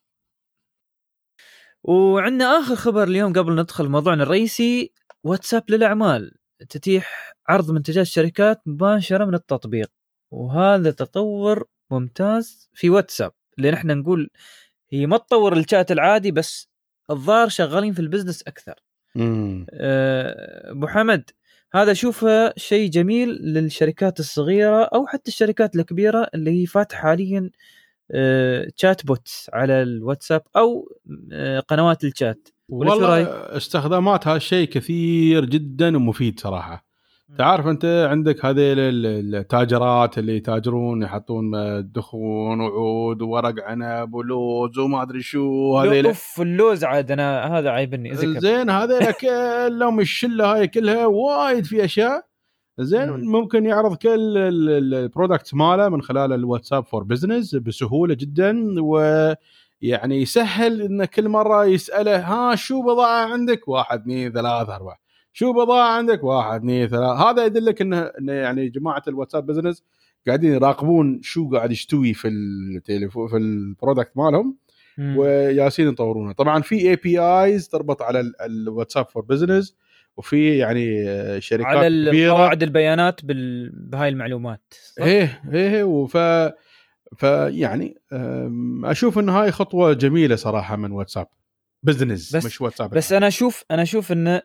وعندنا 1.85 2.45
آخر 2.59 2.75
خبر 2.77 3.03
اليوم 3.09 3.33
قبل 3.33 3.55
ندخل 3.61 3.89
موضوعنا 3.89 4.23
الرئيسي 4.23 4.93
واتساب 5.25 5.65
للأعمال. 5.71 6.35
تتيح 6.69 7.33
عرض 7.49 7.71
منتجات 7.71 8.07
الشركات 8.07 8.63
مباشرة 8.67 9.25
من 9.25 9.35
التطبيق. 9.35 9.91
وهذا 10.31 10.91
تطور 10.91 11.65
ممتاز 11.91 12.71
في 12.75 12.91
واتساب 12.91 13.33
اللي 13.59 13.71
نحن 13.71 13.99
نقول 13.99 14.31
هي 14.91 15.07
ما 15.07 15.17
تطور 15.19 15.53
الشات 15.59 15.93
العادي 15.93 16.31
بس 16.33 16.69
الظاهر 17.11 17.49
شغالين 17.49 17.93
في 17.95 18.01
ال 18.01 18.05
business 18.05 18.43
أكثر. 18.43 18.75
أه، 19.71 20.71
أبو 20.71 20.87
حمد 20.87 21.31
هذا 21.75 21.93
اشوفه 21.93 22.53
شيء 22.57 22.91
جميل 22.91 23.29
للشركات 23.29 24.21
الصغيرة 24.21 24.85
أو 24.85 25.07
حتى 25.07 25.31
الشركات 25.31 25.77
الكبيرة 25.77 26.29
اللي 26.35 26.63
هي 26.63 26.67
فاتحة 26.67 27.01
حاليا 27.03 27.51
أه، 28.13 28.69
chat 28.77 29.07
bots 29.07 29.51
على 29.53 29.83
الواتساب 29.83 30.43
أو 30.57 30.89
أه، 31.33 31.61
قنوات 31.61 32.05
الشات 32.05 32.49
والله؟ 32.69 33.23
استخدامات 33.57 34.29
هالشيء 34.29 34.69
كثير 34.69 35.45
جدا 35.45 35.97
ومفيد 35.97 36.41
صراحة. 36.41 36.93
تعرف 37.39 37.67
أنت 37.67 38.07
عندك 38.11 38.45
هذيل 38.45 38.79
ال- 38.79 39.35
التاجرات 39.35 40.19
اللي 40.19 40.37
يتاجرون 40.37 41.03
يحطون 41.03 41.51
دخون 41.93 42.61
وعود 42.61 43.23
وورق 43.23 43.55
عنب 43.65 44.15
ولوز 44.15 44.79
وما 44.79 45.03
أدري 45.03 45.23
شو 45.23 45.79
هذيل 45.79 46.07
أوف 46.07 46.41
اللوز 46.41 46.85
عاد 46.85 47.11
أنا 47.11 47.59
هذا 47.59 47.71
عيبني 47.71 48.15
زين 48.15 48.71
هذيل 48.71 49.13
كلهم 49.13 50.01
الشله 50.07 50.53
هاي 50.55 50.69
كلها 50.69 51.07
وايد 51.07 51.65
في 51.67 51.85
أشياء 51.85 52.27
زين 52.79 53.11
مم. 53.11 53.33
ممكن 53.33 53.67
يعرض 53.67 53.97
كل 53.97 54.39
ال 54.39 54.53
product 54.53 55.55
ماله 55.55 55.89
من 55.89 56.03
خلال 56.03 56.33
الواتساب 56.33 56.85
for 56.85 57.03
business 57.05 57.55
بسهولة 57.55 58.15
جدا 58.15 58.75
ويعني 58.83 60.23
يسهل 60.23 60.83
إن 60.83 61.05
كل 61.05 61.29
مرة 61.29 61.65
يسأله 61.67 62.17
ها 62.21 62.55
شو 62.55 62.83
بضاعة 62.83 63.33
عندك؟ 63.33 63.69
واحد 63.69 64.01
اثنين 64.01 64.33
ثلاثة 64.33 64.77
أربعة 64.77 64.97
شو 65.33 65.53
بضاعة 65.53 65.97
عندك؟ 65.97 66.25
واحد 66.25 66.61
اثنين 66.61 66.89
ثلاثة 66.89 67.31
هذا 67.31 67.45
يدلك 67.45 67.81
إنه 67.81 68.11
يعني 68.29 68.69
جماعة 68.69 69.03
الواتساب 69.09 69.47
business 69.47 69.85
قاعدين 70.27 70.53
يراقبون 70.53 71.21
شو 71.23 71.51
قاعد 71.51 71.71
يستوي 71.73 72.15
في 72.15 72.29
التليفون 72.29 73.29
في 73.29 73.37
ال 73.37 73.46
product 73.46 74.11
مالهم. 74.17 74.57
وجالسين 75.19 75.89
يطورونه 75.89 76.33
طبعا 76.33 76.63
في 76.63 76.89
APIs 76.91 77.69
تربط 77.69 78.03
على 78.03 78.21
ال- 78.21 78.41
الواتساب 78.41 79.07
for 79.09 79.23
business 79.25 79.77
وفي 80.17 80.59
يعني 80.59 81.05
شركات 81.41 81.67
على 81.67 82.09
كبيرة 82.09 82.33
قواعد 82.33 82.63
البيانات 82.63 83.25
بال... 83.25 83.71
بهاي 83.75 84.09
المعلومات 84.09 84.75
صح؟ 84.97 85.03
إيه 85.05 85.43
إيه 85.53 85.83
وف 85.85 86.17
فيعني 87.17 87.95
أم، 88.13 88.85
أشوف 88.87 89.19
إن 89.19 89.29
هاي 89.29 89.51
خطوة 89.53 89.93
جميلة 89.93 90.37
صراحة 90.37 90.77
من 90.77 90.93
واتساب 90.93 91.27
business 91.83 92.37
بس- 92.37 92.47
مش 92.47 92.61
واتساب 92.61 92.91
بس 92.91 93.13
أنا 93.13 93.27
أشوف 93.29 93.65
أنا 93.71 93.83
أشوف 93.83 94.13
انه 94.13 94.43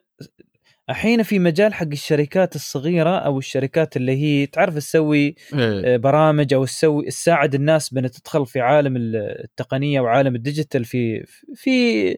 الحين 0.90 1.24
في 1.24 1.40
مجال 1.40 1.74
حق 1.74 1.88
الشركات 1.92 2.56
الصغيرة 2.56 3.18
أو 3.18 3.38
الشركات 3.38 3.98
اللي 3.98 4.12
هي 4.18 4.46
تعرف 4.46 4.76
تسوي 4.76 5.36
إيه. 5.54 5.94
آه، 5.94 5.98
برامج 5.98 6.54
أو 6.54 6.66
تسوي 6.66 7.06
تساعد 7.06 7.56
الناس 7.56 7.94
بأن 7.94 8.12
تدخل 8.12 8.46
في 8.46 8.60
عالم 8.62 8.94
التقنية 8.98 10.00
وعالم 10.02 10.36
ال 10.36 10.42
digital 10.42 10.86
في 10.86 11.26
في 11.56 12.18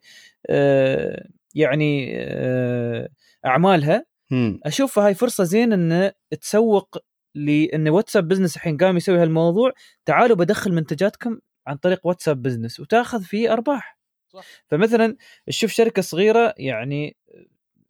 آه، 0.50 1.28
يعني 1.56 2.14
آه، 2.18 3.10
أعمالها 3.46 4.06
مم. 4.32 4.60
أشوف 4.64 5.00
هاي 5.00 5.14
فرصة 5.14 5.44
زين 5.44 5.74
إن 5.74 6.12
تسوق 6.42 6.98
لأن 7.36 7.90
واتساب 7.90 8.28
business 8.28 8.56
الحين 8.56 8.78
قام 8.78 8.98
يسوي 8.98 9.18
هالموضوع 9.18 9.72
تعالوا 10.06 10.36
بدخل 10.36 10.74
منتجاتكم 10.74 11.40
عن 11.68 11.78
طريق 11.78 12.08
واتساب 12.08 12.42
business 12.42 12.80
وتأخذ 12.80 13.24
فيه 13.24 13.54
أرباح 13.54 14.00
صح. 14.28 14.46
فمثلا 14.68 15.16
تشوف 15.48 15.72
شركة 15.72 16.02
صغيرة 16.02 16.54
يعني 16.58 17.18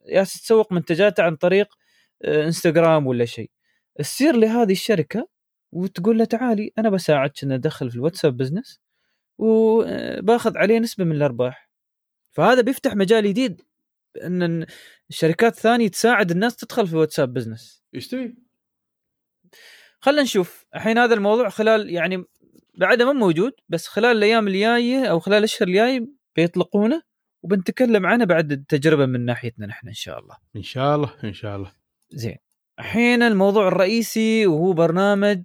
يا 0.05 0.23
تسوق 0.23 0.73
منتجاتها 0.73 1.23
عن 1.23 1.35
طريق 1.35 1.67
آه، 2.21 2.45
إنستغرام 2.45 3.07
ولا 3.07 3.25
شيء 3.25 3.49
تصير 3.99 4.35
لهذه 4.35 4.71
الشركة 4.71 5.27
وتقول 5.71 6.17
له 6.17 6.25
تعالي 6.25 6.71
أنا 6.77 6.89
بساعدك 6.89 7.43
ان 7.43 7.51
أدخل 7.51 7.89
في 7.89 7.95
الواتساب 7.95 8.37
business 8.37 8.79
وباخذ 9.37 10.57
عليه 10.57 10.79
نسبة 10.79 11.03
من 11.05 11.15
الأرباح 11.15 11.69
فهذا 12.31 12.61
بيفتح 12.61 12.95
مجال 12.95 13.23
جديد 13.27 13.61
ان 14.17 14.65
الشركات 15.09 15.55
الثانية 15.55 15.87
تساعد 15.87 16.31
الناس 16.31 16.55
تدخل 16.55 16.87
في 16.87 16.95
واتساب 16.95 17.33
بزنس. 17.33 17.83
يستوي. 17.93 18.35
خلينا 19.99 20.21
نشوف. 20.21 20.65
الحين 20.75 20.97
هذا 20.97 21.13
الموضوع 21.13 21.49
خلال 21.49 21.89
يعني 21.89 22.23
بعده 22.77 23.05
ما 23.05 23.13
موجود 23.13 23.53
بس 23.69 23.87
خلال 23.87 24.17
الأيام 24.17 24.47
الجاية 24.47 25.05
أو 25.05 25.19
خلال 25.19 25.37
الأشهر 25.37 25.67
الجاية 25.67 26.07
بيطلقونه 26.35 27.01
وبنتكلم 27.43 28.05
عنه 28.05 28.25
بعد 28.25 28.51
التجربه 28.51 29.05
من 29.05 29.25
ناحيتنا 29.25 29.65
نحن 29.65 29.87
إن 29.87 29.93
شاء 29.93 30.19
الله. 30.19 30.37
إن 30.55 30.63
شاء 30.63 30.95
الله 30.95 31.13
إن 31.23 31.33
شاء 31.33 31.55
الله. 31.55 31.71
زين. 32.11 32.37
الحين 32.79 33.23
الموضوع 33.23 33.67
الرئيسي 33.67 34.47
وهو 34.47 34.73
برنامج 34.73 35.43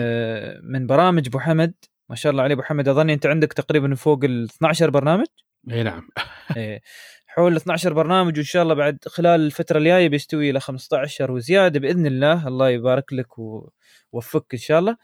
آه، 0.00 0.60
من 0.62 0.86
برامج 0.86 1.26
أبو 1.26 1.38
حمد. 1.38 1.74
ما 2.10 2.16
شاء 2.16 2.32
الله 2.32 2.42
عليه 2.42 2.54
أبو 2.54 2.62
حمد. 2.62 2.88
اظني 2.88 3.14
أنت 3.14 3.26
عندك 3.26 3.52
تقريبا 3.52 3.94
فوق 3.94 4.24
ال 4.24 4.44
12 4.44 4.90
برنامج. 4.90 5.26
إي 5.70 5.82
نعم. 5.82 6.08
إيه، 6.56 6.82
حول 7.32 7.56
12 7.56 7.92
برنامج 7.92 8.36
وإن 8.36 8.44
شاء 8.44 8.62
الله 8.62 8.74
بعد 8.74 8.98
خلال 9.06 9.40
الفترة 9.40 9.78
الجاية 9.78 10.08
بيستوي 10.08 10.50
إلى 10.50 10.60
15 10.60 11.30
وزيادة 11.32 11.80
بإذن 11.80 12.06
الله. 12.06 12.48
الله 12.48 12.70
يبارك 12.70 13.12
لك 13.12 13.38
ووفقك 13.38 14.54
إن 14.54 14.58
شاء 14.58 14.78
الله. 14.78 14.96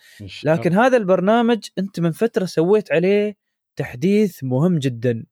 لكن 0.45 0.73
هذا 0.73 0.97
البرنامج 0.97 1.69
أنت 1.79 2.01
من 2.01 2.13
فترة 2.13 2.45
سويت 2.45 2.93
عليه 2.93 3.37
تحديث 3.77 4.45
مهم 4.45 4.79
جدا 4.79 5.25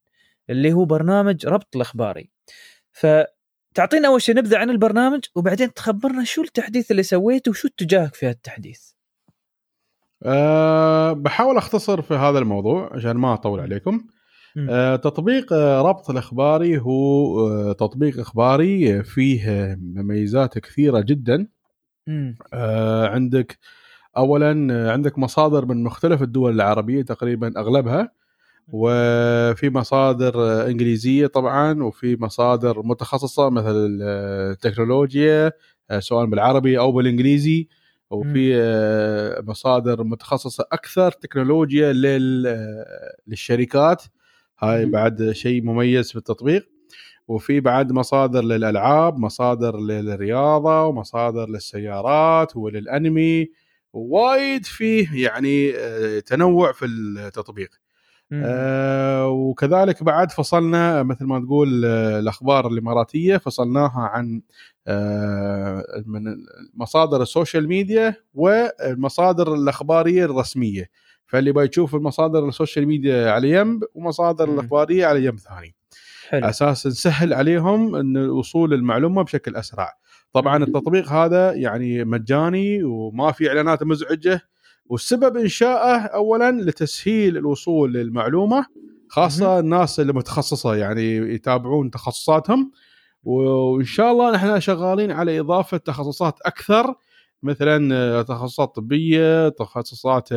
اللي 0.49 0.73
هو 0.73 0.85
برنامج 0.85 1.45
ربط 1.45 1.75
الأخباري. 1.75 2.29
فتعطينا 2.91 4.07
أول 4.07 4.21
شيء 4.21 4.35
نبذه 4.35 4.57
عن 4.57 4.69
البرنامج 4.69 5.25
وبعدين 5.35 5.73
تخبرنا 5.73 6.23
شو 6.23 6.41
التحديث 6.41 6.91
اللي 6.91 7.03
سويته 7.03 7.49
وشو 7.51 7.67
اتجاهك 7.67 8.15
في 8.15 8.25
هالتحديث. 8.25 8.81
أه 10.23 11.13
بحاول 11.13 11.57
أختصر 11.57 12.01
في 12.01 12.13
هذا 12.13 12.39
الموضوع 12.39 12.89
عشان 12.93 13.11
ما 13.11 13.33
أطول 13.33 13.59
عليكم. 13.59 14.07
تطبيق 14.95 15.53
آه، 15.53 15.81
ربط 15.81 16.09
الإخباري 16.09 16.77
هو 16.79 17.39
أه 17.49 17.73
تطبيق 17.73 18.19
إخباري 18.19 19.03
فيه 19.03 19.49
آه، 19.49 19.77
مميزات 19.81 20.57
كثيرة 20.59 20.99
جدا. 20.99 21.47
عندك 23.07 23.59
اولا 24.17 24.73
آه، 24.73 24.91
عندك 24.91 25.17
مصادر 25.19 25.65
من 25.65 25.83
مختلف 25.83 26.21
الدول 26.21 26.53
العربية 26.55 27.01
تقريبا 27.01 27.53
أغلبها 27.59 28.11
وفي 28.67 29.69
مصادر 29.69 30.33
آه، 30.37 30.67
إنجليزية 30.67 31.27
طبعا 31.27 31.83
وفي 31.83 32.17
مصادر 32.19 32.81
متخصصة 32.83 33.49
مثل 33.49 33.99
آه، 34.03 34.51
التكنولوجيا 34.51 35.51
آه، 35.91 35.99
سواء 35.99 36.25
بالعربي 36.25 36.79
أو 36.79 36.91
بالإنجليزي. 36.91 37.67
وفي 38.09 38.51
آه، 38.55 39.41
مصادر 39.41 40.03
متخصصة 40.03 40.65
أكثر 40.71 41.11
تكنولوجيا 41.11 41.93
لل- 41.93 42.47
آه، 42.47 43.15
للشركات. 43.27 44.03
هاي. 44.59 44.85
بعد 44.85 45.31
شيء 45.31 45.63
مميز 45.63 46.11
في 46.11 46.15
التطبيق 46.17 46.69
وفي 47.27 47.59
بعد 47.59 47.91
مصادر 47.91 48.41
للألعاب 48.43 49.17
مصادر 49.19 49.77
للرياضة 49.79 50.85
ومصادر 50.85 51.49
للسيارات 51.49 52.55
وللأنمي 52.55 53.49
وايد 53.93 54.65
فيه 54.65 55.23
يعني 55.23 55.75
آه، 55.77 56.19
تنوع 56.19 56.71
في 56.71 56.85
التطبيق. 56.85 57.69
آه 58.33 59.27
وكذلك 59.27 60.03
بعد 60.03 60.31
فصلنا 60.31 61.03
مثل 61.03 61.25
ما 61.25 61.39
تقول 61.39 61.85
آه، 61.85 62.19
الأخبار 62.19 62.67
الإماراتية 62.67 63.37
فصلناها 63.37 63.99
عن 64.13 64.41
آه 64.87 66.03
من 66.05 66.23
مصادر 66.73 67.21
ال 67.21 67.28
social 67.28 67.67
media 67.67 68.15
والمصادر 68.33 69.53
الأخبارية 69.53 70.25
الرسمية 70.25 70.89
فاللي 71.35 71.51
بيشوف 71.51 71.95
المصادر 71.95 72.47
ال 72.47 72.53
social 72.53 72.87
media 72.87 73.31
على 73.31 73.51
جنب 73.51 73.83
ومصادر. 73.93 74.53
الأخبارية 74.53 75.05
على 75.05 75.21
جنب 75.21 75.39
ثاني 75.39 75.75
حلو 76.29 76.47
أساس 76.47 76.87
نسهل 76.87 77.33
عليهم 77.33 77.95
إن 77.95 78.17
الوصول 78.17 78.71
للمعلومه 78.71 79.23
بشكل 79.23 79.55
أسرع 79.55 79.93
طبعا. 80.33 80.63
التطبيق 80.63 81.11
هذا 81.11 81.53
يعني 81.53 82.03
مجاني 82.03 82.83
وما 82.83 83.31
في 83.31 83.47
إعلانات 83.47 83.83
مزعجة 83.83 84.41
والسبب 84.85 85.37
انشائه 85.37 85.97
اولا 85.97 86.51
لتسهيل 86.51 87.37
الوصول 87.37 87.93
للمعلومة 87.93 88.65
خاصة 89.09 89.59
الناس 89.59 89.99
اللي 89.99 90.13
متخصصة 90.13 90.75
يعني 90.75 91.15
يتابعون 91.15 91.91
تخصصاتهم 91.91 92.71
وإن 93.23 93.85
شاء 93.85 94.11
الله 94.11 94.31
نحن 94.31 94.59
شغالين 94.59 95.11
على 95.11 95.39
إضافة 95.39 95.77
تخصصات 95.77 96.35
أكثر 96.45 96.95
مثلا 97.43 98.21
تخصصات 98.21 98.75
طبية 98.75 99.49
تخصصات 99.49 100.29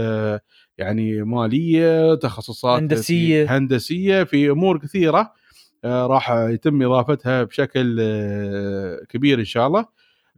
يعني 0.78 1.22
مالية 1.22 2.14
تخصصات 2.14 2.80
هندسية. 2.82 3.44
في- 3.46 3.50
هندسية 3.52 4.24
في 4.24 4.50
أمور 4.50 4.78
كثيرة 4.78 5.32
آه، 5.84 6.06
راح 6.06 6.30
يتم 6.32 6.82
إضافتها 6.82 7.42
بشكل 7.42 7.96
آه، 8.00 9.00
كبير 9.08 9.38
إن 9.38 9.44
شاء 9.44 9.66
الله. 9.66 9.86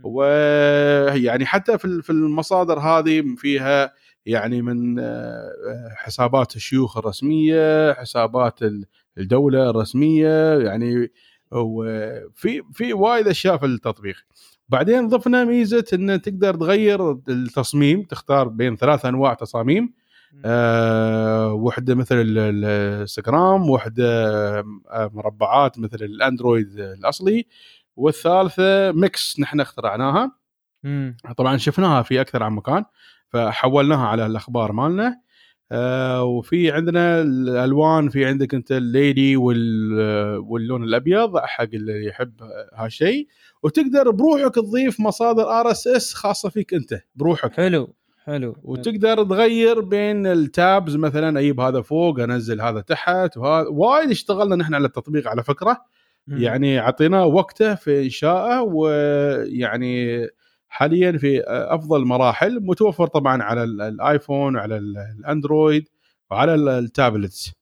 ويعني 0.03 1.47
حتى 1.47 1.79
في 1.79 1.85
ال- 1.85 2.03
في 2.03 2.11
المصادر 2.11 2.79
هذه 2.79 3.25
فيها 3.37 3.93
يعني 4.27 4.63
من 4.63 4.99
آه، 4.99 5.51
حسابات 5.97 6.57
الشيوخ 6.57 6.97
الرسمية 6.99 7.93
حسابات 7.93 8.63
ال- 8.63 8.85
الدولة 9.19 9.71
الرسمية 9.71 10.59
يعني 10.59 11.11
وفي 11.53 12.63
في 12.73 12.93
وايد 12.93 13.29
أشياء 13.29 13.57
في 13.57 13.67
التطبيق. 13.67 14.17
بعدين 14.69 15.09
ضفنا 15.09 15.45
ميزة 15.45 15.85
إن 15.93 16.23
تقدر 16.23 16.55
تغير 16.55 17.11
التصميم 17.29 18.03
تختار 18.03 18.49
بين 18.49 18.77
ثلاث 18.77 19.07
أنواع 19.07 19.35
تصاميم. 19.35 19.93
آه 20.45 21.53
وحدة 21.53 21.95
مثل 21.95 22.15
ال- 22.21 22.39
ال- 22.39 22.65
الانستغرام 22.65 23.71
وحدة 23.71 24.05
آه، 24.61 25.11
مربعات 25.15 25.79
مثل 25.79 25.97
الأندرويد 26.05 26.79
الأصلي 26.79 27.47
والثالثة 27.97 28.93
ميكس 28.93 29.41
نحن 29.41 29.61
اخترعناها. 29.61 30.33
مم. 30.85 31.17
طبعا 31.37 31.57
شفناها 31.57 32.03
في 32.03 32.21
أكثر 32.21 32.43
عن 32.43 32.53
مكان 32.53 32.85
فحولناها 33.29 34.07
على 34.07 34.27
الأخبار 34.27 34.73
مالنا. 34.73 35.21
آه 35.73 36.25
وفي 36.25 36.71
عندنا 36.71 37.21
الألوان 37.23 38.09
في 38.09 38.25
عندك 38.27 38.55
أنت 38.55 38.73
الليلي 38.73 39.37
وال- 39.37 40.37
واللون 40.39 40.85
الأبيض 40.85 41.39
حق 41.39 41.63
اللي 41.75 42.07
يحب 42.07 42.33
هالشيء. 42.75 43.29
وتقدر 43.63 44.11
بروحك 44.11 44.55
تضيف 44.55 45.01
مصادر 45.01 45.43
RSS 45.43 46.15
خاصة 46.15 46.49
فيك 46.49 46.75
أنت 46.75 47.01
بروحك. 47.15 47.53
حلو. 47.53 47.95
حلو. 48.25 48.57
وتقدر 48.63 49.25
تغير 49.25 49.81
بين 49.81 50.27
ال 50.27 50.41
tabs 50.41 50.97
مثلا 50.97 51.39
أجيب 51.41 51.61
هذا 51.61 51.81
فوق 51.81 52.21
أنزل 52.21 52.61
هذا 52.61 52.81
تحت 52.81 53.37
وهذا 53.37 53.69
وايد 53.69 54.11
اشتغلنا 54.11 54.57
نحن 54.57 54.75
على 54.75 54.87
التطبيق 54.87 55.29
على 55.29 55.43
فكرة. 55.43 55.77
مم. 56.27 56.39
يعني 56.43 56.79
اعطيناه 56.81 57.27
وقته 57.27 57.75
في 57.75 58.03
إنشائه 58.05 58.61
ويعني 58.61 60.27
حاليا 60.69 61.19
في 61.19 61.43
أفضل 61.47 62.05
مراحل 62.05 62.61
متوفر 62.61 63.07
طبعا 63.07 63.43
على 63.43 63.65
ال- 63.65 63.81
الآيفون 63.81 64.57
وعلى 64.57 64.77
ال- 64.77 64.99
الأندرويد 65.19 65.89
وعلى 66.31 66.55
ال- 66.55 66.69
ال 66.69 66.78
tablets. 66.78 67.53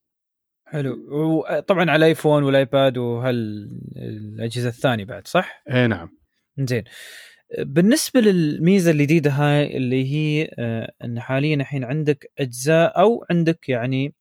حلو. 0.64 0.96
وطبعا 1.10 1.80
على 1.90 1.96
الآيفون 1.96 2.42
والآيباد 2.42 2.98
وهالاجهزه 2.98 4.68
الثانية 4.68 5.04
بعد 5.04 5.26
صح؟ 5.26 5.62
اي 5.70 5.86
نعم. 5.86 6.08
زين. 6.58 6.84
بالنسبة 7.58 8.20
للميزة 8.20 8.90
الجديدة 8.90 9.30
هاي 9.30 9.76
اللي 9.76 10.04
هي 10.14 10.50
آه، 10.58 10.92
إن 11.04 11.20
حاليا 11.20 11.54
الحين 11.54 11.84
عندك 11.84 12.32
أجزاء 12.38 13.00
أو 13.00 13.24
عندك 13.30 13.68
يعني 13.68 14.14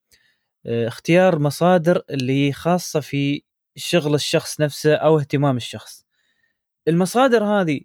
آه، 0.66 0.88
اختيار 0.88 1.40
مصادر 1.40 2.02
اللي 2.10 2.52
خاصة 2.54 3.00
في 3.00 3.44
شغل 3.76 4.16
الشخص 4.16 4.62
نفسه 4.62 4.96
أو 4.96 5.20
اهتمام 5.20 5.58
الشخص. 5.58 6.06
المصادر 6.88 7.44
هذه 7.44 7.82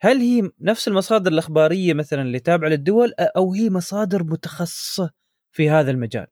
هل 0.00 0.16
هي 0.18 0.50
نفس 0.60 0.88
المصادر 0.88 1.32
الإخبارية 1.32 1.94
مثلا 1.94 2.22
اللي 2.22 2.38
تابعة 2.38 2.68
للدول 2.68 3.12
أو 3.18 3.52
هي 3.54 3.70
مصادر 3.70 4.24
متخصصة 4.24 5.10
في 5.52 5.70
هذا 5.70 5.90
المجال؟ 5.90 6.26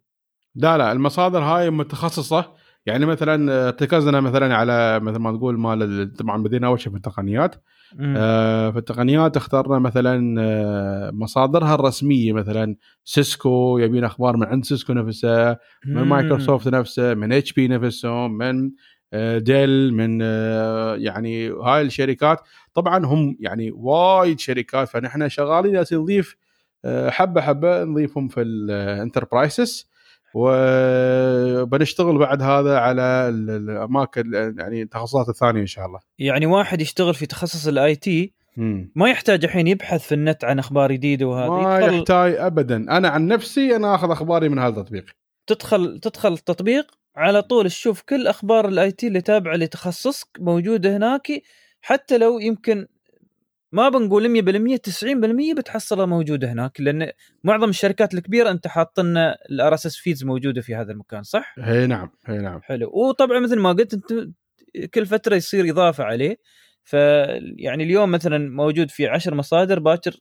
لا 0.54 0.78
لا 0.78 0.92
المصادر 0.92 1.38
هاي 1.38 1.70
متخصصة 1.70 2.52
يعني 2.86 3.06
مثلا 3.06 3.66
ارتكزنا 3.68 4.20
مثلا 4.20 4.56
على 4.56 5.00
مثل 5.00 5.18
ما 5.18 5.36
تقول 5.36 5.58
مال 5.58 5.82
ال- 5.82 6.12
طبعا 6.14 6.42
بدينا 6.42 6.66
أول 6.66 6.80
شيء 6.80 6.92
في 6.92 6.96
التقنيات. 6.96 7.54
آه، 8.00 8.70
في 8.70 8.78
التقنيات 8.78 9.36
اخترنا 9.36 9.78
مثلا 9.78 10.40
آه، 10.42 11.10
مصادرها 11.10 11.74
الرسمية 11.74 12.32
مثلا. 12.32 12.76
سيسكو 13.04 13.78
يبين 13.78 14.04
أخبار 14.04 14.36
من 14.36 14.46
عند 14.46 14.64
سيسكو 14.64 14.92
نفسها 14.92 15.58
من. 15.86 16.02
مايكروسوفت 16.02 16.68
نفسه 16.68 17.14
من 17.14 17.32
إتش 17.32 17.52
بي 17.52 17.68
نفسهم 17.68 18.38
من 18.38 18.70
آه، 19.12 19.38
ديل 19.38 19.94
من 19.94 20.18
آه، 20.22 20.96
يعني 20.96 21.50
هاي 21.50 21.82
الشركات. 21.82 22.40
طبعا 22.74 23.06
هم 23.06 23.36
يعني 23.40 23.70
وايد 23.70 24.40
شركات 24.40 24.88
فنحن 24.88 25.28
شغالين 25.28 25.84
نضيف 25.92 26.36
حبة 27.08 27.40
حبة 27.40 27.84
نضيفهم 27.84 28.28
في 28.28 28.42
ال 28.42 28.55
enterprises 28.55 29.93
وبنشتغل 30.34 32.18
بعد 32.18 32.42
هذا 32.42 32.78
على 32.78 33.02
ال- 33.02 33.50
الأماكن 33.70 34.32
يعني 34.58 34.82
التخصصات 34.82 35.28
الثانية 35.28 35.60
إن 35.60 35.66
شاء 35.66 35.86
الله. 35.86 35.98
يعني 36.18 36.46
واحد 36.46 36.80
يشتغل 36.80 37.14
في 37.14 37.26
تخصص 37.26 37.66
ال 37.66 37.96
IT. 37.96 38.32
ما 38.94 39.10
يحتاج 39.10 39.44
الحين 39.44 39.66
يبحث 39.66 40.06
في 40.06 40.14
النت 40.14 40.44
عن 40.44 40.58
أخبار 40.58 40.92
جديدة 40.92 41.26
وهذا 41.26 41.48
ما 41.50 41.78
يدخل 41.78 41.94
يحتاج 41.98 42.34
ابدا 42.34 42.76
أنا 42.76 43.08
عن 43.08 43.26
نفسي 43.26 43.76
أنا 43.76 43.94
آخذ 43.94 44.10
أخباري 44.10 44.48
من 44.48 44.58
هذا 44.58 44.80
التطبيق. 44.80 45.04
تدخل 45.46 45.98
تدخل 46.00 46.32
التطبيق 46.32 46.86
على 47.16 47.42
طول 47.42 47.66
تشوف 47.70 48.02
كل 48.02 48.26
أخبار 48.26 48.68
ال 48.68 48.90
IT 48.90 49.06
اللي 49.08 49.20
تابعة 49.20 49.56
لتخصصك 49.56 50.28
موجودة 50.40 50.96
هناك 50.96 51.26
حتى 51.80 52.18
لو 52.18 52.38
يمكن 52.38 52.86
ما 53.74 53.88
بنقول 53.88 54.42
100% 54.76 54.78
90% 54.78 55.56
بتحصلها 55.58 56.06
موجودة 56.06 56.52
هناك 56.52 56.80
لأن 56.80 57.10
معظم 57.44 57.68
الشركات 57.68 58.14
الكبيرة 58.14 58.50
أنت 58.50 58.66
حاط 58.66 59.00
لنا 59.00 59.36
ال 59.50 59.74
RSS 59.74 59.96
feeds 59.96 60.24
موجودة 60.24 60.60
في 60.60 60.74
هذا 60.74 60.92
المكان 60.92 61.22
صح؟ 61.22 61.54
اي 61.58 61.86
نعم 61.86 62.10
اي 62.28 62.38
نعم. 62.38 62.60
حلو 62.62 62.90
وطبعا 62.94 63.38
مثل 63.38 63.58
ما 63.58 63.72
قلت 63.72 63.94
أنت 63.94 64.28
كل 64.94 65.06
فترة 65.06 65.36
يصير 65.36 65.70
إضافة 65.70 66.04
عليه 66.04 66.36
ف 66.82 66.92
يعني 67.58 67.84
اليوم 67.84 68.10
مثلا 68.10 68.50
موجود 68.50 68.90
في 68.90 69.06
10 69.06 69.34
مصادر 69.34 69.78
باكر 69.78 70.16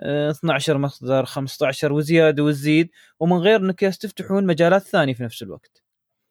آه، 0.00 0.30
12 0.30 0.78
مصدر 0.78 1.24
15 1.24 1.92
وزيادة 1.92 2.44
وتزيد 2.44 2.90
ومن 3.20 3.36
غير 3.36 3.60
إنك 3.60 3.80
تفتحون 3.80 4.46
مجالات 4.46 4.82
ثانية 4.82 5.14
في 5.14 5.22
نفس 5.22 5.42
الوقت 5.42 5.86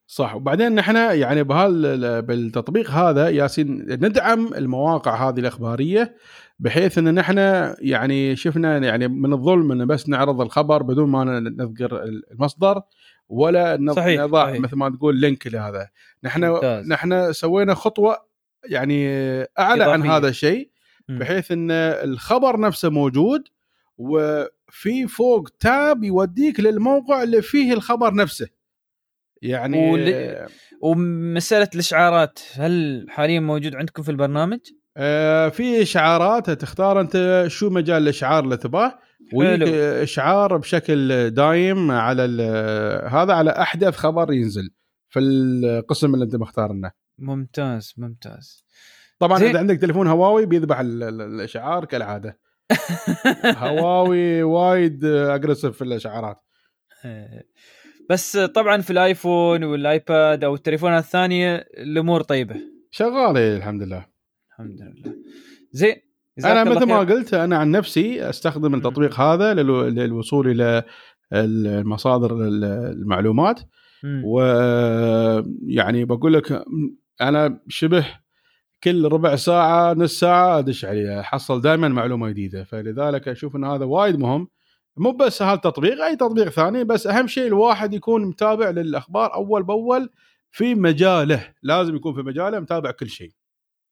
صح 0.08 0.36
وبعدين 0.36 0.76
نحن 0.76 0.96
يعني 0.96 1.44
بهال 1.44 2.22
بالتطبيق 2.22 2.92
هذا 2.92 3.30
ياسين 3.30 3.86
ندعم 3.90 4.54
المواقع 4.54 5.30
هذه 5.30 5.40
الإخبارية 5.40 6.16
بحيث 6.60 6.98
إن 6.98 7.14
نحن 7.14 7.38
يعني 7.80 8.36
شفنا 8.36 8.78
يعني 8.78 9.08
من 9.08 9.34
الظلم 9.34 9.72
إن 9.72 9.86
بس 9.88 10.10
نعرض 10.10 10.42
الخبر 10.42 10.84
بدون 10.84 11.10
ما 11.10 11.24
نذكر 11.40 12.04
المصدر 12.04 12.82
ولا 13.30 13.94
صحيح، 13.96 14.22
نضع 14.22 14.46
صحيح. 14.46 14.60
مثل 14.60 14.76
ما 14.76 14.90
تقول 14.90 15.20
لينك 15.20 15.48
لهذا 15.48 15.90
نحن 16.24 16.46
ممتاز. 16.46 16.88
نحن 16.88 17.34
سوينا 17.34 17.74
خطوة 17.74 18.18
يعني 18.70 19.08
أعلى 19.60 19.84
عن 19.84 19.90
إضافية. 20.02 20.18
هذا 20.18 20.28
الشيء. 20.28 20.70
بحيث 21.10 21.52
إن 21.52 21.72
الخبر 21.72 22.60
نفسه 22.60 22.90
موجود 22.90 23.44
وفي 23.98 25.08
فوق 25.08 25.50
تاب 25.60 26.04
يوديك 26.04 26.60
للموقع 26.60 27.24
اللي 27.24 27.42
فيه 27.42 27.74
الخبر 27.74 28.14
نفسه 28.14 28.48
يعني 29.42 29.92
ول- 29.92 30.48
ومسألة 30.82 31.70
الإشعارات 31.74 32.40
هل 32.54 33.06
حاليا 33.10 33.40
موجود 33.40 33.76
عندكم 33.76 34.04
في 34.04 34.12
البرنامج؟ 34.12 34.60
آه 34.98 35.50
في 35.50 35.82
إشعارات 35.82 36.50
تختار 36.50 37.02
أنت 37.02 37.46
شو 37.48 37.70
مجال 37.70 38.04
الإشعار 38.04 38.44
اللي 38.44 38.58
تباه 38.58 39.00
ويجيك. 39.34 39.68
إشعار 39.74 40.58
بشكل 40.58 41.30
دايم 41.30 41.92
على 41.92 42.22
هذا 43.12 43.34
على 43.34 43.52
أحدث 43.52 43.96
خبر 43.96 44.34
ينزل 44.34 44.70
في 45.10 45.20
القسم 45.20 46.14
اللي 46.14 46.26
أنت 46.26 46.36
مختارنه 46.36 46.92
ممتاز 47.20 47.94
ممتاز. 47.98 48.66
طبعا 49.20 49.40
زين. 49.40 49.50
إذا 49.50 49.60
عندك 49.60 49.78
تليفون 49.78 50.08
هواوي 50.08 50.46
بيذبح 50.46 50.80
ال- 50.80 51.04
ال- 51.04 51.22
الإشعار 51.22 51.86
كالعادة. 51.86 52.40
هواوي 53.64 54.44
وايد 54.44 55.06
أجريسيف 55.06 55.76
في 55.78 55.84
الإشعارات. 55.84 56.38
بس 58.10 58.38
طبعا 58.38 58.82
في 58.82 58.90
الآيفون 58.92 59.64
والآيباد 59.64 60.44
أو 60.44 60.56
التليفونات 60.56 61.04
الثانية 61.04 61.56
الأمور 61.78 62.22
طيبة. 62.22 62.56
شغالة 62.92 63.58
الحمد 63.58 63.82
لله. 63.84 64.15
الحمد 64.60 64.82
لله. 64.82 65.16
زين 65.72 65.96
أنا 66.46 66.64
مثل 66.64 66.86
ما. 66.86 67.00
قلت 67.00 67.34
أنا 67.34 67.58
عن 67.58 67.72
نفسي 67.72 68.30
أستخدم 68.30 68.76
التطبيق 68.76 69.20
هذا 69.20 69.54
للو- 69.54 70.00
للوصول 70.00 70.48
إلى 70.50 70.84
المصادر 71.34 72.38
المعلومات. 72.42 73.60
ويعني 74.26 76.06
بقول 76.06 76.34
لك 76.34 76.64
أنا 77.22 77.60
شبه 77.68 78.06
كل 78.84 79.06
ربع 79.06 79.36
ساعة 79.36 79.94
نص 79.94 80.20
ساعة 80.20 80.60
أدش 80.60 80.86
عليها. 80.86 81.20
احصل 81.20 81.62
دائما 81.62 81.88
معلومة 81.88 82.30
جديدة. 82.30 82.64
فلذلك 82.64 83.28
أشوف 83.28 83.56
إن 83.56 83.64
هذا 83.64 83.86
وايد 83.86 84.20
مهم. 84.20 84.48
مو 84.98 85.12
بس 85.12 85.42
هالتطبيق 85.42 86.04
أي 86.04 86.16
تطبيق 86.16 86.50
ثاني 86.50 86.84
بس 86.84 87.08
أهم 87.08 87.28
شيء 87.28 87.48
الواحد 87.48 87.94
يكون 87.94 88.26
متابع 88.26 88.70
للأخبار 88.70 89.34
أول 89.34 89.64
بأول 89.64 90.10
في 90.52 90.76
مجاله. 90.76 91.48
لازم 91.64 91.96
يكون 91.96 92.14
في 92.14 92.22
مجاله 92.22 92.60
متابع 92.60 92.92
كل 92.92 93.10
شيء. 93.10 93.32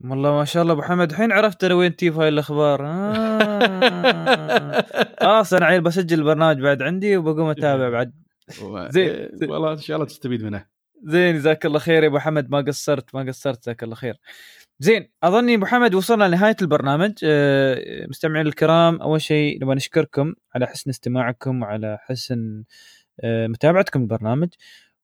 والله 0.04 0.32
ما 0.32 0.46
شاء 0.46 0.64
الله 0.64 0.74
أبو 0.74 0.82
حمد. 0.82 1.12
الحين 1.12 1.32
عرفت 1.32 1.64
أنا 1.64 1.74
وين 1.74 1.96
تجيب 1.96 2.20
هاي 2.20 2.28
الأخبار. 2.28 2.86
آه. 2.86 4.86
خلاص 5.22 5.54
أنا 5.54 5.66
عيل 5.66 5.82
بسجل 5.82 6.20
البرنامج 6.20 6.62
بعد 6.62 6.82
عندي 6.82 7.18
وبقوم 7.18 7.50
أتابع 7.50 7.90
بعد. 7.90 8.14
زين. 8.96 9.30
والله 9.42 9.72
إن 9.72 9.78
شاء 9.78 9.96
الله 9.96 10.08
تستفيد 10.08 10.44
منه. 10.44 10.66
زين 11.04 11.36
جزاك 11.36 11.66
الله 11.66 11.80
خير 11.80 12.04
يا 12.04 12.08
أبو 12.08 12.20
حمد. 12.20 12.50
ما 12.50 12.62
قصرت 12.62 13.16
ما 13.16 13.24
قصرت 13.24 13.60
جزاك 13.62 13.84
الله 13.84 13.96
خير. 13.96 14.16
زين 14.80 15.10
أظني 15.24 15.56
أبو 15.56 15.66
حمد 15.66 15.96
وصلنا 15.96 16.24
لنهاية 16.28 16.56
البرنامج. 16.62 17.14
آه، 17.24 18.06
مستمعين 18.10 18.48
الكرام 18.48 19.02
أول 19.02 19.22
شيء 19.22 19.58
نبغى 19.62 19.76
نشكركم 19.76 20.34
على 20.56 20.68
حسن 20.68 20.90
استماعكم 20.90 21.62
وعلى 21.62 21.98
حسن 22.02 22.64
آه، 23.24 23.48
متابعتكم 23.48 24.02
البرنامج 24.02 24.50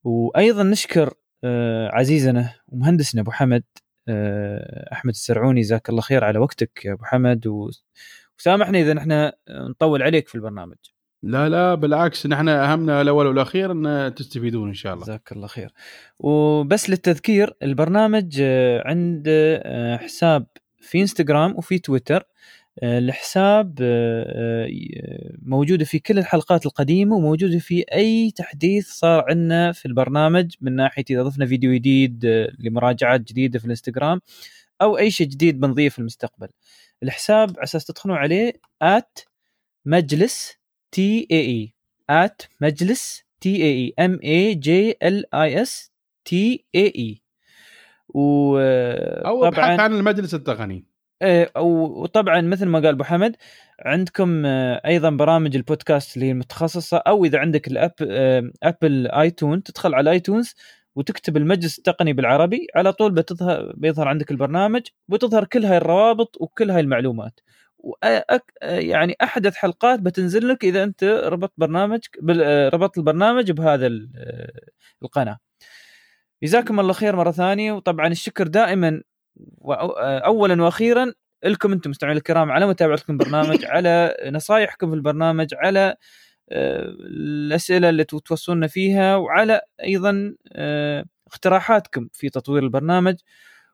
وأيضا 0.03 0.63
نشكر 0.63 1.13
آه، 1.43 1.89
عزيزنا 1.93 2.53
ومهندسنا 2.67 3.21
أبو 3.21 3.31
حمد. 3.31 3.63
آه، 3.63 3.89
أحمد 4.93 5.13
السرعوني 5.13 5.61
جزاك 5.61 5.89
الله 5.89 6.01
خير 6.01 6.23
على 6.23 6.39
وقتك 6.39 6.85
يا 6.85 6.93
أبو 6.93 7.03
حمد 7.05 7.47
و- 7.47 7.69
وسامحني 8.39 8.81
إذا 8.81 8.93
نحن 8.93 9.31
نطول 9.49 10.03
عليك 10.03 10.27
في 10.27 10.35
البرنامج. 10.35 10.76
لا 11.23 11.49
لا 11.49 11.76
بالعكس 11.76 12.27
نحن 12.27 12.49
أهمنا 12.49 13.01
الأول 13.01 13.27
والأخير 13.27 13.71
إن 13.71 14.13
تستفيدون 14.15 14.67
إن 14.67 14.73
شاء 14.73 14.93
الله. 14.93 15.03
جزاك 15.05 15.31
الله 15.31 15.47
خير. 15.47 15.73
وبس 16.19 16.89
للتذكير 16.89 17.53
البرنامج 17.63 18.38
آه، 18.41 18.84
عنده 18.88 19.61
آه، 19.63 19.97
حساب 19.97 20.47
في 20.81 21.01
إنستغرام 21.01 21.55
وفي 21.57 21.80
تويتر. 21.80 22.17
آه، 22.17 22.26
الحساب 22.84 23.76
آه، 23.81 24.65
آه، 24.65 25.34
موجودة 25.41 25.85
في 25.85 25.99
كل 25.99 26.19
الحلقات 26.19 26.65
القديمة 26.65 27.15
وموجودة 27.15 27.60
في 27.60 27.85
أي 27.93 28.31
تحديث 28.31 28.88
صار 28.88 29.26
عندنا 29.30 29.72
في 29.72 29.85
البرنامج 29.85 30.56
من 30.61 30.76
ناحية 30.76 31.03
إذا 31.10 31.23
ضفنا 31.23 31.45
فيديو 31.45 31.73
جديد 31.73 32.26
آه، 32.26 32.51
لمراجعات 32.60 33.22
جديدة 33.22 33.60
في 33.60 33.65
الإنستغرام 33.65 34.22
أو 34.81 34.97
أي 34.97 35.11
شيء 35.11 35.27
جديد 35.27 35.60
بنضيف 35.60 35.93
في 35.93 35.99
المستقبل. 35.99 36.47
الحساب 37.03 37.49
على 37.49 37.64
أساس 37.64 37.85
تدخلون 37.85 38.18
عليه 38.18 38.53
at 38.84 39.23
مجلس 39.85 40.57
تي 40.91 41.27
إي 41.31 41.39
إي 41.39 41.73
at 42.11 42.47
مجلس 42.61 43.23
تي 43.41 43.56
إي 43.56 43.64
إي 43.64 43.93
ام 44.06 44.19
اي 44.23 44.56
جي 44.56 44.95
ال 45.03 45.35
اي 45.35 45.61
اس 45.61 45.91
تي 46.26 46.65
إي 46.76 46.93
إي. 46.95 47.22
أو 49.26 49.47
ابحث 49.47 49.80
عن 49.80 49.93
المجلس 49.93 50.34
التقني. 50.34 50.89
وطبعا 51.58 52.41
مثل 52.41 52.66
ما 52.66 52.80
قال 52.80 52.88
أبو 52.88 53.04
حمد 53.04 53.36
عندكم 53.80 54.46
آه، 54.46 54.82
أيضا 54.86 55.10
برامج 55.10 55.56
البودكاست 55.56 56.16
اللي 56.16 56.26
هي 56.28 56.32
المتخصصة 56.32 56.98
أو 56.98 57.26
إذا 57.26 57.40
عندك 57.40 57.68
الاب 57.68 57.91
أبل 58.64 59.08
آيتون 59.08 59.64
تدخل 59.64 59.94
على 59.96 60.12
آيتونز 60.12 60.56
وتكتب 60.96 61.38
المجلس 61.38 61.78
التقني 61.78 62.14
بالعربي 62.14 62.68
على 62.76 62.94
طول 62.94 63.12
بتظهر 63.12 63.74
بيظهر 63.78 64.08
عندك 64.08 64.32
البرنامج 64.32 64.82
وتظهر 65.10 65.44
كل 65.46 65.66
هاي 65.66 65.78
الروابط 65.78 66.38
وكل 66.41 66.72
هاي 66.72 66.80
المعلومات. 66.82 67.40
وأك 67.78 68.54
يعني 68.62 69.16
أحدث 69.24 69.56
حلقات 69.56 70.00
بتنزل 70.00 70.48
لك 70.48 70.64
إذا 70.64 70.84
أنت 70.84 71.04
ربطت 71.04 71.54
برنامج 71.58 72.00
بال- 72.22 72.41
آه، 72.44 72.70
ربطت 72.70 72.98
البرنامج 72.98 73.52
بهذا 73.52 73.88
آه، 73.88 74.52
القناة. 75.04 75.38
جزاكم 76.44 76.80
الله 76.80 76.94
خير 76.94 77.16
مرة 77.16 77.32
ثانية 77.32 77.72
وطبعا 77.74 78.08
الشكر 78.08 78.48
دائما 78.48 79.02
وأو- 79.38 79.93
اولا 80.26 80.64
وأخيرا 80.64 81.14
لكم 81.43 81.72
أنتم 81.72 81.89
مستمعين 81.89 82.18
الكرام 82.18 82.51
على 82.51 82.68
متابعتكم 82.68 83.14
البرنامج 83.14 83.65
على 83.73 84.18
نصائحكم 84.31 84.89
في 84.89 84.95
البرنامج 84.95 85.47
على 85.53 85.95
آه، 86.51 86.81
الأسئلة 86.99 87.89
اللي 87.89 88.03
توصلنا 88.03 88.68
فيها 88.68 89.15
وعلى 89.15 89.61
أيضا 89.84 90.35
آه، 90.53 91.06
اقتراحاتكم 91.27 92.07
في 92.14 92.30
تطوير 92.30 92.64
البرنامج. 92.64 93.15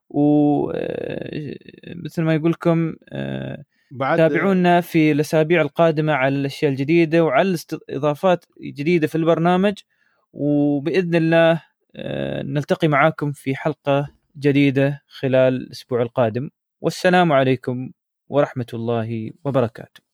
ومثل 0.10 2.22
ما 2.22 2.34
يقول 2.36 2.52
لكم 2.52 2.96
آه، 3.10 3.64
بعد 3.92 4.18
تابعونا 4.18 4.82
في 4.82 5.12
الأسابيع 5.12 5.62
القادمة 5.62 6.14
على 6.14 6.36
الأشياء 6.36 6.72
الجديدة 6.72 7.24
وعلى 7.24 7.58
اضافات 7.90 8.46
جديده 8.62 9.08
في 9.08 9.16
البرنامج. 9.16 9.74
وبإذن 10.34 11.16
الله 11.16 11.62
آه، 11.96 12.44
نلتقي 12.44 12.88
معاكم 12.88 13.32
في 13.32 13.56
حلقة 13.56 14.10
جديدة 14.38 15.04
خلال 15.08 15.56
الأسبوع 15.56 16.02
القادم 16.02 16.50
والسلام 16.82 17.32
عليكم 17.32 17.92
ورحمة 18.30 18.68
الله 18.74 19.32
وبركاته. 19.46 20.02